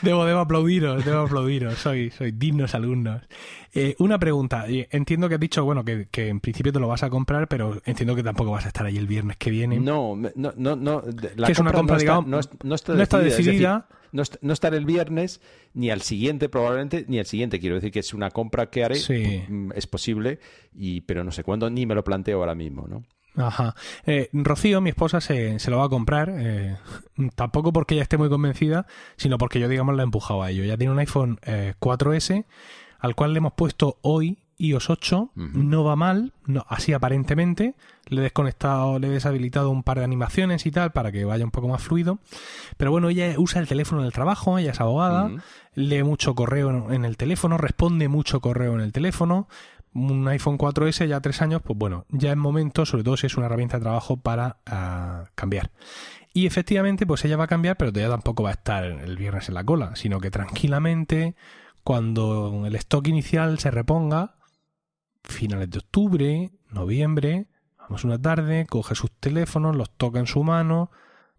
Debo, 0.02 0.26
debo 0.26 0.40
aplaudiros, 0.40 1.04
debo 1.06 1.22
aplaudiros. 1.22 1.76
Soy, 1.76 2.10
soy 2.12 2.32
dignos 2.32 2.76
alumnos. 2.76 3.22
Eh, 3.74 3.96
una 4.00 4.20
pregunta. 4.20 4.66
Entiendo 4.68 5.28
que 5.30 5.36
has 5.36 5.42
dicho, 5.42 5.64
bueno, 5.66 5.84
que, 5.84 6.08
que 6.12 6.28
en 6.30 6.40
principio 6.40 6.72
te 6.72 6.80
lo 6.80 6.88
vas 6.88 7.04
a 7.04 7.10
comprar, 7.10 7.48
pero 7.48 7.82
entiendo 7.86 8.16
que 8.16 8.24
tampoco 8.24 8.52
vas 8.52 8.66
a 8.66 8.68
estar 8.70 8.86
ahí 8.86 8.98
el 8.98 9.08
viernes 9.08 9.38
que 9.38 9.50
viene. 9.52 9.80
No, 9.80 10.16
no, 10.36 10.54
no, 10.56 10.76
no. 10.76 11.02
de- 11.02 11.32
La 11.36 11.48
Que 11.48 11.54
es 11.54 11.60
una 11.60 11.72
compra, 11.72 11.96
no 11.96 12.00
digamos, 12.00 12.26
no 12.30 12.40
no 12.64 12.76
está 12.76 12.94
no 12.94 13.02
está 13.02 13.18
decidida, 13.20 13.30
es 13.30 13.38
decir, 13.38 13.46
decidida. 13.54 13.88
no, 14.12 14.22
est- 14.22 14.36
no 14.42 14.54
estará 14.54 14.78
el 14.78 14.86
viernes, 14.86 15.42
ni 15.74 15.90
al 15.90 16.02
siguiente 16.02 16.50
probablemente, 16.50 17.06
ni 17.08 17.20
al 17.20 17.26
siguiente. 17.26 17.60
Quiero 17.60 17.76
decir 17.76 17.92
que 17.92 18.00
es 18.00 18.14
una 18.14 18.30
compra 18.30 18.70
que 18.70 18.84
haré, 18.84 18.96
Sí. 18.96 19.44
mm, 19.50 19.72
es 19.76 19.88
posible, 19.88 20.40
y, 20.76 21.02
pero 21.02 21.24
no 21.24 21.32
sé 21.32 21.44
cuándo, 21.44 21.70
ni 21.70 21.86
me 21.86 21.96
lo 21.96 22.04
planteo 22.04 22.40
ahora 22.40 22.56
mismo, 22.56 22.88
¿no? 22.88 23.04
Ajá. 23.36 23.76
Eh, 24.06 24.30
Rocío, 24.34 24.80
mi 24.82 24.90
esposa, 24.90 25.20
se, 25.22 25.58
se 25.60 25.72
lo 25.72 25.78
va 25.80 25.86
a 25.86 25.90
comprar. 25.90 26.32
eh, 26.36 26.78
tampoco 27.36 27.74
porque 27.74 27.96
ella 27.96 28.04
esté 28.04 28.18
muy 28.18 28.30
convencida, 28.30 28.86
sino 29.18 29.38
porque 29.38 29.60
yo, 29.60 29.68
digamos, 29.68 29.96
la 29.96 30.04
he 30.04 30.06
empujado 30.06 30.44
a 30.44 30.52
ello. 30.52 30.64
Ya 30.64 30.78
tiene 30.78 30.94
un 30.94 31.00
iPhone 31.00 31.40
eh, 31.44 31.74
4S, 31.80 32.46
al 33.00 33.16
cual 33.16 33.34
le 33.34 33.38
hemos 33.40 33.54
puesto 33.54 33.98
hoy 34.02 34.40
iOS 34.58 34.90
8. 34.92 35.32
Ujú. 35.36 35.48
No 35.56 35.84
va 35.84 35.96
mal, 35.96 36.32
no, 36.46 36.64
así 36.70 36.94
aparentemente. 36.94 37.74
Le 38.08 38.20
he 38.20 38.24
desconectado, 38.24 39.00
le 39.00 39.08
he 39.08 39.10
deshabilitado 39.10 39.70
un 39.72 39.82
par 39.84 39.98
de 39.98 40.04
animaciones 40.04 40.66
y 40.66 40.72
tal 40.72 40.92
para 40.92 41.12
que 41.12 41.26
vaya 41.26 41.44
un 41.44 41.52
poco 41.52 41.68
más 41.68 41.82
fluido. 41.82 42.20
Pero 42.78 42.92
bueno, 42.92 43.10
ella 43.10 43.34
usa 43.38 43.60
el 43.62 43.68
teléfono 43.68 44.02
en 44.02 44.08
el 44.08 44.14
trabajo, 44.14 44.58
ella 44.58 44.72
es 44.72 44.80
abogada 44.82 45.26
Ujú. 45.26 45.38
lee 45.76 46.04
mucho 46.04 46.36
correo 46.36 46.92
en 46.92 47.04
el 47.06 47.18
teléfono, 47.18 47.58
responde 47.58 48.08
mucho 48.10 48.42
correo 48.42 48.76
en 48.76 48.82
el 48.82 48.92
teléfono. 48.92 49.48
Un 49.94 50.28
iPhone 50.28 50.58
4S 50.58 51.08
ya 51.08 51.22
tres 51.22 51.42
años, 51.42 51.62
pues 51.64 51.78
bueno, 51.78 52.06
ya 52.10 52.32
es 52.32 52.38
momento, 52.38 52.86
sobre 52.86 53.04
todo 53.04 53.18
si 53.18 53.28
es 53.28 53.38
una 53.38 53.46
herramienta 53.46 53.78
de 53.78 53.84
trabajo, 53.84 54.18
para 54.18 54.58
ah, 54.66 55.26
cambiar. 55.36 55.72
Y 56.34 56.48
efectivamente, 56.48 57.06
pues 57.06 57.24
ella 57.26 57.38
va 57.38 57.44
a 57.44 57.48
cambiar, 57.48 57.78
pero 57.78 57.92
todavía 57.92 58.12
tampoco 58.12 58.44
va 58.44 58.50
a 58.50 58.54
estar 58.54 58.84
el 58.84 59.18
viernes 59.18 59.50
en 59.50 59.56
la 59.56 59.64
cola, 59.64 59.96
sino 59.96 60.20
que 60.20 60.32
tranquilamente, 60.32 61.36
cuando 61.84 62.64
el 62.66 62.76
stock 62.76 63.08
inicial 63.08 63.60
se 63.60 63.70
reponga, 63.70 64.36
finales 65.24 65.70
de 65.70 65.78
octubre, 65.78 66.52
noviembre, 66.70 67.48
vamos 67.78 68.04
una 68.04 68.20
tarde, 68.20 68.66
coge 68.68 68.96
sus 68.96 69.12
teléfonos, 69.12 69.76
los 69.76 69.92
toca 69.92 70.20
en 70.20 70.28
su 70.28 70.44
mano, 70.44 70.90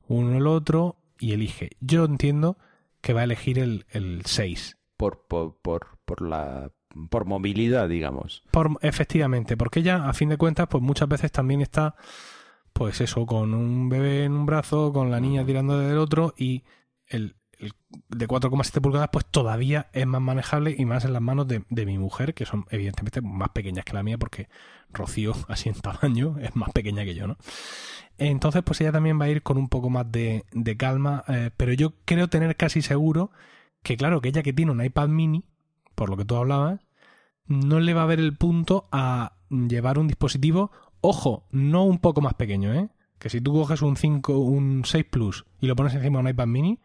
uno 0.07 0.39
el 0.39 0.47
otro, 0.47 0.97
y 1.19 1.33
elige. 1.33 1.71
Yo 1.81 2.05
entiendo 2.05 2.59
que 3.01 3.13
va 3.13 3.23
a 3.23 3.25
elegir 3.25 3.59
el, 3.59 3.87
el 3.91 4.23
6. 4.25 4.77
Por, 4.97 5.27
por, 5.27 5.57
por, 5.61 5.99
por 6.05 6.23
la 6.23 6.71
por 7.11 7.25
movilidad, 7.25 7.89
digamos. 7.89 8.43
Por, 8.51 8.79
efectivamente, 8.83 9.57
porque 9.57 9.81
ella, 9.81 10.09
a 10.09 10.13
fin 10.13 10.29
de 10.29 10.37
cuentas, 10.37 10.69
pues 10.69 10.83
muchas 10.83 11.09
veces 11.09 11.33
también 11.33 11.61
está, 11.61 11.97
pues 12.73 13.01
eso, 13.01 13.27
con 13.27 13.55
un 13.55 13.89
bebé 13.89 14.25
en 14.25 14.33
un 14.33 14.47
brazo, 14.47 14.93
con 14.93 15.11
la 15.11 15.21
niña 15.21 15.45
tirando 15.45 15.79
del 15.79 15.99
otro 15.99 16.35
y 16.37 16.65
el, 17.07 17.37
el 17.59 17.73
de 18.09 18.29
4,7 18.29 18.81
pulgadas, 18.81 19.11
pues 19.13 19.27
todavía 19.27 19.89
es 19.93 20.07
más 20.07 20.21
manejable 20.21 20.75
y 20.77 20.85
más 20.85 21.05
en 21.05 21.13
las 21.13 21.23
manos 21.23 21.49
de, 21.49 21.65
de 21.69 21.87
mi 21.87 21.99
mujer, 21.99 22.35
que 22.35 22.47
son 22.47 22.67
evidentemente 22.71 23.21
más 23.21 23.51
pequeñas 23.51 23.85
que 23.85 23.95
la 23.95 24.03
mía, 24.03 24.19
porque 24.19 24.49
Rocío, 24.91 25.35
así 25.49 25.69
en 25.69 25.77
tamaño, 25.77 26.37
es 26.41 26.55
más 26.57 26.71
pequeña 26.73 27.05
que 27.05 27.15
yo, 27.15 27.27
¿no? 27.27 27.37
Entonces, 28.17 28.63
pues 28.63 28.81
ella 28.81 28.93
también 28.93 29.21
va 29.21 29.25
a 29.25 29.29
ir 29.29 29.43
con 29.43 29.59
un 29.59 29.69
poco 29.69 29.91
más 29.91 30.11
de, 30.11 30.45
de 30.53 30.77
calma, 30.77 31.25
eh, 31.29 31.51
pero 31.57 31.73
yo 31.73 31.95
creo 32.05 32.29
tener 32.29 32.57
casi 32.57 32.81
seguro 32.81 33.33
que, 33.83 33.97
claro, 33.97 34.21
que 34.21 34.29
ella 34.29 34.43
que 34.43 34.53
tiene 34.53 34.71
un 34.71 34.85
iPad 34.85 35.09
mini, 35.09 35.45
por 35.95 36.11
lo 36.11 36.17
que 36.17 36.25
tú 36.25 36.37
hablabas, 36.37 36.81
no 37.47 37.81
le 37.81 37.95
va 37.95 38.03
a 38.03 38.07
ver 38.07 38.21
el 38.21 38.37
punto 38.37 38.89
a 38.93 39.35
llevar 39.51 39.99
un 39.99 40.09
dispositivo, 40.09 40.71
ojo, 41.01 41.47
no 41.51 41.85
un 41.85 41.99
poco 41.99 42.21
más 42.21 42.35
pequeño, 42.35 42.73
¿eh? 42.73 42.89
Que 43.19 43.31
si 43.31 43.41
tú 43.41 43.53
coges 43.53 43.83
un 43.83 43.97
5, 43.97 44.39
un 44.39 44.83
6 44.85 45.05
Plus 45.11 45.45
y 45.61 45.67
lo 45.67 45.77
pones 45.77 45.95
encima 45.95 46.19
de 46.19 46.25
un 46.25 46.31
iPad 46.31 46.47
mini, 46.47 46.81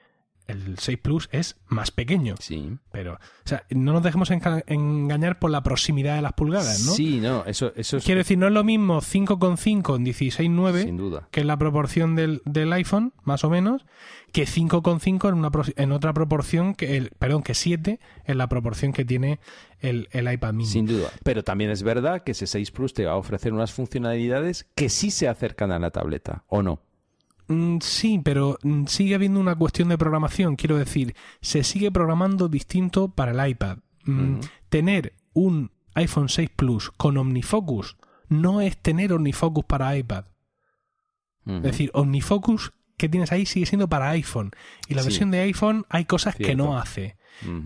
el 0.50 0.78
6 0.78 0.97
Plus 1.02 1.30
es 1.32 1.56
más 1.68 1.91
pequeño. 1.91 2.36
Sí. 2.39 2.78
Pero, 2.91 3.14
o 3.14 3.18
sea, 3.47 3.64
no 3.70 3.93
nos 3.93 4.04
dejemos 4.04 4.30
engañar 4.32 5.39
por 5.39 5.52
la 5.52 5.64
proximidad 5.64 6.16
de 6.16 6.22
las 6.22 6.34
pulgadas, 6.34 6.86
¿no? 6.86 6.91
Sí, 6.93 7.20
no, 7.22 7.43
eso, 7.45 7.72
eso 7.76 7.97
es 7.97 8.04
Quiero 8.04 8.20
decir, 8.20 8.38
no 8.38 8.47
es 8.47 8.54
lo 8.54 8.64
mismo 8.64 9.02
5,5 9.02 9.95
en 9.95 10.06
16,9 10.06 10.84
sin 10.84 10.97
duda. 10.97 11.28
que 11.32 11.39
es 11.41 11.45
la 11.45 11.58
proporción 11.58 12.16
del, 12.16 12.41
del 12.45 12.72
iPhone, 12.74 13.14
más 13.24 13.43
o 13.43 13.50
menos, 13.50 13.86
que 14.32 14.43
5,5 14.45 15.30
en, 15.30 15.36
una, 15.36 15.52
pro- 15.52 15.64
en 15.76 15.91
otra 15.91 16.14
proporción, 16.14 16.76
que 16.76 16.97
el, 16.97 17.12
perdón, 17.18 17.43
que 17.43 17.54
7 17.54 18.00
en 18.26 18.38
la 18.38 18.47
proporción 18.47 18.91
que 18.93 19.06
tiene 19.06 19.39
el, 19.82 20.08
el 20.12 20.32
iPad 20.32 20.54
mini. 20.54 20.70
Sin 20.70 20.86
duda. 20.86 21.10
Pero 21.24 21.43
también 21.43 21.72
es 21.72 21.84
verdad 21.84 22.24
que 22.24 22.32
ese 22.32 22.47
6 22.47 22.72
Plus 22.72 22.93
te 22.93 23.06
va 23.06 23.14
a 23.14 23.18
ofrecer 23.18 23.54
unas 23.54 23.72
funcionalidades 23.74 24.68
que 24.76 24.89
sí 24.89 25.12
se 25.12 25.28
acercan 25.28 25.72
a 25.72 25.80
la 25.80 25.91
tableta, 25.91 26.43
¿o 26.47 26.62
no? 26.62 26.82
Mm, 27.50 27.80
sí, 27.82 28.22
pero 28.24 28.58
mm, 28.64 28.86
sigue 28.86 29.16
habiendo 29.16 29.39
una 29.39 29.56
cuestión 29.56 29.89
de 29.89 29.97
programación. 29.97 30.56
Quiero 30.56 30.78
decir, 30.78 31.16
se 31.41 31.64
sigue 31.64 31.91
programando 31.91 32.47
distinto 32.47 33.10
para 33.10 33.32
el 33.32 33.52
iPad. 33.52 33.80
Mm. 34.06 34.39
Tener 34.70 35.14
un 35.34 35.72
iPhone 35.95 36.30
6 36.30 36.50
Plus 36.56 36.91
con 36.91 37.18
OmniFocus 37.18 37.97
no 38.30 38.62
es 38.62 38.78
tener 38.78 39.12
OmniFocus 39.12 39.66
para 39.66 39.97
iPad. 39.97 40.26
Es 41.46 41.63
decir, 41.63 41.89
OmniFocus 41.96 42.74
que 43.00 43.09
tienes 43.09 43.32
ahí 43.32 43.47
sigue 43.47 43.66
siendo 43.66 43.89
para 43.89 44.09
iPhone. 44.12 44.51
Y 44.88 44.93
la 44.93 45.01
Sí. 45.01 45.08
versión 45.08 45.32
de 45.32 45.39
iPhone 45.39 45.86
hay 45.89 46.05
cosas 46.05 46.36
que 46.36 46.55
no 46.55 46.78
hace. 46.78 47.17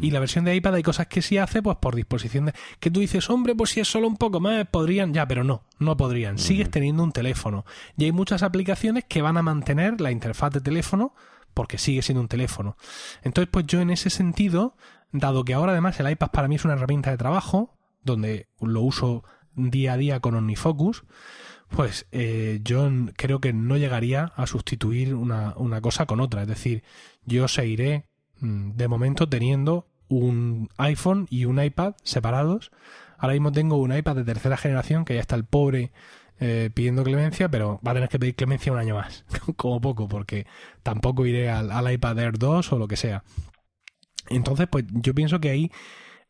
Y 0.02 0.12
la 0.12 0.20
versión 0.20 0.46
de 0.46 0.56
iPad 0.56 0.76
hay 0.76 0.84
cosas 0.84 1.08
que 1.08 1.24
sí 1.24 1.40
hace, 1.40 1.64
pues 1.64 1.78
por 1.78 1.96
disposición 1.96 2.46
de. 2.46 2.54
Que 2.80 2.92
tú 2.92 3.00
dices, 3.00 3.28
hombre, 3.32 3.56
pues 3.56 3.72
si 3.72 3.80
es 3.80 3.88
solo 3.88 4.08
un 4.08 4.18
poco 4.18 4.40
más, 4.40 4.68
podrían. 4.68 5.16
Ya, 5.16 5.28
pero 5.28 5.44
no, 5.44 5.64
no 5.80 5.98
podrían. 5.98 6.38
Sigues 6.38 6.70
teniendo 6.70 7.04
un 7.04 7.12
teléfono. 7.12 7.66
Y 7.98 8.04
hay 8.06 8.12
muchas 8.12 8.44
aplicaciones 8.44 9.04
que 9.10 9.24
van 9.24 9.36
a 9.36 9.42
mantener 9.42 10.00
la 10.00 10.12
interfaz 10.12 10.54
de 10.54 10.62
teléfono 10.62 11.16
porque 11.56 11.80
sigue 11.80 12.04
siendo 12.04 12.22
un 12.22 12.28
teléfono. 12.28 12.78
Entonces, 13.24 13.50
pues 13.52 13.66
yo 13.66 13.82
en 13.82 13.90
ese 13.90 14.12
sentido, 14.12 14.78
dado 15.12 15.44
que 15.44 15.56
ahora 15.56 15.72
además 15.72 16.00
el 16.00 16.10
iPad 16.12 16.30
para 16.30 16.48
mí 16.48 16.54
es 16.56 16.66
una 16.66 16.76
herramienta 16.76 17.10
de 17.10 17.18
trabajo, 17.18 17.76
donde 18.04 18.50
lo 18.62 18.82
uso 18.82 19.24
día 19.56 19.94
a 19.94 19.98
día 19.98 20.20
con 20.20 20.36
OmniFocus, 20.36 21.04
pues 21.76 22.06
eh, 22.12 22.60
yo 22.64 22.88
creo 23.16 23.42
que 23.42 23.52
no 23.52 23.78
llegaría 23.78 24.32
a 24.36 24.46
sustituir 24.46 25.16
una, 25.16 25.54
una 25.58 25.82
cosa 25.82 26.06
con 26.06 26.20
otra. 26.20 26.44
Es 26.44 26.48
decir, 26.48 26.84
yo 27.26 27.48
seguiré 27.48 28.06
mm, 28.40 28.72
de 28.72 28.88
momento 28.88 29.28
teniendo 29.28 29.88
un 30.08 30.70
iPhone 30.78 31.26
y 31.32 31.46
un 31.46 31.62
iPad 31.62 31.96
separados. 32.04 32.72
Ahora 33.18 33.34
mismo 33.34 33.52
tengo 33.52 33.78
un 33.78 33.96
iPad 33.96 34.18
de 34.18 34.24
tercera 34.24 34.56
generación 34.56 35.04
que 35.04 35.16
ya 35.16 35.22
está 35.22 35.36
el 35.36 35.46
pobre 35.46 35.92
eh, 36.40 36.70
pidiendo 36.74 37.04
clemencia, 37.04 37.50
pero 37.50 37.80
va 37.86 37.92
a 37.92 37.94
tener 37.96 38.10
que 38.10 38.20
pedir 38.20 38.36
clemencia 38.36 38.72
un 38.72 38.78
año 38.78 38.96
más, 38.96 39.26
como 39.56 39.82
poco, 39.82 40.08
porque 40.08 40.46
tampoco 40.84 41.26
iré 41.26 41.50
al, 41.50 41.72
al 41.72 41.92
iPad 41.92 42.20
Air 42.20 42.38
2 42.38 42.72
o 42.72 42.78
lo 42.78 42.88
que 42.88 42.98
sea. 42.98 43.24
Entonces, 44.30 44.68
pues 44.70 44.86
yo 44.92 45.16
pienso 45.16 45.40
que 45.40 45.50
ahí, 45.50 45.72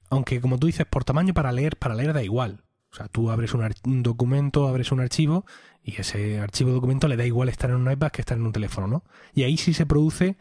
aunque 0.09 0.39
como 0.39 0.57
tú 0.57 0.67
dices, 0.67 0.85
por 0.85 1.03
tamaño 1.03 1.33
para 1.33 1.51
leer, 1.51 1.75
para 1.77 1.95
leer 1.95 2.13
da 2.13 2.23
igual. 2.23 2.63
O 2.93 2.95
sea, 2.95 3.07
tú 3.07 3.31
abres 3.31 3.55
un, 3.55 3.67
un 3.85 4.03
documento, 4.03 4.67
abres 4.67 4.91
un 4.91 4.99
archivo 4.99 5.45
y 5.83 5.99
ese 5.99 6.39
archivo 6.39 6.71
documento 6.71 7.07
le 7.07 7.17
da 7.17 7.25
igual 7.25 7.49
estar 7.49 7.71
en 7.71 7.77
un 7.77 7.91
iPad 7.91 8.11
que 8.11 8.21
estar 8.21 8.37
en 8.37 8.45
un 8.45 8.53
teléfono, 8.53 8.87
¿no? 8.87 9.03
Y 9.33 9.41
ahí 9.43 9.57
sí 9.57 9.73
se 9.73 9.87
produce, 9.87 10.37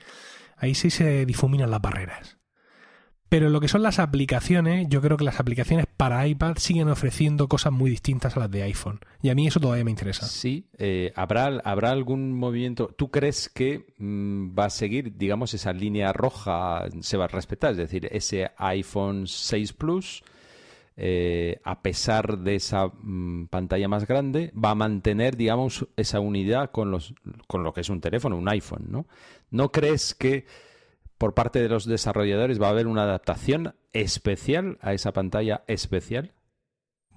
ahí 0.58 0.74
sí 0.74 0.90
se 0.90 1.24
difuminan 1.24 1.70
las 1.70 1.80
barreras. 1.80 2.36
Pero 3.30 3.48
lo 3.48 3.58
que 3.62 3.68
son 3.68 3.82
las 3.82 3.98
aplicaciones, 3.98 4.86
yo 4.90 5.00
creo 5.00 5.16
que 5.16 5.24
las 5.24 5.40
aplicaciones 5.40 5.86
para 5.96 6.28
iPad 6.28 6.58
siguen 6.58 6.90
ofreciendo 6.90 7.48
cosas 7.48 7.72
muy 7.72 7.90
distintas 7.90 8.36
a 8.36 8.40
las 8.40 8.50
de 8.50 8.64
iPhone. 8.64 9.00
Y 9.22 9.30
a 9.30 9.34
mí 9.34 9.46
eso 9.46 9.58
todavía 9.58 9.84
me 9.84 9.90
interesa. 9.90 10.26
Sí, 10.26 10.68
eh, 10.76 11.14
¿habrá, 11.16 11.46
¿habrá 11.64 11.92
algún 11.92 12.34
movimiento? 12.34 12.88
¿Tú 12.88 13.10
crees 13.10 13.48
que 13.48 13.86
mm, 13.96 14.50
va 14.54 14.66
a 14.66 14.70
seguir, 14.70 15.16
digamos, 15.16 15.54
esa 15.54 15.72
línea 15.72 16.12
roja 16.12 16.84
se 17.00 17.16
va 17.16 17.24
a 17.24 17.28
respetar? 17.28 17.70
Es 17.70 17.78
decir, 17.78 18.06
ese 18.12 18.50
iPhone 18.58 19.26
6 19.26 19.72
Plus 19.72 20.22
eh, 20.97 21.60
a 21.64 21.82
pesar 21.82 22.39
de 22.39 22.56
esa 22.56 22.86
mm, 22.86 23.47
pantalla 23.47 23.89
más 23.89 24.06
grande, 24.06 24.52
va 24.52 24.70
a 24.70 24.74
mantener, 24.74 25.36
digamos, 25.36 25.86
esa 25.97 26.20
unidad 26.20 26.70
con, 26.70 26.90
los, 26.90 27.14
con 27.47 27.62
lo 27.62 27.73
que 27.73 27.81
es 27.81 27.89
un 27.89 28.01
teléfono, 28.01 28.36
un 28.36 28.48
iPhone, 28.48 28.86
¿no? 28.89 29.06
¿No 29.51 29.73
crees 29.73 30.14
que 30.14 30.47
por 31.19 31.35
parte 31.35 31.62
de 31.62 31.69
los 31.69 31.86
desarrolladores 31.86 32.60
va 32.60 32.66
a 32.66 32.70
haber 32.70 32.86
una 32.86 33.05
adaptación 33.05 33.74
especial 33.93 34.78
a 34.81 34.93
esa 34.93 35.12
pantalla 35.12 35.62
especial? 35.66 36.32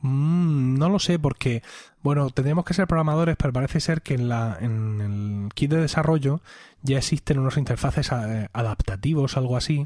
Mm, 0.02 0.78
no 0.78 0.90
lo 0.90 1.00
sé 1.00 1.18
porque, 1.18 1.64
bueno, 2.06 2.30
tendríamos 2.30 2.66
que 2.66 2.76
ser 2.76 2.86
programadores, 2.86 3.36
pero 3.36 3.52
parece 3.52 3.80
ser 3.80 4.04
que 4.04 4.14
en, 4.14 4.30
la, 4.30 4.60
en 4.62 5.02
el 5.02 5.54
kit 5.56 5.72
de 5.72 5.82
desarrollo 5.82 6.40
ya 6.86 6.98
existen 7.00 7.40
unos 7.40 7.58
interfaces 7.58 8.12
eh, 8.12 8.48
adaptativos, 8.54 9.38
algo 9.38 9.58
así, 9.58 9.84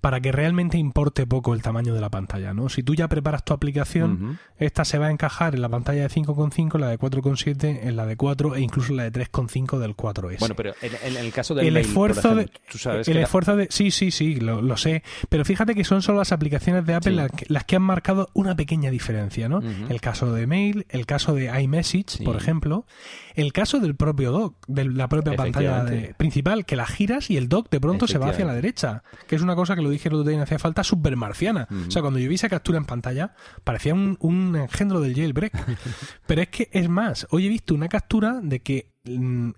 para 0.00 0.20
que 0.20 0.32
realmente 0.32 0.78
importe 0.78 1.26
poco 1.26 1.54
el 1.54 1.62
tamaño 1.62 1.94
de 1.94 2.00
la 2.00 2.10
pantalla, 2.10 2.52
¿no? 2.52 2.68
Si 2.68 2.82
tú 2.82 2.94
ya 2.94 3.06
preparas 3.08 3.44
tu 3.44 3.52
aplicación, 3.52 4.38
esta 4.58 4.84
se 4.84 4.98
va 4.98 5.06
a 5.06 5.10
encajar 5.10 5.54
en 5.54 5.62
la 5.62 5.68
pantalla 5.68 6.02
de 6.02 6.08
5.5, 6.08 6.74
en 6.74 6.80
la 6.80 6.88
de 6.88 6.98
4.7, 6.98 7.80
en 7.84 7.96
la 7.96 8.04
de 8.04 8.16
4 8.16 8.56
e 8.56 8.60
incluso 8.60 8.90
en 8.90 8.96
la 8.96 9.08
de 9.08 9.12
3.5 9.12 9.78
del 9.78 9.96
4S. 9.96 10.40
Bueno, 10.40 10.56
pero 10.56 10.74
en, 10.82 11.16
el 11.16 11.32
caso 11.32 11.54
del 11.54 11.68
el 11.68 11.76
esfuerzo 11.76 12.34
de, 12.34 12.50
tú 12.68 12.78
sabes 12.78 13.06
el 13.06 13.18
esfuerzo 13.18 13.54
de 13.54 13.68
sí, 13.70 13.92
sí, 13.92 14.10
sí, 14.10 14.36
lo, 14.36 14.76
sé, 14.76 15.04
pero 15.28 15.44
fíjate 15.44 15.74
que 15.76 15.84
son 15.84 16.02
solo 16.02 16.18
las 16.18 16.32
aplicaciones 16.32 16.84
de 16.84 16.94
Apple 16.94 17.28
las, 17.46 17.64
que, 17.64 17.76
han 17.76 17.82
marcado 17.82 18.28
una 18.34 18.56
pequeña 18.56 18.90
diferencia, 18.90 19.48
¿no? 19.48 19.60
El 19.88 20.00
caso 20.00 20.32
de 20.32 20.48
Mail, 20.48 20.86
el 20.88 21.06
caso 21.06 21.32
de 21.34 21.48
iMessage, 21.60 22.24
por 22.24 22.36
ejemplo, 22.36 22.86
el 23.34 23.52
caso 23.52 23.80
del 23.80 23.96
propio 23.96 24.32
dock, 24.32 24.56
de 24.66 24.84
la 24.84 25.08
propia 25.08 25.34
pantalla 25.34 25.84
de, 25.84 26.14
principal 26.14 26.64
que 26.64 26.76
la 26.76 26.86
giras 26.86 27.30
y 27.30 27.36
el 27.36 27.48
dock 27.48 27.70
de 27.70 27.80
pronto 27.80 28.06
se 28.06 28.18
va 28.18 28.30
hacia 28.30 28.44
la 28.44 28.54
derecha. 28.54 29.02
Que 29.26 29.36
es 29.36 29.42
una 29.42 29.54
cosa 29.54 29.76
que 29.76 29.82
lo 29.82 29.90
dije 29.90 30.08
el 30.08 30.14
otro 30.14 30.30
día, 30.30 30.42
hacía 30.42 30.58
falta 30.58 30.84
supermarciana. 30.84 31.68
O 31.86 31.90
sea, 31.90 32.02
cuando 32.02 32.18
yo 32.18 32.28
vi 32.28 32.34
esa 32.34 32.48
captura 32.48 32.78
en 32.78 32.84
pantalla, 32.84 33.34
parecía 33.64 33.94
un, 33.94 34.56
engendro 34.56 35.00
del 35.00 35.14
jailbreak. 35.14 35.52
Pero 36.26 36.42
es 36.42 36.48
que, 36.48 36.68
es 36.72 36.88
más, 36.88 37.26
hoy 37.30 37.46
he 37.46 37.48
visto 37.48 37.74
una 37.74 37.88
captura 37.88 38.40
de 38.42 38.60
que 38.60 38.92
mm, 39.04 39.50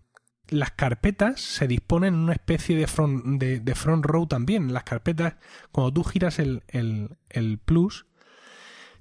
las 0.53 0.73
carpetas 0.73 1.41
se 1.41 1.67
disponen 1.67 2.15
en 2.15 2.21
una 2.21 2.33
especie 2.33 2.77
de 2.77 2.87
front, 2.87 3.41
de, 3.41 3.75
front 3.75 4.05
row 4.05 4.27
también. 4.27 4.73
Las 4.73 4.85
carpetas, 4.85 5.35
cuando 5.71 5.93
tú 5.93 6.05
giras 6.05 6.39
el, 6.39 6.63
el, 6.69 7.59
plus, 7.65 8.07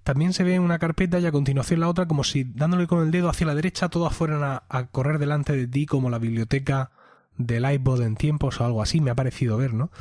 también 0.04 0.34
se 0.34 0.44
ve 0.44 0.60
una 0.60 0.80
carpeta 0.80 1.20
y 1.20 1.26
a 1.26 1.32
continuación 1.32 1.80
la 1.80 1.90
otra 1.90 2.08
como 2.08 2.24
si 2.24 2.44
dándole 2.44 2.88
con 2.88 3.04
el 3.04 3.12
dedo 3.12 3.30
hacia 3.30 3.48
la 3.48 3.56
derecha 3.56 3.90
todas 3.90 4.14
fueran 4.14 4.44
a, 4.44 4.64
a 4.70 4.88
correr 4.88 5.20
delante 5.20 5.56
de 5.56 5.68
ti 5.68 5.86
como 5.86 6.10
la 6.10 6.20
biblioteca 6.20 6.92
del 7.38 7.72
iPod 7.72 8.02
en 8.02 8.16
tiempos 8.16 8.60
o 8.60 8.66
algo 8.66 8.82
así, 8.82 9.02
me 9.02 9.12
ha 9.12 9.16
parecido 9.16 9.58
ver, 9.58 9.74
¿no? 9.74 9.92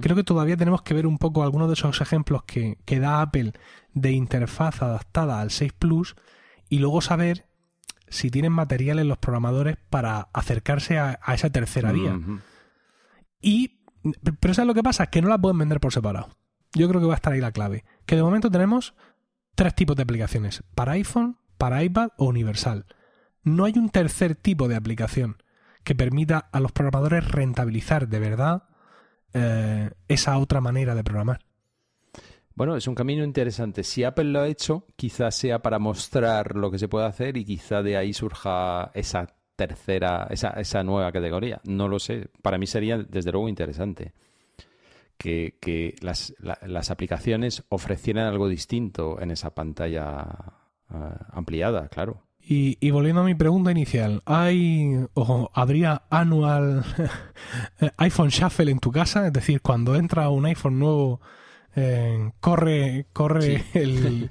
Creo 0.00 0.16
que 0.16 0.24
todavía 0.24 0.56
tenemos 0.56 0.82
que 0.82 0.94
ver 0.94 1.06
un 1.06 1.18
poco 1.18 1.42
algunos 1.42 1.68
de 1.68 1.74
esos 1.74 2.00
ejemplos 2.00 2.42
que, 2.44 2.78
que 2.84 3.00
da 3.00 3.22
Apple 3.22 3.52
de 3.94 4.12
interfaz 4.12 4.82
adaptada 4.82 5.40
al 5.40 5.50
6 5.50 5.72
Plus 5.72 6.16
y 6.68 6.78
luego 6.78 7.00
saber 7.00 7.46
si 8.08 8.30
tienen 8.30 8.52
materiales 8.52 9.06
los 9.06 9.18
programadores 9.18 9.76
para 9.90 10.28
acercarse 10.32 10.98
a, 10.98 11.18
esa 11.28 11.50
tercera 11.50 11.92
vía. 11.92 12.18
Y, 13.40 13.80
pero 14.40 14.54
¿sabes 14.54 14.66
lo 14.66 14.74
que 14.74 14.82
pasa? 14.82 15.06
Que 15.06 15.22
no 15.22 15.28
la 15.28 15.38
pueden 15.38 15.58
vender 15.58 15.80
por 15.80 15.92
separado. 15.92 16.28
Yo 16.74 16.88
creo 16.88 17.00
que 17.00 17.06
va 17.06 17.14
a 17.14 17.16
estar 17.16 17.32
ahí 17.32 17.40
la 17.40 17.52
clave. 17.52 17.84
Que 18.06 18.16
de 18.16 18.22
momento 18.22 18.50
tenemos 18.50 18.94
tres 19.54 19.74
tipos 19.74 19.96
de 19.96 20.02
aplicaciones, 20.02 20.62
para 20.74 20.92
iPhone, 20.92 21.38
para 21.58 21.82
iPad 21.82 22.10
o 22.16 22.26
universal. 22.26 22.86
No 23.42 23.64
hay 23.64 23.74
un 23.76 23.90
tercer 23.90 24.34
tipo 24.34 24.68
de 24.68 24.76
aplicación 24.76 25.42
que 25.84 25.94
permita 25.94 26.38
a 26.52 26.60
los 26.60 26.72
programadores 26.72 27.28
rentabilizar 27.30 28.08
de 28.08 28.18
verdad 28.20 28.64
eh, 29.34 29.90
esa 30.08 30.38
otra 30.38 30.60
manera 30.60 30.94
de 30.94 31.04
programar. 31.04 31.40
Bueno, 32.54 32.76
es 32.76 32.86
un 32.86 32.94
camino 32.94 33.24
interesante. 33.24 33.82
Si 33.82 34.04
Apple 34.04 34.24
lo 34.24 34.40
ha 34.40 34.48
hecho, 34.48 34.86
quizás 34.96 35.34
sea 35.34 35.62
para 35.62 35.78
mostrar 35.78 36.54
lo 36.54 36.70
que 36.70 36.78
se 36.78 36.88
puede 36.88 37.06
hacer 37.06 37.36
y 37.36 37.44
quizá 37.44 37.82
de 37.82 37.96
ahí 37.96 38.12
surja 38.12 38.90
esa 38.94 39.34
tercera, 39.56 40.26
esa, 40.30 40.50
esa 40.50 40.82
nueva 40.82 41.10
categoría. 41.12 41.60
No 41.64 41.88
lo 41.88 41.98
sé. 41.98 42.28
Para 42.42 42.58
mí 42.58 42.66
sería 42.66 42.98
desde 42.98 43.32
luego 43.32 43.48
interesante 43.48 44.12
que, 45.16 45.94
las, 46.00 46.34
las, 46.40 46.90
aplicaciones 46.90 47.64
ofrecieran 47.68 48.26
algo 48.26 48.48
distinto 48.48 49.20
en 49.20 49.30
esa 49.30 49.54
pantalla 49.54 50.26
eh, 50.92 50.96
ampliada, 51.32 51.88
claro. 51.88 52.22
Y, 52.44 52.90
volviendo 52.90 53.20
a 53.20 53.24
mi 53.24 53.36
pregunta 53.36 53.70
inicial, 53.70 54.20
¿hay 54.26 55.06
o 55.14 55.48
habría 55.54 56.02
anual 56.10 56.84
iPhone 57.98 58.30
Shuffle 58.30 58.70
en 58.72 58.80
tu 58.80 58.90
casa? 58.90 59.28
Es 59.28 59.32
decir, 59.32 59.62
cuando 59.62 59.94
entra 59.94 60.28
un 60.28 60.46
iPhone 60.46 60.80
nuevo, 60.80 61.20
eh, 61.76 62.32
corre, 62.40 63.06
corre 63.12 63.64
el 63.74 64.28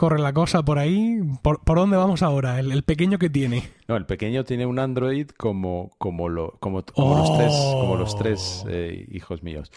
corre 0.00 0.18
la 0.18 0.32
cosa 0.32 0.64
por 0.64 0.78
ahí. 0.78 1.20
¿Por, 1.42 1.60
dónde 1.66 1.98
vamos 1.98 2.22
ahora? 2.22 2.58
El, 2.58 2.82
pequeño 2.84 3.18
que 3.18 3.28
tiene. 3.28 3.64
No, 3.86 3.96
el 3.96 4.06
pequeño 4.06 4.44
tiene 4.44 4.64
un 4.64 4.78
Android 4.78 5.28
como, 5.28 5.90
como, 5.98 6.30
lo, 6.30 6.52
como, 6.58 6.78
los 6.78 7.36
tres, 7.36 7.52
como 7.52 7.96
los 7.96 8.16
tres 8.16 8.64
eh, 8.66 9.06
hijos 9.10 9.42
míos. 9.42 9.70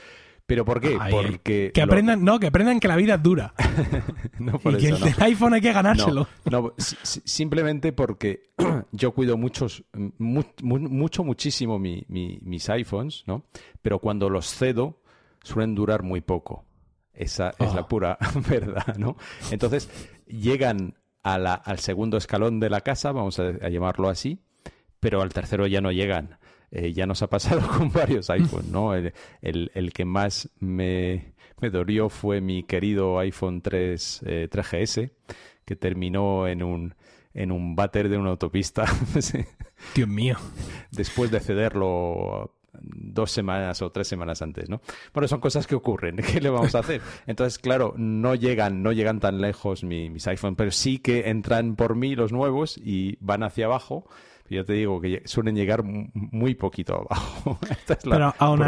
¿Pero 0.46 0.66
por 0.66 0.82
qué? 0.82 0.98
Porque 1.10 1.72
que 1.74 1.82
aprendan, 1.82 2.24
no, 2.24 2.40
que 2.40 2.48
aprendan 2.48 2.80
que 2.80 2.88
la 2.90 2.98
vida 2.98 3.16
es 3.16 3.24
dura. 3.24 3.54
y 4.66 4.78
que 4.78 4.90
el 4.90 5.14
iPhone 5.20 5.54
hay 5.54 5.62
que 5.62 5.72
ganárselo. 5.72 6.28
No, 6.52 6.74
simplemente 6.78 7.94
porque 7.94 8.52
yo 8.92 9.14
cuido 9.14 9.38
muchos, 9.38 9.84
mucho, 10.18 11.24
muchísimo 11.24 11.80
mis 11.80 12.70
iPhones, 12.70 13.24
¿no? 13.26 13.46
Pero 13.82 14.00
cuando 14.00 14.30
los 14.30 14.54
cedo 14.54 15.02
suelen 15.44 15.76
durar 15.76 16.04
muy 16.04 16.22
poco. 16.22 16.66
Esa 17.14 17.54
es 17.60 17.74
la 17.74 17.82
ah. 17.82 17.88
pura 17.88 18.18
verdad, 18.50 18.98
¿no? 18.98 19.16
Entonces 19.52 19.90
llegan 20.26 20.96
al 21.22 21.80
segundo 21.80 22.18
escalón 22.18 22.60
de 22.60 22.70
la 22.70 22.82
casa, 22.82 23.14
vamos 23.14 23.40
a 23.40 23.70
llamarlo 23.70 24.10
así, 24.10 24.40
pero 25.00 25.22
al 25.22 25.32
tercero 25.32 25.68
ya 25.68 25.80
no 25.80 25.92
llegan. 25.92 26.38
Eh, 26.76 26.92
ya 26.92 27.06
nos 27.06 27.22
ha 27.22 27.28
pasado 27.28 27.62
con 27.78 27.92
varios 27.92 28.32
iPhones, 28.32 28.70
¿no? 28.70 28.96
El, 28.96 29.14
el, 29.42 29.94
que 29.94 30.06
más 30.06 30.50
me, 30.60 31.34
me, 31.62 31.70
dolió 31.70 32.10
fue 32.10 32.42
mi 32.42 32.64
querido 32.64 33.20
iPhone 33.20 33.62
3, 33.62 34.24
3GS, 34.26 35.04
eh, 35.04 35.12
que 35.66 35.76
terminó 35.76 36.48
en 36.48 36.64
un, 36.64 36.96
en 37.36 37.52
un 37.52 37.76
váter 37.76 38.10
de 38.10 38.18
una 38.18 38.32
autopista. 38.32 38.86
Dios 39.96 40.08
mío. 40.08 40.38
Después 40.90 41.30
de 41.30 41.42
cederlo 41.42 42.56
dos 42.82 43.30
semanas 43.30 43.84
o 43.84 43.92
tres 43.92 44.08
semanas 44.08 44.42
antes, 44.42 44.68
¿no? 44.68 44.82
Bueno, 45.14 45.28
son 45.28 45.40
cosas 45.40 45.68
que 45.68 45.76
ocurren, 45.76 46.16
¿qué 46.34 46.42
le 46.42 46.50
vamos 46.50 46.74
a 46.74 46.80
hacer? 46.80 47.02
Entonces, 47.28 47.60
claro, 47.60 47.94
no 47.98 48.34
llegan, 48.34 48.82
no 48.82 48.92
llegan 48.94 49.20
tan 49.20 49.42
lejos 49.42 49.84
mis 49.84 50.26
iPhones, 50.26 50.58
pero 50.58 50.72
sí 50.72 50.98
que 50.98 51.30
entran 51.30 51.76
por 51.76 51.96
mí 51.96 52.16
los 52.16 52.32
nuevos 52.32 52.80
y 52.84 53.18
van 53.20 53.44
hacia 53.44 53.66
abajo 53.66 54.08
yo 54.50 54.66
te 54.66 54.74
digo 54.74 55.02
que 55.02 55.22
suelen 55.26 55.56
llegar 55.56 55.84
muy 55.84 56.56
poquito 56.56 56.96
abajo. 56.96 57.60
Pero 58.04 58.34
aún, 58.38 58.62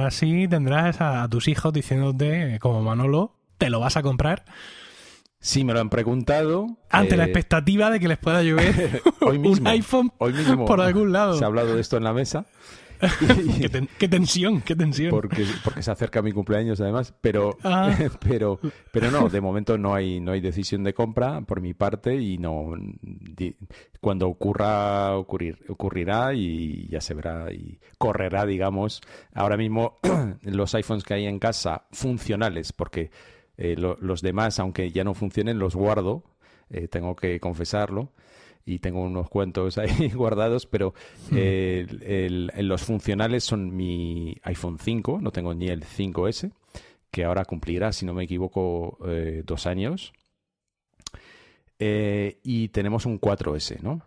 así 0.00 0.48
tendrás 0.48 1.00
a, 1.00 1.28
tus 1.28 1.48
hijos 1.48 1.72
diciéndote, 1.72 2.58
como 2.60 2.82
Manolo, 2.82 3.36
¿te 3.58 3.70
lo 3.70 3.80
vas 3.80 3.96
a 3.96 4.02
comprar? 4.02 4.44
Sí, 5.40 5.64
me 5.64 5.72
lo 5.72 5.80
han 5.80 5.90
preguntado. 5.90 6.66
Ante 6.90 7.16
la 7.16 7.24
eh, 7.24 7.26
expectativa 7.26 7.90
de 7.90 8.00
que 8.00 8.08
les 8.08 8.18
pueda 8.18 8.42
llover 8.42 9.02
un 9.20 9.66
iPhone 9.66 10.12
por 10.66 10.80
algún 10.80 11.12
lado. 11.12 11.34
Se 11.38 11.44
ha 11.44 11.46
hablado 11.46 11.74
de 11.74 11.80
esto 11.80 11.96
en 11.96 12.04
la 12.04 12.12
mesa. 12.12 12.46
qué, 13.98 14.08
tensión, 14.08 14.60
qué 14.60 14.74
tensión. 14.74 15.10
Porque, 15.10 15.44
porque 15.62 15.82
se 15.82 15.90
acerca 15.90 16.22
mi 16.22 16.32
cumpleaños 16.32 16.80
además, 16.80 17.14
pero, 17.20 17.56
ah. 17.64 17.96
pero, 18.28 18.58
pero 18.92 19.10
no, 19.10 19.28
de 19.28 19.40
momento 19.40 19.78
no 19.78 19.94
hay, 19.94 20.20
no 20.20 20.32
hay 20.32 20.40
decisión 20.40 20.84
de 20.84 20.94
compra 20.94 21.40
por 21.42 21.60
mi 21.60 21.74
parte 21.74 22.16
y 22.16 22.38
no 22.38 22.72
cuando 24.00 24.28
ocurra, 24.28 25.16
ocurrir, 25.16 25.58
ocurrirá 25.68 26.34
y 26.34 26.88
ya 26.88 27.00
se 27.00 27.14
verá 27.14 27.52
y 27.52 27.80
correrá, 27.98 28.46
digamos. 28.46 29.00
Ahora 29.34 29.56
mismo 29.56 29.98
los 30.42 30.74
iPhones 30.74 31.04
que 31.04 31.14
hay 31.14 31.26
en 31.26 31.38
casa 31.38 31.86
funcionales, 31.92 32.72
porque 32.72 33.10
eh, 33.56 33.76
los 33.76 34.22
demás, 34.22 34.58
aunque 34.58 34.90
ya 34.90 35.04
no 35.04 35.14
funcionen, 35.14 35.58
los 35.58 35.74
guardo, 35.74 36.24
eh, 36.70 36.88
tengo 36.88 37.16
que 37.16 37.40
confesarlo 37.40 38.12
y 38.68 38.80
tengo 38.80 39.00
unos 39.00 39.30
cuentos 39.30 39.78
ahí 39.78 40.10
guardados, 40.14 40.66
pero 40.66 40.92
hmm. 41.30 41.36
el, 41.36 42.52
los 42.68 42.82
funcionales 42.82 43.42
son 43.44 43.74
mi 43.74 44.36
iPhone 44.42 44.78
5, 44.78 45.20
no 45.22 45.30
tengo 45.30 45.54
ni 45.54 45.68
el 45.68 45.84
5S, 45.84 46.52
que 47.10 47.24
ahora 47.24 47.46
cumplirá, 47.46 47.92
si 47.92 48.04
no 48.04 48.12
me 48.12 48.24
equivoco, 48.24 48.98
eh, 49.06 49.42
dos 49.46 49.66
años. 49.66 50.12
Eh, 51.78 52.40
y 52.42 52.68
tenemos 52.68 53.06
un 53.06 53.18
4S, 53.18 53.80
¿no? 53.80 54.02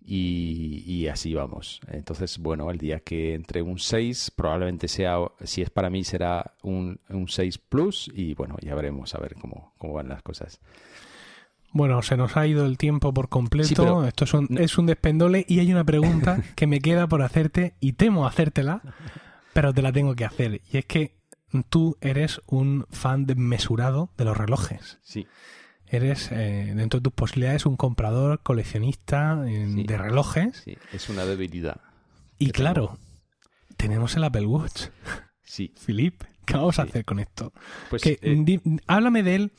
Y, 0.00 1.06
así 1.08 1.34
vamos. 1.34 1.80
Entonces, 1.88 2.38
bueno, 2.38 2.70
el 2.70 2.78
día 2.78 3.00
que 3.00 3.34
entre 3.34 3.60
un 3.60 3.78
6, 3.78 4.32
probablemente 4.34 4.88
sea, 4.88 5.18
si 5.44 5.60
es 5.60 5.68
para 5.68 5.90
mí, 5.90 6.02
será 6.02 6.54
un, 6.62 6.98
un 7.10 7.28
6 7.28 7.58
Plus 7.58 8.10
y 8.14 8.32
bueno, 8.32 8.56
ya 8.62 8.74
veremos 8.74 9.14
a 9.14 9.18
ver 9.18 9.34
cómo, 9.34 9.74
cómo 9.76 9.92
van 9.92 10.08
las 10.08 10.22
cosas. 10.22 10.60
Bueno, 11.72 12.02
se 12.02 12.16
nos 12.16 12.36
ha 12.36 12.46
ido 12.46 12.64
el 12.66 12.78
tiempo 12.78 13.12
por 13.12 13.28
completo. 13.28 14.04
Esto 14.06 14.24
es 14.24 14.34
un, 14.34 14.58
es 14.58 14.78
un 14.78 14.86
despendole 14.86 15.44
y 15.48 15.58
hay 15.60 15.70
una 15.72 15.84
pregunta 15.84 16.42
que 16.56 16.66
me 16.66 16.80
queda 16.80 17.06
por 17.08 17.22
hacerte 17.22 17.74
y 17.80 17.92
temo 17.92 18.26
hacértela, 18.26 18.82
pero 19.52 19.72
te 19.74 19.82
la 19.82 19.92
tengo 19.92 20.14
que 20.16 20.24
hacer. 20.24 20.62
Y 20.72 20.78
es 20.78 20.86
que 20.86 21.16
tú 21.68 21.96
eres 22.00 22.40
un 22.46 22.86
fan 22.90 23.26
desmesurado 23.26 24.10
de 24.16 24.24
los 24.24 24.36
relojes. 24.36 24.98
Sí. 25.02 25.26
eres, 25.90 26.30
eh, 26.32 26.72
dentro 26.76 27.00
de 27.00 27.04
tus 27.04 27.12
posibilidades, 27.14 27.64
un 27.64 27.76
comprador, 27.76 28.40
coleccionista 28.42 29.42
eh, 29.48 29.66
Sí. 29.74 29.84
de 29.84 29.96
relojes. 29.98 30.62
Sí, 30.64 30.76
es 30.92 31.08
una 31.08 31.24
debilidad. 31.24 31.80
Y 32.38 32.50
claro, 32.50 32.98
tenemos 33.76 34.16
el 34.16 34.24
Apple 34.24 34.46
Watch. 34.46 34.88
Sí, 35.42 35.72
Philip, 35.86 36.22
¿qué 36.44 36.54
vamos 36.54 36.78
a 36.78 36.82
hacer 36.82 37.04
con 37.06 37.18
esto? 37.20 37.52
pues 37.90 38.02
que, 38.02 38.18
eh, 38.20 38.36
di- 38.38 38.60
háblame 38.86 39.22
de 39.22 39.34
él, 39.36 39.52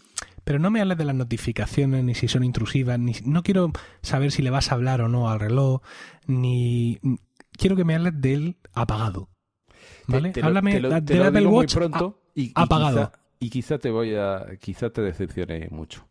pero 0.50 0.58
no 0.58 0.72
me 0.72 0.82
hables 0.82 0.98
de 0.98 1.06
las 1.06 1.14
notificaciones, 1.14 2.04
ni 2.04 2.16
si 2.16 2.28
son 2.28 2.44
intrusivas, 2.44 2.98
ni 2.98 3.14
no 3.24 3.44
quiero 3.44 3.72
saber 4.02 4.32
si 4.32 4.42
le 4.42 4.50
vas 4.50 4.72
a 4.72 4.74
hablar 4.74 5.00
o 5.00 5.08
no 5.08 5.30
al 5.30 5.40
reloj, 5.40 5.82
ni 6.26 7.00
quiero 7.52 7.76
que 7.76 7.84
me 7.86 7.94
hables 7.94 8.20
de 8.20 8.34
él 8.34 8.58
apagado. 8.74 9.30
¿Vale? 10.08 10.32
te 10.32 10.42
háblame 10.42 10.72
te 10.72 10.80
lo- 10.80 10.90
del 11.02 11.22
Apple 11.22 11.46
Watch 11.46 11.76
pronto 11.76 12.24
y 12.34 12.52
apagado. 12.56 13.12
quizá- 13.12 13.20
y 13.40 13.50
quizá 13.52 13.78
te 13.78 13.92
voy 13.92 14.16
a, 14.16 14.44
quizá 14.60 14.90
te 14.90 15.04
decepcione 15.04 15.68
mucho. 15.70 16.10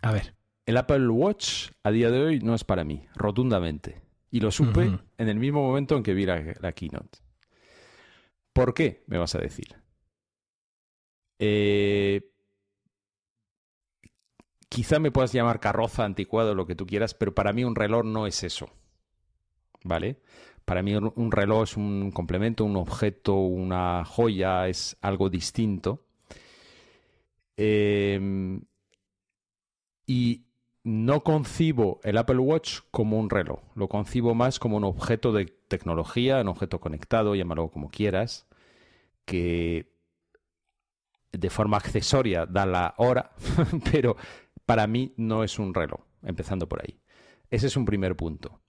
A, 0.00 0.12
ver, 0.12 0.34
El 0.64 0.78
Apple 0.78 1.06
Watch 1.10 1.68
a 1.82 1.90
día 1.90 2.10
de 2.10 2.22
hoy 2.22 2.38
no 2.38 2.54
es 2.54 2.64
para 2.64 2.84
mí, 2.84 3.04
rotundamente. 3.14 4.00
Y 4.30 4.40
lo 4.40 4.50
supe 4.50 4.98
en 5.18 5.28
el 5.28 5.38
mismo 5.38 5.60
momento 5.62 5.94
en 5.98 6.02
que 6.02 6.14
vi 6.14 6.24
la, 6.24 6.42
la 6.58 6.72
keynote. 6.72 7.18
¿Por 8.54 8.72
qué? 8.72 9.04
Me 9.08 9.18
vas 9.18 9.34
a 9.34 9.40
decir. 9.40 9.76
Eh, 11.38 12.30
quizá 14.74 14.98
me 14.98 15.12
puedas 15.12 15.32
llamar 15.32 15.60
carroza, 15.60 16.04
anticuado, 16.04 16.54
lo 16.54 16.66
que 16.66 16.74
tú 16.74 16.84
quieras, 16.84 17.14
pero 17.14 17.32
para 17.32 17.52
mí 17.52 17.62
un 17.62 17.76
reloj 17.76 18.04
no 18.04 18.26
es 18.26 18.42
eso. 18.42 18.68
¿Vale? 19.84 20.18
Para 20.64 20.82
mí 20.82 20.94
un 20.96 21.30
reloj 21.30 21.62
es 21.62 21.76
un 21.76 22.10
complemento, 22.10 22.64
un 22.64 22.76
objeto, 22.76 23.34
una 23.34 24.04
joya, 24.04 24.66
es 24.66 24.96
algo 25.00 25.30
distinto. 25.30 26.04
Eh, 27.56 28.58
y 30.06 30.44
no 30.82 31.22
concibo 31.22 32.00
el 32.02 32.18
Apple 32.18 32.38
Watch 32.38 32.80
como 32.90 33.18
un 33.18 33.30
reloj, 33.30 33.60
lo 33.74 33.88
concibo 33.88 34.34
más 34.34 34.58
como 34.58 34.76
un 34.76 34.84
objeto 34.84 35.32
de 35.32 35.46
tecnología, 35.46 36.40
un 36.40 36.48
objeto 36.48 36.80
conectado, 36.80 37.34
llámalo 37.34 37.68
como 37.68 37.90
quieras, 37.90 38.46
que 39.24 39.94
de 41.32 41.50
forma 41.50 41.76
accesoria 41.76 42.46
da 42.46 42.66
la 42.66 42.94
hora, 42.98 43.32
pero 43.92 44.16
para 44.66 44.86
mí 44.86 45.14
no 45.16 45.44
es 45.44 45.58
un 45.58 45.74
reloj, 45.74 46.00
empezando 46.22 46.68
por 46.68 46.82
ahí. 46.82 47.00
Ese 47.50 47.66
es 47.66 47.76
un 47.76 47.84
primer 47.84 48.16
punto. 48.16 48.60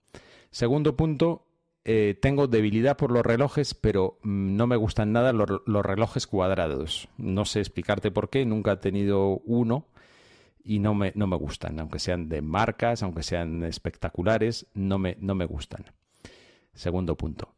Segundo 0.50 0.96
punto, 0.96 1.46
eh, 1.84 2.18
tengo 2.20 2.48
debilidad 2.48 2.96
por 2.96 3.12
los 3.12 3.24
relojes, 3.24 3.74
pero 3.74 4.18
mm, 4.22 4.56
no 4.56 4.66
me 4.66 4.76
gustan 4.76 5.12
nada 5.12 5.32
los, 5.32 5.48
relojes 5.84 6.26
cuadrados. 6.26 7.08
No 7.16 7.44
sé 7.44 7.60
explicarte 7.60 8.10
por 8.10 8.28
qué, 8.28 8.44
nunca 8.44 8.72
he 8.72 8.76
tenido 8.78 9.38
uno 9.44 9.86
y 10.64 10.80
no 10.80 10.94
me, 10.94 11.12
no 11.14 11.26
me 11.26 11.36
gustan, 11.36 11.78
aunque 11.78 11.98
sean 12.00 12.28
de 12.28 12.42
marcas, 12.42 13.02
aunque 13.02 13.22
sean 13.22 13.62
espectaculares, 13.64 14.66
no 14.74 14.98
me, 14.98 15.16
no 15.20 15.34
me 15.34 15.46
gustan. 15.46 15.84
Segundo 16.74 17.16
punto. 17.16 17.54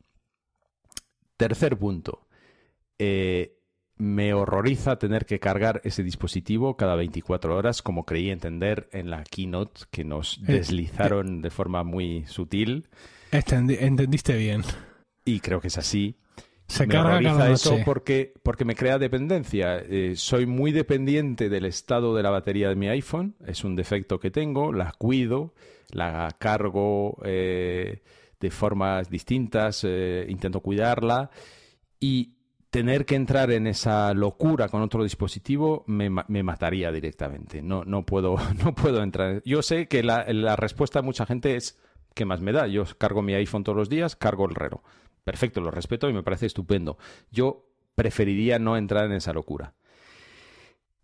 Tercer 1.37 1.79
punto. 1.79 2.27
Eh, 2.99 3.58
me 3.99 4.33
horroriza 4.33 4.99
tener 4.99 5.27
que 5.27 5.41
cargar 5.41 5.81
ese 5.85 6.03
dispositivo 6.03 6.77
cada 6.77 6.95
24 6.95 7.57
horas, 7.57 7.83
como 7.83 8.05
creí 8.05 8.31
entender 8.31 8.89
en 8.93 9.11
la 9.11 9.25
keynote 9.25 9.83
que 9.91 10.05
nos 10.05 10.39
Eh, 10.39 10.53
deslizaron 10.53 11.43
de 11.43 11.51
forma 11.51 11.83
muy 11.83 12.25
sutil. 12.27 12.89
Entendiste 13.31 14.37
bien. 14.37 14.63
Y 15.25 15.41
creo 15.41 15.61
que 15.61 15.69
es 15.69 15.79
así. 15.79 16.17
Se 16.69 16.87
me 16.87 16.95
carga 16.95 17.11
horroriza 17.17 17.51
eso 17.51 17.71
noche. 17.73 17.83
porque, 17.85 18.35
porque 18.43 18.65
me 18.65 18.75
crea 18.75 18.99
dependencia. 18.99 19.79
Eh, 19.79 20.15
soy 20.17 20.47
muy 20.47 20.71
dependiente 20.71 21.49
del 21.49 21.65
estado 21.65 22.15
de 22.15 22.23
la 22.23 22.31
batería 22.31 22.69
de 22.69 22.77
mi 22.77 22.89
iPhone. 22.89 23.35
Es 23.47 23.65
un 23.65 23.75
defecto 23.75 24.21
que 24.21 24.31
tengo. 24.31 24.73
La 24.73 24.93
cuido, 24.93 25.55
la 25.91 26.35
cargo 26.39 27.19
eh, 27.25 28.03
de 28.39 28.51
formas 28.51 29.11
distintas. 29.11 29.83
eh, 29.85 30.27
intento 30.29 30.61
cuidarla. 30.61 31.31
Y 32.01 32.38
tener 32.71 33.07
que 33.07 33.15
entrar 33.15 33.51
en 33.51 33.67
esa 33.67 34.13
locura 34.15 34.69
con 34.69 34.83
otro 34.83 35.03
dispositivo 35.03 35.85
me, 35.87 36.11
me 36.11 36.43
mataría 36.43 36.93
directamente. 36.93 37.63
No, 37.63 37.85
no, 37.85 38.05
puedo, 38.05 38.37
no 38.65 38.75
puedo 38.75 39.03
entrar. 39.03 39.43
Yo 39.45 39.63
sé 39.63 39.89
que 39.89 40.03
la, 40.03 40.25
la 40.33 40.57
respuesta 40.57 41.01
de 41.01 41.07
mucha 41.07 41.27
gente 41.27 41.57
es 41.57 41.79
¿qué 42.19 42.25
más 42.25 42.41
me 42.41 42.51
da? 42.51 42.67
Yo 42.67 42.85
cargo 42.99 43.23
mi 43.23 43.35
iPhone 43.35 43.63
todos 43.63 43.79
los 43.79 43.89
días, 43.89 44.17
cargo 44.17 44.49
el 44.49 44.57
reloj. 44.57 44.81
Perfecto, 45.23 45.61
lo 45.61 45.71
respeto 45.71 46.11
y 46.11 46.13
me 46.13 46.25
parece 46.25 46.47
estupendo. 46.47 46.99
Yo 47.31 47.71
preferiría 47.95 48.59
no 48.59 48.77
entrar 48.77 49.07
en 49.07 49.13
esa 49.13 49.33
locura. 49.33 49.75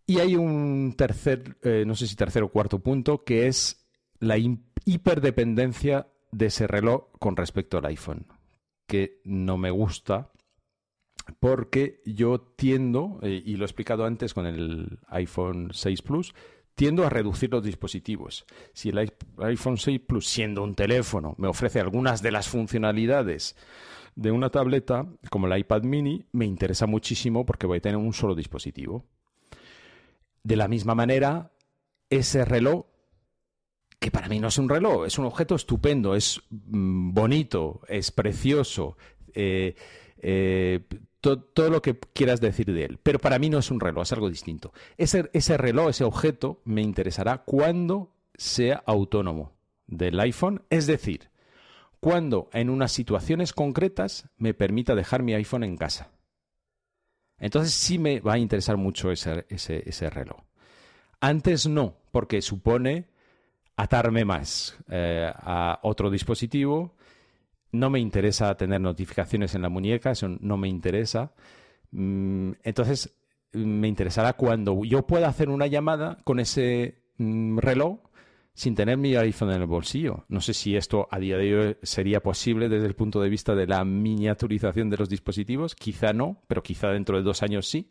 Y 0.07 0.19
hay 0.19 0.35
un 0.35 0.95
tercer, 0.97 1.57
eh, 1.62 1.85
no 1.86 1.95
sé 1.95 2.09
si 2.09 2.16
tercer 2.16 2.43
o 2.43 2.49
cuarto 2.49 2.81
punto, 2.81 3.23
que 3.23 3.47
es 3.47 3.86
la 4.19 4.36
hiperdependencia 4.39 6.09
de 6.32 6.47
ese 6.47 6.66
reloj 6.66 7.12
con 7.20 7.36
respecto 7.36 7.78
al 7.78 7.86
iPhone, 7.86 8.27
que 8.89 9.20
no 9.24 9.57
me 9.57 9.70
gusta 9.70 10.32
porque 11.40 12.02
yo 12.05 12.40
tiendo, 12.40 13.18
eh, 13.22 13.42
y 13.44 13.56
lo 13.56 13.64
he 13.64 13.66
explicado 13.66 14.05
antes 14.05 14.34
con 14.34 14.46
el 14.46 14.98
iPhone 15.09 15.70
6 15.72 16.02
Plus, 16.02 16.34
tiendo 16.74 17.05
a 17.05 17.10
reducir 17.10 17.51
los 17.51 17.62
dispositivos. 17.62 18.44
Si 18.72 18.90
el 18.90 19.12
iPhone 19.38 19.78
6 19.78 20.01
Plus, 20.06 20.26
siendo 20.26 20.62
un 20.62 20.74
teléfono, 20.74 21.34
me 21.38 21.48
ofrece 21.48 21.80
algunas 21.80 22.22
de 22.22 22.32
las 22.32 22.48
funcionalidades 22.48 23.56
de 24.16 24.30
una 24.30 24.51
tableta, 24.51 25.06
como 25.30 25.46
el 25.46 25.59
iPad 25.59 25.82
mini, 25.82 26.24
me 26.32 26.44
interesa 26.44 26.86
muchísimo 26.86 27.44
porque 27.44 27.66
voy 27.66 27.78
a 27.78 27.82
tener 27.82 27.96
un 27.96 28.12
solo 28.12 28.34
dispositivo. 28.34 29.05
De 30.42 30.56
la 30.56 30.68
misma 30.68 30.94
manera, 30.94 31.52
ese 32.10 32.44
reloj, 32.44 32.86
que 33.98 34.10
para 34.10 34.28
mí 34.28 34.38
no 34.38 34.48
es 34.48 34.59
un 34.59 34.68
reloj, 34.68 35.06
es 35.06 35.18
un 35.18 35.24
objeto 35.24 35.55
estupendo, 35.55 36.14
es 36.14 36.40
mm, 36.51 37.12
bonito, 37.12 37.80
es 37.88 38.10
precioso, 38.10 38.96
eh, 39.32 39.74
eh, 40.18 40.80
to- 41.24 41.38
todo 41.40 41.70
lo 41.70 41.80
que 41.80 41.98
quieras 41.98 42.42
decir 42.42 42.66
de 42.70 42.84
él, 42.84 42.98
pero 43.02 43.18
para 43.18 43.38
mí 43.38 43.48
no 43.48 43.59
es 43.59 43.70
un 43.70 43.80
reloj, 43.80 44.02
es 44.02 44.12
algo 44.12 44.28
distinto. 44.28 44.74
Ese, 44.98 45.30
ese 45.32 45.56
reloj, 45.56 45.88
ese 45.88 46.05
objeto, 46.05 46.60
me 46.66 46.82
interesará 46.82 47.38
cuando 47.38 48.12
sea 48.34 48.82
autónomo 48.84 49.52
del 49.86 50.20
iPhone, 50.20 50.62
es 50.68 50.86
decir, 50.86 51.30
cuando 51.98 52.51
en 52.52 52.68
unas 52.68 52.92
situaciones 52.92 53.55
concretas 53.55 54.28
me 54.36 54.52
permita 54.52 54.94
dejar 54.94 55.22
mi 55.22 55.32
iPhone 55.32 55.64
en 55.64 55.78
casa. 55.78 56.10
Entonces 57.38 57.72
sí 57.72 57.98
me 57.98 58.20
va 58.20 58.34
a 58.34 58.38
interesar 58.38 58.76
mucho 58.76 59.10
ese, 59.10 59.46
ese, 59.48 59.82
ese 59.88 60.10
reloj. 60.10 60.40
Antes 61.20 61.66
no, 61.66 61.96
porque 62.12 62.42
supone 62.42 63.06
atarme 63.76 64.26
más 64.26 64.76
eh, 64.90 65.32
a 65.34 65.80
otro 65.82 66.10
dispositivo. 66.10 66.94
No 67.74 67.90
me 67.90 67.98
interesa 67.98 68.56
tener 68.56 68.80
notificaciones 68.80 69.55
en 69.55 69.62
la 69.62 69.68
muñeca, 69.68 70.12
eso 70.12 70.28
no 70.28 70.56
me 70.56 70.68
interesa. 70.68 71.32
Mm, 71.90 72.52
Entonces 72.62 73.12
me 73.52 73.88
interesará 73.88 74.34
cuando 74.34 74.84
yo 74.84 75.06
pueda 75.06 75.28
hacer 75.28 75.48
una 75.48 75.66
llamada 75.66 76.18
con 76.24 76.40
ese 76.40 77.02
mm, 77.18 77.59
reloj 77.59 77.98
sin 78.55 78.76
tener 78.76 78.96
mi 78.96 79.16
iPhone 79.16 79.51
en 79.51 79.62
el 79.62 79.66
bolsillo. 79.66 80.24
No 80.28 80.40
sé 80.40 80.55
si 80.55 80.76
esto 80.76 81.09
a 81.10 81.18
día 81.18 81.36
de 81.36 81.59
hoy 81.59 81.76
sería 81.82 82.20
posible 82.20 82.68
desde 82.68 82.86
el 82.86 82.94
punto 82.94 83.20
de 83.20 83.28
vista 83.28 83.56
de 83.56 83.66
la 83.66 83.84
miniaturización 83.84 84.88
de 84.90 84.96
los 84.96 85.09
dispositivos. 85.09 85.74
Quizá 85.74 86.12
no, 86.12 86.42
pero 86.46 86.62
quizá 86.62 86.90
dentro 86.90 87.16
de 87.16 87.24
dos 87.24 87.42
años 87.42 87.66
sí. 87.66 87.90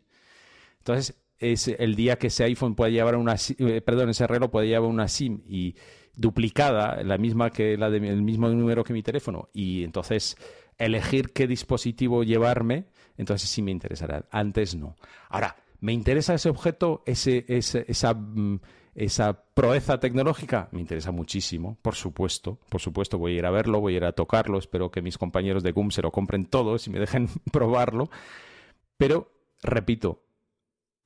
Entonces, 0.78 1.14
es 1.38 1.68
el 1.68 1.94
día 1.94 2.16
que 2.18 2.28
ese 2.28 2.44
iPhone 2.44 2.74
pueda 2.74 2.90
llevar 2.90 3.16
una, 3.16 3.34
eh, 3.58 3.80
perdón, 3.80 4.10
ese 4.10 4.26
reloj 4.26 4.50
puede 4.50 4.68
llevar 4.68 4.88
una 4.88 5.08
SIM 5.08 5.40
y 5.46 5.74
duplicada, 6.16 7.02
la 7.02 7.18
misma 7.18 7.50
que 7.50 7.76
la 7.76 7.90
mismo 7.90 8.48
número 8.48 8.84
que 8.84 8.92
mi 8.92 9.02
teléfono, 9.02 9.48
y 9.52 9.82
entonces 9.84 10.36
elegir 10.78 11.32
qué 11.32 11.46
dispositivo 11.46 12.22
llevarme, 12.24 12.86
entonces 13.16 13.48
sí 13.48 13.62
me 13.62 13.70
interesará. 13.72 14.24
Antes 14.30 14.74
no. 14.74 14.96
Ahora, 15.28 15.56
¿me 15.80 15.92
interesa 15.92 16.34
ese 16.34 16.48
objeto, 16.48 17.02
ese, 17.06 17.44
ese- 17.48 17.84
esa, 17.88 18.14
mm, 18.14 18.60
esa 18.94 19.44
proeza 19.54 19.98
tecnológica? 20.00 20.68
Me 20.72 20.80
interesa 20.80 21.10
muchísimo, 21.12 21.78
por 21.82 21.94
supuesto. 21.96 22.58
Por 22.68 22.80
supuesto, 22.80 23.18
voy 23.18 23.34
a 23.34 23.38
ir 23.38 23.46
a 23.46 23.50
verlo, 23.50 23.80
voy 23.80 23.94
a 23.94 23.96
ir 23.98 24.04
a 24.04 24.12
tocarlo. 24.12 24.58
Espero 24.58 24.90
que 24.90 25.02
mis 25.02 25.18
compañeros 25.18 25.62
de 25.64 25.72
GUM 25.72 25.90
se 25.90 26.02
lo 26.02 26.10
compren 26.12 26.46
todos 26.46 26.86
y 26.86 26.90
me 26.90 26.98
dejen 27.00 27.28
probarlo. 27.52 28.08
Pero, 28.96 29.30
repito, 29.62 30.22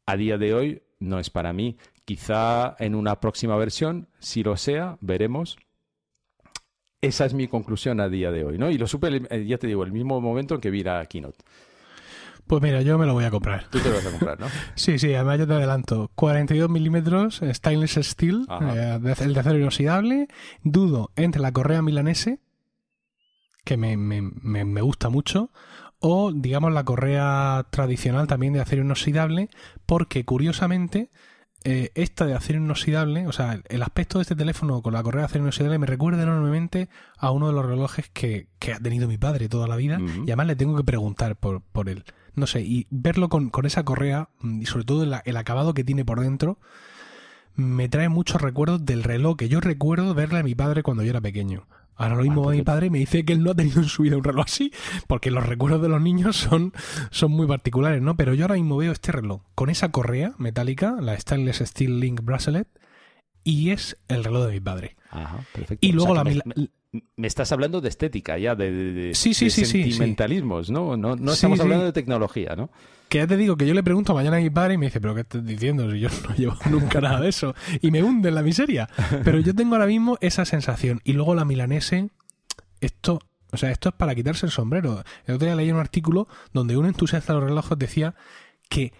a 0.08 0.16
día 0.16 0.38
de 0.38 0.54
hoy 0.54 0.82
no 1.00 1.18
es 1.18 1.28
para 1.30 1.52
mí. 1.52 1.76
Quizá 2.04 2.74
en 2.78 2.94
una 2.94 3.20
próxima 3.20 3.56
versión, 3.56 4.08
si 4.18 4.42
lo 4.42 4.56
sea, 4.56 4.96
veremos. 5.02 5.58
Esa 7.00 7.26
es 7.26 7.34
mi 7.34 7.46
conclusión 7.46 8.00
a 8.00 8.08
día 8.08 8.30
de 8.32 8.44
hoy, 8.44 8.58
¿no? 8.58 8.70
Y 8.70 8.78
lo 8.78 8.86
supe, 8.88 9.08
eh, 9.30 9.46
ya 9.46 9.58
te 9.58 9.66
digo, 9.66 9.84
el 9.84 9.92
mismo 9.92 10.20
momento 10.20 10.54
en 10.54 10.60
que 10.60 10.70
vi 10.70 10.82
la 10.82 11.04
keynote. 11.06 11.38
Pues 12.46 12.62
mira, 12.62 12.80
yo 12.80 12.96
me 12.96 13.04
lo 13.04 13.12
voy 13.12 13.24
a 13.24 13.30
comprar. 13.30 13.68
Tú 13.68 13.78
te 13.78 13.90
lo 13.90 13.96
vas 13.96 14.06
a 14.06 14.10
comprar, 14.10 14.40
¿no? 14.40 14.46
Sí, 14.74 14.98
sí, 14.98 15.12
además 15.14 15.38
yo 15.38 15.46
te 15.46 15.52
adelanto. 15.52 16.10
42 16.14 16.70
milímetros, 16.70 17.40
stainless 17.44 17.98
steel, 18.02 18.46
eh, 18.62 18.98
de- 19.00 19.24
el 19.24 19.34
de 19.34 19.40
acero 19.40 19.58
inoxidable. 19.58 20.28
Dudo 20.64 21.10
entre 21.14 21.42
la 21.42 21.52
correa 21.52 21.82
milanese, 21.82 22.40
que 23.64 23.76
me, 23.76 23.98
me, 23.98 24.22
me, 24.22 24.64
me 24.64 24.80
gusta 24.80 25.10
mucho, 25.10 25.50
o 26.00 26.32
digamos 26.32 26.72
la 26.72 26.84
correa 26.84 27.66
tradicional 27.70 28.26
también 28.26 28.52
de 28.52 28.60
acero 28.60 28.82
inoxidable, 28.82 29.48
porque 29.86 30.24
curiosamente 30.24 31.10
eh, 31.64 31.90
esta 31.94 32.24
de 32.24 32.34
acero 32.34 32.60
inoxidable, 32.60 33.26
o 33.26 33.32
sea, 33.32 33.60
el 33.68 33.82
aspecto 33.82 34.18
de 34.18 34.22
este 34.22 34.36
teléfono 34.36 34.80
con 34.80 34.92
la 34.92 35.02
correa 35.02 35.22
de 35.22 35.26
acero 35.26 35.44
inoxidable 35.44 35.78
me 35.78 35.86
recuerda 35.86 36.22
enormemente 36.22 36.88
a 37.16 37.32
uno 37.32 37.48
de 37.48 37.52
los 37.52 37.66
relojes 37.66 38.08
que, 38.10 38.48
que 38.58 38.72
ha 38.72 38.78
tenido 38.78 39.08
mi 39.08 39.18
padre 39.18 39.48
toda 39.48 39.66
la 39.66 39.76
vida 39.76 39.98
y 40.00 40.30
además 40.30 40.46
le 40.46 40.56
tengo 40.56 40.76
que 40.76 40.84
preguntar 40.84 41.36
por, 41.36 41.62
por 41.62 41.88
él. 41.88 42.04
No 42.34 42.46
sé, 42.46 42.60
y 42.60 42.86
verlo 42.90 43.28
con, 43.28 43.50
con 43.50 43.66
esa 43.66 43.84
correa 43.84 44.28
mm, 44.40 44.62
y 44.62 44.66
sobre 44.66 44.84
todo 44.84 45.02
el, 45.02 45.14
el 45.24 45.36
acabado 45.36 45.74
que 45.74 45.82
tiene 45.82 46.04
por 46.04 46.20
dentro 46.20 46.58
me 47.58 47.88
trae 47.88 48.08
muchos 48.08 48.40
recuerdos 48.40 48.86
del 48.86 49.02
reloj 49.02 49.36
que 49.36 49.48
yo 49.48 49.60
recuerdo 49.60 50.14
verle 50.14 50.38
a 50.38 50.44
mi 50.44 50.54
padre 50.54 50.84
cuando 50.84 51.02
yo 51.02 51.10
era 51.10 51.20
pequeño. 51.20 51.66
Ahora 51.98 52.14
lo 52.16 52.22
mismo 52.22 52.48
mi 52.50 52.62
padre 52.62 52.88
me 52.90 52.98
dice 53.00 53.24
que 53.24 53.32
él 53.34 53.42
no 53.42 53.50
ha 53.50 53.54
tenido 53.54 53.80
en 53.82 53.88
su 53.88 54.02
vida 54.04 54.16
un 54.16 54.24
reloj 54.24 54.44
así, 54.46 54.72
porque 55.06 55.30
los 55.30 55.44
recuerdos 55.44 55.82
de 55.82 55.88
los 55.88 56.00
niños 56.00 56.36
son, 56.50 56.72
son 57.10 57.32
muy 57.32 57.46
particulares, 57.46 58.00
¿no? 58.00 58.16
Pero 58.16 58.32
yo 58.34 58.44
ahora 58.44 58.54
mismo 58.54 58.76
veo 58.78 58.92
este 58.92 59.12
reloj 59.12 59.42
con 59.54 59.68
esa 59.68 59.90
correa 59.90 60.32
metálica, 60.38 60.96
la 61.00 61.18
Stainless 61.18 61.58
Steel 61.58 62.00
Link 62.00 62.22
Bracelet, 62.22 62.68
y 63.44 63.70
es 63.70 63.96
el 64.08 64.24
reloj 64.24 64.46
de 64.46 64.52
mi 64.52 64.60
padre. 64.60 64.96
Ajá, 65.10 65.44
perfecto. 65.52 65.86
Y 65.86 65.92
luego 65.92 66.12
O 66.12 66.14
sea, 66.14 66.24
la 66.24 66.30
me, 66.30 66.40
me- 66.92 67.02
me 67.16 67.26
estás 67.26 67.50
hablando 67.52 67.80
de 67.80 67.88
estética 67.88 68.38
ya, 68.38 68.54
de, 68.54 68.70
de- 68.72 68.92
de- 68.92 69.14
Sí, 69.14 69.34
sí, 69.34 69.46
de 69.46 69.50
sí, 69.50 69.64
sí, 69.64 69.70
sí. 69.72 69.82
sentimentalismos, 69.90 70.70
¿no? 70.70 70.96
No, 70.96 71.14
estamos 71.32 71.60
hablando 71.60 71.84
de 71.84 71.92
tecnología, 71.92 72.54
¿no? 72.56 72.70
Que 73.08 73.18
ya 73.18 73.26
te 73.26 73.36
digo 73.36 73.56
que 73.56 73.66
yo 73.66 73.74
le 73.74 73.82
pregunto 73.82 74.14
mañana 74.14 74.36
a 74.36 74.40
mi 74.40 74.50
padre 74.50 74.74
y 74.74 74.78
me 74.78 74.86
dice, 74.86 75.00
pero 75.00 75.14
¿qué 75.14 75.22
estás 75.22 75.44
diciendo? 75.44 75.90
Si 75.90 76.00
yo 76.00 76.08
no 76.28 76.34
llevo 76.36 76.56
nunca 76.70 77.00
nada 77.00 77.20
de 77.20 77.28
eso. 77.28 77.54
Y 77.80 77.90
me 77.90 78.02
hunde 78.02 78.28
en 78.28 78.34
la 78.34 78.42
miseria. 78.42 78.88
Pero 79.24 79.40
yo 79.40 79.54
tengo 79.54 79.74
ahora 79.74 79.86
mismo 79.86 80.18
esa 80.20 80.44
sensación. 80.44 81.00
Y 81.04 81.14
luego 81.14 81.34
la 81.34 81.44
milanese, 81.44 82.10
esto, 82.80 83.20
o 83.50 83.56
sea, 83.56 83.70
esto 83.70 83.88
es 83.90 83.94
para 83.94 84.14
quitarse 84.14 84.46
el 84.46 84.52
sombrero. 84.52 85.02
El 85.26 85.36
otro 85.36 85.46
día 85.46 85.56
leí 85.56 85.72
un 85.72 85.78
artículo 85.78 86.28
donde 86.52 86.76
un 86.76 86.86
entusiasta 86.86 87.32
de 87.32 87.40
los 87.40 87.48
relojes 87.48 87.78
decía 87.78 88.14
que 88.68 88.92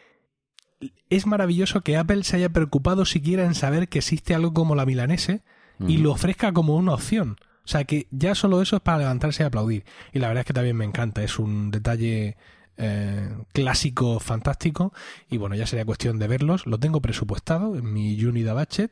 es 1.11 1.27
maravilloso 1.27 1.81
que 1.83 1.97
Apple 1.97 2.25
se 2.25 2.37
haya 2.37 2.49
preocupado 2.49 3.05
siquiera 3.05 3.45
en 3.45 3.55
saber 3.55 3.89
que 3.89 3.99
existe 3.99 4.35
algo 4.35 4.55
como 4.55 4.75
la 4.75 4.87
milanese 4.87 5.43
y 5.87 5.99
lo 5.99 6.13
ofrezca 6.13 6.53
como 6.53 6.77
una 6.77 6.95
opción. 6.95 7.37
O 7.65 7.69
sea 7.69 7.85
que 7.85 8.09
ya 8.11 8.35
solo 8.35 8.63
eso 8.63 8.77
es 8.77 8.83
para 8.83 8.99
levantarse 8.99 9.43
y 9.43 9.47
aplaudir. 9.47 9.85
Y 10.13 10.19
la 10.19 10.29
verdad 10.29 10.41
es 10.41 10.47
que 10.47 10.55
también 10.55 10.77
me 10.77 10.85
encanta. 10.85 11.23
Es 11.23 11.39
un 11.39 11.71
detalle 11.71 12.37
eh, 12.79 13.29
clásico, 13.53 14.19
fantástico. 14.21 14.93
Y 15.29 15.37
bueno, 15.37 15.55
ya 15.57 15.67
sería 15.67 15.85
cuestión 15.85 16.19
de 16.19 16.29
verlos. 16.29 16.67
Lo 16.67 16.79
tengo 16.79 17.01
presupuestado 17.03 17.77
en 17.77 17.93
mi 17.93 18.25
Unida 18.25 18.55
Budget. 18.55 18.91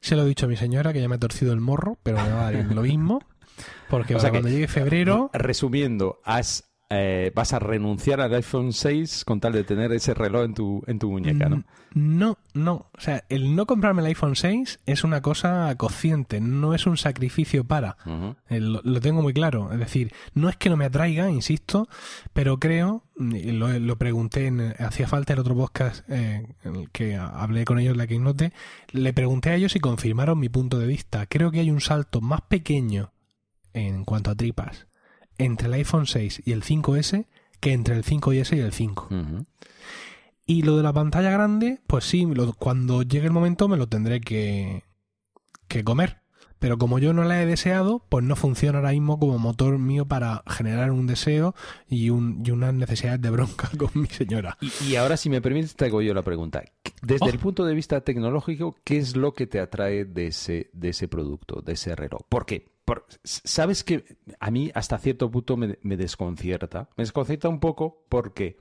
Se 0.00 0.16
lo 0.16 0.24
he 0.24 0.28
dicho 0.28 0.46
a 0.46 0.48
mi 0.48 0.56
señora 0.56 0.92
que 0.92 1.00
ya 1.00 1.08
me 1.08 1.14
ha 1.14 1.18
torcido 1.18 1.52
el 1.52 1.60
morro, 1.60 1.96
pero 2.02 2.18
me 2.22 2.30
va 2.30 2.48
a 2.48 2.52
dar 2.52 2.64
lo 2.66 2.82
mismo. 2.82 3.22
Porque 3.88 4.14
O 4.16 4.20
que- 4.20 4.30
cuando 4.30 4.48
llegue 4.48 4.68
febrero. 4.68 5.30
Resumiendo, 5.32 6.20
has, 6.24 6.64
eh, 6.94 7.32
vas 7.34 7.52
a 7.52 7.58
renunciar 7.58 8.20
al 8.20 8.34
iPhone 8.34 8.72
6 8.72 9.24
con 9.24 9.40
tal 9.40 9.52
de 9.54 9.64
tener 9.64 9.92
ese 9.92 10.14
reloj 10.14 10.44
en 10.44 10.54
tu, 10.54 10.82
en 10.86 10.98
tu 10.98 11.10
muñeca, 11.10 11.48
¿no? 11.48 11.56
Mm, 11.56 11.64
No, 11.94 12.38
no. 12.54 12.72
O 12.96 13.00
sea, 13.00 13.24
el 13.28 13.54
no 13.54 13.66
comprarme 13.66 14.02
el 14.02 14.06
iPhone 14.08 14.36
6 14.36 14.80
es 14.86 15.04
una 15.04 15.20
cosa 15.22 15.74
consciente, 15.76 16.40
no 16.40 16.74
es 16.74 16.86
un 16.86 16.96
sacrificio 16.96 17.64
para. 17.64 17.96
Eh, 18.48 18.60
Lo, 18.60 18.80
lo 18.82 19.00
tengo 19.00 19.22
muy 19.22 19.32
claro. 19.32 19.72
Es 19.72 19.78
decir, 19.78 20.12
no 20.34 20.48
es 20.48 20.56
que 20.56 20.70
no 20.70 20.76
me 20.76 20.84
atraiga, 20.84 21.30
insisto, 21.30 21.88
pero 22.32 22.58
creo, 22.58 23.04
lo, 23.16 23.78
lo 23.78 23.96
pregunté, 23.96 24.46
en, 24.46 24.74
hacía 24.78 25.06
falta 25.06 25.32
el 25.32 25.38
otro 25.38 25.54
podcast 25.54 26.04
eh, 26.10 26.46
en 26.64 26.76
el 26.76 26.90
que 26.90 27.16
hablé 27.16 27.64
con 27.64 27.78
ellos 27.78 27.96
la 27.96 28.06
Keynote, 28.06 28.52
le 28.90 29.12
pregunté 29.12 29.50
a 29.50 29.54
ellos 29.54 29.76
y 29.76 29.80
confirmaron 29.80 30.38
mi 30.38 30.48
punto 30.48 30.78
de 30.78 30.86
vista. 30.86 31.26
Creo 31.26 31.50
que 31.50 31.60
hay 31.60 31.70
un 31.70 31.80
salto 31.80 32.20
más 32.20 32.40
pequeño 32.42 33.12
en 33.74 34.04
cuanto 34.04 34.30
a 34.30 34.34
tripas 34.34 34.86
entre 35.44 35.68
el 35.68 35.74
iPhone 35.74 36.06
6 36.06 36.42
y 36.44 36.52
el 36.52 36.62
5S 36.62 37.26
que 37.60 37.72
entre 37.72 37.94
el 37.96 38.04
5S 38.04 38.56
y 38.56 38.60
el 38.60 38.72
5. 38.72 39.08
Ujú. 39.10 39.46
Y 40.46 40.62
lo 40.62 40.76
de 40.76 40.82
la 40.82 40.92
pantalla 40.92 41.30
grande, 41.30 41.80
pues 41.86 42.04
sí, 42.04 42.26
lo- 42.26 42.52
cuando 42.54 43.02
llegue 43.02 43.26
el 43.26 43.32
momento 43.32 43.68
me 43.68 43.76
lo 43.76 43.86
tendré 43.88 44.20
que, 44.20 44.82
que 45.68 45.84
comer. 45.84 46.20
Pero 46.58 46.78
como 46.78 47.00
yo 47.00 47.12
no 47.12 47.24
la 47.24 47.42
he 47.42 47.46
deseado, 47.46 48.04
pues 48.08 48.24
no 48.24 48.36
funciona 48.36 48.78
ahora 48.78 48.92
mismo 48.92 49.18
como 49.18 49.36
motor 49.38 49.78
mío 49.80 50.06
para 50.06 50.44
generar 50.46 50.92
un 50.92 51.08
deseo 51.08 51.56
y, 51.88 52.10
un, 52.10 52.40
y 52.46 52.52
unas 52.52 52.72
necesidades 52.72 53.20
de 53.20 53.30
bronca 53.30 53.68
con 53.78 53.90
mi 53.94 54.06
señora. 54.06 54.56
Y, 54.60 54.90
y 54.90 54.96
ahora, 54.96 55.16
si 55.16 55.28
me 55.28 55.40
permites, 55.42 55.74
te 55.74 55.86
hago 55.86 56.02
yo 56.02 56.14
la 56.14 56.22
pregunta. 56.22 56.62
Desde 57.02 57.26
Oh. 57.26 57.30
el 57.30 57.40
punto 57.40 57.64
de 57.64 57.74
vista 57.74 58.00
tecnológico, 58.02 58.76
¿qué 58.84 58.98
es 58.98 59.16
lo 59.16 59.34
que 59.34 59.48
te 59.48 59.58
atrae 59.58 60.04
de 60.04 60.28
ese, 60.28 60.70
de 60.72 60.90
ese 60.90 61.08
producto, 61.08 61.62
de 61.62 61.72
ese 61.72 61.96
reloj? 61.96 62.20
¿Por 62.28 62.46
qué? 62.46 62.70
Sabes 63.24 63.84
que 63.84 64.04
a 64.40 64.50
mí 64.50 64.70
hasta 64.74 64.98
cierto 64.98 65.30
punto 65.30 65.56
me, 65.56 65.96
desconcierta. 65.96 66.88
Me 66.96 67.02
desconcierta 67.02 67.48
un 67.48 67.60
poco 67.60 68.04
porque 68.08 68.58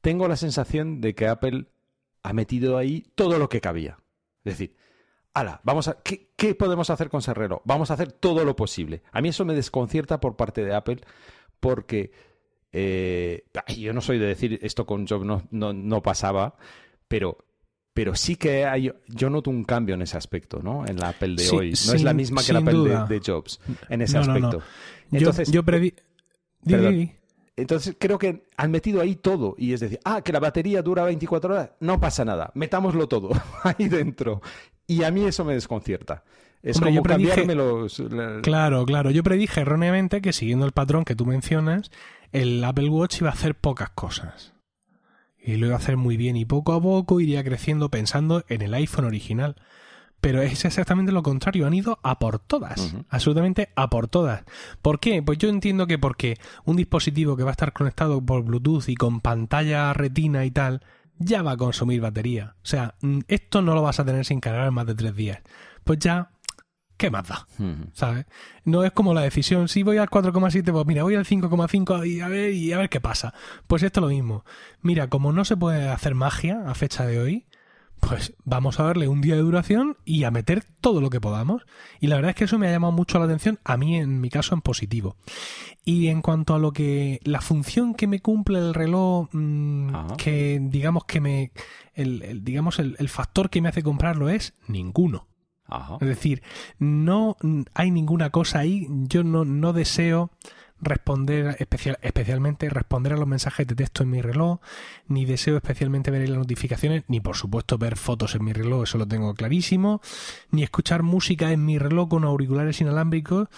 tengo 0.00 0.28
la 0.28 0.36
sensación 0.36 1.00
de 1.00 1.14
que 1.14 1.28
Apple 1.28 1.66
ha 2.22 2.32
metido 2.32 2.76
ahí 2.76 3.04
todo 3.14 3.38
lo 3.38 3.48
que 3.48 3.60
cabía. 3.60 3.98
Es 4.44 4.54
decir, 4.54 4.76
ala, 5.34 5.60
vamos 5.64 5.88
a, 5.88 6.02
¿qué, 6.02 6.54
podemos 6.54 6.90
hacer 6.90 7.08
con 7.08 7.18
ese 7.18 7.34
reloj? 7.34 7.62
Vamos 7.64 7.90
a 7.90 7.94
hacer 7.94 8.12
todo 8.12 8.44
lo 8.44 8.56
posible. 8.56 9.02
A 9.12 9.20
mí 9.20 9.28
eso 9.28 9.44
me 9.44 9.54
desconcierta 9.54 10.20
por 10.20 10.36
parte 10.36 10.64
de 10.64 10.74
Apple 10.74 11.00
porque 11.60 12.12
eh, 12.72 13.44
yo 13.76 13.92
no 13.92 14.00
soy 14.00 14.18
de 14.18 14.26
decir 14.26 14.58
esto 14.62 14.86
con 14.86 15.06
Jobs 15.06 15.24
no, 15.24 15.42
no, 15.50 15.72
no 15.72 16.02
pasaba, 16.02 16.56
pero, 17.08 17.38
pero 17.92 18.14
sí 18.14 18.36
que 18.36 18.64
hay, 18.66 18.92
yo 19.08 19.30
noto 19.30 19.50
un 19.50 19.64
cambio 19.64 19.94
en 19.94 20.02
ese 20.02 20.16
aspecto, 20.16 20.60
¿no? 20.62 20.86
En 20.86 20.98
la 20.98 21.08
Apple 21.10 21.34
de 21.36 21.42
Sí, 21.44 21.56
hoy. 21.56 21.70
No 21.86 21.92
es 21.94 22.02
la 22.02 22.12
misma 22.14 22.42
que 22.42 22.52
la 22.52 22.60
Apple 22.60 23.04
de, 23.08 23.20
Jobs 23.24 23.60
en 23.88 24.02
ese 24.02 24.18
No, 24.18 24.24
no, 24.24 24.38
no. 24.38 24.46
aspecto. 24.48 24.66
Yo, 25.10 25.18
Entonces, 25.18 25.50
yo 25.50 25.62
di, 25.62 25.94
di. 26.62 27.12
entonces 27.56 27.96
creo 27.98 28.16
que 28.18 28.44
han 28.56 28.70
metido 28.70 29.00
ahí 29.00 29.16
todo. 29.16 29.54
Y 29.58 29.72
es 29.72 29.80
decir, 29.80 29.98
ah, 30.04 30.22
que 30.22 30.32
la 30.32 30.38
batería 30.40 30.82
dura 30.82 31.04
24 31.04 31.52
horas. 31.54 31.70
No 31.80 31.98
pasa 32.00 32.24
nada. 32.24 32.52
Metámoslo 32.54 33.08
todo 33.08 33.30
ahí 33.64 33.88
dentro. 33.88 34.40
Y 34.86 35.02
a 35.02 35.10
mí 35.10 35.24
eso 35.24 35.44
me 35.44 35.54
desconcierta. 35.54 36.22
Es 36.62 36.76
Hombre, 36.76 36.92
yo 36.94 37.02
como 37.02 37.14
predije- 37.16 37.34
cambiarme 37.34 37.54
los... 37.54 37.98
la- 37.98 38.40
Claro, 38.42 38.84
claro. 38.84 39.10
Yo 39.10 39.22
predije 39.22 39.62
erróneamente 39.62 40.20
que 40.20 40.32
siguiendo 40.32 40.64
el 40.66 40.72
patrón 40.72 41.04
que 41.04 41.14
tú 41.16 41.26
mencionas, 41.26 41.90
el 42.32 42.62
Apple 42.62 42.88
Watch 42.88 43.20
iba 43.20 43.30
a 43.30 43.32
hacer 43.32 43.54
pocas 43.56 43.90
cosas. 43.90 44.52
Y 45.50 45.56
lo 45.56 45.66
iba 45.66 45.76
a 45.76 45.78
hacer 45.78 45.96
muy 45.96 46.16
bien 46.16 46.36
y 46.36 46.44
poco 46.44 46.72
a 46.72 46.80
poco 46.80 47.20
iría 47.20 47.44
creciendo 47.44 47.90
pensando 47.90 48.44
en 48.48 48.62
el 48.62 48.74
iPhone 48.74 49.04
original. 49.04 49.56
Pero 50.20 50.42
es 50.42 50.64
exactamente 50.64 51.12
lo 51.12 51.22
contrario, 51.22 51.66
han 51.66 51.72
ido 51.72 51.98
a 52.02 52.18
por 52.18 52.38
todas, 52.38 52.94
absolutamente 53.08 53.70
a 53.74 53.88
por 53.88 54.06
todas. 54.06 54.44
¿Por 54.82 55.00
qué? 55.00 55.22
Pues 55.22 55.38
yo 55.38 55.48
entiendo 55.48 55.86
que 55.86 55.98
porque 55.98 56.36
un 56.64 56.76
dispositivo 56.76 57.36
que 57.36 57.42
va 57.42 57.50
a 57.50 57.52
estar 57.52 57.72
conectado 57.72 58.20
por 58.20 58.42
Bluetooth 58.44 58.88
y 58.88 58.96
con 58.96 59.20
pantalla 59.20 59.94
retina 59.94 60.44
y 60.44 60.50
tal, 60.50 60.82
ya 61.18 61.42
va 61.42 61.52
a 61.52 61.56
consumir 61.56 62.02
batería. 62.02 62.56
O 62.56 62.66
sea, 62.66 62.96
mm, 63.00 63.20
esto 63.28 63.62
no 63.62 63.74
lo 63.74 63.82
vas 63.82 63.98
a 63.98 64.04
tener 64.04 64.26
sin 64.26 64.40
cargar 64.40 64.68
en 64.68 64.74
más 64.74 64.86
de 64.86 64.94
tres 64.94 65.16
días. 65.16 65.40
Pues 65.84 65.98
ya, 66.00 66.32
¿qué 67.00 67.10
más 67.10 67.26
da? 67.26 67.46
¿sabes? 67.94 68.26
No 68.64 68.84
es 68.84 68.92
como 68.92 69.14
la 69.14 69.22
decisión, 69.22 69.68
si 69.68 69.82
voy 69.82 69.96
al 69.96 70.08
4,7, 70.10 70.70
pues 70.70 70.86
mira, 70.86 71.02
voy 71.02 71.14
al 71.16 71.24
5,5 71.24 72.06
y 72.06 72.20
a 72.20 72.28
ver 72.28 72.52
y 72.52 72.72
a 72.72 72.78
ver 72.78 72.88
qué 72.90 73.00
pasa. 73.00 73.32
Pues 73.66 73.82
esto 73.82 74.00
es 74.00 74.02
lo 74.02 74.08
mismo. 74.10 74.44
Mira, 74.82 75.08
como 75.08 75.32
no 75.32 75.44
se 75.44 75.56
puede 75.56 75.88
hacer 75.88 76.14
magia 76.14 76.62
a 76.66 76.74
fecha 76.74 77.06
de 77.06 77.18
hoy, 77.18 77.46
pues 78.00 78.32
vamos 78.44 78.80
a 78.80 78.84
darle 78.84 79.08
un 79.08 79.20
día 79.20 79.34
de 79.34 79.42
duración 79.42 79.96
y 80.06 80.24
a 80.24 80.30
meter 80.30 80.64
todo 80.80 81.00
lo 81.00 81.10
que 81.10 81.20
podamos. 81.20 81.66
Y 82.00 82.06
la 82.06 82.16
verdad 82.16 82.30
es 82.30 82.36
que 82.36 82.44
eso 82.44 82.58
me 82.58 82.66
ha 82.68 82.70
llamado 82.70 82.92
mucho 82.92 83.18
la 83.18 83.26
atención, 83.26 83.58
a 83.64 83.76
mí 83.76 83.96
en 83.96 84.20
mi 84.22 84.30
caso 84.30 84.54
en 84.54 84.60
positivo. 84.62 85.16
Y 85.84 86.08
en 86.08 86.22
cuanto 86.22 86.54
a 86.54 86.58
lo 86.58 86.72
que 86.72 87.20
la 87.24 87.40
función 87.40 87.94
que 87.94 88.06
me 88.06 88.20
cumple 88.20 88.58
el 88.58 88.72
reloj, 88.74 89.28
mm, 89.32 90.12
que 90.16 90.58
digamos 90.62 91.04
que 91.04 91.20
me, 91.20 91.52
el, 91.94 92.22
el- 92.22 92.44
digamos 92.44 92.78
el- 92.78 92.96
el 92.98 93.08
factor 93.08 93.50
que 93.50 93.60
me 93.62 93.68
hace 93.68 93.82
comprarlo 93.82 94.28
es 94.30 94.54
ninguno. 94.66 95.26
Ajá. 95.70 95.98
Es 96.00 96.08
decir, 96.08 96.42
no 96.78 97.36
hay 97.74 97.90
ninguna 97.90 98.30
cosa 98.30 98.60
ahí. 98.60 98.86
Yo 99.08 99.24
no, 99.24 99.44
no 99.44 99.72
deseo 99.72 100.30
responder 100.80 101.56
especial, 101.58 101.98
especialmente 102.02 102.68
responder 102.70 103.12
a 103.12 103.16
los 103.16 103.28
mensajes 103.28 103.66
de 103.66 103.74
texto 103.74 104.02
en 104.02 104.10
mi 104.10 104.22
reloj, 104.22 104.60
ni 105.08 105.24
deseo 105.24 105.56
especialmente 105.56 106.10
ver 106.10 106.28
las 106.28 106.38
notificaciones, 106.38 107.04
ni 107.08 107.20
por 107.20 107.36
supuesto 107.36 107.78
ver 107.78 107.96
fotos 107.96 108.34
en 108.34 108.44
mi 108.44 108.52
reloj, 108.52 108.84
eso 108.84 108.98
lo 108.98 109.06
tengo 109.06 109.34
clarísimo, 109.34 110.00
ni 110.50 110.62
escuchar 110.62 111.02
música 111.02 111.52
en 111.52 111.64
mi 111.64 111.78
reloj 111.78 112.08
con 112.08 112.24
auriculares 112.24 112.80
inalámbricos. 112.80 113.48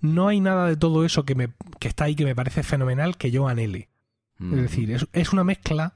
No 0.00 0.28
hay 0.28 0.40
nada 0.40 0.66
de 0.66 0.76
todo 0.76 1.04
eso 1.04 1.24
que, 1.24 1.34
me, 1.34 1.48
que 1.80 1.88
está 1.88 2.04
ahí 2.04 2.14
que 2.14 2.24
me 2.24 2.36
parece 2.36 2.62
fenomenal 2.62 3.16
que 3.16 3.30
yo 3.30 3.48
anhele. 3.48 3.88
Es 4.40 4.62
decir, 4.62 4.92
es, 4.92 5.04
es 5.12 5.32
una 5.32 5.42
mezcla 5.42 5.94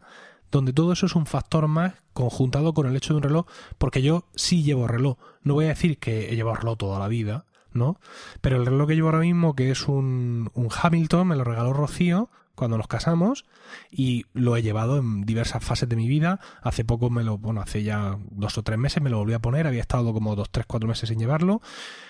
donde 0.53 0.73
todo 0.73 0.93
eso 0.93 1.07
es 1.07 1.17
un 1.17 1.27
factor 1.27 1.67
más 1.67 1.95
conjuntado 2.13 2.75
con 2.75 2.87
el 2.87 2.95
hecho 2.95 3.15
de 3.15 3.17
un 3.17 3.23
reloj, 3.25 3.47
porque 3.79 4.03
yo 4.03 4.27
sí 4.37 4.63
llevo 4.63 4.87
reloj. 4.87 5.17
No 5.43 5.55
voy 5.55 5.65
a 5.65 5.69
decir 5.69 5.99
que 5.99 6.31
he 6.31 6.37
llevado 6.37 6.57
reloj 6.57 6.79
toda 6.79 6.99
la 7.01 7.09
vida, 7.09 7.47
¿no? 7.73 7.99
Pero 8.41 8.57
el 8.57 8.67
reloj 8.67 8.87
que 8.87 8.95
llevo 8.95 9.09
ahora 9.09 9.21
mismo, 9.21 9.57
que 9.57 9.71
es 9.71 9.89
un, 9.89 10.51
un 10.55 10.69
Hamilton, 10.71 11.27
me 11.27 11.37
lo 11.37 11.43
regaló 11.43 11.73
Rocío 11.73 12.31
cuando 12.55 12.77
nos 12.77 12.87
casamos 12.87 13.47
y 13.91 14.27
lo 14.35 14.57
he 14.57 14.63
llevado 14.63 14.99
en 14.99 15.25
diversas 15.25 15.65
fases 15.65 15.89
de 15.89 15.97
mi 15.97 16.07
vida. 16.07 16.39
Hace 16.63 16.85
poco 16.85 17.11
me 17.11 17.25
lo, 17.25 17.39
bueno, 17.39 17.61
hace 17.61 17.83
ya 17.83 18.19
dos 18.31 18.59
o 18.59 18.63
tres 18.63 18.79
meses 18.79 19.03
me 19.03 19.11
lo 19.11 19.19
volví 19.19 19.33
a 19.33 19.39
poner, 19.39 19.67
había 19.67 19.81
estado 19.81 20.13
como 20.13 20.37
dos, 20.37 20.51
tres, 20.51 20.67
cuatro 20.67 20.89
meses 20.89 21.09
sin 21.09 21.19
llevarlo. 21.19 21.63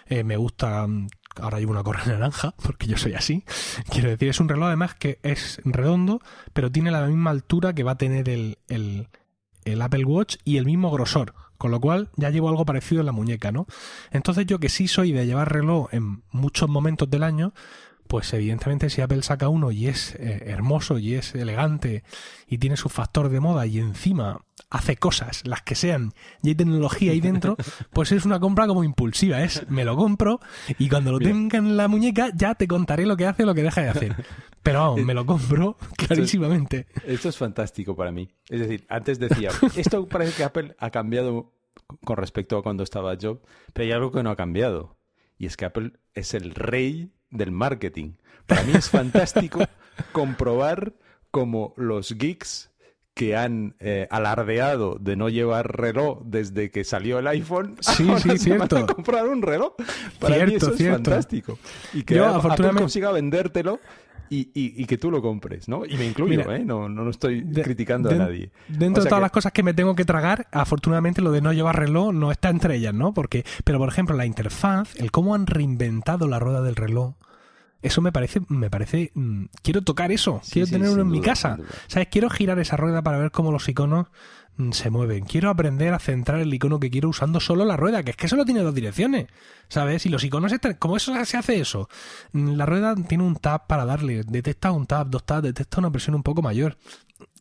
Eh, 0.06 0.24
me 0.24 0.36
gusta, 0.36 0.86
ahora 1.40 1.58
llevo 1.58 1.72
una 1.72 1.82
correa 1.82 2.04
naranja, 2.06 2.54
porque 2.62 2.86
yo 2.86 2.96
soy 2.96 3.14
así. 3.14 3.44
Quiero 3.90 4.10
decir, 4.10 4.28
es 4.28 4.40
un 4.40 4.48
reloj 4.48 4.68
además 4.68 4.94
que 4.94 5.18
es 5.22 5.60
redondo, 5.64 6.20
pero 6.52 6.70
tiene 6.70 6.90
la 6.90 7.06
misma 7.06 7.30
altura 7.30 7.74
que 7.74 7.82
va 7.82 7.92
a 7.92 7.98
tener 7.98 8.28
el, 8.28 8.58
el, 8.68 9.08
el 9.64 9.82
Apple 9.82 10.04
Watch 10.04 10.36
y 10.44 10.56
el 10.56 10.66
mismo 10.66 10.90
grosor, 10.90 11.34
con 11.58 11.70
lo 11.70 11.80
cual 11.80 12.10
ya 12.16 12.30
llevo 12.30 12.48
algo 12.48 12.64
parecido 12.64 13.00
en 13.00 13.06
la 13.06 13.12
muñeca, 13.12 13.52
¿no? 13.52 13.66
Entonces 14.10 14.46
yo 14.46 14.58
que 14.58 14.68
sí 14.68 14.88
soy 14.88 15.12
de 15.12 15.26
llevar 15.26 15.52
reloj 15.52 15.88
en 15.92 16.22
muchos 16.30 16.68
momentos 16.68 17.08
del 17.08 17.22
año, 17.22 17.52
pues 18.12 18.30
evidentemente 18.34 18.90
si 18.90 19.00
Apple 19.00 19.22
saca 19.22 19.48
uno 19.48 19.70
y 19.70 19.86
es 19.86 20.16
eh, 20.16 20.42
hermoso 20.44 20.98
y 20.98 21.14
es 21.14 21.34
elegante 21.34 22.04
y 22.46 22.58
tiene 22.58 22.76
su 22.76 22.90
factor 22.90 23.30
de 23.30 23.40
moda 23.40 23.64
y 23.64 23.78
encima 23.78 24.42
hace 24.68 24.98
cosas, 24.98 25.40
las 25.46 25.62
que 25.62 25.74
sean, 25.74 26.12
y 26.42 26.50
hay 26.50 26.54
tecnología 26.54 27.12
ahí 27.12 27.22
dentro, 27.22 27.56
pues 27.94 28.12
es 28.12 28.26
una 28.26 28.38
compra 28.38 28.66
como 28.66 28.84
impulsiva, 28.84 29.42
es 29.42 29.66
me 29.70 29.86
lo 29.86 29.96
compro 29.96 30.40
y 30.78 30.90
cuando 30.90 31.10
lo 31.10 31.20
tenga 31.20 31.56
en 31.56 31.78
la 31.78 31.88
muñeca 31.88 32.28
ya 32.34 32.54
te 32.54 32.68
contaré 32.68 33.06
lo 33.06 33.16
que 33.16 33.24
hace 33.24 33.44
o 33.44 33.46
lo 33.46 33.54
que 33.54 33.62
deja 33.62 33.80
de 33.80 33.88
hacer. 33.88 34.16
Pero 34.62 34.80
vamos, 34.80 35.00
me 35.06 35.14
lo 35.14 35.24
compro 35.24 35.78
clarísimamente. 35.96 36.88
Esto 37.06 37.30
es, 37.30 37.38
fantástico 37.38 37.96
para 37.96 38.12
mí. 38.12 38.28
Es 38.50 38.60
decir, 38.60 38.84
antes 38.90 39.20
decía, 39.20 39.48
esto 39.74 40.06
parece 40.06 40.36
que 40.36 40.44
Apple 40.44 40.76
ha 40.78 40.90
cambiado 40.90 41.50
con 42.04 42.18
respecto 42.18 42.58
a 42.58 42.62
cuando 42.62 42.82
estaba 42.82 43.14
yo, 43.14 43.40
pero 43.72 43.86
hay 43.86 43.92
algo 43.92 44.12
que 44.12 44.22
no 44.22 44.28
ha 44.28 44.36
cambiado. 44.36 44.98
Y 45.38 45.46
es 45.46 45.56
que 45.56 45.64
Apple 45.64 45.92
es 46.12 46.34
el 46.34 46.54
rey 46.54 47.10
del 47.32 47.50
marketing. 47.50 48.12
Para 48.46 48.62
mí 48.62 48.72
es 48.74 48.88
fantástico 48.88 49.60
comprobar 50.12 50.94
cómo 51.30 51.74
los 51.76 52.16
geeks 52.16 52.70
que 53.14 53.36
han 53.36 53.74
eh, 53.78 54.08
alardeado 54.10 54.96
de 54.98 55.16
no 55.16 55.28
llevar 55.28 55.76
reloj 55.76 56.20
desde 56.24 56.70
que 56.70 56.84
salió 56.84 57.18
el 57.18 57.26
iPhone, 57.26 57.76
sí, 57.80 58.08
sí, 58.22 58.38
cierto. 58.38 58.76
van 58.76 58.84
a 58.84 58.86
comprar 58.86 59.28
un 59.28 59.42
reloj. 59.42 59.74
Para 60.18 60.46
mí 60.46 60.54
eso 60.54 60.72
es 60.72 60.88
fantástico. 60.88 61.58
Y 61.92 62.04
que 62.04 62.18
Apple 62.18 62.70
consiga 62.70 63.12
vendértelo 63.12 63.80
y, 64.34 64.86
que 64.86 64.96
tú 64.96 65.10
lo 65.10 65.20
compres, 65.20 65.68
¿no? 65.68 65.84
Y 65.84 65.96
me 65.96 66.06
incluyo, 66.06 66.50
¿eh? 66.50 66.64
No, 66.64 66.88
no, 66.88 67.10
estoy 67.10 67.44
criticando 67.44 68.10
a 68.10 68.14
nadie. 68.14 68.50
Dentro 68.68 69.02
de 69.02 69.08
todas 69.08 69.22
las 69.22 69.30
cosas 69.30 69.52
que 69.52 69.62
me 69.62 69.74
tengo 69.74 69.94
que 69.94 70.04
tragar, 70.04 70.46
afortunadamente 70.52 71.20
lo 71.20 71.32
de 71.32 71.42
no 71.42 71.52
llevar 71.52 71.78
reloj 71.78 72.12
no 72.12 72.32
está 72.32 72.48
entre 72.48 72.76
ellas, 72.76 72.94
¿no? 72.94 73.12
Porque, 73.12 73.44
pero 73.64 73.78
por 73.78 73.88
ejemplo, 73.88 74.16
la 74.16 74.26
interfaz, 74.26 74.96
el 74.96 75.10
cómo 75.10 75.34
han 75.34 75.46
reinventado 75.46 76.28
la 76.28 76.38
rueda 76.38 76.62
del 76.62 76.76
reloj, 76.76 77.14
eso 77.82 78.00
me 78.00 78.12
parece, 78.12 78.40
me 78.48 78.70
parece, 78.70 79.10
mm, 79.14 79.46
quiero 79.62 79.82
tocar 79.82 80.12
eso, 80.12 80.40
quiero 80.50 80.68
tenerlo 80.68 81.02
en 81.02 81.08
mi 81.08 81.20
casa, 81.20 81.58
¿sabes? 81.88 82.08
Quiero 82.10 82.30
girar 82.30 82.58
esa 82.60 82.76
rueda 82.76 83.02
para 83.02 83.18
ver 83.18 83.32
cómo 83.32 83.50
los 83.50 83.68
iconos 83.68 84.06
mm, 84.56 84.70
se 84.70 84.88
mueven. 84.90 85.24
Quiero 85.24 85.50
aprender 85.50 85.92
a 85.92 85.98
centrar 85.98 86.40
el 86.40 86.54
icono 86.54 86.78
que 86.78 86.90
quiero 86.90 87.08
usando 87.08 87.40
solo 87.40 87.64
la 87.64 87.76
rueda, 87.76 88.04
que 88.04 88.12
es 88.12 88.16
que 88.16 88.28
solo 88.28 88.44
tiene 88.44 88.60
dos 88.60 88.74
direcciones, 88.74 89.26
¿sabes? 89.68 90.06
Y 90.06 90.10
los 90.10 90.22
iconos 90.22 90.52
están, 90.52 90.74
¿cómo 90.74 90.96
eso 90.96 91.12
se 91.24 91.36
hace 91.36 91.60
eso? 91.60 91.88
Mm, 92.32 92.52
la 92.52 92.66
rueda 92.66 92.94
tiene 92.94 93.24
un 93.24 93.36
tab 93.36 93.66
para 93.66 93.84
darle, 93.84 94.22
detecta 94.22 94.70
un 94.70 94.86
tab, 94.86 95.10
dos 95.10 95.24
tabs, 95.24 95.42
detecta 95.42 95.80
una 95.80 95.90
presión 95.90 96.14
un 96.14 96.22
poco 96.22 96.40
mayor. 96.40 96.76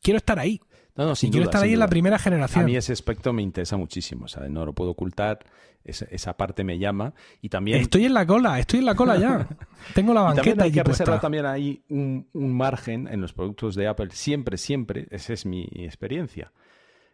Quiero 0.02 0.18
estar 0.18 0.40
ahí. 0.40 0.60
No, 0.96 1.06
no, 1.06 1.16
sin 1.16 1.32
quiero 1.32 1.46
estar 1.46 1.64
ahí 1.64 1.74
en 1.74 1.80
la 1.80 1.88
primera 1.88 2.20
generación. 2.20 2.64
A 2.64 2.68
mí 2.68 2.76
ese 2.76 2.92
aspecto 2.92 3.32
me 3.32 3.42
interesa 3.42 3.78
muchísimo, 3.78 4.28
¿sabes? 4.28 4.50
No 4.52 4.66
lo 4.66 4.74
puedo 4.74 4.92
ocultar 4.92 5.40
esa, 5.84 6.38
parte 6.38 6.64
me 6.64 6.78
llama. 6.78 7.14
Y 7.42 7.50
también... 7.50 7.82
Estoy 7.82 8.06
en 8.06 8.14
la 8.14 8.26
cola, 8.26 8.60
estoy 8.60 8.80
en 8.80 8.86
la 8.86 8.96
cola 8.96 9.18
ya. 9.18 9.48
Tengo 9.94 10.14
la 10.14 10.22
banqueta. 10.22 10.50
Y 10.50 10.50
también 10.52 10.66
hay 10.66 10.72
que 10.72 10.84
reservar 10.84 11.22
también 11.22 11.46
ahí 11.46 11.84
un, 11.90 12.28
margen 12.34 13.08
en 13.08 13.22
los 13.22 13.34
productos 13.34 13.76
de 13.76 13.88
Apple, 13.88 14.10
siempre, 14.12 14.58
siempre, 14.58 15.08
esa 15.12 15.34
es 15.34 15.46
mi 15.46 15.68
experiencia, 15.74 16.52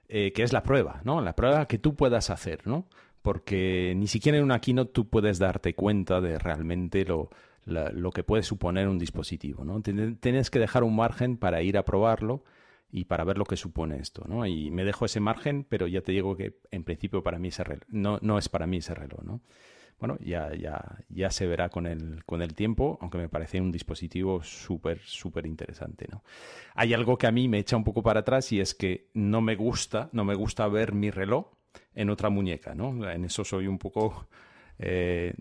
eh, 0.07 0.31
que 0.33 0.43
es 0.43 0.53
la 0.53 0.63
prueba, 0.63 1.01
¿no? 1.03 1.21
La 1.21 1.35
prueba 1.35 1.67
que 1.67 1.77
tú 1.77 1.95
puedas 1.95 2.29
hacer, 2.29 2.65
¿no? 2.65 2.87
Porque 3.21 3.93
ni 3.95 4.07
siquiera 4.07 4.37
en 4.37 4.43
una 4.43 4.59
keynote 4.59 4.91
tú 4.93 5.09
puedes 5.09 5.39
darte 5.39 5.73
cuenta 5.75 6.21
de 6.21 6.39
realmente 6.39 7.03
lo, 7.05 7.29
lo 7.65 8.11
que 8.11 8.23
puede 8.23 8.43
suponer 8.43 8.87
un 8.87 8.97
dispositivo, 8.97 9.65
¿no? 9.65 9.81
Tienes 9.81 10.49
que 10.49 10.59
dejar 10.59 10.83
un 10.83 10.95
margen 10.95 11.37
para 11.37 11.61
ir 11.61 11.77
a 11.77 11.83
probarlo 11.83 12.43
y 12.91 13.05
para 13.05 13.23
ver 13.23 13.37
lo 13.37 13.45
que 13.45 13.57
supone 13.57 13.97
esto, 13.97 14.23
¿no? 14.27 14.45
Y 14.45 14.71
me 14.71 14.85
dejo 14.85 15.05
ese 15.05 15.19
margen, 15.19 15.65
pero 15.67 15.87
ya 15.87 16.01
te 16.01 16.11
digo 16.11 16.35
que 16.37 16.59
en 16.71 16.83
principio 16.83 17.23
para 17.23 17.39
mí 17.39 17.49
ese 17.49 17.63
reloj, 17.63 17.83
no, 17.89 18.19
no 18.21 18.37
es 18.37 18.49
para 18.49 18.67
mí 18.67 18.77
ese 18.77 18.93
reloj, 18.93 19.21
¿no? 19.23 19.41
Bueno, 19.99 20.17
ya, 20.19 20.53
ya, 20.53 20.99
ya 21.09 21.31
se 21.31 21.47
verá 21.47 21.69
con 21.69 21.87
el, 21.87 22.23
con 22.25 22.43
el 22.43 22.53
tiempo, 22.53 22.99
aunque 23.01 23.17
me 23.17 23.29
parece 23.29 23.59
un 23.59 23.71
dispositivo 23.71 24.43
súper, 24.43 24.99
súper 24.99 25.47
interesante, 25.47 26.07
¿no? 26.11 26.23
Hay 26.75 26.93
algo 26.93 27.17
que 27.17 27.25
a 27.25 27.31
mí 27.31 27.47
me 27.47 27.57
echa 27.57 27.75
un 27.75 27.83
poco 27.83 28.03
para 28.03 28.19
atrás 28.19 28.51
y 28.51 28.59
es 28.59 28.75
que 28.75 29.09
no 29.15 29.41
me 29.41 29.55
gusta, 29.55 30.09
no 30.11 30.23
me 30.23 30.35
gusta 30.35 30.67
ver 30.67 30.93
mi 30.93 31.09
reloj 31.09 31.47
en 31.95 32.11
otra 32.11 32.29
muñeca, 32.29 32.75
¿no? 32.75 33.09
En 33.09 33.25
eso 33.25 33.43
soy 33.43 33.67
un 33.67 33.79
poco... 33.79 34.27
Eh, 34.79 35.33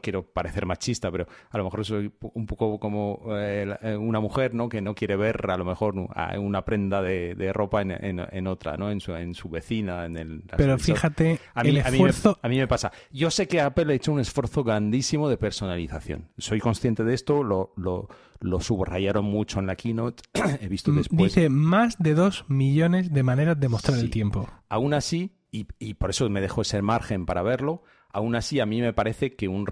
quiero 0.00 0.24
parecer 0.24 0.66
machista, 0.66 1.10
pero 1.10 1.26
a 1.50 1.58
lo 1.58 1.64
mejor 1.64 1.84
soy 1.84 2.12
un 2.20 2.46
poco 2.46 2.78
como 2.78 3.22
eh, 3.30 3.76
eh, 3.82 3.96
una 3.96 4.20
mujer, 4.20 4.54
¿no? 4.54 4.68
Que 4.68 4.80
no 4.80 4.94
quiere 4.94 5.16
ver 5.16 5.50
a 5.50 5.56
lo 5.56 5.64
mejor 5.64 5.94
una 6.38 6.64
prenda 6.64 7.02
de, 7.02 7.52
ropa 7.52 7.82
en, 7.82 8.46
otra, 8.46 8.76
¿no? 8.76 8.90
En 8.90 9.00
su, 9.00 9.14
en 9.14 9.34
su 9.34 9.48
vecina, 9.48 10.06
en 10.06 10.16
el... 10.16 10.42
Pero 10.56 10.78
fíjate, 10.78 11.38
a 11.54 11.62
mí, 11.62 11.76
esfuerzo... 11.76 12.38
a, 12.42 12.48
mí 12.48 12.58
me, 12.58 12.66
pasa. 12.66 12.92
Yo 13.10 13.30
sé 13.30 13.48
que 13.48 13.60
Apple 13.60 13.92
ha 13.92 13.96
hecho 13.96 14.12
un 14.12 14.20
esfuerzo 14.20 14.64
grandísimo 14.64 15.28
de 15.28 15.36
personalización. 15.36 16.28
Soy 16.38 16.60
consciente 16.60 17.04
de 17.04 17.14
esto, 17.14 17.42
lo, 17.42 17.72
lo, 17.76 18.08
lo 18.40 18.60
subrayaron 18.60 19.24
mucho 19.24 19.60
en 19.60 19.66
la 19.66 19.76
keynote. 19.76 20.22
He 20.60 20.68
visto 20.68 20.92
después... 20.92 21.34
Dice 21.34 21.48
más 21.48 21.98
de 21.98 22.14
dos 22.14 22.44
millones 22.48 23.12
de 23.12 23.22
maneras 23.22 23.58
de 23.58 23.68
mostrar 23.68 23.98
el 23.98 24.10
tiempo. 24.10 24.48
Aún 24.68 24.94
así, 24.94 25.36
y, 25.52 25.66
y 25.78 25.94
por 25.94 26.10
eso 26.10 26.28
me 26.28 26.40
dejo 26.40 26.62
ese 26.62 26.82
margen 26.82 27.26
para 27.26 27.42
verlo, 27.42 27.82
Aún 28.12 28.34
así, 28.34 28.60
a 28.60 28.66
mí 28.66 28.80
me 28.80 28.92
parece 28.92 29.34
que 29.36 29.48
un, 29.48 29.66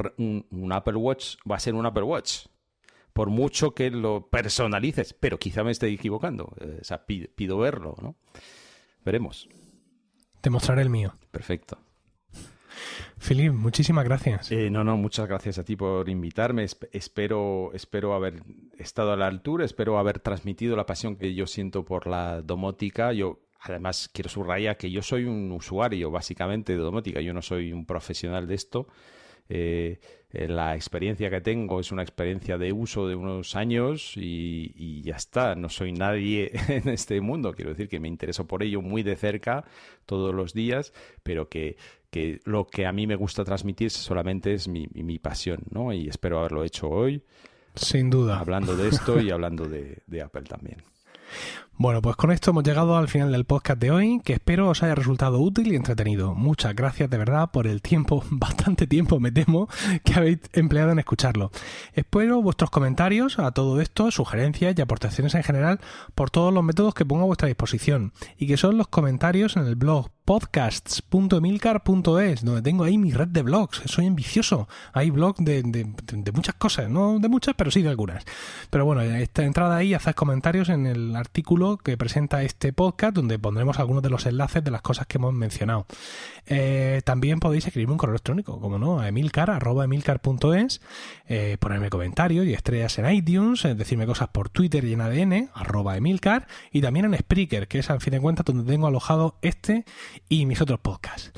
Apple 0.72 0.96
Watch 0.96 1.36
va 1.50 1.56
a 1.56 1.60
ser 1.60 1.74
un 1.74 1.86
Apple 1.86 2.04
Watch. 2.04 2.46
Por 3.12 3.30
mucho 3.30 3.74
que 3.74 3.90
lo 3.90 4.28
personalices, 4.30 5.12
pero 5.12 5.38
quizá 5.38 5.64
me 5.64 5.72
esté 5.72 5.88
equivocando. 5.88 6.54
Eh, 6.60 6.78
o 6.80 6.84
sea, 6.84 7.04
pido, 7.04 7.58
verlo, 7.58 7.96
¿no? 8.00 8.16
Veremos. 9.04 9.48
Te 10.40 10.50
mostraré 10.50 10.82
el 10.82 10.90
mío. 10.90 11.16
Perfecto. 11.32 11.78
Filip, 13.16 13.52
muchísimas 13.52 14.04
gracias. 14.04 14.52
Eh, 14.52 14.70
no, 14.70 14.84
no, 14.84 14.96
muchas 14.96 15.26
gracias 15.26 15.58
a 15.58 15.64
ti 15.64 15.74
por 15.74 16.08
invitarme. 16.08 16.64
espero, 16.92 17.72
espero 17.74 18.14
haber 18.14 18.44
estado 18.78 19.12
a 19.12 19.16
la 19.16 19.26
altura, 19.26 19.64
espero 19.64 19.98
haber 19.98 20.20
transmitido 20.20 20.76
la 20.76 20.86
pasión 20.86 21.16
que 21.16 21.34
yo 21.34 21.48
siento 21.48 21.84
por 21.84 22.06
la 22.06 22.40
domótica. 22.42 23.12
Yo 23.12 23.47
Además, 23.60 24.08
quiero 24.12 24.30
subrayar 24.30 24.76
que 24.76 24.90
yo 24.90 25.02
soy 25.02 25.24
un 25.24 25.50
usuario 25.52 26.10
básicamente 26.10 26.72
de 26.74 26.78
domótica, 26.78 27.20
yo 27.20 27.32
no 27.32 27.42
soy 27.42 27.72
un 27.72 27.86
profesional 27.86 28.46
de 28.46 28.54
esto. 28.54 28.86
Eh, 29.48 29.98
eh, 30.30 30.46
la 30.46 30.74
experiencia 30.74 31.30
que 31.30 31.40
tengo 31.40 31.80
es 31.80 31.90
una 31.90 32.02
experiencia 32.02 32.58
de 32.58 32.70
uso 32.70 33.08
de 33.08 33.14
unos 33.14 33.56
años 33.56 34.12
y, 34.14 35.00
ya 35.02 35.16
está, 35.16 35.54
no 35.54 35.70
soy 35.70 35.92
nadie 35.92 36.50
en 36.68 36.88
este 36.88 37.20
mundo, 37.20 37.54
quiero 37.54 37.70
decir 37.70 37.88
que 37.88 37.98
me 37.98 38.08
intereso 38.08 38.46
por 38.46 38.62
ello 38.62 38.82
muy 38.82 39.02
de 39.02 39.16
cerca 39.16 39.64
todos 40.04 40.34
los 40.34 40.52
días, 40.52 40.92
pero 41.22 41.48
que, 41.48 41.76
lo 42.44 42.66
que 42.66 42.84
a 42.86 42.92
mí 42.92 43.06
me 43.06 43.16
gusta 43.16 43.42
transmitir 43.44 43.90
solamente 43.90 44.52
es 44.52 44.68
mi, 44.68 45.18
pasión, 45.18 45.62
¿no? 45.70 45.92
Y 45.92 46.08
espero 46.08 46.40
haberlo 46.40 46.62
hecho 46.64 46.88
hoy. 46.88 47.22
Sin 47.74 48.10
duda. 48.10 48.38
Hablando 48.38 48.76
de 48.76 48.88
esto 48.88 49.20
y 49.20 49.30
hablando 49.30 49.66
de 49.66 50.22
Apple 50.22 50.42
también. 50.42 50.78
Bueno, 51.80 52.02
pues 52.02 52.16
con 52.16 52.32
esto 52.32 52.50
hemos 52.50 52.64
llegado 52.64 52.96
al 52.96 53.06
final 53.06 53.30
del 53.30 53.44
podcast 53.44 53.80
de 53.80 53.92
hoy, 53.92 54.20
que 54.24 54.32
espero 54.32 54.68
os 54.68 54.82
haya 54.82 54.96
resultado 54.96 55.38
útil 55.38 55.72
y 55.72 55.76
entretenido. 55.76 56.34
Muchas 56.34 56.74
gracias 56.74 57.08
de 57.08 57.18
verdad 57.18 57.52
por 57.52 57.68
el 57.68 57.82
tiempo, 57.82 58.24
bastante 58.32 58.88
tiempo 58.88 59.20
me 59.20 59.30
temo, 59.30 59.68
que 60.02 60.14
habéis 60.14 60.40
empleado 60.54 60.90
en 60.90 60.98
escucharlo. 60.98 61.52
Espero 61.92 62.42
vuestros 62.42 62.70
comentarios 62.70 63.38
a 63.38 63.52
todo 63.52 63.80
esto, 63.80 64.10
sugerencias 64.10 64.74
y 64.76 64.80
aportaciones 64.80 65.36
en 65.36 65.44
general 65.44 65.78
por 66.16 66.30
todos 66.30 66.52
los 66.52 66.64
métodos 66.64 66.94
que 66.94 67.06
pongo 67.06 67.22
a 67.22 67.26
vuestra 67.26 67.46
disposición, 67.46 68.12
y 68.36 68.48
que 68.48 68.56
son 68.56 68.76
los 68.76 68.88
comentarios 68.88 69.56
en 69.56 69.64
el 69.64 69.76
blog 69.76 70.10
podcasts.emilcar.es, 70.28 72.44
donde 72.44 72.60
tengo 72.60 72.84
ahí 72.84 72.98
mi 72.98 73.12
red 73.12 73.28
de 73.28 73.40
blogs. 73.40 73.80
Soy 73.86 74.06
ambicioso. 74.06 74.68
Hay 74.92 75.08
blogs 75.08 75.42
de, 75.42 75.62
de, 75.62 76.32
muchas 76.32 76.54
cosas, 76.56 76.90
no 76.90 77.18
de 77.18 77.30
muchas, 77.30 77.54
pero 77.56 77.70
sí 77.70 77.80
de 77.80 77.88
algunas. 77.88 78.26
Pero 78.68 78.84
bueno, 78.84 79.00
esta 79.00 79.44
entrada 79.44 79.76
ahí, 79.76 79.94
haced 79.94 80.12
comentarios 80.12 80.68
en 80.68 80.86
el 80.86 81.16
artículo 81.16 81.67
que 81.76 81.96
presenta 81.96 82.42
este 82.42 82.72
podcast, 82.72 83.14
donde 83.14 83.38
pondremos 83.38 83.78
algunos 83.78 84.02
de 84.02 84.10
los 84.10 84.24
enlaces 84.26 84.64
de 84.64 84.70
las 84.70 84.80
cosas 84.80 85.06
que 85.06 85.18
hemos 85.18 85.34
mencionado. 85.34 85.86
Eh, 86.46 87.02
también 87.04 87.40
podéis 87.40 87.66
escribirme 87.66 87.92
un 87.92 87.98
correo 87.98 88.14
electrónico, 88.14 88.58
como 88.60 88.78
no, 88.78 89.00
a 89.00 89.08
emilcar.emilcar.es, 89.08 90.80
eh, 91.26 91.56
ponerme 91.60 91.90
comentarios 91.90 92.46
y 92.46 92.54
estrellas 92.54 92.98
en 92.98 93.12
iTunes, 93.12 93.64
eh, 93.64 93.74
decirme 93.74 94.06
cosas 94.06 94.28
por 94.28 94.48
Twitter 94.48 94.84
y 94.84 94.94
en 94.94 95.02
ADN, 95.02 95.50
arroba 95.52 95.96
emilcar, 95.96 96.46
y 96.72 96.80
también 96.80 97.04
en 97.04 97.18
Spreaker, 97.18 97.68
que 97.68 97.80
es 97.80 97.90
al 97.90 98.00
fin 98.00 98.12
de 98.12 98.20
cuentas 98.20 98.46
donde 98.46 98.70
tengo 98.70 98.86
alojado 98.86 99.38
este 99.42 99.84
y 100.28 100.46
mis 100.46 100.60
otros 100.60 100.80
podcasts. 100.80 101.32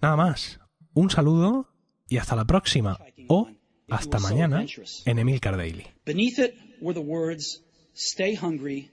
Nada 0.00 0.16
más. 0.16 0.60
Un 0.94 1.10
saludo 1.10 1.68
y 2.08 2.16
hasta 2.16 2.34
la 2.34 2.44
próxima. 2.44 2.98
O 3.28 3.48
hasta 3.88 4.18
mañana 4.18 4.64
en 5.04 5.18
Emilcar 5.18 5.56
Daily. 5.56 5.86
Stay 7.98 8.36
hungry, 8.36 8.92